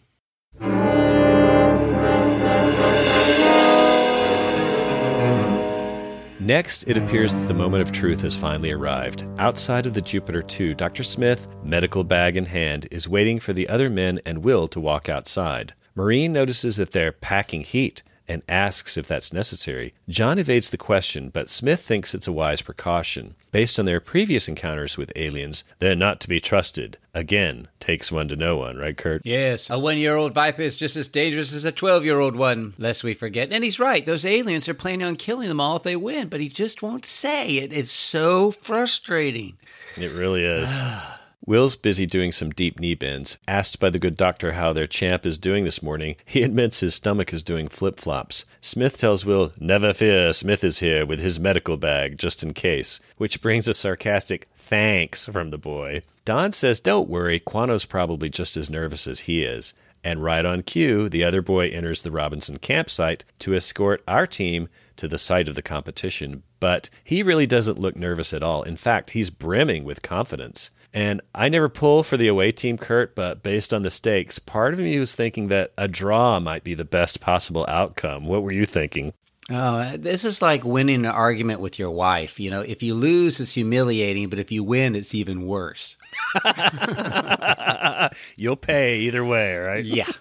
Next, 6.50 6.84
it 6.88 6.98
appears 6.98 7.36
that 7.36 7.48
the 7.48 7.54
moment 7.54 7.84
of 7.84 7.92
truth 7.92 8.22
has 8.22 8.36
finally 8.36 8.72
arrived. 8.72 9.24
Outside 9.38 9.86
of 9.86 9.94
the 9.94 10.02
Jupiter 10.02 10.42
2, 10.42 10.74
Dr. 10.74 11.04
Smith, 11.04 11.48
medical 11.64 12.04
bag 12.04 12.36
in 12.38 12.46
hand, 12.46 12.88
is 12.90 13.08
waiting 13.08 13.38
for 13.38 13.54
the 13.54 13.70
other 13.70 13.88
men 13.88 14.20
and 14.26 14.44
Will 14.44 14.68
to 14.70 14.80
walk 14.80 15.08
outside. 15.10 15.76
Maureen 15.94 16.34
notices 16.34 16.78
that 16.78 16.90
they're 16.90 17.12
packing 17.12 17.62
heat 17.62 18.02
and 18.30 18.43
asks 18.47 18.95
if 18.95 19.07
that's 19.07 19.34
necessary. 19.34 19.93
John 20.07 20.38
evades 20.38 20.69
the 20.69 20.77
question, 20.77 21.30
but 21.30 21.49
Smith 21.49 21.81
thinks 21.81 22.14
it's 22.14 22.27
a 22.27 22.31
wise 22.31 22.61
precaution. 22.61 23.34
Based 23.51 23.80
on 23.80 23.85
their 23.85 23.99
previous 23.99 24.47
encounters 24.47 24.95
with 24.95 25.11
aliens, 25.15 25.64
they're 25.80 25.95
not 25.95 26.19
to 26.22 26.30
be 26.30 26.39
trusted. 26.39 26.99
Again, 27.15 27.68
takes 27.80 28.11
one 28.11 28.27
to 28.27 28.35
know 28.35 28.57
one, 28.57 28.77
right, 28.77 28.95
Kurt? 28.95 29.23
Yes, 29.26 29.72
a 29.72 29.80
one 29.80 29.97
year 29.97 30.15
old 30.15 30.35
viper 30.35 30.61
is 30.61 30.77
just 30.77 30.95
as 30.95 31.07
dangerous 31.07 31.51
as 31.51 31.65
a 31.65 31.72
12 31.72 32.06
year 32.06 32.19
old 32.19 32.35
one, 32.35 32.76
lest 32.77 33.03
we 33.03 33.15
forget. 33.15 33.51
And 33.51 33.64
he's 33.64 33.80
right, 33.80 34.06
those 34.06 34.23
aliens 34.23 34.69
are 34.69 34.76
planning 34.76 35.07
on 35.07 35.15
killing 35.15 35.49
them 35.49 35.60
all 35.60 35.77
if 35.77 35.84
they 35.84 35.95
win, 35.95 36.30
but 36.30 36.39
he 36.39 36.47
just 36.47 36.84
won't 36.84 37.07
say 37.07 37.57
it. 37.57 37.73
It's 37.73 37.91
so 37.91 38.51
frustrating. 38.51 39.57
It 39.97 40.11
really 40.11 40.43
is. 40.45 40.80
Will's 41.45 41.76
busy 41.76 42.06
doing 42.06 42.32
some 42.32 42.52
deep 42.52 42.80
knee 42.80 42.95
bends. 42.95 43.38
Asked 43.48 43.80
by 43.80 43.90
the 43.90 43.98
good 43.98 44.18
doctor 44.18 44.52
how 44.52 44.74
their 44.74 44.88
champ 44.88 45.26
is 45.26 45.38
doing 45.38 45.64
this 45.64 45.82
morning, 45.82 46.16
he 46.26 46.44
admits 46.44 46.82
his 46.82 46.95
stomach 46.95 47.34
is 47.34 47.41
doing 47.41 47.68
flip 47.68 47.99
flops. 47.99 48.45
Smith 48.61 48.98
tells 48.98 49.26
Will, 49.26 49.52
Never 49.60 49.94
fear, 49.94 50.34
Smith 50.34 50.64
is 50.64 50.80
here 50.80 51.06
with 51.06 51.20
his 51.20 51.40
medical 51.40 51.78
bag 51.78 52.18
just 52.18 52.44
in 52.44 52.53
case, 52.53 52.99
which 53.18 53.41
brings 53.41 53.68
a 53.68 53.74
sarcastic 53.74 54.48
thanks 54.56 55.26
from 55.26 55.49
the 55.49 55.57
boy. 55.57 56.03
Don 56.26 56.52
says, 56.52 56.80
Don't 56.80 57.10
worry, 57.10 57.40
Quano's 57.40 57.86
probably 57.86 58.30
just 58.30 58.56
as 58.56 58.70
nervous 58.70 59.07
as 59.07 59.22
he 59.22 59.44
is. 59.44 59.74
And 60.03 60.24
right 60.24 60.45
on 60.45 60.61
cue, 60.61 61.10
the 61.10 61.24
other 61.24 61.41
boy 61.41 61.70
enters 61.70 62.03
the 62.03 62.11
Robinson 62.11 62.57
campsite 62.57 63.26
to 63.40 63.56
escort 63.56 64.03
our 64.07 64.28
team 64.28 64.70
to 64.98 65.07
the 65.07 65.18
site 65.18 65.48
of 65.48 65.56
the 65.56 65.61
competition. 65.61 66.44
But 66.60 66.90
he 67.03 67.24
really 67.24 67.48
doesn't 67.48 67.80
look 67.80 67.95
nervous 67.95 68.34
at 68.34 68.44
all. 68.44 68.64
In 68.64 68.78
fact, 68.78 69.11
he's 69.11 69.30
brimming 69.30 69.84
with 69.84 70.02
confidence. 70.02 70.70
And 70.94 71.22
I 71.36 71.49
never 71.49 71.70
pull 71.70 72.03
for 72.03 72.18
the 72.18 72.28
away 72.28 72.52
team, 72.52 72.78
Kurt, 72.78 73.16
but 73.16 73.44
based 73.44 73.74
on 73.74 73.84
the 73.84 73.91
stakes, 73.91 74.40
part 74.40 74.74
of 74.74 74.80
me 74.80 74.98
was 74.98 75.14
thinking 75.14 75.48
that 75.49 75.72
a 75.78 75.88
draw 75.88 76.40
might 76.40 76.64
be 76.64 76.74
the 76.74 76.86
best 76.86 77.22
possible 77.22 77.66
outcome. 77.68 78.26
What 78.26 78.41
were 78.41 78.52
you 78.52 78.66
thinking? 78.66 79.14
Oh, 79.52 79.56
uh, 79.56 79.98
this 79.98 80.26
is 80.26 80.41
like 80.41 80.64
winning 80.64 81.06
an 81.06 81.11
argument 81.11 81.60
with 81.60 81.80
your 81.80 81.90
wife. 81.90 82.40
You 82.40 82.52
know, 82.52 82.61
if 82.61 82.84
you 82.84 82.94
lose, 82.94 83.40
it's 83.40 83.53
humiliating, 83.53 84.30
but 84.30 84.38
if 84.38 84.52
you 84.52 84.64
win, 84.64 84.95
it's 84.95 85.16
even 85.16 85.48
worse. 85.48 85.98
You'll 88.38 88.56
pay 88.56 88.99
either 88.99 89.26
way, 89.26 89.56
right? 89.57 89.84
Yeah. 89.84 90.11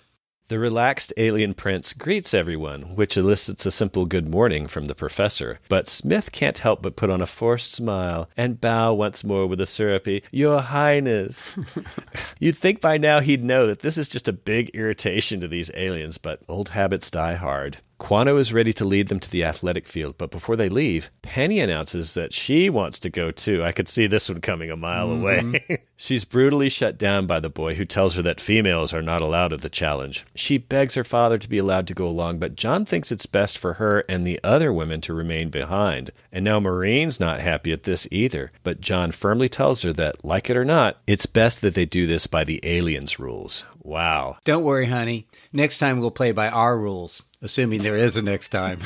The 0.49 0.59
relaxed 0.59 1.13
alien 1.19 1.53
prince 1.53 1.93
greets 1.93 2.33
everyone, 2.33 2.95
which 2.97 3.19
elicits 3.19 3.67
a 3.67 3.71
simple 3.71 4.07
good 4.07 4.31
morning 4.31 4.67
from 4.67 4.87
the 4.87 4.95
professor. 4.95 5.59
But 5.69 5.89
Smith 5.89 6.33
can't 6.33 6.57
help 6.57 6.81
but 6.81 6.97
put 6.97 7.11
on 7.11 7.21
a 7.21 7.27
forced 7.27 7.73
smile 7.73 8.31
and 8.35 8.59
bow 8.59 8.95
once 8.95 9.23
more 9.23 9.47
with 9.47 9.61
a 9.61 9.67
syrupy, 9.67 10.23
Your 10.33 10.63
Highness. 10.63 11.55
You'd 12.39 12.57
think 12.57 12.81
by 12.81 12.97
now 12.97 13.21
he'd 13.21 13.45
know 13.45 13.67
that 13.67 13.81
this 13.81 13.99
is 13.99 14.09
just 14.09 14.27
a 14.27 14.33
big 14.33 14.71
irritation 14.71 15.39
to 15.43 15.49
these 15.49 15.71
aliens, 15.75 16.17
but 16.17 16.41
old 16.49 16.71
habits 16.71 17.11
die 17.11 17.35
hard. 17.35 17.79
Quano 17.99 18.39
is 18.39 18.53
ready 18.53 18.73
to 18.75 18.85
lead 18.85 19.09
them 19.09 19.19
to 19.21 19.31
the 19.31 19.45
athletic 19.45 19.89
field, 19.89 20.17
but 20.19 20.31
before 20.31 20.55
they 20.57 20.69
leave, 20.69 21.11
Penny 21.23 21.59
announces 21.59 22.15
that 22.15 22.33
she 22.33 22.71
wants 22.71 22.99
to 23.01 23.11
go 23.11 23.31
too. 23.33 23.65
I 23.65 23.73
could 23.73 23.89
see 23.89 24.07
this 24.07 24.29
one 24.29 24.41
coming 24.41 24.71
a 24.71 24.77
mile 24.77 25.09
mm-hmm. 25.09 25.23
away. 25.23 25.79
She's 25.97 26.25
brutally 26.25 26.69
shut 26.69 26.97
down 26.97 27.27
by 27.27 27.41
the 27.41 27.51
boy 27.51 27.75
who 27.75 27.85
tells 27.85 28.15
her 28.15 28.23
that 28.23 28.41
females 28.41 28.95
are 28.95 29.03
not 29.03 29.21
allowed 29.21 29.53
at 29.53 29.63
the 29.63 29.69
challenge. 29.69 30.25
She 30.37 30.57
begs 30.57 30.95
her 30.95 31.03
father 31.03 31.39
to 31.39 31.49
be 31.49 31.59
allowed 31.59 31.89
to 31.89 31.95
go 31.95 32.07
along, 32.07 32.39
but 32.39 32.55
John 32.55 32.85
thinks 32.85 33.11
it's 33.11 33.27
best 33.27 33.59
for 33.59 33.75
her 33.75 34.05
and 34.09 34.25
the 34.25 34.39
other 34.45 34.73
women 34.73 35.01
to 35.03 35.13
remain 35.13 35.51
behind. 35.51 36.13
And 36.31 36.45
now 36.45 36.61
Maureen's 36.61 37.19
not 37.19 37.41
happy 37.41 37.73
at 37.73 37.83
this 37.83 38.07
either, 38.13 38.53
but 38.63 38.81
John 38.81 39.11
firmly 39.11 39.49
tells 39.49 39.83
her 39.83 39.93
that, 39.95 40.25
like 40.25 40.49
it 40.49 40.57
or 40.57 40.65
not, 40.65 40.99
it's 41.09 41.27
best 41.27 41.63
that 41.63 41.75
they 41.75 41.85
do 41.85 42.07
this 42.07 42.29
by 42.29 42.45
the 42.45 42.61
aliens' 42.63 43.19
rules. 43.19 43.65
Wow. 43.83 44.37
Don't 44.45 44.65
worry, 44.65 44.87
honey. 44.87 45.27
Next 45.53 45.79
time 45.79 45.99
we'll 45.99 46.11
play 46.13 46.31
by 46.31 46.49
our 46.49 46.79
rules 46.79 47.23
assuming 47.43 47.81
there 47.81 47.97
is 47.97 48.17
a 48.17 48.23
next 48.23 48.49
time. 48.49 48.81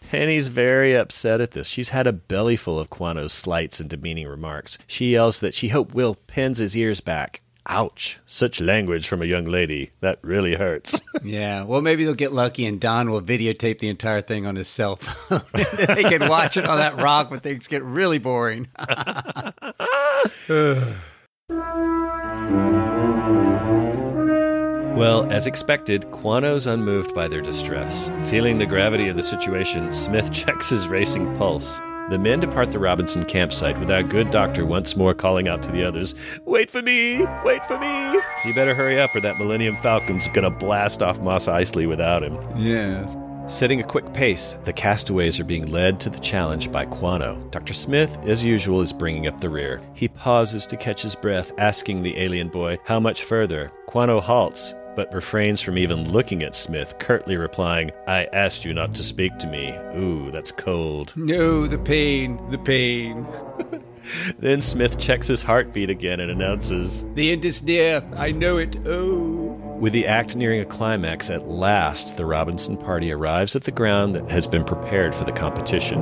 Penny's 0.10 0.48
very 0.48 0.94
upset 0.94 1.40
at 1.40 1.52
this. 1.52 1.66
She's 1.66 1.90
had 1.90 2.06
a 2.06 2.12
bellyful 2.12 2.80
of 2.80 2.90
Quano's 2.90 3.32
slights 3.32 3.80
and 3.80 3.88
demeaning 3.88 4.28
remarks. 4.28 4.78
She 4.86 5.12
yells 5.12 5.40
that 5.40 5.54
she 5.54 5.68
hoped 5.68 5.94
Will 5.94 6.16
pins 6.26 6.58
his 6.58 6.76
ears 6.76 7.00
back. 7.00 7.42
Ouch. 7.66 8.18
Such 8.26 8.60
language 8.60 9.06
from 9.06 9.22
a 9.22 9.26
young 9.26 9.44
lady. 9.44 9.90
That 10.00 10.18
really 10.22 10.56
hurts. 10.56 11.00
yeah. 11.22 11.62
Well, 11.62 11.82
maybe 11.82 12.04
they'll 12.04 12.14
get 12.14 12.32
lucky 12.32 12.66
and 12.66 12.80
Don 12.80 13.10
will 13.10 13.20
videotape 13.20 13.78
the 13.78 13.88
entire 13.88 14.22
thing 14.22 14.46
on 14.46 14.56
his 14.56 14.68
cell 14.68 14.96
phone. 14.96 15.42
they 15.86 16.04
can 16.04 16.28
watch 16.28 16.56
it 16.56 16.66
on 16.66 16.78
that 16.78 16.96
rock 16.96 17.30
when 17.30 17.40
things 17.40 17.68
get 17.68 17.82
really 17.84 18.18
boring. 18.18 18.66
Well, 25.00 25.32
as 25.32 25.46
expected, 25.46 26.02
Quano's 26.10 26.66
unmoved 26.66 27.14
by 27.14 27.26
their 27.26 27.40
distress. 27.40 28.10
Feeling 28.28 28.58
the 28.58 28.66
gravity 28.66 29.08
of 29.08 29.16
the 29.16 29.22
situation, 29.22 29.90
Smith 29.90 30.30
checks 30.34 30.68
his 30.68 30.88
racing 30.88 31.34
pulse. 31.38 31.78
The 32.10 32.18
men 32.18 32.38
depart 32.38 32.68
the 32.68 32.80
Robinson 32.80 33.24
campsite 33.24 33.80
with 33.80 33.90
our 33.90 34.02
good 34.02 34.30
doctor 34.30 34.66
once 34.66 34.98
more 34.98 35.14
calling 35.14 35.48
out 35.48 35.62
to 35.62 35.72
the 35.72 35.82
others, 35.82 36.14
Wait 36.44 36.70
for 36.70 36.82
me! 36.82 37.24
Wait 37.46 37.64
for 37.64 37.78
me! 37.78 38.20
He 38.42 38.52
better 38.52 38.74
hurry 38.74 39.00
up 39.00 39.16
or 39.16 39.20
that 39.20 39.38
Millennium 39.38 39.78
Falcon's 39.78 40.28
gonna 40.28 40.50
blast 40.50 41.00
off 41.00 41.18
Mos 41.20 41.48
Eisley 41.48 41.88
without 41.88 42.22
him. 42.22 42.36
Yes. 42.54 43.16
Setting 43.46 43.80
a 43.80 43.84
quick 43.84 44.12
pace, 44.12 44.52
the 44.64 44.72
castaways 44.72 45.40
are 45.40 45.44
being 45.44 45.70
led 45.70 45.98
to 46.00 46.10
the 46.10 46.20
challenge 46.20 46.70
by 46.70 46.84
Quano. 46.84 47.50
Dr. 47.50 47.72
Smith, 47.72 48.18
as 48.24 48.44
usual, 48.44 48.80
is 48.80 48.92
bringing 48.92 49.26
up 49.26 49.40
the 49.40 49.48
rear. 49.48 49.80
He 49.94 50.08
pauses 50.08 50.66
to 50.66 50.76
catch 50.76 51.02
his 51.02 51.16
breath, 51.16 51.52
asking 51.58 52.02
the 52.02 52.16
alien 52.18 52.48
boy, 52.48 52.78
How 52.84 53.00
much 53.00 53.24
further? 53.24 53.72
Quano 53.88 54.20
halts, 54.20 54.72
but 54.96 55.12
refrains 55.12 55.60
from 55.60 55.78
even 55.78 56.10
looking 56.10 56.42
at 56.42 56.54
Smith, 56.54 56.98
curtly 56.98 57.36
replying, 57.36 57.90
I 58.06 58.24
asked 58.32 58.64
you 58.64 58.74
not 58.74 58.94
to 58.94 59.04
speak 59.04 59.36
to 59.38 59.46
me. 59.46 59.70
Ooh, 59.96 60.30
that's 60.30 60.52
cold. 60.52 61.12
No, 61.16 61.66
the 61.66 61.78
pain, 61.78 62.40
the 62.50 62.58
pain. 62.58 63.26
then 64.38 64.60
Smith 64.60 64.98
checks 64.98 65.26
his 65.28 65.42
heartbeat 65.42 65.90
again 65.90 66.20
and 66.20 66.30
announces, 66.30 67.04
The 67.14 67.32
end 67.32 67.44
is 67.44 67.62
near. 67.62 68.02
I 68.16 68.32
know 68.32 68.58
it. 68.58 68.76
Oh. 68.86 69.56
With 69.78 69.92
the 69.92 70.06
act 70.06 70.36
nearing 70.36 70.60
a 70.60 70.66
climax, 70.66 71.30
at 71.30 71.48
last 71.48 72.16
the 72.16 72.26
Robinson 72.26 72.76
party 72.76 73.12
arrives 73.12 73.56
at 73.56 73.64
the 73.64 73.70
ground 73.70 74.14
that 74.14 74.28
has 74.28 74.46
been 74.46 74.64
prepared 74.64 75.14
for 75.14 75.24
the 75.24 75.32
competition. 75.32 76.00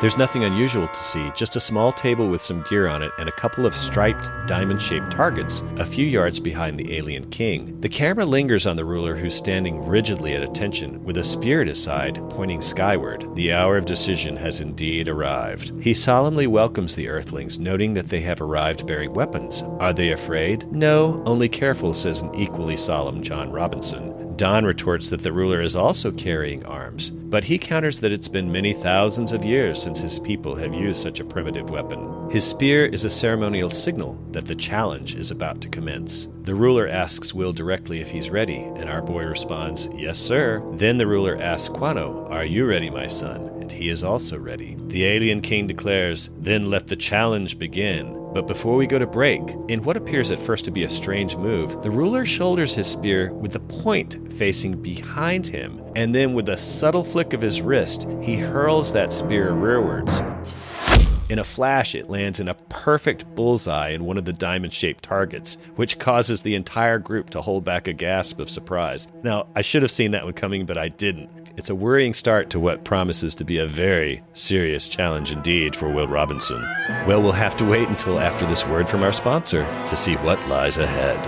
There's 0.00 0.16
nothing 0.16 0.44
unusual 0.44 0.86
to 0.86 1.02
see, 1.02 1.32
just 1.34 1.56
a 1.56 1.60
small 1.60 1.90
table 1.90 2.28
with 2.28 2.40
some 2.40 2.64
gear 2.70 2.86
on 2.86 3.02
it 3.02 3.10
and 3.18 3.28
a 3.28 3.32
couple 3.32 3.66
of 3.66 3.74
striped, 3.74 4.30
diamond 4.46 4.80
shaped 4.80 5.10
targets 5.10 5.60
a 5.76 5.84
few 5.84 6.06
yards 6.06 6.38
behind 6.38 6.78
the 6.78 6.96
alien 6.96 7.28
king. 7.30 7.80
The 7.80 7.88
camera 7.88 8.24
lingers 8.24 8.64
on 8.68 8.76
the 8.76 8.84
ruler 8.84 9.16
who's 9.16 9.34
standing 9.34 9.84
rigidly 9.84 10.34
at 10.34 10.42
attention, 10.44 11.02
with 11.02 11.16
a 11.16 11.24
spear 11.24 11.62
at 11.62 11.66
his 11.66 11.82
side, 11.82 12.22
pointing 12.30 12.60
skyward. 12.60 13.26
The 13.34 13.52
hour 13.52 13.76
of 13.76 13.86
decision 13.86 14.36
has 14.36 14.60
indeed 14.60 15.08
arrived. 15.08 15.72
He 15.82 15.94
solemnly 15.94 16.46
welcomes 16.46 16.94
the 16.94 17.08
Earthlings, 17.08 17.58
noting 17.58 17.94
that 17.94 18.08
they 18.08 18.20
have 18.20 18.40
arrived 18.40 18.86
bearing 18.86 19.12
weapons. 19.14 19.62
Are 19.80 19.92
they 19.92 20.12
afraid? 20.12 20.70
No, 20.70 21.20
only 21.26 21.48
careful, 21.48 21.92
says 21.92 22.22
an 22.22 22.32
equally 22.36 22.76
solemn 22.76 23.20
John 23.20 23.50
Robinson. 23.50 24.27
Don 24.38 24.64
retorts 24.64 25.10
that 25.10 25.22
the 25.22 25.32
ruler 25.32 25.60
is 25.60 25.74
also 25.74 26.12
carrying 26.12 26.64
arms, 26.64 27.10
but 27.10 27.42
he 27.42 27.58
counters 27.58 27.98
that 27.98 28.12
it's 28.12 28.28
been 28.28 28.52
many 28.52 28.72
thousands 28.72 29.32
of 29.32 29.44
years 29.44 29.82
since 29.82 30.00
his 30.00 30.20
people 30.20 30.54
have 30.54 30.72
used 30.72 31.02
such 31.02 31.18
a 31.18 31.24
primitive 31.24 31.70
weapon. 31.70 32.30
His 32.30 32.46
spear 32.46 32.86
is 32.86 33.04
a 33.04 33.10
ceremonial 33.10 33.68
signal 33.68 34.16
that 34.30 34.46
the 34.46 34.54
challenge 34.54 35.16
is 35.16 35.32
about 35.32 35.60
to 35.62 35.68
commence. 35.68 36.28
The 36.42 36.54
ruler 36.54 36.86
asks 36.86 37.34
Will 37.34 37.52
directly 37.52 38.00
if 38.00 38.12
he's 38.12 38.30
ready, 38.30 38.58
and 38.58 38.88
our 38.88 39.02
boy 39.02 39.24
responds, 39.24 39.88
Yes, 39.92 40.18
sir. 40.20 40.62
Then 40.74 40.98
the 40.98 41.08
ruler 41.08 41.36
asks 41.42 41.68
Quano, 41.68 42.30
Are 42.30 42.44
you 42.44 42.64
ready, 42.64 42.90
my 42.90 43.08
son? 43.08 43.48
And 43.60 43.72
he 43.72 43.88
is 43.88 44.04
also 44.04 44.38
ready. 44.38 44.76
The 44.86 45.04
alien 45.04 45.40
king 45.40 45.66
declares, 45.66 46.30
Then 46.38 46.70
let 46.70 46.86
the 46.86 46.94
challenge 46.94 47.58
begin. 47.58 48.14
But 48.38 48.46
before 48.46 48.76
we 48.76 48.86
go 48.86 49.00
to 49.00 49.06
break, 49.06 49.42
in 49.66 49.82
what 49.82 49.96
appears 49.96 50.30
at 50.30 50.40
first 50.40 50.64
to 50.66 50.70
be 50.70 50.84
a 50.84 50.88
strange 50.88 51.34
move, 51.34 51.82
the 51.82 51.90
ruler 51.90 52.24
shoulders 52.24 52.72
his 52.72 52.86
spear 52.86 53.32
with 53.32 53.50
the 53.50 53.58
point 53.58 54.32
facing 54.32 54.80
behind 54.80 55.44
him, 55.44 55.82
and 55.96 56.14
then 56.14 56.34
with 56.34 56.48
a 56.48 56.56
subtle 56.56 57.02
flick 57.02 57.32
of 57.32 57.40
his 57.40 57.60
wrist, 57.60 58.06
he 58.22 58.36
hurls 58.36 58.92
that 58.92 59.12
spear 59.12 59.50
rearwards. 59.50 60.20
In 61.28 61.40
a 61.40 61.44
flash, 61.44 61.96
it 61.96 62.08
lands 62.08 62.38
in 62.38 62.46
a 62.46 62.54
perfect 62.54 63.26
bullseye 63.34 63.88
in 63.88 64.04
one 64.04 64.16
of 64.16 64.24
the 64.24 64.32
diamond 64.32 64.72
shaped 64.72 65.02
targets, 65.02 65.58
which 65.74 65.98
causes 65.98 66.42
the 66.42 66.54
entire 66.54 67.00
group 67.00 67.30
to 67.30 67.42
hold 67.42 67.64
back 67.64 67.88
a 67.88 67.92
gasp 67.92 68.38
of 68.38 68.48
surprise. 68.48 69.08
Now, 69.24 69.48
I 69.56 69.62
should 69.62 69.82
have 69.82 69.90
seen 69.90 70.12
that 70.12 70.22
one 70.24 70.34
coming, 70.34 70.64
but 70.64 70.78
I 70.78 70.90
didn't. 70.90 71.47
It's 71.58 71.70
a 71.70 71.74
worrying 71.74 72.14
start 72.14 72.50
to 72.50 72.60
what 72.60 72.84
promises 72.84 73.34
to 73.34 73.44
be 73.44 73.58
a 73.58 73.66
very 73.66 74.22
serious 74.32 74.86
challenge 74.86 75.32
indeed 75.32 75.74
for 75.74 75.90
Will 75.90 76.06
Robinson. 76.06 76.62
Well, 77.04 77.20
we'll 77.20 77.32
have 77.32 77.56
to 77.56 77.64
wait 77.64 77.88
until 77.88 78.20
after 78.20 78.46
this 78.46 78.64
word 78.64 78.88
from 78.88 79.02
our 79.02 79.12
sponsor 79.12 79.64
to 79.88 79.96
see 79.96 80.14
what 80.18 80.38
lies 80.46 80.78
ahead. 80.78 81.18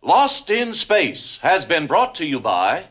Lost 0.00 0.48
in 0.48 0.72
Space 0.74 1.38
has 1.38 1.64
been 1.64 1.88
brought 1.88 2.14
to 2.14 2.24
you 2.24 2.38
by 2.38 2.84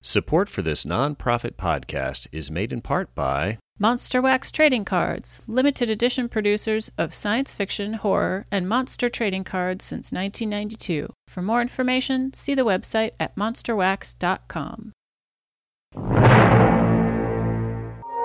Support 0.00 0.48
for 0.48 0.62
this 0.62 0.84
nonprofit 0.84 1.56
podcast 1.56 2.28
is 2.30 2.52
made 2.52 2.72
in 2.72 2.82
part 2.82 3.16
by 3.16 3.58
Monster 3.80 4.22
Wax 4.22 4.52
Trading 4.52 4.84
Cards, 4.84 5.42
limited 5.48 5.90
edition 5.90 6.28
producers 6.28 6.92
of 6.96 7.12
science 7.12 7.52
fiction, 7.52 7.94
horror, 7.94 8.44
and 8.52 8.68
monster 8.68 9.08
trading 9.08 9.42
cards 9.42 9.84
since 9.84 10.12
1992. 10.12 11.08
For 11.26 11.42
more 11.42 11.60
information, 11.60 12.32
see 12.32 12.54
the 12.54 12.64
website 12.64 13.10
at 13.18 13.34
monsterwax.com. 13.34 14.92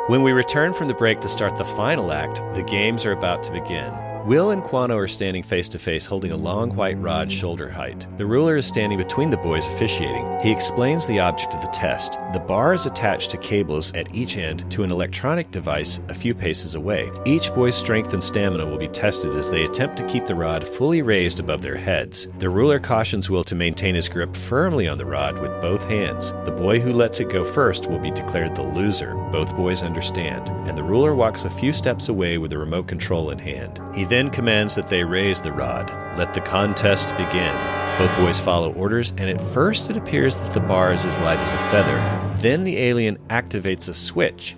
When 0.07 0.21
we 0.21 0.33
return 0.33 0.71
from 0.71 0.87
the 0.87 0.93
break 0.93 1.19
to 1.21 1.29
start 1.29 1.57
the 1.57 1.65
final 1.65 2.11
act, 2.11 2.35
the 2.53 2.63
games 2.63 3.03
are 3.03 3.13
about 3.13 3.41
to 3.43 3.51
begin. 3.51 3.91
Will 4.29 4.51
and 4.51 4.63
Quano 4.63 4.95
are 4.95 5.07
standing 5.07 5.41
face 5.41 5.67
to 5.69 5.79
face 5.79 6.05
holding 6.05 6.31
a 6.31 6.37
long 6.37 6.75
white 6.75 7.01
rod 7.01 7.31
shoulder 7.31 7.67
height. 7.67 8.05
The 8.17 8.27
ruler 8.27 8.57
is 8.57 8.67
standing 8.67 8.99
between 8.99 9.31
the 9.31 9.37
boys 9.37 9.65
officiating. 9.65 10.39
He 10.43 10.51
explains 10.51 11.07
the 11.07 11.19
object 11.19 11.55
of 11.55 11.61
the 11.61 11.71
test. 11.73 12.19
The 12.33 12.39
bar 12.39 12.75
is 12.75 12.85
attached 12.85 13.31
to 13.31 13.37
cables 13.37 13.91
at 13.95 14.13
each 14.13 14.37
end 14.37 14.69
to 14.69 14.83
an 14.83 14.91
electronic 14.91 15.49
device 15.49 15.99
a 16.09 16.13
few 16.13 16.35
paces 16.35 16.75
away. 16.75 17.11
Each 17.25 17.51
boy's 17.55 17.75
strength 17.75 18.13
and 18.13 18.23
stamina 18.23 18.67
will 18.67 18.77
be 18.77 18.87
tested 18.89 19.33
as 19.33 19.49
they 19.49 19.65
attempt 19.65 19.97
to 19.97 20.05
keep 20.05 20.25
the 20.25 20.35
rod 20.35 20.63
fully 20.63 21.01
raised 21.01 21.39
above 21.39 21.63
their 21.63 21.77
heads. 21.77 22.27
The 22.37 22.51
ruler 22.51 22.79
cautions 22.79 23.31
Will 23.31 23.43
to 23.45 23.55
maintain 23.55 23.95
his 23.95 24.09
grip 24.09 24.35
firmly 24.35 24.87
on 24.87 24.99
the 24.99 25.07
rod 25.07 25.39
with 25.39 25.59
both 25.59 25.85
hands. 25.85 26.33
The 26.45 26.55
boy 26.55 26.79
who 26.79 26.93
lets 26.93 27.19
it 27.19 27.31
go 27.31 27.43
first 27.43 27.89
will 27.89 27.97
be 27.97 28.11
declared 28.11 28.55
the 28.55 28.61
loser. 28.61 29.15
Both 29.31 29.55
boys 29.55 29.81
understand, 29.81 30.49
and 30.69 30.77
the 30.77 30.83
ruler 30.83 31.15
walks 31.15 31.45
a 31.45 31.49
few 31.49 31.73
steps 31.73 32.09
away 32.09 32.37
with 32.37 32.51
the 32.51 32.59
remote 32.59 32.87
control 32.87 33.31
in 33.31 33.39
hand. 33.39 33.81
He 33.95 34.03
then 34.03 34.18
commands 34.27 34.73
that 34.73 34.87
they 34.87 35.03
raise 35.03 35.39
the 35.39 35.53
rod. 35.53 35.89
Let 36.17 36.33
the 36.33 36.41
contest 36.41 37.15
begin. 37.15 37.55
Both 37.99 38.17
boys 38.17 38.39
follow 38.39 38.73
orders, 38.73 39.11
and 39.11 39.29
at 39.29 39.41
first 39.53 39.89
it 39.89 39.97
appears 39.97 40.35
that 40.35 40.53
the 40.53 40.59
bar 40.59 40.91
is 40.91 41.05
as 41.05 41.19
light 41.19 41.39
as 41.39 41.53
a 41.53 41.57
feather. 41.69 42.33
Then 42.39 42.63
the 42.63 42.77
alien 42.77 43.17
activates 43.29 43.87
a 43.87 43.93
switch, 43.93 44.55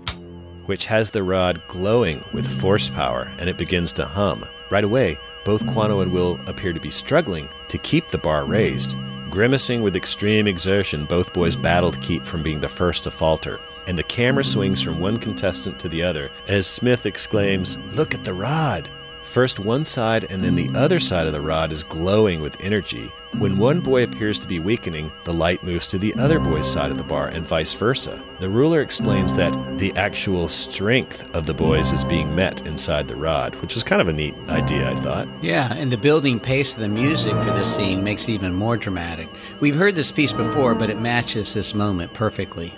which 0.67 0.85
has 0.85 1.11
the 1.11 1.21
rod 1.21 1.61
glowing 1.67 2.23
with 2.33 2.47
force 2.47 2.89
power, 2.89 3.31
and 3.39 3.49
it 3.49 3.57
begins 3.57 3.91
to 3.93 4.05
hum. 4.05 4.45
Right 4.69 4.83
away, 4.83 5.17
both 5.43 5.65
Quano 5.65 6.01
and 6.01 6.11
Will 6.11 6.39
appear 6.47 6.71
to 6.71 6.79
be 6.79 6.89
struggling 6.89 7.49
to 7.67 7.77
keep 7.77 8.07
the 8.07 8.17
bar 8.17 8.45
raised. 8.45 8.95
Grimacing 9.29 9.81
with 9.81 9.95
extreme 9.95 10.47
exertion, 10.47 11.05
both 11.05 11.33
boys 11.33 11.55
battle 11.55 11.91
to 11.91 11.99
keep 11.99 12.25
from 12.25 12.41
being 12.41 12.61
the 12.61 12.69
first 12.69 13.03
to 13.03 13.11
falter. 13.11 13.59
And 13.87 13.97
the 13.97 14.03
camera 14.03 14.43
swings 14.43 14.81
from 14.81 14.99
one 14.99 15.17
contestant 15.17 15.79
to 15.79 15.89
the 15.89 16.03
other 16.03 16.29
as 16.47 16.67
Smith 16.67 17.05
exclaims, 17.05 17.77
Look 17.93 18.13
at 18.13 18.23
the 18.23 18.33
rod! 18.33 18.89
First, 19.31 19.61
one 19.61 19.85
side 19.85 20.25
and 20.29 20.43
then 20.43 20.55
the 20.55 20.69
other 20.77 20.99
side 20.99 21.25
of 21.25 21.31
the 21.31 21.39
rod 21.39 21.71
is 21.71 21.83
glowing 21.83 22.41
with 22.41 22.59
energy. 22.59 23.09
When 23.37 23.57
one 23.57 23.79
boy 23.79 24.03
appears 24.03 24.37
to 24.39 24.47
be 24.47 24.59
weakening, 24.59 25.09
the 25.23 25.33
light 25.33 25.63
moves 25.63 25.87
to 25.87 25.97
the 25.97 26.13
other 26.15 26.37
boy's 26.37 26.69
side 26.69 26.91
of 26.91 26.97
the 26.97 27.05
bar, 27.05 27.27
and 27.27 27.45
vice 27.45 27.73
versa. 27.73 28.21
The 28.41 28.49
ruler 28.49 28.81
explains 28.81 29.33
that 29.35 29.53
the 29.77 29.93
actual 29.95 30.49
strength 30.49 31.33
of 31.33 31.45
the 31.45 31.53
boys 31.53 31.93
is 31.93 32.03
being 32.03 32.35
met 32.35 32.67
inside 32.67 33.07
the 33.07 33.15
rod, 33.15 33.55
which 33.61 33.77
is 33.77 33.85
kind 33.85 34.01
of 34.01 34.09
a 34.09 34.13
neat 34.13 34.35
idea, 34.49 34.91
I 34.91 34.95
thought. 34.97 35.29
Yeah, 35.41 35.71
and 35.75 35.93
the 35.93 35.97
building 35.97 36.37
pace 36.37 36.73
of 36.73 36.81
the 36.81 36.89
music 36.89 37.31
for 37.35 37.53
this 37.53 37.73
scene 37.73 38.03
makes 38.03 38.23
it 38.23 38.31
even 38.31 38.53
more 38.53 38.75
dramatic. 38.75 39.29
We've 39.61 39.77
heard 39.77 39.95
this 39.95 40.11
piece 40.11 40.33
before, 40.33 40.75
but 40.75 40.89
it 40.89 40.99
matches 40.99 41.53
this 41.53 41.73
moment 41.73 42.13
perfectly. 42.13 42.75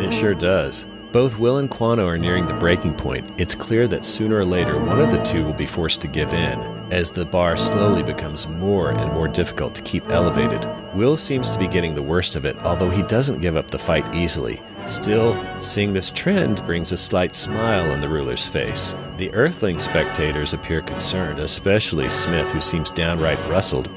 It 0.00 0.14
sure 0.14 0.34
does. 0.34 0.86
Both 1.12 1.40
Will 1.40 1.56
and 1.56 1.68
Quano 1.68 2.06
are 2.06 2.18
nearing 2.18 2.46
the 2.46 2.54
breaking 2.54 2.94
point. 2.94 3.32
It's 3.36 3.56
clear 3.56 3.88
that 3.88 4.04
sooner 4.04 4.36
or 4.36 4.44
later 4.44 4.78
one 4.78 5.00
of 5.00 5.10
the 5.10 5.20
two 5.22 5.44
will 5.44 5.52
be 5.52 5.66
forced 5.66 6.00
to 6.02 6.08
give 6.08 6.32
in, 6.32 6.60
as 6.92 7.10
the 7.10 7.24
bar 7.24 7.56
slowly 7.56 8.04
becomes 8.04 8.46
more 8.46 8.90
and 8.90 9.12
more 9.12 9.26
difficult 9.26 9.74
to 9.74 9.82
keep 9.82 10.08
elevated. 10.10 10.64
Will 10.94 11.16
seems 11.16 11.50
to 11.50 11.58
be 11.58 11.66
getting 11.66 11.96
the 11.96 12.02
worst 12.02 12.36
of 12.36 12.46
it, 12.46 12.62
although 12.62 12.90
he 12.90 13.02
doesn't 13.02 13.40
give 13.40 13.56
up 13.56 13.72
the 13.72 13.78
fight 13.78 14.14
easily. 14.14 14.62
Still, 14.86 15.36
seeing 15.60 15.92
this 15.92 16.12
trend 16.12 16.64
brings 16.64 16.92
a 16.92 16.96
slight 16.96 17.34
smile 17.34 17.90
on 17.90 18.00
the 18.00 18.08
ruler's 18.08 18.46
face. 18.46 18.94
The 19.16 19.32
Earthling 19.34 19.80
spectators 19.80 20.52
appear 20.52 20.80
concerned, 20.80 21.40
especially 21.40 22.08
Smith, 22.08 22.52
who 22.52 22.60
seems 22.60 22.88
downright 22.88 23.38
rustled. 23.48 23.90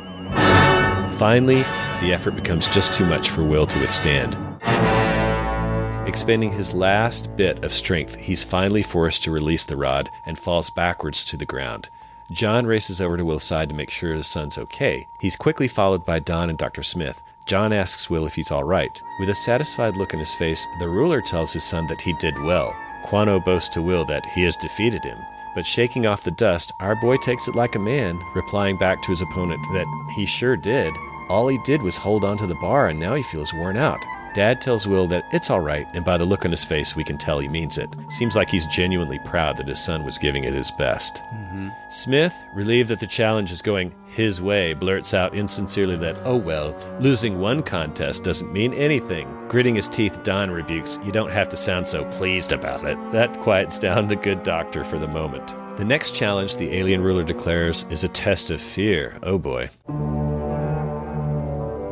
Finally, 1.19 1.61
the 2.01 2.11
effort 2.11 2.35
becomes 2.35 2.67
just 2.69 2.91
too 2.91 3.05
much 3.05 3.29
for 3.29 3.43
Will 3.43 3.67
to 3.67 3.79
withstand. 3.79 4.35
Expending 6.05 6.51
his 6.51 6.73
last 6.73 7.33
bit 7.37 7.63
of 7.63 7.71
strength, 7.71 8.15
he's 8.15 8.43
finally 8.43 8.83
forced 8.83 9.23
to 9.23 9.31
release 9.31 9.63
the 9.63 9.77
rod 9.77 10.09
and 10.25 10.37
falls 10.37 10.69
backwards 10.69 11.23
to 11.23 11.37
the 11.37 11.45
ground. 11.45 11.87
John 12.29 12.65
races 12.65 12.99
over 12.99 13.15
to 13.15 13.23
Will's 13.23 13.45
side 13.45 13.69
to 13.69 13.75
make 13.75 13.89
sure 13.89 14.13
his 14.13 14.27
son's 14.27 14.57
okay. 14.57 15.07
He's 15.21 15.37
quickly 15.37 15.69
followed 15.69 16.05
by 16.05 16.19
Don 16.19 16.49
and 16.49 16.57
Dr. 16.57 16.83
Smith. 16.83 17.23
John 17.45 17.71
asks 17.71 18.09
Will 18.09 18.25
if 18.25 18.35
he's 18.35 18.51
all 18.51 18.65
right. 18.65 19.01
With 19.17 19.29
a 19.29 19.35
satisfied 19.35 19.95
look 19.95 20.13
in 20.13 20.19
his 20.19 20.35
face, 20.35 20.67
the 20.77 20.89
ruler 20.89 21.21
tells 21.21 21.53
his 21.53 21.63
son 21.63 21.87
that 21.87 22.01
he 22.01 22.11
did 22.13 22.37
well. 22.43 22.75
Quano 23.05 23.39
boasts 23.43 23.69
to 23.69 23.81
Will 23.81 24.03
that 24.05 24.25
he 24.25 24.43
has 24.43 24.57
defeated 24.57 25.05
him. 25.05 25.17
But 25.55 25.65
shaking 25.65 26.05
off 26.05 26.23
the 26.23 26.31
dust, 26.31 26.73
our 26.81 26.95
boy 26.95 27.15
takes 27.15 27.47
it 27.47 27.55
like 27.55 27.75
a 27.75 27.79
man, 27.79 28.19
replying 28.35 28.77
back 28.77 29.01
to 29.03 29.09
his 29.09 29.21
opponent 29.21 29.61
that 29.71 29.87
he 30.15 30.25
sure 30.25 30.57
did. 30.57 30.93
All 31.29 31.47
he 31.47 31.59
did 31.59 31.81
was 31.81 31.95
hold 31.95 32.25
onto 32.25 32.45
the 32.45 32.55
bar 32.55 32.89
and 32.89 32.99
now 32.99 33.15
he 33.15 33.23
feels 33.23 33.53
worn 33.53 33.77
out. 33.77 34.03
Dad 34.33 34.61
tells 34.61 34.87
Will 34.87 35.07
that 35.07 35.25
it's 35.31 35.49
all 35.49 35.59
right, 35.59 35.85
and 35.93 36.03
by 36.03 36.17
the 36.17 36.25
look 36.25 36.43
on 36.43 36.51
his 36.51 36.63
face, 36.63 36.95
we 36.95 37.03
can 37.03 37.17
tell 37.17 37.39
he 37.39 37.47
means 37.47 37.77
it. 37.77 37.95
Seems 38.09 38.35
like 38.35 38.49
he's 38.49 38.65
genuinely 38.65 39.19
proud 39.19 39.57
that 39.57 39.67
his 39.67 39.83
son 39.83 40.03
was 40.03 40.17
giving 40.17 40.43
it 40.43 40.53
his 40.53 40.71
best. 40.71 41.21
Mm-hmm. 41.33 41.69
Smith, 41.89 42.43
relieved 42.55 42.89
that 42.89 42.99
the 42.99 43.07
challenge 43.07 43.51
is 43.51 43.61
going 43.61 43.93
his 44.07 44.41
way, 44.41 44.73
blurts 44.73 45.13
out 45.13 45.35
insincerely 45.35 45.95
that, 45.97 46.17
oh 46.25 46.35
well, 46.35 46.75
losing 46.99 47.39
one 47.39 47.61
contest 47.61 48.23
doesn't 48.23 48.51
mean 48.51 48.73
anything. 48.73 49.27
Gritting 49.47 49.75
his 49.75 49.87
teeth, 49.87 50.23
Don 50.23 50.49
rebukes, 50.49 50.99
You 51.03 51.11
don't 51.11 51.31
have 51.31 51.49
to 51.49 51.55
sound 51.55 51.87
so 51.87 52.05
pleased 52.05 52.51
about 52.51 52.85
it. 52.85 52.97
That 53.11 53.39
quiets 53.39 53.77
down 53.77 54.07
the 54.07 54.15
good 54.15 54.43
doctor 54.43 54.83
for 54.83 54.97
the 54.97 55.07
moment. 55.07 55.53
The 55.77 55.85
next 55.85 56.15
challenge 56.15 56.57
the 56.57 56.73
alien 56.75 57.01
ruler 57.01 57.23
declares 57.23 57.85
is 57.89 58.03
a 58.03 58.07
test 58.09 58.51
of 58.51 58.61
fear. 58.61 59.17
Oh 59.23 59.37
boy. 59.37 59.69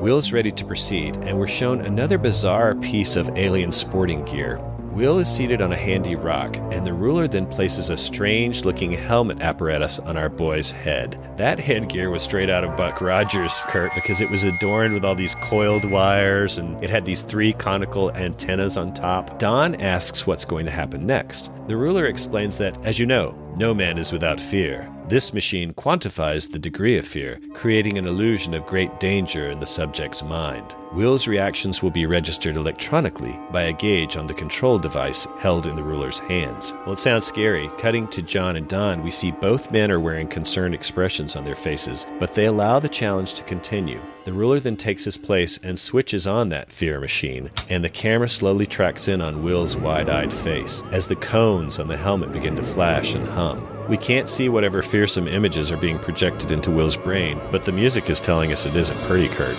Will's 0.02 0.34
ready 0.34 0.52
to 0.54 0.66
proceed, 0.66 1.16
and 1.18 1.38
we're 1.38 1.46
shown 1.46 1.82
another 1.82 2.18
bizarre 2.18 2.74
piece 2.74 3.16
of 3.16 3.30
alien 3.38 3.72
sporting 3.72 4.26
gear. 4.26 4.60
Will 4.92 5.20
is 5.20 5.34
seated 5.34 5.62
on 5.62 5.72
a 5.72 5.78
handy 5.78 6.16
rock, 6.16 6.58
and 6.58 6.86
the 6.86 6.92
ruler 6.92 7.26
then 7.26 7.48
places 7.48 7.90
a 7.90 7.96
strange 7.96 8.66
looking 8.66 8.92
helmet 8.92 9.42
apparatus 9.42 10.00
on 10.00 10.18
our 10.18 10.28
boy's 10.28 10.70
head. 10.70 11.16
That 11.38 11.60
headgear 11.60 12.10
was 12.10 12.22
straight 12.22 12.50
out 12.50 12.66
of 12.66 12.76
Buck 12.76 13.00
Rogers, 13.00 13.54
Kurt, 13.68 13.96
because 13.96 14.20
it 14.20 14.30
was 14.30 14.44
adorned 14.44 14.94
with 14.94 15.06
all 15.06 15.16
these 15.16 15.36
coiled 15.36 15.90
wires 15.90 16.58
and 16.58 16.84
it 16.84 16.90
had 16.90 17.06
these 17.06 17.22
three 17.22 17.54
conical 17.54 18.12
antennas 18.12 18.76
on 18.76 18.94
top. 18.94 19.40
Don 19.40 19.76
asks 19.76 20.28
what's 20.28 20.44
going 20.44 20.66
to 20.66 20.72
happen 20.72 21.08
next. 21.08 21.54
The 21.68 21.78
ruler 21.78 22.08
explains 22.08 22.58
that, 22.58 22.78
as 22.86 23.00
you 23.00 23.06
know, 23.06 23.34
no 23.56 23.74
man 23.74 23.98
is 23.98 24.12
without 24.12 24.42
fear. 24.42 24.92
This 25.08 25.34
machine 25.34 25.74
quantifies 25.74 26.52
the 26.52 26.60
degree 26.60 26.98
of 26.98 27.08
fear, 27.08 27.40
creating 27.54 27.98
an 27.98 28.08
illusion 28.08 28.54
of 28.54 28.66
great 28.66 29.00
danger 29.00 29.50
in 29.50 29.60
the 29.60 29.66
subject's 29.66 30.22
mind. 30.22 30.76
Will's 30.94 31.26
reactions 31.26 31.82
will 31.82 31.90
be 31.90 32.06
registered 32.06 32.58
electronically 32.58 33.40
by 33.50 33.64
a 33.64 33.74
gauge 33.74 34.18
on 34.18 34.26
the 34.26 34.34
control 34.34 34.78
device 34.78 35.26
held 35.40 35.66
in 35.66 35.78
the 35.78 35.84
ruler's 35.84 36.20
hands. 36.20 36.74
Well, 36.84 36.92
it 36.92 37.00
sounds 37.00 37.26
scary. 37.26 37.70
Cutting 37.78 38.10
to 38.10 38.22
John 38.22 38.58
and 38.58 38.68
Don, 38.68 39.02
we 39.02 39.10
see 39.10 39.32
both 39.32 39.72
men 39.72 39.90
are 39.90 40.02
wearing 40.02 40.28
concerned 40.28 40.76
expressions 40.76 41.38
on 41.38 41.46
their 41.46 41.56
faces, 41.56 42.08
but 42.20 42.36
they 42.36 42.48
allow 42.48 42.80
the 42.80 42.90
challenge 42.90 43.36
to 43.36 43.44
continue. 43.46 44.02
The 44.26 44.34
ruler 44.34 44.60
then 44.60 44.76
takes 44.76 45.06
his 45.06 45.18
place 45.18 45.58
and 45.64 45.80
switches 45.80 46.28
on 46.28 46.50
that 46.50 46.74
fear 46.74 47.00
machine, 47.00 47.50
and 47.70 47.86
the 47.86 47.90
camera 47.90 48.28
slowly 48.28 48.66
tracks 48.66 49.08
in 49.08 49.22
on 49.22 49.44
Will's 49.44 49.78
wide 49.78 50.10
eyed 50.10 50.34
face 50.34 50.84
as 50.92 51.08
the 51.08 51.16
cones 51.16 51.80
on 51.80 51.88
the 51.88 51.96
helmet 51.96 52.34
begin 52.34 52.58
to 52.58 52.64
flash 52.64 53.16
and 53.16 53.26
hum. 53.30 53.66
We 53.88 53.96
can't 53.96 54.28
see 54.28 54.50
whatever 54.50 54.82
fearsome 54.82 55.30
images 55.30 55.72
are 55.72 55.78
being 55.78 56.00
projected 56.00 56.52
into 56.52 56.70
Will's 56.70 56.98
brain, 56.98 57.40
but 57.50 57.64
the 57.64 57.72
music 57.72 58.10
is 58.10 58.20
telling 58.20 58.52
us 58.52 58.66
it 58.66 58.76
isn't 58.76 59.02
pretty, 59.04 59.30
Kurt. 59.30 59.58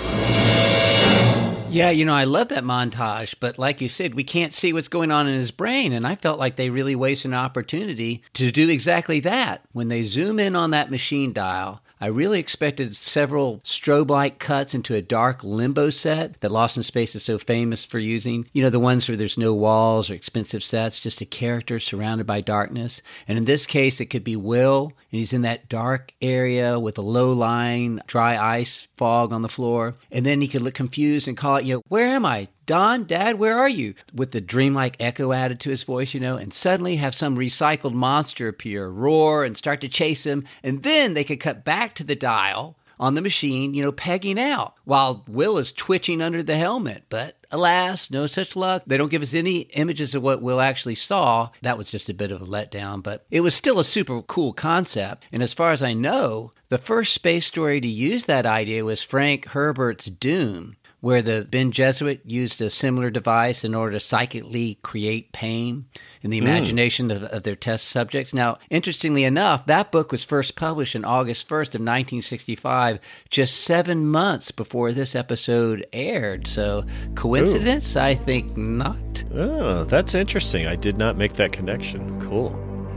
Yeah, 1.73 1.89
you 1.89 2.05
know, 2.05 2.13
I 2.13 2.25
love 2.25 2.49
that 2.49 2.65
montage, 2.65 3.35
but 3.41 3.59
like 3.59 3.81
you 3.81 3.89
said, 3.89 4.15
we 4.15 4.25
can't 4.25 4.53
see 4.53 4.75
what's 4.75 4.89
going 4.89 5.11
on 5.11 5.27
in 5.27 5.35
his 5.35 5.51
brain. 5.51 5.95
And 5.95 6.07
I 6.07 6.17
felt 6.17 6.39
like 6.39 6.57
they 6.57 6.69
really 6.69 6.95
wasted 6.95 7.31
an 7.31 7.35
opportunity 7.35 8.23
to 8.35 8.53
do 8.53 8.69
exactly 8.69 9.21
that. 9.21 9.63
When 9.73 9.89
they 9.89 10.03
zoom 10.03 10.39
in 10.39 10.55
on 10.55 10.71
that 10.73 10.91
machine 10.91 11.33
dial, 11.33 11.81
I 12.03 12.07
really 12.07 12.41
expected 12.41 12.97
several 12.97 13.61
strobe 13.61 14.11
like 14.11 14.41
cuts 14.41 14.75
into 14.75 14.97
a 14.97 15.01
dark 15.01 15.45
limbo 15.45 15.91
set 15.91 16.41
that 16.41 16.51
Lost 16.51 16.77
in 16.77 16.83
Space 16.83 17.15
is 17.15 17.23
so 17.23 17.39
famous 17.39 17.85
for 17.85 18.01
using. 18.01 18.49
You 18.53 18.65
know, 18.65 18.71
the 18.71 18.81
ones 18.81 19.07
where 19.07 19.17
there's 19.17 19.39
no 19.39 19.55
walls 19.55 20.11
or 20.11 20.15
expensive 20.15 20.65
sets, 20.65 20.99
just 20.99 21.21
a 21.21 21.25
character 21.25 21.79
surrounded 21.79 22.27
by 22.27 22.41
darkness. 22.41 23.03
And 23.29 23.39
in 23.39 23.45
this 23.45 23.67
case, 23.67 24.01
it 24.01 24.07
could 24.07 24.25
be 24.25 24.35
Will, 24.35 24.87
and 25.13 25.21
he's 25.21 25.33
in 25.33 25.43
that 25.43 25.69
dark 25.69 26.13
area 26.21 26.77
with 26.77 26.99
a 26.99 27.03
low 27.03 27.33
lying 27.33 28.01
dry 28.09 28.37
ice 28.37 28.89
fog 28.97 29.33
on 29.33 29.43
the 29.43 29.49
floor. 29.49 29.95
And 30.11 30.27
then 30.27 30.41
he 30.41 30.49
could 30.49 30.63
look 30.63 30.75
confused 30.75 31.29
and 31.29 31.37
call 31.37 31.55
out, 31.55 31.65
you 31.65 31.77
know, 31.77 31.83
where 31.87 32.09
am 32.09 32.27
I? 32.27 32.49
Don, 32.73 33.05
Dad, 33.05 33.39
where 33.39 33.59
are 33.59 33.69
you? 33.69 33.93
With 34.15 34.31
the 34.31 34.41
dreamlike 34.41 34.97
echo 34.99 35.33
added 35.33 35.61
to 35.61 35.69
his 35.69 35.83
voice, 35.83 36.15
you 36.15 36.21
know, 36.21 36.39
and 36.39 36.55
suddenly 36.55 36.97
have 36.97 37.15
some 37.15 37.37
recycled 37.37 37.93
monster 37.93 38.49
appear, 38.49 38.89
roar, 38.89 39.45
and 39.45 39.59
start 39.59 39.83
to 39.83 39.91
chase 39.91 40.25
him. 40.25 40.47
And 40.63 40.83
then 40.83 41.13
they 41.13 41.23
could 41.23 41.39
cut 41.39 41.67
back 41.67 41.95
to 41.97 42.03
the 42.03 42.17
dial 42.17 42.79
on 42.99 43.13
the 43.13 43.21
machine, 43.21 43.75
you 43.75 43.83
know, 43.83 43.93
pegging 43.93 44.41
out 44.41 44.73
while 44.85 45.23
Will 45.29 45.59
is 45.59 45.71
twitching 45.71 46.23
under 46.23 46.43
the 46.43 46.57
helmet. 46.57 47.05
But 47.11 47.37
alas, 47.51 48.11
no 48.11 48.27
such 48.27 48.57
luck. 48.57 48.85
They 48.87 48.97
don't 48.97 49.11
give 49.11 49.21
us 49.21 49.35
any 49.35 49.59
images 49.75 50.15
of 50.15 50.23
what 50.23 50.41
Will 50.41 50.59
actually 50.59 50.95
saw. 50.95 51.51
That 51.61 51.77
was 51.77 51.91
just 51.91 52.09
a 52.09 52.15
bit 52.15 52.33
of 52.33 52.41
a 52.41 52.47
letdown, 52.47 53.03
but 53.03 53.27
it 53.31 53.43
was 53.43 53.55
still 53.55 53.81
a 53.81 53.85
super 53.85 54.23
cool 54.23 54.55
concept. 54.55 55.27
And 55.31 55.43
as 55.43 55.53
far 55.53 55.73
as 55.73 55.83
I 55.83 55.93
know, 55.93 56.53
the 56.71 56.79
first 56.79 57.13
space 57.13 57.45
story 57.45 57.83
to 57.83 57.87
use 57.87 58.25
that 58.25 58.47
idea 58.47 58.83
was 58.83 59.03
Frank 59.03 59.49
Herbert's 59.49 60.07
Dune 60.07 60.77
where 61.03 61.21
the 61.21 61.47
Bene 61.51 61.71
Gesserit 61.73 62.21
used 62.25 62.61
a 62.63 62.71
similar 62.71 63.11
device 63.11 63.65
in 63.65 63.75
order 63.75 63.93
to 63.95 64.01
psychically 64.01 64.79
create 64.83 65.33
pain 65.33 65.85
in 66.23 66.31
the 66.31 66.39
Hmm. 66.39 66.47
imagination 66.47 67.11
of, 67.11 67.25
of 67.25 67.43
their 67.43 67.57
test 67.57 67.89
subjects. 67.89 68.33
Now, 68.33 68.59
interestingly 68.71 69.25
enough, 69.25 69.67
that 69.67 69.91
book 69.93 70.13
was 70.13 70.23
first 70.23 70.55
published 70.55 70.95
in 70.95 71.05
August 71.05 71.49
1st 71.49 71.75
of 71.75 71.81
1965, 71.81 73.01
just 73.31 73.61
seven 73.63 74.07
months 74.07 74.53
before 74.53 74.93
this 74.93 75.15
episode 75.17 75.85
aired. 75.93 76.47
So, 76.47 76.85
coincidence? 77.17 77.97
I 77.97 78.15
think 78.15 78.57
not. 78.57 79.25
Oh, 79.35 79.83
that's 79.85 80.15
interesting. 80.15 80.67
I 80.69 80.77
did 80.77 80.99
not 80.99 81.17
make 81.17 81.33
that 81.35 81.51
connection. 81.53 82.21
Cool. 82.21 82.51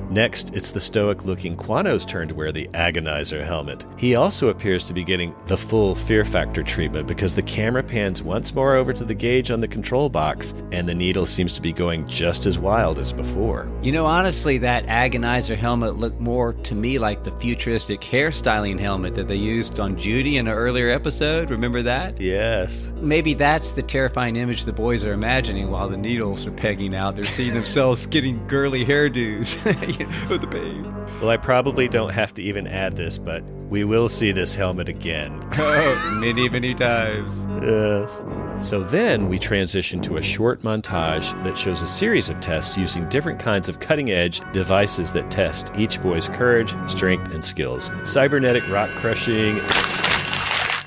Next, 0.09 0.53
it's 0.53 0.71
the 0.71 0.79
stoic 0.79 1.25
looking 1.25 1.55
Quano's 1.55 2.05
turn 2.05 2.27
to 2.27 2.35
wear 2.35 2.51
the 2.51 2.67
agonizer 2.73 3.45
helmet. 3.45 3.85
He 3.97 4.15
also 4.15 4.49
appears 4.49 4.83
to 4.85 4.93
be 4.93 5.03
getting 5.03 5.35
the 5.47 5.57
full 5.57 5.95
fear 5.95 6.23
factor 6.23 6.63
treatment 6.63 7.07
because 7.07 7.35
the 7.35 7.41
camera 7.41 7.83
pans 7.83 8.21
once 8.21 8.53
more 8.53 8.75
over 8.75 8.93
to 8.93 9.03
the 9.03 9.13
gauge 9.13 9.51
on 9.51 9.59
the 9.59 9.67
control 9.67 10.09
box, 10.09 10.53
and 10.71 10.87
the 10.87 10.95
needle 10.95 11.25
seems 11.25 11.53
to 11.53 11.61
be 11.61 11.73
going 11.73 12.07
just 12.07 12.45
as 12.45 12.59
wild 12.59 12.99
as 12.99 13.11
before. 13.11 13.71
You 13.81 13.91
know, 13.91 14.05
honestly, 14.05 14.57
that 14.59 14.85
agonizer 14.85 15.57
helmet 15.57 15.97
looked 15.97 16.19
more 16.19 16.53
to 16.53 16.75
me 16.75 16.99
like 16.99 17.23
the 17.23 17.31
futuristic 17.31 18.01
hairstyling 18.01 18.79
helmet 18.79 19.15
that 19.15 19.27
they 19.27 19.35
used 19.35 19.79
on 19.79 19.97
Judy 19.97 20.37
in 20.37 20.47
an 20.47 20.53
earlier 20.53 20.89
episode. 20.89 21.49
Remember 21.49 21.81
that? 21.81 22.19
Yes. 22.21 22.91
Maybe 22.97 23.33
that's 23.33 23.71
the 23.71 23.83
terrifying 23.83 24.35
image 24.35 24.65
the 24.65 24.73
boys 24.73 25.03
are 25.03 25.13
imagining 25.13 25.71
while 25.71 25.89
the 25.89 25.97
needles 25.97 26.45
are 26.45 26.51
pegging 26.51 26.95
out. 26.95 27.15
They're 27.15 27.23
seeing 27.23 27.53
themselves 27.53 28.05
getting 28.15 28.45
girly 28.47 28.85
hairdos. 28.85 29.55
with 30.29 30.41
the 30.41 30.47
pain. 30.47 30.83
Well, 31.19 31.29
I 31.29 31.37
probably 31.37 31.87
don't 31.87 32.11
have 32.11 32.33
to 32.35 32.41
even 32.41 32.67
add 32.67 32.95
this, 32.97 33.17
but 33.17 33.43
we 33.69 33.83
will 33.83 34.09
see 34.09 34.31
this 34.31 34.55
helmet 34.55 34.89
again. 34.89 35.41
Oh, 35.57 36.19
many, 36.21 36.47
many 36.49 36.73
times. 36.73 37.31
Yes. 37.63 38.21
So 38.67 38.83
then 38.83 39.27
we 39.29 39.39
transition 39.39 40.01
to 40.03 40.17
a 40.17 40.21
short 40.21 40.61
montage 40.61 41.31
that 41.43 41.57
shows 41.57 41.81
a 41.81 41.87
series 41.87 42.29
of 42.29 42.39
tests 42.39 42.77
using 42.77 43.07
different 43.09 43.39
kinds 43.39 43.67
of 43.69 43.79
cutting 43.79 44.11
edge 44.11 44.41
devices 44.51 45.11
that 45.13 45.29
test 45.31 45.71
each 45.75 46.01
boy's 46.01 46.27
courage, 46.27 46.73
strength, 46.87 47.31
and 47.31 47.43
skills. 47.43 47.91
Cybernetic 48.03 48.67
rock 48.69 48.89
crushing 48.95 49.59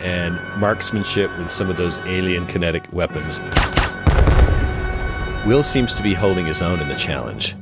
and 0.00 0.38
marksmanship 0.58 1.36
with 1.38 1.50
some 1.50 1.68
of 1.70 1.76
those 1.76 1.98
alien 2.00 2.46
kinetic 2.46 2.90
weapons. 2.92 3.40
Will 5.46 5.62
seems 5.62 5.92
to 5.94 6.02
be 6.02 6.14
holding 6.14 6.46
his 6.46 6.62
own 6.62 6.80
in 6.80 6.88
the 6.88 6.96
challenge. 6.96 7.54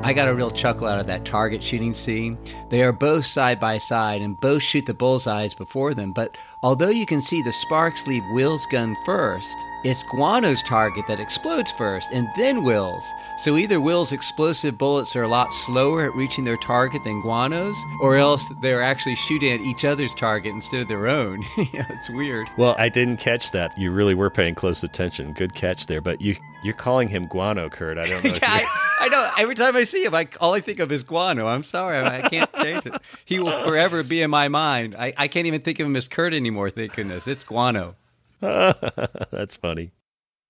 I 0.00 0.12
got 0.12 0.28
a 0.28 0.34
real 0.34 0.52
chuckle 0.52 0.86
out 0.86 1.00
of 1.00 1.08
that 1.08 1.24
target 1.24 1.62
shooting 1.62 1.92
scene. 1.92 2.38
They 2.70 2.82
are 2.82 2.92
both 2.92 3.26
side 3.26 3.58
by 3.58 3.78
side 3.78 4.22
and 4.22 4.38
both 4.40 4.62
shoot 4.62 4.86
the 4.86 4.94
bullseyes 4.94 5.54
before 5.54 5.92
them, 5.92 6.12
but 6.12 6.36
although 6.62 6.88
you 6.88 7.04
can 7.04 7.20
see 7.20 7.42
the 7.42 7.52
sparks 7.52 8.06
leave 8.06 8.22
Will's 8.32 8.64
gun 8.66 8.96
first, 9.04 9.56
it's 9.84 10.02
Guano's 10.04 10.62
target 10.62 11.06
that 11.06 11.20
explodes 11.20 11.70
first 11.72 12.10
and 12.12 12.28
then 12.36 12.64
Will's. 12.64 13.04
So 13.38 13.56
either 13.56 13.80
Will's 13.80 14.12
explosive 14.12 14.76
bullets 14.76 15.14
are 15.14 15.22
a 15.22 15.28
lot 15.28 15.52
slower 15.54 16.04
at 16.04 16.14
reaching 16.14 16.44
their 16.44 16.56
target 16.56 17.04
than 17.04 17.20
Guano's, 17.20 17.76
or 18.00 18.16
else 18.16 18.44
they're 18.60 18.82
actually 18.82 19.14
shooting 19.14 19.52
at 19.52 19.60
each 19.60 19.84
other's 19.84 20.12
target 20.14 20.52
instead 20.52 20.80
of 20.80 20.88
their 20.88 21.06
own. 21.06 21.42
yeah, 21.72 21.86
it's 21.90 22.10
weird. 22.10 22.48
Well, 22.56 22.74
I 22.78 22.88
didn't 22.88 23.18
catch 23.18 23.52
that. 23.52 23.76
You 23.78 23.92
really 23.92 24.14
were 24.14 24.30
paying 24.30 24.54
close 24.54 24.82
attention. 24.82 25.32
Good 25.32 25.54
catch 25.54 25.86
there. 25.86 26.00
But 26.00 26.20
you 26.20 26.36
you're 26.64 26.74
calling 26.74 27.08
him 27.08 27.26
Guano, 27.26 27.68
Kurt. 27.68 27.98
I 27.98 28.06
don't 28.06 28.24
know. 28.24 28.30
Yeah, 28.30 28.38
I, 28.42 28.66
I 29.00 29.08
know. 29.08 29.30
Every 29.38 29.54
time 29.54 29.76
I 29.76 29.84
see 29.84 30.04
him, 30.04 30.14
I, 30.14 30.28
all 30.40 30.54
I 30.54 30.60
think 30.60 30.80
of 30.80 30.90
is 30.90 31.04
Guano. 31.04 31.46
I'm 31.46 31.62
sorry, 31.62 31.98
I, 31.98 32.24
I 32.24 32.28
can't 32.28 32.52
change 32.56 32.86
it. 32.86 33.00
He 33.24 33.38
will 33.38 33.62
forever 33.64 34.02
be 34.02 34.22
in 34.22 34.30
my 34.30 34.48
mind. 34.48 34.96
I, 34.98 35.12
I 35.16 35.28
can't 35.28 35.46
even 35.46 35.60
think 35.60 35.78
of 35.78 35.86
him 35.86 35.94
as 35.94 36.08
Kurt 36.08 36.34
anymore. 36.34 36.70
Thank 36.70 36.96
goodness, 36.96 37.28
it's 37.28 37.44
Guano. 37.44 37.94
That's 39.30 39.56
funny. 39.56 39.92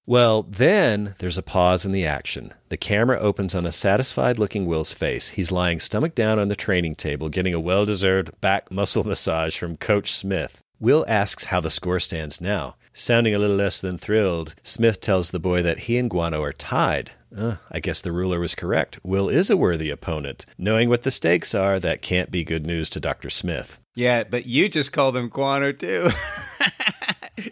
Well, 0.09 0.43
then 0.45 1.15
there's 1.19 1.37
a 1.37 1.43
pause 1.43 1.85
in 1.85 1.93
the 1.93 2.07
action. 2.07 2.55
The 2.71 2.79
camera 2.79 3.19
opens 3.19 3.55
on 3.55 3.67
a 3.67 3.73
satisfied 3.73 4.39
looking 4.39 4.65
Will's 4.65 4.95
face. 4.95 5.29
He's 5.29 5.53
lying 5.53 5.81
stomach 5.81 6.15
down 6.15 6.39
on 6.39 6.49
the 6.49 6.57
training 6.57 6.95
table, 6.95 7.29
getting 7.29 7.53
a 7.53 7.61
well 7.61 7.85
deserved 7.85 8.41
back 8.41 8.71
muscle 8.71 9.05
massage 9.07 9.59
from 9.59 9.77
Coach 9.77 10.15
Smith. 10.15 10.63
Will 10.81 11.05
asks 11.09 11.45
how 11.45 11.61
the 11.61 11.71
score 11.71 12.01
stands 12.01 12.41
now. 12.41 12.77
Sounding 12.95 13.35
a 13.35 13.39
little 13.39 13.57
less 13.57 13.81
than 13.81 13.99
thrilled, 13.99 14.55
Smith 14.63 15.01
tells 15.01 15.31
the 15.31 15.39
boy 15.39 15.63
that 15.63 15.81
he 15.81 15.99
and 15.99 16.09
Guano 16.09 16.43
are 16.43 16.53
tied. 16.53 17.11
Uh, 17.37 17.57
I 17.71 17.79
guess 17.79 18.01
the 18.01 18.11
ruler 18.11 18.41
was 18.41 18.55
correct. 18.55 18.99
Will 19.03 19.29
is 19.29 19.51
a 19.51 19.57
worthy 19.57 19.91
opponent. 19.91 20.47
Knowing 20.57 20.89
what 20.89 21.03
the 21.03 21.11
stakes 21.11 21.55
are, 21.55 21.79
that 21.79 22.01
can't 22.01 22.31
be 22.31 22.45
good 22.45 22.67
news 22.67 22.89
to 22.91 23.01
Dr. 23.01 23.29
Smith. 23.29 23.79
Yeah, 23.95 24.25
but 24.25 24.47
you 24.47 24.69
just 24.69 24.93
called 24.93 25.17
him 25.17 25.29
Guano 25.29 25.73
too. 25.73 26.09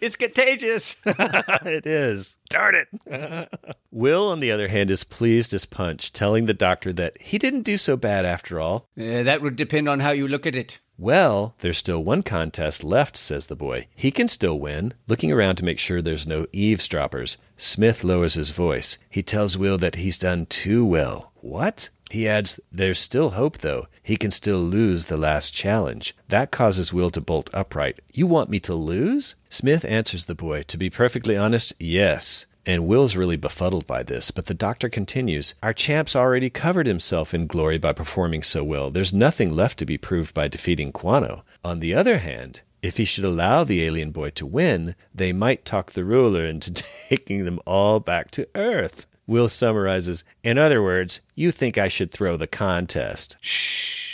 it's 0.00 0.16
contagious. 0.16 0.96
it 1.04 1.86
is. 1.86 2.38
Darn 2.48 2.74
it. 2.74 3.48
Will, 3.90 4.28
on 4.28 4.40
the 4.40 4.52
other 4.52 4.68
hand, 4.68 4.90
is 4.90 5.04
pleased 5.04 5.54
as 5.54 5.64
punch, 5.66 6.12
telling 6.12 6.46
the 6.46 6.54
doctor 6.54 6.92
that 6.92 7.20
he 7.20 7.38
didn't 7.38 7.62
do 7.62 7.78
so 7.78 7.96
bad 7.96 8.24
after 8.24 8.60
all. 8.60 8.88
Uh, 8.98 9.22
that 9.22 9.42
would 9.42 9.56
depend 9.56 9.88
on 9.88 10.00
how 10.00 10.10
you 10.10 10.28
look 10.28 10.46
at 10.46 10.54
it. 10.54 10.78
Well, 10.98 11.54
there's 11.58 11.76
still 11.76 12.02
one 12.02 12.22
contest 12.22 12.82
left, 12.82 13.18
says 13.18 13.46
the 13.46 13.56
boy. 13.56 13.86
He 13.94 14.10
can 14.10 14.28
still 14.28 14.58
win. 14.58 14.94
Looking 15.06 15.30
around 15.30 15.56
to 15.56 15.64
make 15.64 15.78
sure 15.78 16.00
there's 16.00 16.26
no 16.26 16.46
eavesdroppers, 16.52 17.36
Smith 17.58 18.02
lowers 18.02 18.34
his 18.34 18.50
voice. 18.50 18.96
He 19.10 19.22
tells 19.22 19.58
Will 19.58 19.76
that 19.78 19.96
he's 19.96 20.18
done 20.18 20.46
too 20.46 20.86
well. 20.86 21.32
What? 21.36 21.90
He 22.16 22.26
adds, 22.26 22.58
There's 22.72 22.98
still 22.98 23.32
hope, 23.32 23.58
though. 23.58 23.88
He 24.02 24.16
can 24.16 24.30
still 24.30 24.60
lose 24.60 25.04
the 25.04 25.18
last 25.18 25.52
challenge. 25.52 26.16
That 26.28 26.50
causes 26.50 26.90
Will 26.90 27.10
to 27.10 27.20
bolt 27.20 27.50
upright. 27.52 28.00
You 28.10 28.26
want 28.26 28.48
me 28.48 28.58
to 28.60 28.74
lose? 28.74 29.34
Smith 29.50 29.84
answers 29.84 30.24
the 30.24 30.34
boy, 30.34 30.62
To 30.62 30.78
be 30.78 30.88
perfectly 30.88 31.36
honest, 31.36 31.74
yes. 31.78 32.46
And 32.64 32.86
Will's 32.86 33.16
really 33.16 33.36
befuddled 33.36 33.86
by 33.86 34.02
this, 34.02 34.30
but 34.30 34.46
the 34.46 34.54
doctor 34.54 34.88
continues 34.88 35.56
Our 35.62 35.74
champ's 35.74 36.16
already 36.16 36.48
covered 36.48 36.86
himself 36.86 37.34
in 37.34 37.46
glory 37.46 37.76
by 37.76 37.92
performing 37.92 38.42
so 38.42 38.64
well. 38.64 38.90
There's 38.90 39.12
nothing 39.12 39.54
left 39.54 39.78
to 39.80 39.84
be 39.84 39.98
proved 39.98 40.32
by 40.32 40.48
defeating 40.48 40.92
Quano. 40.92 41.42
On 41.62 41.80
the 41.80 41.92
other 41.92 42.16
hand, 42.16 42.62
if 42.80 42.96
he 42.96 43.04
should 43.04 43.26
allow 43.26 43.62
the 43.62 43.84
alien 43.84 44.10
boy 44.10 44.30
to 44.30 44.46
win, 44.46 44.94
they 45.14 45.34
might 45.34 45.66
talk 45.66 45.92
the 45.92 46.04
ruler 46.06 46.46
into 46.46 46.72
taking 47.10 47.44
them 47.44 47.60
all 47.66 48.00
back 48.00 48.30
to 48.30 48.48
Earth. 48.54 49.06
Will 49.26 49.48
summarizes 49.48 50.24
In 50.42 50.58
other 50.58 50.82
words, 50.82 51.20
you 51.34 51.50
think 51.50 51.78
I 51.78 51.88
should 51.88 52.12
throw 52.12 52.36
the 52.36 52.46
contest. 52.46 53.36
Shh. 53.40 54.06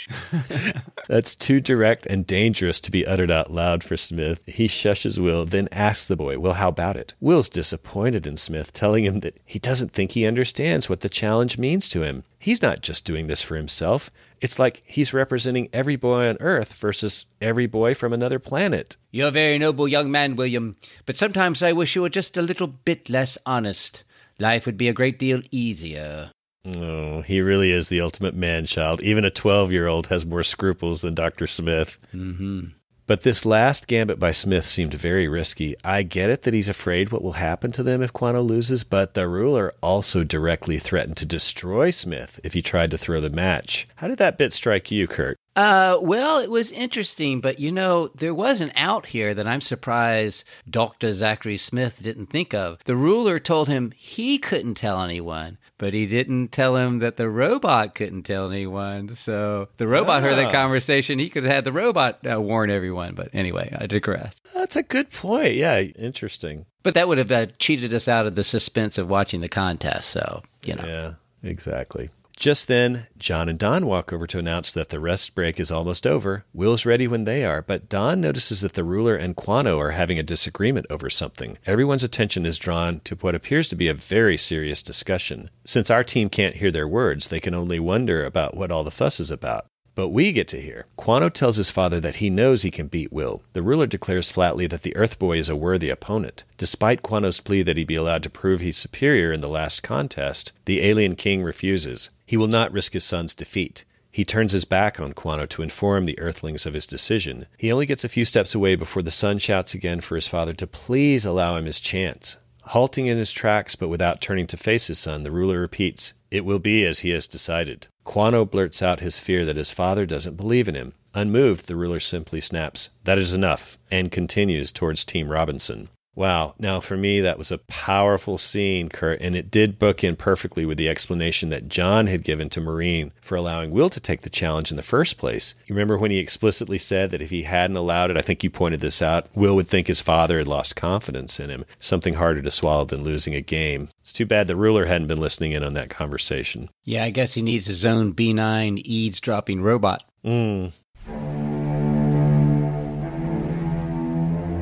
That's 1.07 1.35
too 1.35 1.59
direct 1.59 2.05
and 2.05 2.25
dangerous 2.25 2.79
to 2.81 2.91
be 2.91 3.05
uttered 3.05 3.31
out 3.31 3.53
loud 3.53 3.83
for 3.83 3.97
Smith. 3.97 4.39
He 4.45 4.67
shushes 4.67 5.17
Will, 5.17 5.45
then 5.45 5.69
asks 5.71 6.07
the 6.07 6.15
boy, 6.15 6.39
Well, 6.39 6.53
how 6.53 6.69
about 6.69 6.97
it? 6.97 7.15
Will's 7.19 7.49
disappointed 7.49 8.27
in 8.27 8.37
Smith, 8.37 8.73
telling 8.73 9.03
him 9.03 9.21
that 9.21 9.39
he 9.45 9.59
doesn't 9.59 9.91
think 9.91 10.11
he 10.11 10.25
understands 10.25 10.89
what 10.89 11.01
the 11.01 11.09
challenge 11.09 11.57
means 11.57 11.87
to 11.89 12.01
him. 12.01 12.23
He's 12.39 12.61
not 12.61 12.81
just 12.81 13.05
doing 13.05 13.27
this 13.27 13.41
for 13.41 13.55
himself. 13.55 14.09
It's 14.41 14.59
like 14.59 14.83
he's 14.85 15.13
representing 15.13 15.69
every 15.71 15.95
boy 15.95 16.27
on 16.27 16.37
Earth 16.41 16.73
versus 16.73 17.25
every 17.39 17.67
boy 17.67 17.93
from 17.93 18.11
another 18.11 18.39
planet. 18.39 18.97
You're 19.11 19.29
a 19.29 19.31
very 19.31 19.57
noble 19.57 19.87
young 19.87 20.11
man, 20.11 20.35
William, 20.35 20.75
but 21.05 21.15
sometimes 21.15 21.63
I 21.63 21.71
wish 21.71 21.95
you 21.95 22.01
were 22.01 22.09
just 22.09 22.35
a 22.35 22.41
little 22.41 22.67
bit 22.67 23.09
less 23.09 23.37
honest. 23.45 24.03
Life 24.39 24.65
would 24.65 24.77
be 24.77 24.87
a 24.87 24.93
great 24.93 25.19
deal 25.19 25.41
easier. 25.51 26.31
Oh, 26.65 27.21
he 27.21 27.41
really 27.41 27.71
is 27.71 27.89
the 27.89 28.01
ultimate 28.01 28.35
man 28.35 28.65
child. 28.65 29.01
Even 29.01 29.25
a 29.25 29.29
12 29.29 29.71
year 29.71 29.87
old 29.87 30.07
has 30.07 30.25
more 30.25 30.43
scruples 30.43 31.01
than 31.01 31.13
Dr. 31.13 31.45
Smith. 31.45 31.99
Mm-hmm. 32.13 32.67
But 33.05 33.23
this 33.23 33.45
last 33.45 33.87
gambit 33.87 34.17
by 34.17 34.31
Smith 34.31 34.65
seemed 34.65 34.93
very 34.93 35.27
risky. 35.27 35.75
I 35.83 36.03
get 36.03 36.29
it 36.29 36.43
that 36.43 36.53
he's 36.53 36.69
afraid 36.69 37.11
what 37.11 37.21
will 37.21 37.33
happen 37.33 37.73
to 37.73 37.83
them 37.83 38.01
if 38.01 38.13
Quano 38.13 38.41
loses, 38.41 38.85
but 38.85 39.13
the 39.13 39.27
ruler 39.27 39.73
also 39.81 40.23
directly 40.23 40.79
threatened 40.79 41.17
to 41.17 41.25
destroy 41.25 41.91
Smith 41.91 42.39
if 42.45 42.53
he 42.53 42.61
tried 42.61 42.91
to 42.91 42.97
throw 42.97 43.19
the 43.19 43.29
match. 43.29 43.87
How 43.97 44.07
did 44.07 44.19
that 44.19 44.37
bit 44.37 44.53
strike 44.53 44.89
you, 44.89 45.07
Kurt? 45.07 45.37
Uh, 45.55 45.97
well, 46.01 46.39
it 46.39 46.49
was 46.49 46.71
interesting, 46.71 47.39
but 47.39 47.59
you 47.59 47.71
know, 47.71 48.07
there 48.15 48.33
was 48.33 48.59
an 48.59 48.71
out 48.75 49.05
here 49.07 49.33
that 49.35 49.47
I'm 49.47 49.61
surprised 49.61 50.43
Dr. 50.69 51.13
Zachary 51.13 51.57
Smith 51.57 52.01
didn't 52.01 52.27
think 52.27 52.53
of. 52.55 52.79
The 52.85 52.95
ruler 52.95 53.39
told 53.39 53.67
him 53.69 53.91
he 53.95 54.39
couldn't 54.39 54.75
tell 54.75 55.01
anyone, 55.01 55.59
but 55.77 55.93
he 55.93 56.07
didn't 56.07 56.47
tell 56.51 56.75
him 56.75 56.99
that 56.99 57.17
the 57.17 57.29
robot 57.29 57.93
couldn't 57.93 58.23
tell 58.23 58.49
anyone. 58.51 59.15
So 59.15 59.67
the 59.77 59.87
robot 59.87 60.23
heard 60.23 60.33
Ah. 60.33 60.43
that 60.43 60.51
conversation. 60.51 61.19
He 61.19 61.29
could 61.29 61.43
have 61.43 61.53
had 61.53 61.65
the 61.65 61.71
robot 61.71 62.19
uh, 62.29 62.41
warn 62.41 62.71
everyone. 62.71 63.13
But 63.13 63.29
anyway, 63.33 63.75
I 63.79 63.85
digress. 63.85 64.35
That's 64.55 64.75
a 64.75 64.83
good 64.83 65.11
point. 65.11 65.53
Yeah, 65.53 65.79
interesting. 65.79 66.65
But 66.81 66.95
that 66.95 67.07
would 67.07 67.17
have 67.19 67.31
uh, 67.31 67.45
cheated 67.59 67.93
us 67.93 68.07
out 68.07 68.25
of 68.25 68.33
the 68.35 68.43
suspense 68.43 68.97
of 68.97 69.07
watching 69.09 69.41
the 69.41 69.49
contest. 69.49 70.09
So, 70.09 70.41
you 70.65 70.73
know. 70.73 70.85
Yeah, 70.85 71.13
exactly. 71.49 72.09
Just 72.35 72.67
then, 72.67 73.07
John 73.17 73.47
and 73.47 73.59
Don 73.59 73.85
walk 73.85 74.11
over 74.11 74.27
to 74.27 74.39
announce 74.39 74.71
that 74.71 74.89
the 74.89 74.99
rest 74.99 75.35
break 75.35 75.59
is 75.59 75.71
almost 75.71 76.05
over. 76.05 76.45
Will's 76.53 76.85
ready 76.85 77.07
when 77.07 77.23
they 77.23 77.45
are, 77.45 77.61
but 77.61 77.87
Don 77.87 78.21
notices 78.21 78.61
that 78.61 78.73
the 78.73 78.83
ruler 78.83 79.15
and 79.15 79.35
Quano 79.35 79.79
are 79.79 79.91
having 79.91 80.19
a 80.19 80.23
disagreement 80.23 80.87
over 80.89 81.09
something. 81.09 81.57
Everyone's 81.65 82.03
attention 82.03 82.45
is 82.45 82.57
drawn 82.57 83.01
to 83.01 83.15
what 83.15 83.35
appears 83.35 83.67
to 83.69 83.75
be 83.75 83.87
a 83.87 83.93
very 83.93 84.37
serious 84.37 84.81
discussion. 84.81 85.51
Since 85.63 85.89
our 85.89 86.03
team 86.03 86.29
can't 86.29 86.55
hear 86.55 86.71
their 86.71 86.87
words, 86.87 87.27
they 87.27 87.39
can 87.39 87.53
only 87.53 87.79
wonder 87.79 88.25
about 88.25 88.57
what 88.57 88.71
all 88.71 88.83
the 88.83 88.91
fuss 88.91 89.19
is 89.19 89.31
about. 89.31 89.67
But 89.95 90.09
we 90.09 90.31
get 90.31 90.47
to 90.49 90.61
hear. 90.61 90.87
Quano 90.97 91.31
tells 91.31 91.57
his 91.57 91.69
father 91.69 91.99
that 91.99 92.15
he 92.15 92.29
knows 92.29 92.63
he 92.63 92.71
can 92.71 92.87
beat 92.87 93.13
Will. 93.13 93.43
The 93.53 93.61
ruler 93.61 93.85
declares 93.85 94.31
flatly 94.31 94.65
that 94.67 94.81
the 94.81 94.95
Earth 94.95 95.19
Boy 95.19 95.37
is 95.37 95.49
a 95.49 95.55
worthy 95.55 95.89
opponent. 95.89 96.43
Despite 96.57 97.03
Quano's 97.03 97.41
plea 97.41 97.61
that 97.63 97.77
he 97.77 97.83
be 97.83 97.95
allowed 97.95 98.23
to 98.23 98.29
prove 98.29 98.61
he's 98.61 98.77
superior 98.77 99.31
in 99.31 99.41
the 99.41 99.47
last 99.47 99.83
contest, 99.83 100.51
the 100.65 100.81
alien 100.81 101.15
king 101.15 101.43
refuses. 101.43 102.09
He 102.25 102.37
will 102.37 102.47
not 102.47 102.71
risk 102.71 102.93
his 102.93 103.03
son's 103.03 103.35
defeat. 103.35 103.85
He 104.11 104.23
turns 104.23 104.51
his 104.51 104.65
back 104.65 104.99
on 104.99 105.13
Quano 105.13 105.47
to 105.49 105.63
inform 105.63 106.05
the 106.05 106.19
Earthlings 106.19 106.67
of 106.67 106.75
his 106.75 106.85
decision. 106.85 107.47
He 107.57 107.71
only 107.71 107.87
gets 107.87 108.03
a 108.03 108.09
few 108.09 108.25
steps 108.25 108.53
away 108.53 108.75
before 108.75 109.01
the 109.01 109.09
son 109.09 109.39
shouts 109.39 109.73
again 109.73 110.01
for 110.01 110.15
his 110.15 110.27
father 110.27 110.53
to 110.53 110.67
please 110.67 111.25
allow 111.25 111.55
him 111.55 111.65
his 111.65 111.79
chance. 111.79 112.37
Halting 112.67 113.07
in 113.07 113.17
his 113.17 113.31
tracks, 113.31 113.75
but 113.75 113.89
without 113.89 114.21
turning 114.21 114.47
to 114.47 114.57
face 114.57 114.87
his 114.87 114.99
son, 114.99 115.23
the 115.23 115.31
ruler 115.31 115.59
repeats, 115.59 116.13
It 116.31 116.45
will 116.45 116.59
be 116.59 116.85
as 116.85 116.99
he 116.99 117.09
has 117.09 117.27
decided. 117.27 117.87
Quano 118.05 118.49
blurts 118.49 118.81
out 118.81 118.99
his 118.99 119.19
fear 119.19 119.45
that 119.45 119.57
his 119.57 119.71
father 119.71 120.05
doesn't 120.05 120.37
believe 120.37 120.67
in 120.67 120.75
him. 120.75 120.93
Unmoved, 121.13 121.67
the 121.67 121.75
ruler 121.75 121.99
simply 121.99 122.41
snaps, 122.41 122.89
That 123.03 123.17
is 123.17 123.33
enough, 123.33 123.77
and 123.91 124.11
continues 124.11 124.71
towards 124.71 125.05
Team 125.05 125.29
Robinson. 125.29 125.89
Wow. 126.15 126.53
Now, 126.59 126.79
for 126.79 126.95
me, 126.95 127.21
that 127.21 127.37
was 127.37 127.51
a 127.51 127.57
powerful 127.57 128.37
scene, 128.37 128.89
Kurt, 128.89 129.19
and 129.21 129.35
it 129.35 129.49
did 129.49 129.79
book 129.79 130.03
in 130.03 130.15
perfectly 130.15 130.65
with 130.65 130.77
the 130.77 130.89
explanation 130.89 131.49
that 131.49 131.67
John 131.67 132.07
had 132.07 132.23
given 132.23 132.49
to 132.51 132.61
Maureen 132.61 133.11
for 133.21 133.35
allowing 133.35 133.71
Will 133.71 133.89
to 133.89 133.99
take 133.99 134.21
the 134.21 134.29
challenge 134.29 134.69
in 134.69 134.77
the 134.77 134.83
first 134.83 135.17
place. 135.17 135.55
You 135.65 135.73
remember 135.73 135.97
when 135.97 136.11
he 136.11 136.19
explicitly 136.19 136.77
said 136.77 137.09
that 137.11 137.21
if 137.21 137.31
he 137.31 137.43
hadn't 137.43 137.77
allowed 137.77 138.11
it, 138.11 138.17
I 138.17 138.21
think 138.21 138.43
you 138.43 138.49
pointed 138.49 138.81
this 138.81 139.01
out, 139.01 139.27
Will 139.35 139.55
would 139.55 139.67
think 139.67 139.87
his 139.87 140.01
father 140.01 140.37
had 140.37 140.47
lost 140.47 140.75
confidence 140.75 141.39
in 141.39 141.49
him. 141.49 141.65
Something 141.79 142.13
harder 142.15 142.41
to 142.41 142.51
swallow 142.51 142.85
than 142.85 143.03
losing 143.03 143.33
a 143.33 143.41
game. 143.41 143.89
It's 144.01 144.13
too 144.13 144.25
bad 144.25 144.47
the 144.47 144.55
ruler 144.55 144.85
hadn't 144.85 145.07
been 145.07 145.19
listening 145.19 145.53
in 145.53 145.63
on 145.63 145.73
that 145.73 145.89
conversation. 145.89 146.69
Yeah, 146.83 147.03
I 147.03 147.09
guess 147.09 147.33
he 147.33 147.41
needs 147.41 147.65
his 147.65 147.85
own 147.85 148.13
B9 148.13 148.77
eavesdropping 148.79 149.61
robot. 149.61 150.03
Mm. 150.23 150.73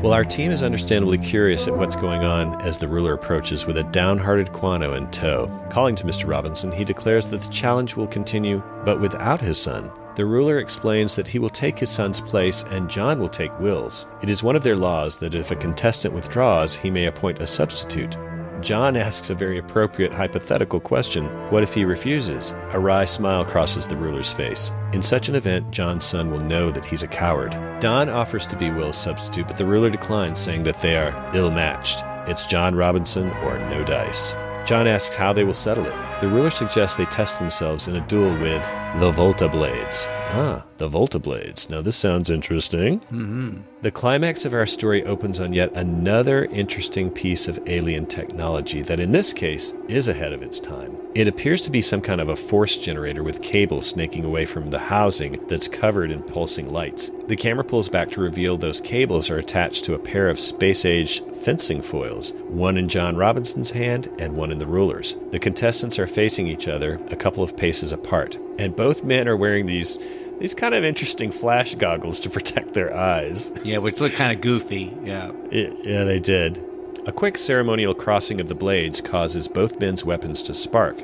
Well, 0.01 0.13
our 0.13 0.25
team 0.25 0.49
is 0.49 0.63
understandably 0.63 1.19
curious 1.19 1.67
at 1.67 1.77
what's 1.77 1.95
going 1.95 2.23
on 2.23 2.59
as 2.61 2.79
the 2.79 2.87
ruler 2.87 3.13
approaches 3.13 3.67
with 3.67 3.77
a 3.77 3.83
downhearted 3.83 4.51
Quano 4.51 4.97
in 4.97 5.11
tow. 5.11 5.45
Calling 5.69 5.93
to 5.93 6.05
Mr. 6.05 6.27
Robinson, 6.27 6.71
he 6.71 6.83
declares 6.83 7.29
that 7.29 7.39
the 7.39 7.49
challenge 7.49 7.95
will 7.95 8.07
continue, 8.07 8.63
but 8.83 8.99
without 8.99 9.39
his 9.39 9.61
son. 9.61 9.91
The 10.15 10.25
ruler 10.25 10.57
explains 10.57 11.15
that 11.15 11.27
he 11.27 11.37
will 11.37 11.51
take 11.51 11.77
his 11.77 11.91
son's 11.91 12.19
place 12.19 12.63
and 12.71 12.89
John 12.89 13.19
will 13.19 13.29
take 13.29 13.57
Will's. 13.59 14.07
It 14.23 14.31
is 14.31 14.41
one 14.41 14.55
of 14.55 14.63
their 14.63 14.75
laws 14.75 15.19
that 15.19 15.35
if 15.35 15.51
a 15.51 15.55
contestant 15.55 16.15
withdraws, 16.15 16.75
he 16.75 16.89
may 16.89 17.05
appoint 17.05 17.39
a 17.39 17.45
substitute. 17.45 18.17
John 18.61 18.95
asks 18.95 19.31
a 19.31 19.35
very 19.35 19.57
appropriate 19.57 20.13
hypothetical 20.13 20.79
question 20.79 21.25
What 21.49 21.63
if 21.63 21.73
he 21.73 21.83
refuses? 21.83 22.53
A 22.73 22.79
wry 22.79 23.05
smile 23.05 23.43
crosses 23.43 23.87
the 23.87 23.97
ruler's 23.97 24.31
face. 24.31 24.71
In 24.93 25.01
such 25.01 25.29
an 25.29 25.35
event, 25.35 25.71
John's 25.71 26.03
son 26.03 26.29
will 26.29 26.39
know 26.39 26.69
that 26.69 26.85
he's 26.85 27.01
a 27.01 27.07
coward. 27.07 27.51
Don 27.79 28.07
offers 28.07 28.45
to 28.47 28.55
be 28.55 28.69
Will's 28.69 28.97
substitute, 28.97 29.47
but 29.47 29.55
the 29.55 29.65
ruler 29.65 29.89
declines, 29.89 30.39
saying 30.39 30.61
that 30.63 30.79
they 30.79 30.95
are 30.95 31.31
ill 31.33 31.49
matched. 31.49 32.03
It's 32.29 32.45
John 32.45 32.75
Robinson 32.75 33.31
or 33.43 33.57
no 33.71 33.83
dice. 33.83 34.33
John 34.63 34.85
asks 34.85 35.15
how 35.15 35.33
they 35.33 35.43
will 35.43 35.55
settle 35.55 35.87
it. 35.87 36.21
The 36.21 36.27
ruler 36.27 36.51
suggests 36.51 36.95
they 36.95 37.05
test 37.05 37.39
themselves 37.39 37.87
in 37.87 37.95
a 37.95 38.07
duel 38.07 38.31
with 38.33 38.63
the 38.99 39.11
Volta 39.11 39.49
Blades. 39.49 40.05
Ah, 40.09 40.63
the 40.81 40.87
Volta 40.87 41.19
Blades. 41.19 41.69
Now, 41.69 41.83
this 41.83 41.95
sounds 41.95 42.31
interesting. 42.31 43.01
Mm-hmm. 43.01 43.61
The 43.83 43.91
climax 43.91 44.45
of 44.45 44.55
our 44.55 44.65
story 44.65 45.05
opens 45.05 45.39
on 45.39 45.53
yet 45.53 45.71
another 45.73 46.45
interesting 46.45 47.11
piece 47.11 47.47
of 47.47 47.59
alien 47.67 48.07
technology 48.07 48.81
that, 48.81 48.99
in 48.99 49.11
this 49.11 49.31
case, 49.31 49.75
is 49.87 50.07
ahead 50.07 50.33
of 50.33 50.41
its 50.41 50.59
time. 50.59 50.97
It 51.13 51.27
appears 51.27 51.61
to 51.61 51.71
be 51.71 51.83
some 51.83 52.01
kind 52.01 52.19
of 52.19 52.29
a 52.29 52.35
force 52.35 52.77
generator 52.77 53.21
with 53.21 53.43
cables 53.43 53.85
snaking 53.85 54.25
away 54.25 54.45
from 54.45 54.71
the 54.71 54.79
housing 54.79 55.45
that's 55.47 55.67
covered 55.67 56.09
in 56.09 56.23
pulsing 56.23 56.71
lights. 56.71 57.11
The 57.27 57.35
camera 57.35 57.63
pulls 57.63 57.89
back 57.89 58.09
to 58.11 58.21
reveal 58.21 58.57
those 58.57 58.81
cables 58.81 59.29
are 59.29 59.37
attached 59.37 59.83
to 59.85 59.93
a 59.93 59.99
pair 59.99 60.29
of 60.29 60.39
space 60.39 60.85
age 60.85 61.21
fencing 61.43 61.81
foils, 61.81 62.33
one 62.47 62.77
in 62.77 62.87
John 62.87 63.17
Robinson's 63.17 63.71
hand 63.71 64.09
and 64.19 64.35
one 64.35 64.51
in 64.51 64.57
the 64.57 64.65
ruler's. 64.65 65.15
The 65.31 65.39
contestants 65.39 65.99
are 65.99 66.07
facing 66.07 66.47
each 66.47 66.67
other 66.67 66.99
a 67.09 67.15
couple 67.15 67.43
of 67.43 67.57
paces 67.57 67.91
apart, 67.91 68.37
and 68.57 68.75
both 68.75 69.03
men 69.03 69.27
are 69.27 69.37
wearing 69.37 69.65
these 69.65 69.97
these 70.41 70.55
kind 70.55 70.73
of 70.73 70.83
interesting 70.83 71.31
flash 71.31 71.75
goggles 71.75 72.19
to 72.19 72.29
protect 72.29 72.73
their 72.73 72.95
eyes. 72.95 73.51
Yeah, 73.63 73.77
which 73.77 74.01
look 74.01 74.13
kind 74.13 74.35
of 74.35 74.41
goofy. 74.41 74.91
Yeah. 75.03 75.31
It, 75.51 75.77
yeah, 75.83 76.03
they 76.03 76.19
did. 76.19 76.65
A 77.05 77.11
quick 77.11 77.37
ceremonial 77.37 77.93
crossing 77.93 78.41
of 78.41 78.47
the 78.47 78.55
blades 78.55 79.01
causes 79.01 79.47
both 79.47 79.79
men's 79.79 80.03
weapons 80.03 80.41
to 80.43 80.55
spark 80.55 80.97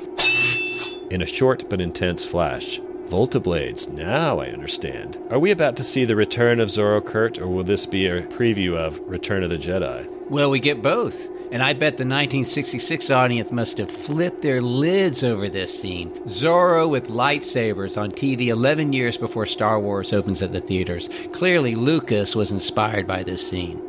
in 1.10 1.22
a 1.22 1.26
short 1.26 1.70
but 1.70 1.80
intense 1.80 2.24
flash. 2.24 2.80
Volta 3.06 3.38
blades, 3.38 3.88
now 3.88 4.40
I 4.40 4.48
understand. 4.48 5.16
Are 5.30 5.38
we 5.38 5.52
about 5.52 5.76
to 5.76 5.84
see 5.84 6.04
the 6.04 6.16
return 6.16 6.58
of 6.58 6.68
Zorro 6.68 7.04
Kurt, 7.04 7.38
or 7.38 7.46
will 7.46 7.64
this 7.64 7.86
be 7.86 8.06
a 8.06 8.22
preview 8.22 8.76
of 8.76 9.00
Return 9.08 9.44
of 9.44 9.50
the 9.50 9.56
Jedi? 9.56 10.06
Well, 10.28 10.50
we 10.50 10.58
get 10.58 10.82
both. 10.82 11.28
And 11.50 11.62
I 11.62 11.72
bet 11.72 11.96
the 11.96 12.04
1966 12.04 13.10
audience 13.10 13.50
must 13.50 13.78
have 13.78 13.90
flipped 13.90 14.42
their 14.42 14.60
lids 14.60 15.24
over 15.24 15.48
this 15.48 15.80
scene. 15.80 16.10
Zorro 16.26 16.88
with 16.88 17.08
lightsabers 17.08 17.96
on 17.96 18.12
TV 18.12 18.48
11 18.48 18.92
years 18.92 19.16
before 19.16 19.46
Star 19.46 19.80
Wars 19.80 20.12
opens 20.12 20.42
at 20.42 20.52
the 20.52 20.60
theaters. 20.60 21.08
Clearly, 21.32 21.74
Lucas 21.74 22.36
was 22.36 22.50
inspired 22.50 23.06
by 23.06 23.22
this 23.22 23.48
scene. 23.48 23.82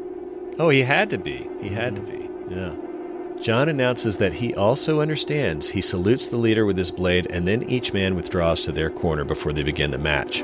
Oh, 0.58 0.70
he 0.70 0.84
had 0.84 1.10
to 1.10 1.18
be. 1.18 1.50
He 1.62 1.70
had 1.70 1.98
to 1.98 2.02
mm-hmm. 2.02 2.50
be. 2.50 2.56
Yeah. 2.56 2.76
John 3.42 3.70
announces 3.70 4.18
that 4.18 4.34
he 4.34 4.54
also 4.54 5.00
understands. 5.00 5.70
He 5.70 5.82
salutes 5.82 6.28
the 6.28 6.38
leader 6.38 6.66
with 6.66 6.78
his 6.78 6.92
blade, 6.92 7.28
and 7.30 7.48
then 7.48 7.64
each 7.64 7.94
man 7.94 8.16
withdraws 8.16 8.62
to 8.64 8.72
their 8.72 8.90
corner 8.90 9.24
before 9.24 9.54
they 9.54 9.64
begin 9.64 9.92
the 9.92 9.98
match. 9.98 10.44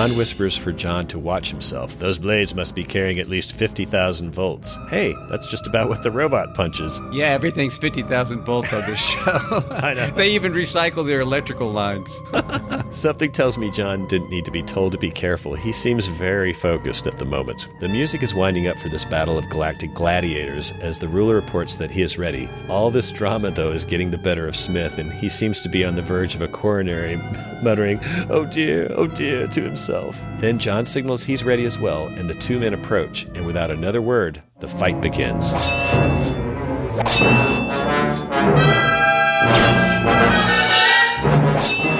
Don 0.00 0.16
whispers 0.16 0.56
for 0.56 0.72
John 0.72 1.06
to 1.08 1.18
watch 1.18 1.50
himself. 1.50 1.98
Those 1.98 2.18
blades 2.18 2.54
must 2.54 2.74
be 2.74 2.84
carrying 2.84 3.18
at 3.18 3.28
least 3.28 3.52
50,000 3.52 4.30
volts. 4.30 4.78
Hey, 4.88 5.14
that's 5.28 5.46
just 5.46 5.66
about 5.66 5.90
what 5.90 6.02
the 6.02 6.10
robot 6.10 6.54
punches. 6.54 7.02
Yeah, 7.12 7.26
everything's 7.26 7.76
50,000 7.76 8.42
volts 8.42 8.72
on 8.72 8.80
this 8.86 8.98
show. 8.98 9.62
I 9.70 9.92
know. 9.92 10.10
they 10.12 10.30
even 10.30 10.54
recycle 10.54 11.06
their 11.06 11.20
electrical 11.20 11.70
lines. 11.70 12.08
Something 12.98 13.30
tells 13.30 13.58
me 13.58 13.70
John 13.70 14.06
didn't 14.06 14.30
need 14.30 14.46
to 14.46 14.50
be 14.50 14.62
told 14.62 14.92
to 14.92 14.98
be 14.98 15.10
careful. 15.10 15.54
He 15.54 15.70
seems 15.70 16.06
very 16.06 16.54
focused 16.54 17.06
at 17.06 17.18
the 17.18 17.26
moment. 17.26 17.68
The 17.80 17.88
music 17.90 18.22
is 18.22 18.34
winding 18.34 18.68
up 18.68 18.78
for 18.78 18.88
this 18.88 19.04
battle 19.04 19.36
of 19.36 19.50
galactic 19.50 19.92
gladiators 19.92 20.72
as 20.80 20.98
the 20.98 21.08
ruler 21.08 21.34
reports 21.34 21.74
that 21.74 21.90
he 21.90 22.00
is 22.00 22.16
ready. 22.16 22.48
All 22.70 22.90
this 22.90 23.10
drama, 23.10 23.50
though, 23.50 23.72
is 23.72 23.84
getting 23.84 24.10
the 24.10 24.16
better 24.16 24.48
of 24.48 24.56
Smith, 24.56 24.96
and 24.96 25.12
he 25.12 25.28
seems 25.28 25.60
to 25.60 25.68
be 25.68 25.84
on 25.84 25.94
the 25.94 26.00
verge 26.02 26.34
of 26.34 26.40
a 26.40 26.48
coronary, 26.48 27.16
muttering, 27.62 28.00
Oh 28.30 28.46
dear, 28.46 28.90
oh 28.96 29.06
dear, 29.06 29.46
to 29.46 29.60
himself. 29.60 29.89
Then 30.38 30.58
John 30.58 30.84
signals 30.84 31.24
he's 31.24 31.42
ready 31.42 31.64
as 31.64 31.78
well, 31.78 32.06
and 32.06 32.30
the 32.30 32.34
two 32.34 32.60
men 32.60 32.74
approach, 32.74 33.24
and 33.34 33.44
without 33.44 33.70
another 33.70 34.00
word, 34.00 34.42
the 34.60 34.68
fight 34.68 35.00
begins. 35.00 35.52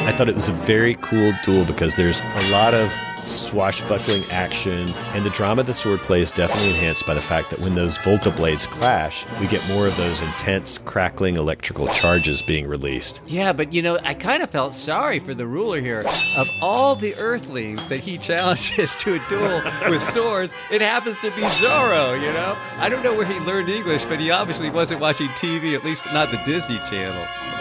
I 0.02 0.14
thought 0.16 0.28
it 0.28 0.34
was 0.34 0.48
a 0.48 0.52
very 0.52 0.94
cool 0.96 1.32
duel 1.44 1.64
because 1.64 1.96
there's 1.96 2.20
a 2.20 2.50
lot 2.50 2.74
of 2.74 2.92
swashbuckling 3.22 4.24
action, 4.30 4.88
and 5.14 5.24
the 5.24 5.30
drama 5.30 5.62
the 5.62 5.72
swordplay 5.72 6.20
is 6.20 6.32
definitely 6.32 6.70
enhanced 6.70 7.06
by 7.06 7.14
the 7.14 7.20
fact 7.20 7.51
that 7.51 7.60
when 7.60 7.74
those 7.74 7.97
Volta 7.98 8.30
blades 8.30 8.66
clash, 8.66 9.26
we 9.40 9.47
get 9.47 9.66
more 9.68 9.86
of 9.86 9.97
those 9.97 10.22
intense, 10.22 10.78
crackling 10.78 11.36
electrical 11.36 11.88
charges 11.88 12.42
being 12.42 12.66
released. 12.66 13.22
Yeah, 13.26 13.52
but 13.52 13.72
you 13.72 13.82
know, 13.82 13.98
I 14.02 14.14
kind 14.14 14.42
of 14.42 14.51
felt 14.51 14.72
sorry 14.72 15.18
for 15.18 15.34
the 15.34 15.47
ruler 15.47 15.80
here. 15.80 16.05
Of 16.36 16.48
all 16.62 16.94
the 16.94 17.14
Earthlings 17.16 17.86
that 17.88 18.01
he 18.01 18.18
challenges 18.30 18.97
to 18.97 19.14
a 19.14 19.28
duel 19.28 19.62
with 19.90 20.02
swords, 20.02 20.52
it 20.70 20.80
happens 20.80 21.16
to 21.22 21.30
be 21.32 21.42
Zorro, 21.42 22.20
you 22.20 22.32
know? 22.32 22.56
I 22.78 22.88
don't 22.88 23.02
know 23.02 23.14
where 23.14 23.26
he 23.26 23.38
learned 23.40 23.68
English, 23.68 24.05
but 24.05 24.20
he 24.20 24.30
obviously 24.30 24.70
wasn't 24.70 25.01
watching 25.01 25.28
TV, 25.28 25.74
at 25.74 25.84
least 25.84 26.06
not 26.12 26.30
the 26.30 26.40
Disney 26.44 26.78
Channel. 26.90 27.26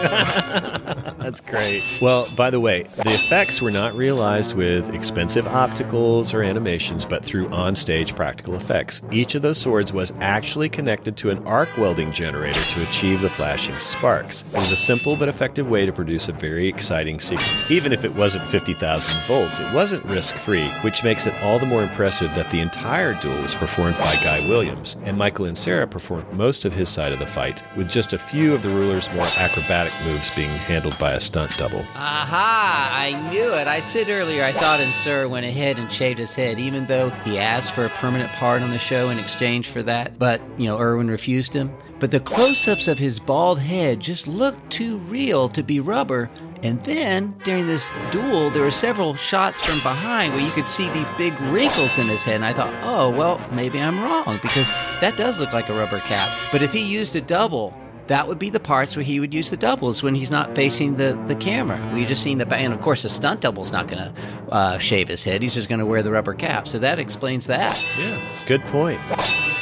That's 1.18 1.40
great. 1.40 1.82
Well, 2.00 2.26
by 2.36 2.50
the 2.50 2.60
way, 2.60 2.84
the 2.96 3.10
effects 3.10 3.60
were 3.60 3.70
not 3.70 3.94
realized 3.94 4.54
with 4.54 4.94
expensive 4.94 5.46
opticals 5.50 6.34
or 6.34 6.42
animations, 6.42 7.04
but 7.04 7.24
through 7.24 7.48
on-stage 7.48 8.14
practical 8.14 8.54
effects. 8.54 9.02
Each 9.10 9.34
of 9.34 9.42
those 9.42 9.58
swords 9.58 9.92
was 9.92 10.12
actually 10.20 10.68
connected 10.68 11.16
to 11.18 11.30
an 11.30 11.46
arc 11.46 11.76
welding 11.76 12.12
generator 12.12 12.60
to 12.60 12.82
achieve 12.82 13.20
the 13.20 13.30
flashing 13.30 13.78
sparks. 13.78 14.42
It 14.48 14.54
was 14.54 14.72
a 14.72 14.76
simple 14.76 15.16
but 15.16 15.28
effective 15.28 15.68
way 15.68 15.86
to 15.86 15.92
produce 15.92 16.28
a 16.28 16.32
very 16.32 16.68
exciting 16.68 17.20
sequence. 17.20 17.70
Even 17.70 17.92
if 17.92 18.04
it 18.04 18.14
wasn't 18.14 18.48
50,000 18.48 19.20
volts, 19.26 19.60
it 19.60 19.72
wasn't 19.72 20.04
risk-free, 20.06 20.68
which 20.82 21.04
makes 21.04 21.26
it 21.26 21.34
all 21.42 21.58
the 21.58 21.66
more 21.66 21.82
impressive 21.82 22.34
that 22.34 22.50
the 22.50 22.60
entire 22.60 23.14
duel 23.20 23.42
was 23.42 23.54
performed 23.54 23.98
by 23.98 24.14
Guy 24.22 24.46
Williams, 24.48 24.96
and 25.04 25.18
Michael 25.18 25.46
Ansara 25.46 25.90
performed 25.90 26.32
most 26.32 26.64
of 26.64 26.74
his 26.74 26.88
side 26.88 27.12
of 27.12 27.18
the 27.18 27.26
fight, 27.26 27.62
with 27.76 27.90
just 27.90 28.12
a 28.12 28.18
few 28.18 28.54
of 28.54 28.62
the 28.62 28.68
ruler's 28.68 29.12
more 29.12 29.26
acrobatic 29.36 29.92
moves 30.04 30.30
being 30.30 30.48
handled 30.50 30.98
by 30.98 31.12
a 31.12 31.20
stunt 31.20 31.56
double. 31.56 31.84
Aha! 31.94 32.90
I 32.92 33.30
knew 33.30 33.52
it. 33.54 33.66
I 33.66 33.80
said 33.80 34.08
earlier 34.08 34.44
I 34.44 34.52
thought 34.52 34.80
Ansara 34.80 35.28
went 35.28 35.39
went 35.40 35.56
ahead 35.56 35.78
and 35.78 35.90
shaved 35.90 36.18
his 36.18 36.34
head, 36.34 36.58
even 36.58 36.84
though 36.84 37.08
he 37.24 37.38
asked 37.38 37.72
for 37.72 37.86
a 37.86 37.88
permanent 37.88 38.30
part 38.32 38.60
on 38.60 38.68
the 38.68 38.78
show 38.78 39.08
in 39.08 39.18
exchange 39.18 39.68
for 39.68 39.82
that. 39.82 40.18
But, 40.18 40.38
you 40.58 40.66
know, 40.66 40.78
Irwin 40.78 41.10
refused 41.10 41.54
him. 41.54 41.72
But 41.98 42.10
the 42.10 42.20
close 42.20 42.68
ups 42.68 42.86
of 42.88 42.98
his 42.98 43.18
bald 43.18 43.58
head 43.58 44.00
just 44.00 44.28
looked 44.28 44.70
too 44.70 44.98
real 44.98 45.48
to 45.48 45.62
be 45.62 45.80
rubber. 45.80 46.28
And 46.62 46.84
then, 46.84 47.34
during 47.42 47.66
this 47.66 47.90
duel, 48.12 48.50
there 48.50 48.64
were 48.64 48.70
several 48.70 49.14
shots 49.14 49.62
from 49.62 49.78
behind 49.78 50.34
where 50.34 50.42
you 50.42 50.50
could 50.50 50.68
see 50.68 50.90
these 50.90 51.08
big 51.16 51.40
wrinkles 51.44 51.96
in 51.96 52.06
his 52.06 52.22
head. 52.22 52.36
And 52.36 52.44
I 52.44 52.52
thought, 52.52 52.74
oh, 52.84 53.08
well, 53.08 53.40
maybe 53.50 53.80
I'm 53.80 54.02
wrong 54.02 54.38
because 54.42 54.68
that 55.00 55.16
does 55.16 55.38
look 55.38 55.54
like 55.54 55.70
a 55.70 55.74
rubber 55.74 56.00
cap. 56.00 56.28
But 56.52 56.60
if 56.60 56.70
he 56.70 56.84
used 56.84 57.16
a 57.16 57.22
double, 57.22 57.74
that 58.10 58.26
would 58.26 58.40
be 58.40 58.50
the 58.50 58.58
parts 58.58 58.96
where 58.96 59.04
he 59.04 59.20
would 59.20 59.32
use 59.32 59.50
the 59.50 59.56
doubles 59.56 60.02
when 60.02 60.16
he's 60.16 60.32
not 60.32 60.56
facing 60.56 60.96
the, 60.96 61.16
the 61.28 61.36
camera. 61.36 61.80
We 61.94 62.04
just 62.04 62.24
seen 62.24 62.38
the 62.38 62.44
back, 62.44 62.60
and 62.60 62.74
of 62.74 62.80
course 62.80 63.04
the 63.04 63.08
stunt 63.08 63.40
double's 63.40 63.70
not 63.70 63.86
going 63.86 64.02
to 64.02 64.52
uh, 64.52 64.78
shave 64.78 65.06
his 65.06 65.22
head. 65.22 65.42
He's 65.42 65.54
just 65.54 65.68
going 65.68 65.78
to 65.78 65.86
wear 65.86 66.02
the 66.02 66.10
rubber 66.10 66.34
cap. 66.34 66.66
So 66.66 66.80
that 66.80 66.98
explains 66.98 67.46
that. 67.46 67.80
Yeah, 67.96 68.20
good 68.46 68.62
point. 68.62 69.00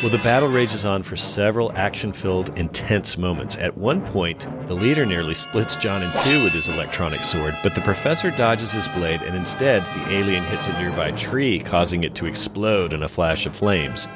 Well, 0.02 0.10
the 0.10 0.20
battle 0.24 0.48
rages 0.48 0.86
on 0.86 1.02
for 1.02 1.14
several 1.14 1.72
action 1.72 2.10
filled, 2.10 2.58
intense 2.58 3.18
moments. 3.18 3.58
At 3.58 3.76
one 3.76 4.02
point, 4.02 4.46
the 4.66 4.74
leader 4.74 5.04
nearly 5.04 5.34
splits 5.34 5.76
John 5.76 6.02
in 6.02 6.10
two 6.24 6.42
with 6.42 6.54
his 6.54 6.68
electronic 6.68 7.24
sword, 7.24 7.54
but 7.62 7.74
the 7.74 7.82
professor 7.82 8.30
dodges 8.30 8.72
his 8.72 8.88
blade, 8.88 9.20
and 9.20 9.36
instead, 9.36 9.84
the 9.84 10.12
alien 10.12 10.44
hits 10.44 10.68
a 10.68 10.72
nearby 10.80 11.10
tree, 11.10 11.60
causing 11.60 12.02
it 12.02 12.14
to 12.14 12.24
explode 12.24 12.94
in 12.94 13.02
a 13.02 13.08
flash 13.08 13.44
of 13.44 13.54
flames. 13.54 14.08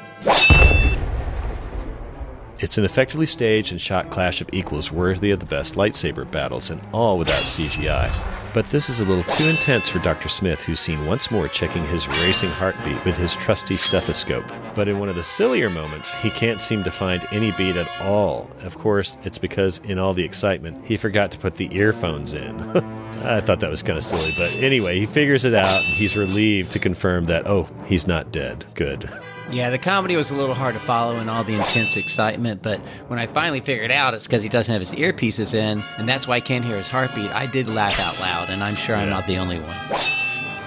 It's 2.63 2.77
an 2.77 2.85
effectively 2.85 3.25
staged 3.25 3.73
and 3.73 3.81
shot 3.81 4.09
clash 4.09 4.39
of 4.39 4.47
equals 4.53 4.89
worthy 4.89 5.31
of 5.31 5.41
the 5.41 5.45
best 5.45 5.75
lightsaber 5.75 6.23
battles, 6.31 6.69
and 6.69 6.81
all 6.93 7.17
without 7.17 7.43
CGI. 7.43 8.09
But 8.53 8.69
this 8.69 8.89
is 8.89 9.01
a 9.01 9.05
little 9.05 9.25
too 9.25 9.49
intense 9.49 9.89
for 9.89 9.99
Dr. 9.99 10.29
Smith, 10.29 10.61
who's 10.61 10.79
seen 10.79 11.05
once 11.05 11.29
more 11.29 11.49
checking 11.49 11.85
his 11.87 12.07
racing 12.07 12.51
heartbeat 12.51 13.03
with 13.03 13.17
his 13.17 13.35
trusty 13.35 13.75
stethoscope. 13.75 14.45
But 14.75 14.87
in 14.87 14.97
one 14.97 15.09
of 15.09 15.17
the 15.17 15.25
sillier 15.25 15.69
moments, 15.69 16.11
he 16.11 16.29
can't 16.29 16.61
seem 16.61 16.85
to 16.85 16.89
find 16.89 17.27
any 17.33 17.51
beat 17.51 17.75
at 17.75 17.99
all. 17.99 18.49
Of 18.61 18.77
course, 18.77 19.17
it's 19.25 19.37
because 19.37 19.79
in 19.79 19.99
all 19.99 20.13
the 20.13 20.23
excitement, 20.23 20.85
he 20.85 20.95
forgot 20.95 21.31
to 21.31 21.39
put 21.39 21.55
the 21.55 21.67
earphones 21.75 22.33
in. 22.33 22.57
I 23.25 23.41
thought 23.41 23.59
that 23.59 23.71
was 23.71 23.83
kind 23.83 23.97
of 23.97 24.05
silly, 24.05 24.31
but 24.37 24.55
anyway, 24.55 24.99
he 24.99 25.05
figures 25.05 25.43
it 25.43 25.53
out 25.53 25.83
and 25.83 25.93
he's 25.95 26.15
relieved 26.15 26.71
to 26.71 26.79
confirm 26.79 27.25
that, 27.25 27.45
oh, 27.45 27.67
he's 27.87 28.07
not 28.07 28.31
dead. 28.31 28.63
Good. 28.73 29.09
Yeah, 29.51 29.69
the 29.69 29.77
comedy 29.77 30.15
was 30.15 30.31
a 30.31 30.35
little 30.35 30.55
hard 30.55 30.73
to 30.73 30.79
follow 30.81 31.19
in 31.19 31.29
all 31.29 31.43
the 31.43 31.53
intense 31.53 31.97
excitement, 31.97 32.61
but 32.61 32.79
when 33.07 33.19
I 33.19 33.27
finally 33.27 33.59
figured 33.59 33.91
out 33.91 34.13
it's 34.13 34.25
because 34.25 34.41
he 34.41 34.49
doesn't 34.49 34.71
have 34.71 34.81
his 34.81 34.91
earpieces 34.91 35.53
in, 35.53 35.83
and 35.97 36.07
that's 36.07 36.27
why 36.27 36.37
I 36.37 36.39
can't 36.39 36.63
hear 36.65 36.77
his 36.77 36.89
heartbeat, 36.89 37.29
I 37.31 37.45
did 37.45 37.67
laugh 37.67 37.99
out 37.99 38.19
loud, 38.19 38.49
and 38.49 38.63
I'm 38.63 38.75
sure 38.75 38.95
I'm 38.95 39.09
not 39.09 39.27
the 39.27 39.37
only 39.37 39.59
one. 39.59 39.77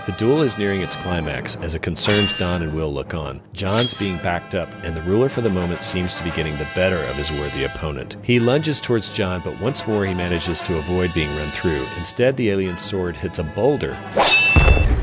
The 0.06 0.12
duel 0.12 0.42
is 0.42 0.56
nearing 0.56 0.82
its 0.82 0.94
climax 0.94 1.56
as 1.56 1.74
a 1.74 1.80
concerned 1.80 2.32
Don 2.38 2.62
and 2.62 2.72
Will 2.76 2.92
look 2.92 3.12
on. 3.12 3.40
John's 3.52 3.92
being 3.92 4.18
backed 4.18 4.54
up, 4.54 4.72
and 4.84 4.96
the 4.96 5.02
ruler 5.02 5.28
for 5.28 5.40
the 5.40 5.50
moment 5.50 5.82
seems 5.82 6.14
to 6.14 6.22
be 6.22 6.30
getting 6.30 6.56
the 6.58 6.68
better 6.76 7.02
of 7.06 7.16
his 7.16 7.32
worthy 7.32 7.64
opponent. 7.64 8.16
He 8.22 8.38
lunges 8.38 8.80
towards 8.80 9.08
John, 9.08 9.40
but 9.42 9.60
once 9.60 9.84
more 9.84 10.06
he 10.06 10.14
manages 10.14 10.60
to 10.60 10.78
avoid 10.78 11.12
being 11.12 11.34
run 11.36 11.50
through. 11.50 11.84
Instead, 11.96 12.36
the 12.36 12.50
alien's 12.50 12.82
sword 12.82 13.16
hits 13.16 13.40
a 13.40 13.42
boulder, 13.42 13.98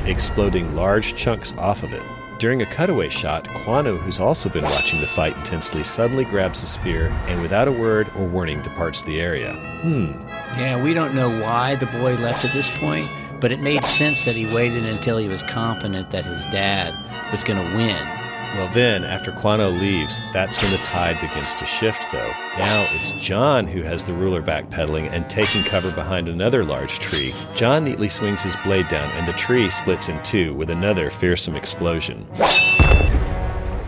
exploding 0.05 0.73
large 0.73 1.15
chunks 1.15 1.53
off 1.57 1.83
of 1.83 1.91
it. 1.91 2.03
During 2.43 2.61
a 2.61 2.65
cutaway 2.65 3.07
shot, 3.07 3.45
Quano, 3.45 3.95
who's 3.95 4.19
also 4.19 4.49
been 4.49 4.65
watching 4.65 4.99
the 4.99 5.07
fight 5.07 5.33
intensely, 5.37 5.81
suddenly 5.81 6.25
grabs 6.25 6.61
a 6.61 6.67
spear 6.67 7.07
and, 7.29 7.41
without 7.41 7.69
a 7.69 7.71
word 7.71 8.11
or 8.17 8.25
warning, 8.25 8.61
departs 8.61 9.01
the 9.01 9.21
area. 9.21 9.53
Hmm. 9.81 10.11
Yeah, 10.59 10.83
we 10.83 10.93
don't 10.93 11.15
know 11.15 11.29
why 11.41 11.75
the 11.75 11.85
boy 11.85 12.15
left 12.15 12.43
at 12.43 12.51
this 12.51 12.69
point, 12.79 13.09
but 13.39 13.53
it 13.53 13.61
made 13.61 13.85
sense 13.85 14.25
that 14.25 14.35
he 14.35 14.53
waited 14.53 14.83
until 14.83 15.17
he 15.17 15.29
was 15.29 15.41
confident 15.43 16.09
that 16.09 16.25
his 16.25 16.43
dad 16.51 16.93
was 17.31 17.45
going 17.45 17.65
to 17.65 17.77
win. 17.77 18.22
Well, 18.53 18.67
then, 18.67 19.03
after 19.03 19.31
Quano 19.31 19.71
leaves, 19.71 20.19
that's 20.31 20.61
when 20.61 20.71
the 20.71 20.77
tide 20.77 21.19
begins 21.19 21.55
to 21.55 21.65
shift, 21.65 22.11
though. 22.11 22.31
Now 22.57 22.87
it's 22.91 23.11
John 23.13 23.65
who 23.65 23.81
has 23.81 24.03
the 24.03 24.13
ruler 24.13 24.43
backpedaling 24.43 25.09
and 25.11 25.27
taking 25.27 25.63
cover 25.63 25.91
behind 25.91 26.29
another 26.29 26.63
large 26.63 26.99
tree. 26.99 27.33
John 27.55 27.83
neatly 27.83 28.09
swings 28.09 28.43
his 28.43 28.55
blade 28.57 28.87
down, 28.89 29.09
and 29.13 29.27
the 29.27 29.33
tree 29.33 29.71
splits 29.71 30.07
in 30.07 30.21
two 30.21 30.53
with 30.53 30.69
another 30.69 31.09
fearsome 31.09 31.55
explosion. 31.55 32.27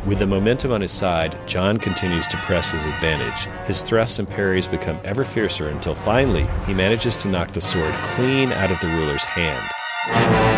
With 0.08 0.18
the 0.18 0.26
momentum 0.28 0.72
on 0.72 0.82
his 0.82 0.92
side, 0.92 1.38
John 1.48 1.78
continues 1.78 2.26
to 2.28 2.38
press 2.38 2.72
his 2.72 2.86
advantage. 2.86 3.46
His 3.68 3.84
thrusts 3.84 4.18
and 4.18 4.28
parries 4.28 4.68
become 4.68 5.00
ever 5.04 5.24
fiercer 5.24 5.70
until 5.70 5.94
finally 5.94 6.48
he 6.66 6.74
manages 6.74 7.16
to 7.18 7.28
knock 7.28 7.52
the 7.52 7.62
sword 7.62 7.94
clean 8.16 8.52
out 8.52 8.72
of 8.72 8.80
the 8.80 8.88
ruler's 8.88 9.26
hand. 9.26 10.55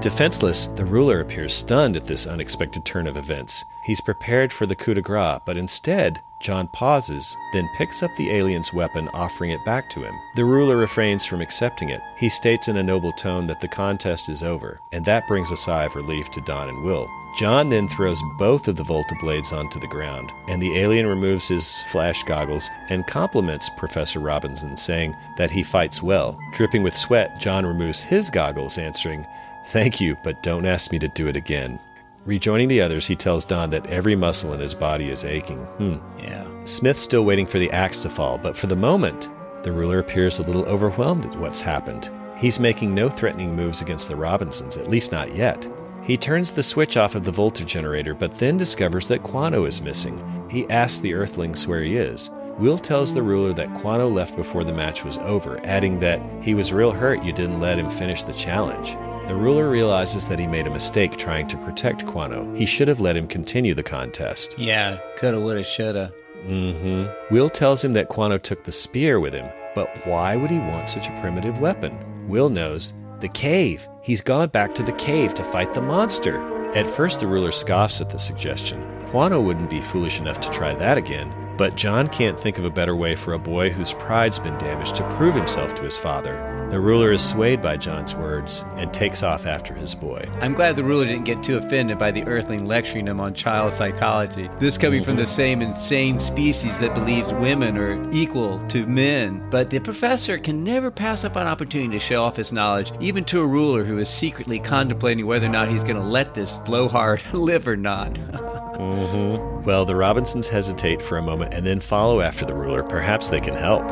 Defenseless, 0.00 0.68
the 0.76 0.84
ruler 0.84 1.18
appears 1.18 1.52
stunned 1.52 1.96
at 1.96 2.06
this 2.06 2.28
unexpected 2.28 2.84
turn 2.84 3.08
of 3.08 3.16
events. 3.16 3.64
He's 3.82 4.00
prepared 4.00 4.52
for 4.52 4.64
the 4.64 4.76
coup 4.76 4.94
de 4.94 5.02
grace, 5.02 5.40
but 5.44 5.56
instead, 5.56 6.20
John 6.40 6.68
pauses, 6.68 7.36
then 7.52 7.68
picks 7.76 8.00
up 8.00 8.14
the 8.14 8.30
alien's 8.30 8.72
weapon, 8.72 9.08
offering 9.12 9.50
it 9.50 9.64
back 9.64 9.90
to 9.90 10.04
him. 10.04 10.14
The 10.36 10.44
ruler 10.44 10.76
refrains 10.76 11.24
from 11.24 11.40
accepting 11.40 11.88
it. 11.88 12.00
He 12.16 12.28
states 12.28 12.68
in 12.68 12.76
a 12.76 12.82
noble 12.82 13.10
tone 13.10 13.48
that 13.48 13.60
the 13.60 13.66
contest 13.66 14.28
is 14.28 14.44
over, 14.44 14.78
and 14.92 15.04
that 15.04 15.26
brings 15.26 15.50
a 15.50 15.56
sigh 15.56 15.84
of 15.84 15.96
relief 15.96 16.30
to 16.30 16.40
Don 16.42 16.68
and 16.68 16.84
Will. 16.84 17.08
John 17.36 17.68
then 17.68 17.88
throws 17.88 18.22
both 18.38 18.68
of 18.68 18.76
the 18.76 18.84
Volta 18.84 19.16
blades 19.20 19.52
onto 19.52 19.80
the 19.80 19.88
ground, 19.88 20.32
and 20.46 20.62
the 20.62 20.78
alien 20.78 21.08
removes 21.08 21.48
his 21.48 21.82
flash 21.84 22.22
goggles 22.22 22.70
and 22.88 23.06
compliments 23.06 23.68
Professor 23.76 24.20
Robinson, 24.20 24.76
saying 24.76 25.16
that 25.36 25.50
he 25.50 25.64
fights 25.64 26.02
well. 26.04 26.38
Dripping 26.52 26.84
with 26.84 26.96
sweat, 26.96 27.40
John 27.40 27.66
removes 27.66 28.00
his 28.00 28.30
goggles, 28.30 28.78
answering, 28.78 29.26
Thank 29.68 30.00
you, 30.00 30.16
but 30.24 30.42
don't 30.42 30.64
ask 30.64 30.92
me 30.92 30.98
to 30.98 31.08
do 31.08 31.26
it 31.26 31.36
again. 31.36 31.78
Rejoining 32.24 32.68
the 32.68 32.80
others, 32.80 33.06
he 33.06 33.14
tells 33.14 33.44
Don 33.44 33.68
that 33.70 33.86
every 33.86 34.16
muscle 34.16 34.54
in 34.54 34.60
his 34.60 34.74
body 34.74 35.10
is 35.10 35.24
aching. 35.24 35.58
Hmm. 35.58 35.96
Yeah. 36.18 36.46
Smith's 36.64 37.02
still 37.02 37.26
waiting 37.26 37.46
for 37.46 37.58
the 37.58 37.70
axe 37.70 38.00
to 38.02 38.10
fall, 38.10 38.38
but 38.38 38.56
for 38.56 38.66
the 38.66 38.76
moment, 38.76 39.28
the 39.62 39.72
ruler 39.72 39.98
appears 39.98 40.38
a 40.38 40.42
little 40.42 40.64
overwhelmed 40.64 41.26
at 41.26 41.38
what's 41.38 41.60
happened. 41.60 42.10
He's 42.38 42.58
making 42.58 42.94
no 42.94 43.10
threatening 43.10 43.54
moves 43.54 43.82
against 43.82 44.08
the 44.08 44.16
Robinsons, 44.16 44.78
at 44.78 44.88
least 44.88 45.12
not 45.12 45.34
yet. 45.34 45.68
He 46.02 46.16
turns 46.16 46.50
the 46.50 46.62
switch 46.62 46.96
off 46.96 47.14
of 47.14 47.26
the 47.26 47.30
voltage 47.30 47.70
generator, 47.70 48.14
but 48.14 48.36
then 48.36 48.56
discovers 48.56 49.06
that 49.08 49.22
Quano 49.22 49.68
is 49.68 49.82
missing. 49.82 50.18
He 50.50 50.68
asks 50.70 51.00
the 51.00 51.12
Earthlings 51.12 51.66
where 51.66 51.82
he 51.82 51.98
is. 51.98 52.30
Will 52.58 52.76
tells 52.76 53.14
the 53.14 53.22
ruler 53.22 53.52
that 53.52 53.72
Quano 53.74 54.12
left 54.12 54.34
before 54.34 54.64
the 54.64 54.72
match 54.72 55.04
was 55.04 55.16
over, 55.18 55.64
adding 55.64 56.00
that 56.00 56.20
he 56.42 56.54
was 56.54 56.72
real 56.72 56.90
hurt 56.90 57.22
you 57.22 57.32
didn't 57.32 57.60
let 57.60 57.78
him 57.78 57.88
finish 57.88 58.24
the 58.24 58.32
challenge. 58.32 58.96
The 59.28 59.36
ruler 59.36 59.70
realizes 59.70 60.26
that 60.26 60.40
he 60.40 60.46
made 60.48 60.66
a 60.66 60.70
mistake 60.70 61.16
trying 61.16 61.46
to 61.48 61.56
protect 61.58 62.04
Quano. 62.04 62.56
He 62.56 62.66
should 62.66 62.88
have 62.88 62.98
let 62.98 63.16
him 63.16 63.28
continue 63.28 63.74
the 63.74 63.84
contest. 63.84 64.58
Yeah, 64.58 64.98
coulda, 65.18 65.38
woulda, 65.38 65.62
shoulda. 65.62 66.12
Mm-hmm. 66.46 67.32
Will 67.32 67.48
tells 67.48 67.84
him 67.84 67.92
that 67.92 68.08
Quano 68.08 68.42
took 68.42 68.64
the 68.64 68.72
spear 68.72 69.20
with 69.20 69.34
him, 69.34 69.48
but 69.76 69.88
why 70.04 70.34
would 70.34 70.50
he 70.50 70.58
want 70.58 70.88
such 70.88 71.08
a 71.08 71.20
primitive 71.20 71.60
weapon? 71.60 71.96
Will 72.26 72.48
knows 72.48 72.92
the 73.20 73.28
cave. 73.28 73.86
He's 74.02 74.20
gone 74.20 74.48
back 74.48 74.74
to 74.74 74.82
the 74.82 74.92
cave 74.92 75.32
to 75.34 75.44
fight 75.44 75.74
the 75.74 75.82
monster. 75.82 76.40
At 76.74 76.86
first, 76.88 77.20
the 77.20 77.26
ruler 77.28 77.52
scoffs 77.52 78.00
at 78.00 78.10
the 78.10 78.18
suggestion. 78.18 78.80
Quano 79.12 79.40
wouldn't 79.40 79.70
be 79.70 79.80
foolish 79.80 80.18
enough 80.18 80.40
to 80.40 80.50
try 80.50 80.74
that 80.74 80.98
again, 80.98 81.32
but 81.58 81.74
John 81.74 82.08
can't 82.08 82.38
think 82.38 82.56
of 82.56 82.64
a 82.64 82.70
better 82.70 82.94
way 82.94 83.16
for 83.16 83.34
a 83.34 83.38
boy 83.38 83.68
whose 83.70 83.92
pride's 83.92 84.38
been 84.38 84.56
damaged 84.58 84.94
to 84.96 85.08
prove 85.16 85.34
himself 85.34 85.74
to 85.74 85.82
his 85.82 85.98
father. 85.98 86.54
The 86.70 86.80
ruler 86.80 87.12
is 87.12 87.26
swayed 87.26 87.62
by 87.62 87.78
John's 87.78 88.14
words 88.14 88.62
and 88.76 88.92
takes 88.92 89.22
off 89.22 89.46
after 89.46 89.72
his 89.72 89.94
boy. 89.94 90.28
I'm 90.42 90.52
glad 90.52 90.76
the 90.76 90.84
ruler 90.84 91.06
didn't 91.06 91.24
get 91.24 91.42
too 91.42 91.56
offended 91.56 91.98
by 91.98 92.10
the 92.10 92.24
Earthling 92.24 92.66
lecturing 92.66 93.06
him 93.06 93.20
on 93.20 93.32
child 93.32 93.72
psychology. 93.72 94.50
This 94.58 94.76
coming 94.76 95.02
from 95.02 95.16
the 95.16 95.24
same 95.24 95.62
insane 95.62 96.20
species 96.20 96.78
that 96.78 96.94
believes 96.94 97.32
women 97.32 97.78
are 97.78 98.10
equal 98.12 98.62
to 98.68 98.86
men. 98.86 99.42
But 99.48 99.70
the 99.70 99.78
professor 99.78 100.36
can 100.36 100.62
never 100.62 100.90
pass 100.90 101.24
up 101.24 101.36
an 101.36 101.46
opportunity 101.46 101.98
to 101.98 102.04
show 102.04 102.22
off 102.22 102.36
his 102.36 102.52
knowledge, 102.52 102.92
even 103.00 103.24
to 103.26 103.40
a 103.40 103.46
ruler 103.46 103.82
who 103.82 103.96
is 103.96 104.10
secretly 104.10 104.58
contemplating 104.58 105.24
whether 105.24 105.46
or 105.46 105.50
not 105.50 105.70
he's 105.70 105.84
going 105.84 105.96
to 105.96 106.02
let 106.02 106.34
this 106.34 106.60
blowhard 106.66 107.22
live 107.32 107.66
or 107.66 107.76
not. 107.76 108.12
mm-hmm. 108.78 109.64
Well, 109.64 109.86
the 109.86 109.96
Robinsons 109.96 110.48
hesitate 110.48 111.00
for 111.00 111.16
a 111.16 111.22
moment 111.22 111.47
and 111.52 111.66
then 111.66 111.80
follow 111.80 112.20
after 112.20 112.44
the 112.44 112.54
ruler. 112.54 112.82
Perhaps 112.82 113.28
they 113.28 113.40
can 113.40 113.54
help. 113.54 113.86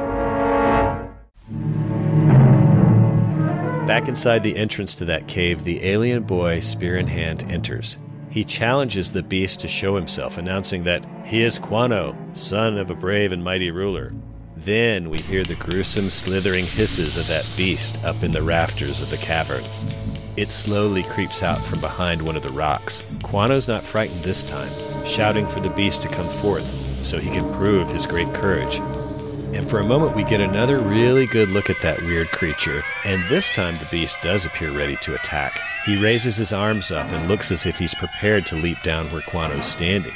Back 3.87 4.09
inside 4.09 4.43
the 4.43 4.57
entrance 4.57 4.97
to 4.97 5.05
that 5.05 5.29
cave, 5.29 5.63
the 5.63 5.85
alien 5.85 6.25
boy, 6.25 6.59
spear 6.59 6.97
in 6.97 7.07
hand, 7.07 7.49
enters. 7.49 7.97
He 8.31 8.43
challenges 8.43 9.13
the 9.13 9.23
beast 9.23 9.61
to 9.61 9.69
show 9.69 9.95
himself, 9.95 10.39
announcing 10.39 10.83
that 10.85 11.07
he 11.25 11.43
is 11.43 11.59
Quano, 11.59 12.17
son 12.37 12.79
of 12.79 12.91
a 12.91 12.97
brave 12.97 13.31
and 13.31 13.45
mighty 13.45 13.71
ruler. 13.71 14.13
Then 14.57 15.09
we 15.09 15.19
hear 15.19 15.45
the 15.45 15.55
gruesome, 15.55 16.11
slithering 16.11 16.65
hisses 16.65 17.17
of 17.17 17.29
that 17.29 17.51
beast 17.57 18.05
up 18.05 18.23
in 18.25 18.33
the 18.33 18.43
rafters 18.43 19.01
of 19.01 19.11
the 19.11 19.19
cavern. 19.19 19.63
It 20.37 20.51
slowly 20.51 21.05
creeps 21.05 21.45
out 21.45 21.59
from 21.59 21.81
behind 21.81 22.21
one 22.21 22.37
of 22.37 22.43
the 22.43 22.51
rocks. 22.51 23.07
Quano's 23.23 23.69
not 23.69 23.83
frightened 23.83 24.21
this 24.23 24.43
time, 24.43 24.71
shouting 25.07 25.47
for 25.47 25.61
the 25.61 25.71
beast 25.71 26.03
to 26.03 26.09
come 26.09 26.29
forth 26.29 26.86
so 27.03 27.19
he 27.19 27.31
can 27.31 27.51
prove 27.55 27.89
his 27.89 28.07
great 28.07 28.33
courage. 28.35 28.79
And 29.55 29.69
for 29.69 29.79
a 29.79 29.87
moment, 29.87 30.15
we 30.15 30.25
get 30.25 30.41
another 30.41 30.79
really 30.79 31.27
good 31.27 31.49
look 31.49 31.71
at 31.71 31.81
that 31.81 32.01
weird 32.03 32.29
creature. 32.29 32.83
And 33.05 33.23
this 33.25 33.49
time, 33.51 33.77
the 33.77 33.89
beast 33.91 34.19
does 34.23 34.45
appear 34.45 34.71
ready 34.71 34.97
to 34.97 35.15
attack. 35.15 35.59
He 35.85 36.03
raises 36.03 36.37
his 36.37 36.53
arms 36.53 36.91
up 36.91 37.11
and 37.13 37.29
looks 37.29 37.51
as 37.51 37.65
if 37.65 37.79
he's 37.79 37.95
prepared 37.95 38.45
to 38.47 38.57
leap 38.57 38.83
down 38.83 39.07
where 39.07 39.23
Quano's 39.23 39.67
standing. 39.67 40.13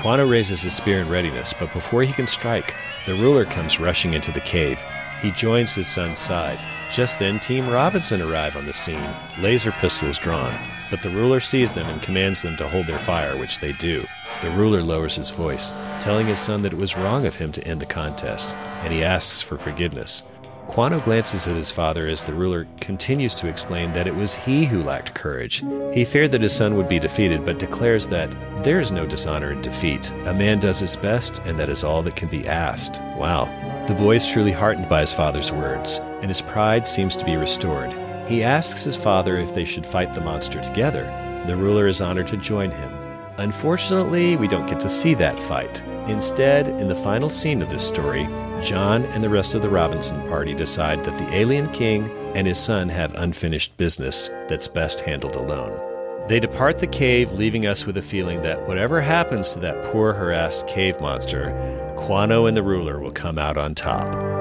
Quano 0.00 0.28
raises 0.28 0.62
his 0.62 0.74
spear 0.74 1.00
in 1.00 1.08
readiness, 1.08 1.52
but 1.52 1.72
before 1.72 2.02
he 2.02 2.12
can 2.12 2.26
strike, 2.26 2.74
the 3.06 3.14
ruler 3.14 3.44
comes 3.44 3.80
rushing 3.80 4.12
into 4.12 4.30
the 4.32 4.40
cave. 4.40 4.80
He 5.20 5.30
joins 5.30 5.74
his 5.74 5.86
son's 5.86 6.18
side. 6.18 6.58
Just 6.92 7.18
then, 7.18 7.40
Team 7.40 7.68
Robinson 7.68 8.20
arrive 8.20 8.56
on 8.56 8.66
the 8.66 8.72
scene, 8.72 9.08
laser 9.40 9.72
pistols 9.72 10.18
drawn. 10.18 10.52
But 10.92 11.00
the 11.00 11.08
ruler 11.08 11.40
sees 11.40 11.72
them 11.72 11.88
and 11.88 12.02
commands 12.02 12.42
them 12.42 12.54
to 12.58 12.68
hold 12.68 12.86
their 12.86 12.98
fire, 12.98 13.34
which 13.38 13.60
they 13.60 13.72
do. 13.72 14.04
The 14.42 14.50
ruler 14.50 14.82
lowers 14.82 15.16
his 15.16 15.30
voice, 15.30 15.72
telling 16.00 16.26
his 16.26 16.38
son 16.38 16.60
that 16.62 16.74
it 16.74 16.78
was 16.78 16.98
wrong 16.98 17.24
of 17.24 17.36
him 17.36 17.50
to 17.52 17.66
end 17.66 17.80
the 17.80 17.86
contest, 17.86 18.54
and 18.84 18.92
he 18.92 19.02
asks 19.02 19.40
for 19.40 19.56
forgiveness. 19.56 20.22
Quano 20.68 21.02
glances 21.02 21.48
at 21.48 21.56
his 21.56 21.70
father 21.70 22.06
as 22.06 22.26
the 22.26 22.34
ruler 22.34 22.66
continues 22.78 23.34
to 23.36 23.48
explain 23.48 23.94
that 23.94 24.06
it 24.06 24.14
was 24.14 24.34
he 24.34 24.66
who 24.66 24.82
lacked 24.82 25.14
courage. 25.14 25.64
He 25.94 26.04
feared 26.04 26.30
that 26.32 26.42
his 26.42 26.54
son 26.54 26.76
would 26.76 26.90
be 26.90 26.98
defeated, 26.98 27.46
but 27.46 27.58
declares 27.58 28.06
that 28.08 28.30
there 28.62 28.78
is 28.78 28.92
no 28.92 29.06
dishonor 29.06 29.52
in 29.52 29.62
defeat. 29.62 30.10
A 30.26 30.34
man 30.34 30.60
does 30.60 30.78
his 30.78 30.96
best, 30.96 31.38
and 31.46 31.58
that 31.58 31.70
is 31.70 31.84
all 31.84 32.02
that 32.02 32.16
can 32.16 32.28
be 32.28 32.46
asked. 32.46 33.00
Wow. 33.16 33.46
The 33.88 33.94
boy 33.94 34.16
is 34.16 34.28
truly 34.28 34.52
heartened 34.52 34.90
by 34.90 35.00
his 35.00 35.12
father's 35.12 35.52
words, 35.52 36.00
and 36.20 36.26
his 36.26 36.42
pride 36.42 36.86
seems 36.86 37.16
to 37.16 37.24
be 37.24 37.36
restored. 37.36 37.94
He 38.32 38.42
asks 38.42 38.82
his 38.82 38.96
father 38.96 39.36
if 39.36 39.52
they 39.52 39.66
should 39.66 39.84
fight 39.84 40.14
the 40.14 40.22
monster 40.22 40.58
together. 40.62 41.04
The 41.46 41.54
ruler 41.54 41.86
is 41.86 42.00
honored 42.00 42.28
to 42.28 42.38
join 42.38 42.70
him. 42.70 42.90
Unfortunately, 43.36 44.36
we 44.36 44.48
don't 44.48 44.66
get 44.66 44.80
to 44.80 44.88
see 44.88 45.12
that 45.16 45.38
fight. 45.38 45.82
Instead, 46.08 46.68
in 46.68 46.88
the 46.88 46.94
final 46.94 47.28
scene 47.28 47.60
of 47.60 47.68
this 47.68 47.86
story, 47.86 48.24
John 48.62 49.04
and 49.04 49.22
the 49.22 49.28
rest 49.28 49.54
of 49.54 49.60
the 49.60 49.68
Robinson 49.68 50.18
party 50.28 50.54
decide 50.54 51.04
that 51.04 51.18
the 51.18 51.30
alien 51.34 51.70
king 51.72 52.08
and 52.34 52.46
his 52.46 52.58
son 52.58 52.88
have 52.88 53.12
unfinished 53.16 53.76
business 53.76 54.30
that's 54.48 54.66
best 54.66 55.00
handled 55.00 55.36
alone. 55.36 55.78
They 56.26 56.40
depart 56.40 56.78
the 56.78 56.86
cave, 56.86 57.32
leaving 57.32 57.66
us 57.66 57.84
with 57.84 57.98
a 57.98 58.02
feeling 58.02 58.40
that 58.40 58.66
whatever 58.66 59.02
happens 59.02 59.50
to 59.50 59.58
that 59.58 59.84
poor, 59.92 60.14
harassed 60.14 60.66
cave 60.66 60.98
monster, 61.02 61.50
Quano 61.98 62.48
and 62.48 62.56
the 62.56 62.62
ruler 62.62 62.98
will 62.98 63.10
come 63.10 63.36
out 63.36 63.58
on 63.58 63.74
top. 63.74 64.31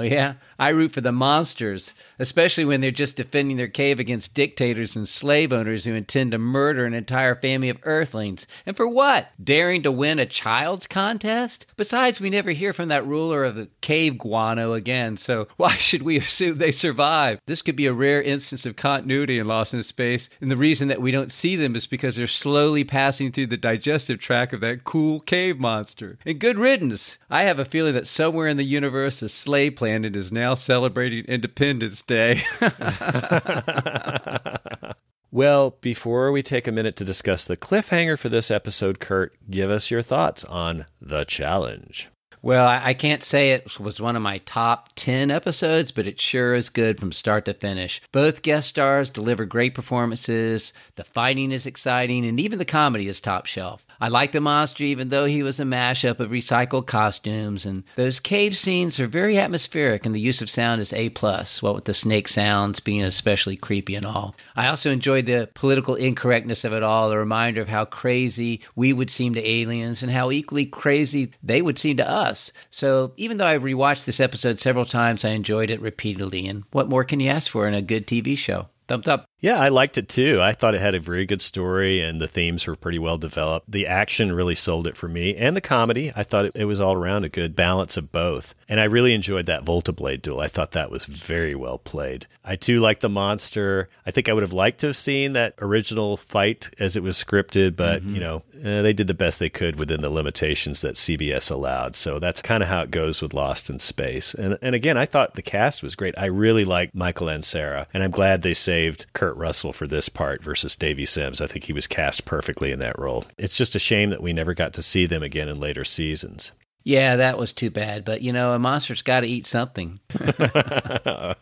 Oh, 0.00 0.02
yeah? 0.02 0.34
I 0.58 0.70
root 0.70 0.92
for 0.92 1.02
the 1.02 1.12
monsters, 1.12 1.92
especially 2.18 2.64
when 2.64 2.80
they're 2.80 2.90
just 2.90 3.16
defending 3.16 3.58
their 3.58 3.68
cave 3.68 3.98
against 3.98 4.32
dictators 4.32 4.96
and 4.96 5.06
slave 5.06 5.52
owners 5.52 5.84
who 5.84 5.94
intend 5.94 6.32
to 6.32 6.38
murder 6.38 6.86
an 6.86 6.94
entire 6.94 7.34
family 7.34 7.68
of 7.68 7.78
earthlings. 7.82 8.46
And 8.64 8.74
for 8.74 8.88
what? 8.88 9.28
Daring 9.42 9.82
to 9.82 9.92
win 9.92 10.18
a 10.18 10.24
child's 10.24 10.86
contest? 10.86 11.66
Besides, 11.76 12.18
we 12.18 12.30
never 12.30 12.52
hear 12.52 12.72
from 12.72 12.88
that 12.88 13.06
ruler 13.06 13.44
of 13.44 13.56
the 13.56 13.68
cave 13.82 14.16
guano 14.16 14.72
again, 14.72 15.18
so 15.18 15.48
why 15.58 15.76
should 15.76 16.02
we 16.02 16.16
assume 16.16 16.56
they 16.56 16.72
survive? 16.72 17.40
This 17.44 17.60
could 17.60 17.76
be 17.76 17.86
a 17.86 17.92
rare 17.92 18.22
instance 18.22 18.64
of 18.64 18.76
continuity 18.76 19.38
in 19.38 19.46
Lost 19.48 19.74
in 19.74 19.82
Space, 19.82 20.30
and 20.40 20.50
the 20.50 20.56
reason 20.56 20.88
that 20.88 21.02
we 21.02 21.10
don't 21.10 21.32
see 21.32 21.56
them 21.56 21.76
is 21.76 21.86
because 21.86 22.16
they're 22.16 22.26
slowly 22.26 22.84
passing 22.84 23.32
through 23.32 23.48
the 23.48 23.56
digestive 23.58 24.18
tract 24.18 24.54
of 24.54 24.60
that 24.60 24.84
cool 24.84 25.20
cave 25.20 25.58
monster. 25.58 26.18
And 26.24 26.38
good 26.38 26.58
riddance! 26.58 27.18
I 27.30 27.42
have 27.42 27.58
a 27.58 27.66
feeling 27.66 27.94
that 27.94 28.06
somewhere 28.06 28.48
in 28.48 28.56
the 28.56 28.64
universe, 28.64 29.20
a 29.22 29.28
slave 29.28 29.76
planet 29.76 29.89
is 30.16 30.32
now 30.32 30.40
now 30.40 30.54
celebrating 30.54 31.24
Independence 31.26 32.02
Day. 32.02 32.42
well, 35.30 35.76
before 35.82 36.32
we 36.32 36.42
take 36.42 36.66
a 36.66 36.72
minute 36.72 36.96
to 36.96 37.04
discuss 37.04 37.44
the 37.44 37.56
cliffhanger 37.56 38.18
for 38.18 38.30
this 38.30 38.50
episode, 38.50 39.00
Kurt, 39.00 39.34
give 39.50 39.70
us 39.70 39.90
your 39.90 40.02
thoughts 40.02 40.44
on 40.44 40.86
the 41.00 41.24
challenge. 41.24 42.08
Well, 42.42 42.66
I 42.66 42.94
can't 42.94 43.22
say 43.22 43.50
it 43.50 43.78
was 43.78 44.00
one 44.00 44.16
of 44.16 44.22
my 44.22 44.38
top 44.38 44.94
10 44.94 45.30
episodes, 45.30 45.92
but 45.92 46.06
it 46.06 46.18
sure 46.18 46.54
is 46.54 46.70
good 46.70 46.98
from 46.98 47.12
start 47.12 47.44
to 47.44 47.52
finish. 47.52 48.00
Both 48.12 48.40
guest 48.40 48.70
stars 48.70 49.10
deliver 49.10 49.44
great 49.44 49.74
performances, 49.74 50.72
the 50.96 51.04
fighting 51.04 51.52
is 51.52 51.66
exciting, 51.66 52.24
and 52.24 52.40
even 52.40 52.58
the 52.58 52.64
comedy 52.64 53.08
is 53.08 53.20
top 53.20 53.44
shelf. 53.44 53.84
I 54.00 54.08
like 54.08 54.32
the 54.32 54.40
monster 54.40 54.82
even 54.82 55.10
though 55.10 55.26
he 55.26 55.42
was 55.42 55.60
a 55.60 55.64
mashup 55.64 56.20
of 56.20 56.30
recycled 56.30 56.86
costumes, 56.86 57.66
and 57.66 57.84
those 57.96 58.18
cave 58.18 58.56
scenes 58.56 58.98
are 58.98 59.06
very 59.06 59.38
atmospheric, 59.38 60.06
and 60.06 60.14
the 60.14 60.20
use 60.20 60.40
of 60.40 60.48
sound 60.48 60.80
is 60.80 60.92
A 60.94 61.10
plus. 61.10 61.62
What 61.62 61.74
with 61.74 61.84
the 61.84 61.92
snake 61.92 62.26
sounds 62.26 62.80
being 62.80 63.02
especially 63.02 63.56
creepy 63.56 63.94
and 63.94 64.06
all. 64.06 64.34
I 64.56 64.68
also 64.68 64.90
enjoyed 64.90 65.26
the 65.26 65.50
political 65.52 65.96
incorrectness 65.96 66.64
of 66.64 66.72
it 66.72 66.82
all, 66.82 67.12
a 67.12 67.18
reminder 67.18 67.60
of 67.60 67.68
how 67.68 67.84
crazy 67.84 68.62
we 68.74 68.94
would 68.94 69.10
seem 69.10 69.34
to 69.34 69.46
aliens 69.46 70.02
and 70.02 70.10
how 70.10 70.30
equally 70.30 70.64
crazy 70.64 71.32
they 71.42 71.60
would 71.60 71.78
seem 71.78 71.98
to 71.98 72.08
us. 72.08 72.52
So 72.70 73.12
even 73.18 73.36
though 73.36 73.46
I've 73.46 73.62
rewatched 73.62 74.06
this 74.06 74.20
episode 74.20 74.58
several 74.58 74.86
times, 74.86 75.24
I 75.26 75.30
enjoyed 75.30 75.68
it 75.68 75.80
repeatedly. 75.82 76.46
And 76.46 76.64
what 76.72 76.88
more 76.88 77.04
can 77.04 77.20
you 77.20 77.28
ask 77.28 77.50
for 77.50 77.68
in 77.68 77.74
a 77.74 77.82
good 77.82 78.06
TV 78.06 78.38
show? 78.38 78.68
Thumbs 78.90 79.06
up. 79.06 79.30
Yeah, 79.38 79.58
I 79.58 79.68
liked 79.68 79.96
it 79.96 80.08
too. 80.08 80.40
I 80.42 80.52
thought 80.52 80.74
it 80.74 80.80
had 80.80 80.94
a 80.94 81.00
very 81.00 81.24
good 81.24 81.40
story 81.40 82.02
and 82.02 82.20
the 82.20 82.26
themes 82.26 82.66
were 82.66 82.76
pretty 82.76 82.98
well 82.98 83.16
developed. 83.16 83.70
The 83.70 83.86
action 83.86 84.32
really 84.32 84.54
sold 84.54 84.86
it 84.86 84.96
for 84.96 85.08
me 85.08 85.34
and 85.34 85.56
the 85.56 85.62
comedy. 85.62 86.12
I 86.14 86.24
thought 86.24 86.46
it, 86.46 86.52
it 86.54 86.64
was 86.66 86.80
all 86.80 86.94
around 86.94 87.24
a 87.24 87.30
good 87.30 87.56
balance 87.56 87.96
of 87.96 88.12
both. 88.12 88.54
And 88.68 88.78
I 88.78 88.84
really 88.84 89.14
enjoyed 89.14 89.46
that 89.46 89.64
Volta 89.64 89.92
Blade 89.92 90.22
duel. 90.22 90.40
I 90.40 90.46
thought 90.46 90.72
that 90.72 90.90
was 90.90 91.06
very 91.06 91.54
well 91.54 91.78
played. 91.78 92.26
I 92.44 92.56
too 92.56 92.80
like 92.80 93.00
the 93.00 93.08
monster. 93.08 93.88
I 94.04 94.10
think 94.10 94.28
I 94.28 94.32
would 94.32 94.42
have 94.42 94.52
liked 94.52 94.80
to 94.80 94.88
have 94.88 94.96
seen 94.96 95.32
that 95.32 95.54
original 95.60 96.16
fight 96.16 96.70
as 96.78 96.96
it 96.96 97.02
was 97.02 97.16
scripted, 97.16 97.76
but 97.76 98.02
mm-hmm. 98.02 98.14
you 98.14 98.20
know, 98.20 98.42
eh, 98.62 98.82
they 98.82 98.92
did 98.92 99.06
the 99.06 99.14
best 99.14 99.38
they 99.38 99.48
could 99.48 99.76
within 99.76 100.02
the 100.02 100.10
limitations 100.10 100.82
that 100.82 100.96
CBS 100.96 101.50
allowed. 101.50 101.94
So 101.94 102.18
that's 102.18 102.42
kind 102.42 102.62
of 102.62 102.68
how 102.68 102.82
it 102.82 102.90
goes 102.90 103.22
with 103.22 103.34
Lost 103.34 103.70
in 103.70 103.78
Space. 103.78 104.34
And 104.34 104.58
and 104.62 104.74
again, 104.74 104.98
I 104.98 105.06
thought 105.06 105.34
the 105.34 105.42
cast 105.42 105.82
was 105.82 105.96
great. 105.96 106.14
I 106.18 106.26
really 106.26 106.64
liked 106.64 106.94
Michael 106.94 107.28
Ansara, 107.28 107.86
and 107.94 108.04
I'm 108.04 108.12
glad 108.12 108.42
they 108.42 108.54
saved 108.80 109.06
Kurt 109.12 109.30
Kurt 109.30 109.36
Russell 109.36 109.72
for 109.72 109.86
this 109.86 110.08
part 110.08 110.42
versus 110.42 110.74
Davy 110.74 111.06
Sims. 111.06 111.40
I 111.40 111.46
think 111.46 111.64
he 111.64 111.72
was 111.72 111.86
cast 111.86 112.24
perfectly 112.24 112.72
in 112.72 112.80
that 112.80 112.98
role. 112.98 113.26
It's 113.38 113.56
just 113.56 113.76
a 113.76 113.78
shame 113.78 114.10
that 114.10 114.22
we 114.22 114.32
never 114.32 114.54
got 114.54 114.72
to 114.72 114.82
see 114.82 115.06
them 115.06 115.22
again 115.22 115.48
in 115.48 115.60
later 115.60 115.84
seasons. 115.84 116.50
Yeah, 116.82 117.16
that 117.16 117.38
was 117.38 117.52
too 117.52 117.70
bad. 117.70 118.04
But 118.04 118.22
you 118.22 118.32
know, 118.32 118.52
a 118.52 118.58
monster's 118.58 119.02
got 119.02 119.20
to 119.20 119.26
eat 119.26 119.46
something. 119.46 120.00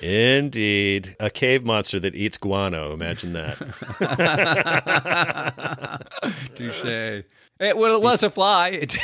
Indeed, 0.00 1.16
a 1.20 1.28
cave 1.28 1.64
monster 1.64 2.00
that 2.00 2.14
eats 2.14 2.38
guano. 2.38 2.92
Imagine 2.92 3.34
that. 3.34 3.58
Touche. 6.54 7.24
It, 7.60 7.76
well, 7.76 7.96
it 7.96 8.02
was 8.02 8.22
a 8.22 8.30
fly. 8.30 8.68
It, 8.68 8.96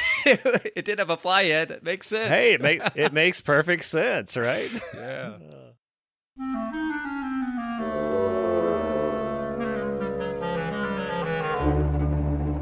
it 0.76 0.84
did 0.84 1.01
have 1.01 1.10
a 1.10 1.16
fly 1.16 1.44
head. 1.44 1.72
It 1.72 1.82
makes 1.82 2.06
sense. 2.06 2.28
Hey, 2.28 2.55
it, 2.55 2.62
make, 2.62 2.80
it 2.94 3.12
makes 3.12 3.40
perfect 3.40 3.84
sense, 3.84 4.36
right? 4.36 4.70
Yeah. 4.94 5.32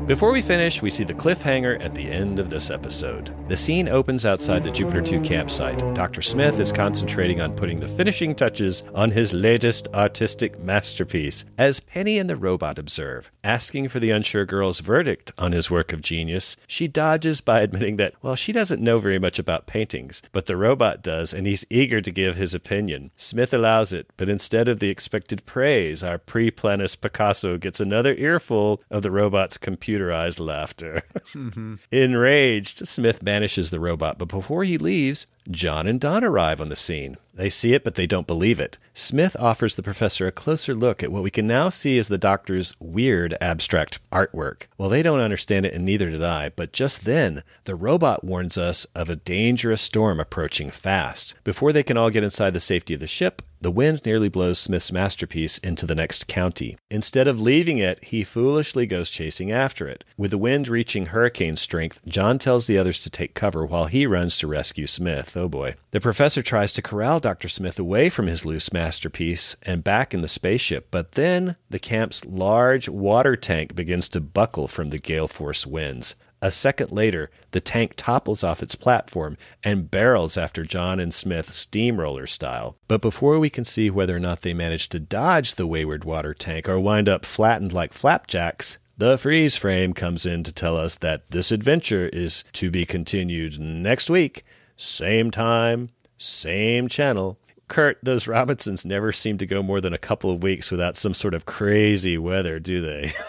Before 0.07 0.33
we 0.33 0.43
finish, 0.43 0.83
we 0.83 0.91
see 0.91 1.05
the 1.05 1.15
cliffhanger 1.15 1.81
at 1.81 1.95
the 1.95 2.11
end 2.11 2.41
of 2.41 2.51
this 2.51 2.71
episode. 2.71 3.33
The 3.49 3.57
scene 3.57 3.89
opens 3.89 4.27
outside 4.27 4.65
the 4.65 4.71
Jupiter 4.71 5.01
2 5.01 5.21
campsite. 5.21 5.79
Dr. 5.95 6.21
Smith 6.23 6.59
is 6.59 6.73
concentrating 6.73 7.41
on 7.41 7.55
putting 7.55 7.79
the 7.79 7.87
finishing 7.87 8.35
touches 8.35 8.83
on 8.97 9.13
his 9.13 9.33
latest 9.33 9.87
artistic 9.95 10.59
masterpiece, 10.59 11.45
as 11.57 11.79
Penny 11.79 12.19
and 12.19 12.29
the 12.29 12.35
robot 12.35 12.81
observe. 12.81 13.31
Asking 13.45 13.89
for 13.89 14.01
the 14.01 14.11
unsure 14.11 14.45
girl's 14.45 14.81
verdict 14.81 15.31
on 15.39 15.53
his 15.53 15.71
work 15.71 15.93
of 15.93 16.03
genius, 16.03 16.57
she 16.67 16.89
dodges 16.89 17.41
by 17.41 17.61
admitting 17.61 17.97
that, 17.99 18.15
well, 18.23 18.35
she 18.35 18.51
doesn't 18.51 18.83
know 18.83 18.99
very 18.99 19.21
much 19.21 19.39
about 19.39 19.69
paintings, 19.69 20.21
but 20.33 20.47
the 20.47 20.57
robot 20.57 21.01
does, 21.01 21.33
and 21.33 21.47
he's 21.47 21.65
eager 21.71 22.01
to 22.01 22.11
give 22.11 22.35
his 22.35 22.55
opinion. 22.55 23.13
Smith 23.15 23.55
allows 23.55 23.93
it, 23.93 24.11
but 24.17 24.29
instead 24.29 24.69
of 24.69 24.81
the 24.81 24.91
expected 24.91 25.47
praise, 25.47 26.03
our 26.03 26.19
Priplanus 26.19 27.01
Picasso 27.01 27.57
gets 27.57 27.79
another 27.79 28.15
earful 28.15 28.83
of 28.91 29.03
the 29.03 29.11
robot's 29.13 29.59
computer 29.59 29.92
computerized 29.93 30.41
laughter. 30.41 31.03
mm-hmm. 31.33 31.75
Enraged, 31.93 32.87
Smith 32.87 33.25
banishes 33.25 33.71
the 33.71 33.81
robot, 33.81 34.19
but 34.19 34.29
before 34.29 34.65
he 34.65 34.79
leaves, 34.79 35.27
John 35.51 35.87
and 35.87 36.01
Don 36.01 36.25
arrive 36.25 36.61
on 36.61 36.69
the 36.69 36.77
scene. 36.77 37.17
They 37.35 37.49
see 37.49 37.73
it, 37.73 37.83
but 37.83 37.95
they 37.95 38.07
don't 38.07 38.27
believe 38.27 38.61
it. 38.61 38.77
Smith 38.93 39.35
offers 39.41 39.75
the 39.75 39.83
professor 39.83 40.27
a 40.27 40.33
closer 40.33 40.75
look 40.75 41.03
at 41.03 41.11
what 41.11 41.23
we 41.23 41.31
can 41.31 41.47
now 41.47 41.71
see 41.71 41.97
as 41.99 42.09
the 42.09 42.19
doctor's 42.19 42.75
weird 42.79 43.37
abstract 43.41 44.01
artwork. 44.13 44.67
Well, 44.77 44.91
they 44.91 45.03
don't 45.03 45.21
understand 45.21 45.65
it, 45.65 45.73
and 45.73 45.85
neither 45.85 46.11
did 46.11 46.23
I, 46.23 46.51
but 46.51 46.73
just 46.73 47.07
then, 47.07 47.43
the 47.65 47.75
robot 47.75 48.23
warns 48.23 48.59
us 48.59 48.85
of 48.95 49.09
a 49.09 49.17
dangerous 49.17 49.81
storm 49.81 50.21
approaching 50.21 50.71
fast. 50.71 51.35
Before 51.43 51.73
they 51.73 51.83
can 51.83 51.97
all 51.97 52.11
get 52.11 52.23
inside 52.23 52.53
the 52.53 52.61
safety 52.61 52.95
of 52.95 53.01
the 53.01 53.07
ship, 53.07 53.41
the 53.63 53.71
wind 53.71 54.05
nearly 54.05 54.29
blows 54.29 54.59
Smith's 54.59 54.91
masterpiece 54.91 55.59
into 55.59 55.87
the 55.87 55.95
next 55.95 56.27
county. 56.27 56.77
Instead 56.91 57.29
of 57.29 57.41
leaving 57.41 57.79
it, 57.79 58.03
he 58.05 58.25
foolishly 58.25 58.87
goes 58.87 59.09
chasing 59.09 59.53
after 59.53 59.87
it. 59.87 60.03
With 60.17 60.33
the 60.33 60.39
wind 60.39 60.67
reaching 60.67 61.07
hurricane 61.07 61.57
strength, 61.57 62.01
John 62.05 62.39
tells 62.39 62.67
the 62.67 62.77
others 62.77 63.03
to 63.05 63.11
take 63.11 63.35
cover 63.35 63.65
while 63.65 63.87
he 63.87 64.05
runs 64.05 64.37
to 64.39 64.49
rescue 64.49 64.89
Smith. 64.89 65.32
Oh 65.37 65.49
boy. 65.49 65.75
The 65.93 66.01
professor 66.01 66.43
tries 66.43 66.73
to 66.73 66.83
corral 66.83 67.21
Dr. 67.21 67.49
Smith 67.49 67.79
away 67.79 68.09
from 68.09 68.27
his 68.27 68.45
loose 68.45 68.73
masterpiece 68.73 69.57
and 69.63 69.85
back 69.85 70.13
in 70.13 70.21
the 70.21 70.29
spaceship, 70.29 70.89
but 70.91 71.13
then 71.13 71.57
the 71.71 71.79
camp's 71.79 72.25
large 72.25 72.89
water 72.89 73.37
tank 73.37 73.75
begins 73.75 74.09
to 74.11 74.21
buckle 74.21 74.69
from 74.69 74.91
the 74.91 74.99
gale 74.99 75.29
force 75.29 75.67
winds. 75.67 76.15
A 76.45 76.51
second 76.51 76.91
later, 76.91 77.31
the 77.53 77.61
tank 77.61 77.93
topples 77.97 78.43
off 78.43 78.65
its 78.65 78.75
platform 78.75 79.37
and 79.63 79.89
barrels 79.89 80.37
after 80.37 80.65
John 80.65 80.99
and 80.99 81.15
Smith 81.15 81.55
steamroller 81.55 82.27
style. 82.27 82.77
But 82.89 83.01
before 83.01 83.39
we 83.39 83.49
can 83.49 83.65
see 83.65 83.91
whether 83.91 84.17
or 84.17 84.19
not 84.19 84.43
they 84.43 84.53
managed 84.53 84.91
to 84.93 84.99
dodge 84.99 85.55
the 85.55 85.69
wayward 85.69 86.03
water 86.03 86.35
tank 86.35 86.69
or 86.69 86.81
wind 86.81 87.09
up 87.09 87.25
flattened 87.25 87.73
like 87.73 87.93
flapjacks, 87.93 88.79
the 88.99 89.17
freeze 89.17 89.57
frame 89.57 89.93
comes 89.95 90.27
in 90.27 90.43
to 90.43 90.53
tell 90.53 90.77
us 90.77 90.97
that 90.97 91.31
this 91.31 91.53
adventure 91.53 92.09
is 92.09 92.43
to 92.55 92.73
be 92.73 92.85
continued 92.85 93.61
next 93.61 94.11
week, 94.11 94.45
same 94.83 95.31
time, 95.31 95.91
same 96.19 96.89
channel. 96.89 97.39
Kurt, 97.69 97.99
those 98.03 98.27
Robinsons 98.27 98.85
never 98.85 99.13
seem 99.13 99.39
to 99.39 99.47
go 99.47 99.63
more 99.63 99.81
than 99.81 99.95
a 99.95 99.99
couple 99.99 100.31
of 100.31 100.43
weeks 100.43 100.71
without 100.71 100.97
some 100.97 101.15
sort 101.15 101.35
of 101.35 101.47
crazy 101.47 102.19
weather, 102.19 102.59
do 102.59 102.83
they? 102.83 103.13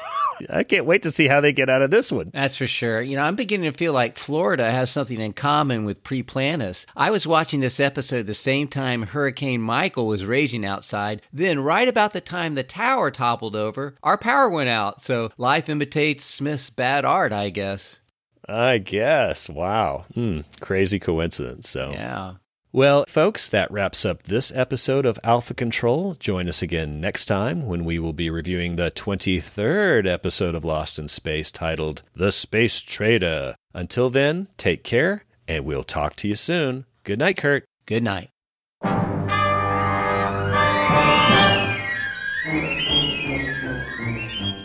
I 0.49 0.63
can't 0.63 0.85
wait 0.85 1.03
to 1.03 1.11
see 1.11 1.27
how 1.27 1.41
they 1.41 1.53
get 1.53 1.69
out 1.69 1.81
of 1.81 1.91
this 1.91 2.11
one. 2.11 2.31
That's 2.33 2.57
for 2.57 2.67
sure. 2.67 3.01
You 3.01 3.15
know, 3.15 3.23
I'm 3.23 3.35
beginning 3.35 3.71
to 3.71 3.77
feel 3.77 3.93
like 3.93 4.17
Florida 4.17 4.69
has 4.69 4.89
something 4.89 5.19
in 5.19 5.33
common 5.33 5.85
with 5.85 6.03
Priplanus. 6.03 6.85
I 6.95 7.11
was 7.11 7.27
watching 7.27 7.59
this 7.59 7.79
episode 7.79 8.25
the 8.25 8.33
same 8.33 8.67
time 8.67 9.03
Hurricane 9.03 9.61
Michael 9.61 10.07
was 10.07 10.25
raging 10.25 10.65
outside. 10.65 11.21
Then, 11.31 11.59
right 11.59 11.87
about 11.87 12.13
the 12.13 12.21
time 12.21 12.55
the 12.55 12.63
tower 12.63 13.11
toppled 13.11 13.55
over, 13.55 13.95
our 14.03 14.17
power 14.17 14.49
went 14.49 14.69
out. 14.69 15.01
So, 15.01 15.29
life 15.37 15.69
imitates 15.69 16.25
Smith's 16.25 16.69
bad 16.69 17.05
art, 17.05 17.31
I 17.31 17.49
guess. 17.49 17.99
I 18.47 18.77
guess. 18.77 19.49
Wow. 19.49 20.05
Hmm. 20.13 20.41
Crazy 20.59 20.99
coincidence. 20.99 21.69
So, 21.69 21.91
yeah. 21.91 22.33
Well, 22.71 23.05
folks, 23.07 23.49
that 23.49 23.69
wraps 23.69 24.03
up 24.03 24.23
this 24.23 24.51
episode 24.51 25.05
of 25.05 25.19
Alpha 25.23 25.53
Control. 25.53 26.15
Join 26.15 26.49
us 26.49 26.63
again 26.63 26.99
next 26.99 27.25
time 27.25 27.67
when 27.67 27.85
we 27.85 27.99
will 27.99 28.13
be 28.13 28.31
reviewing 28.31 28.75
the 28.77 28.89
23rd 28.89 30.07
episode 30.07 30.55
of 30.55 30.65
Lost 30.65 30.97
in 30.97 31.07
Space 31.07 31.51
titled 31.51 32.01
The 32.15 32.31
Space 32.31 32.81
Trader. 32.81 33.55
Until 33.75 34.09
then, 34.09 34.47
take 34.57 34.83
care, 34.83 35.23
and 35.47 35.65
we'll 35.65 35.83
talk 35.83 36.15
to 36.17 36.27
you 36.27 36.35
soon. 36.35 36.85
Good 37.03 37.19
night, 37.19 37.37
Kurt. 37.37 37.63
Good 37.85 38.03
night. 38.03 38.29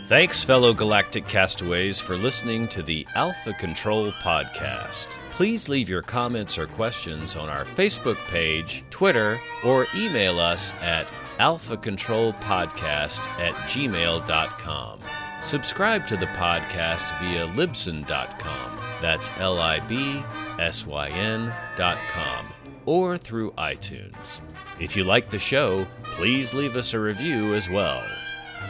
Thanks, 0.09 0.43
fellow 0.43 0.73
galactic 0.73 1.29
castaways, 1.29 2.01
for 2.01 2.17
listening 2.17 2.67
to 2.69 2.83
the 2.83 3.07
Alpha 3.15 3.53
Control 3.53 4.11
Podcast. 4.13 5.09
Please 5.33 5.69
leave 5.69 5.87
your 5.87 6.01
comments 6.01 6.57
or 6.57 6.67
questions 6.67 7.37
on 7.37 7.51
our 7.51 7.67
Facebook 7.67 8.17
page, 8.29 8.85
Twitter, 8.89 9.39
or 9.67 9.87
email 9.95 10.41
us 10.41 10.73
at 10.81 11.07
alphacontrolpodcast 11.39 13.21
at 13.39 13.53
gmail.com. 13.69 15.01
Subscribe 15.43 16.07
to 16.07 16.17
the 16.17 16.27
podcast 16.29 17.21
via 17.21 17.47
libsyn.com. 17.49 18.81
That's 19.03 19.31
L 19.39 19.59
I 19.59 19.81
B 19.81 20.25
S 20.59 20.87
Y 20.87 21.09
N.com. 21.11 22.47
Or 22.87 23.19
through 23.19 23.51
iTunes. 23.59 24.41
If 24.81 24.97
you 24.97 25.05
like 25.05 25.29
the 25.29 25.39
show, 25.39 25.87
please 26.03 26.55
leave 26.55 26.77
us 26.77 26.95
a 26.95 26.99
review 26.99 27.53
as 27.53 27.69
well. 27.69 28.03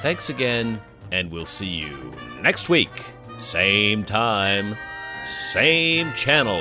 Thanks 0.00 0.30
again, 0.30 0.80
and 1.12 1.30
we'll 1.30 1.46
see 1.46 1.66
you 1.66 2.12
next 2.42 2.68
week. 2.68 3.12
Same 3.40 4.04
time, 4.04 4.76
same 5.26 6.12
channel. 6.12 6.60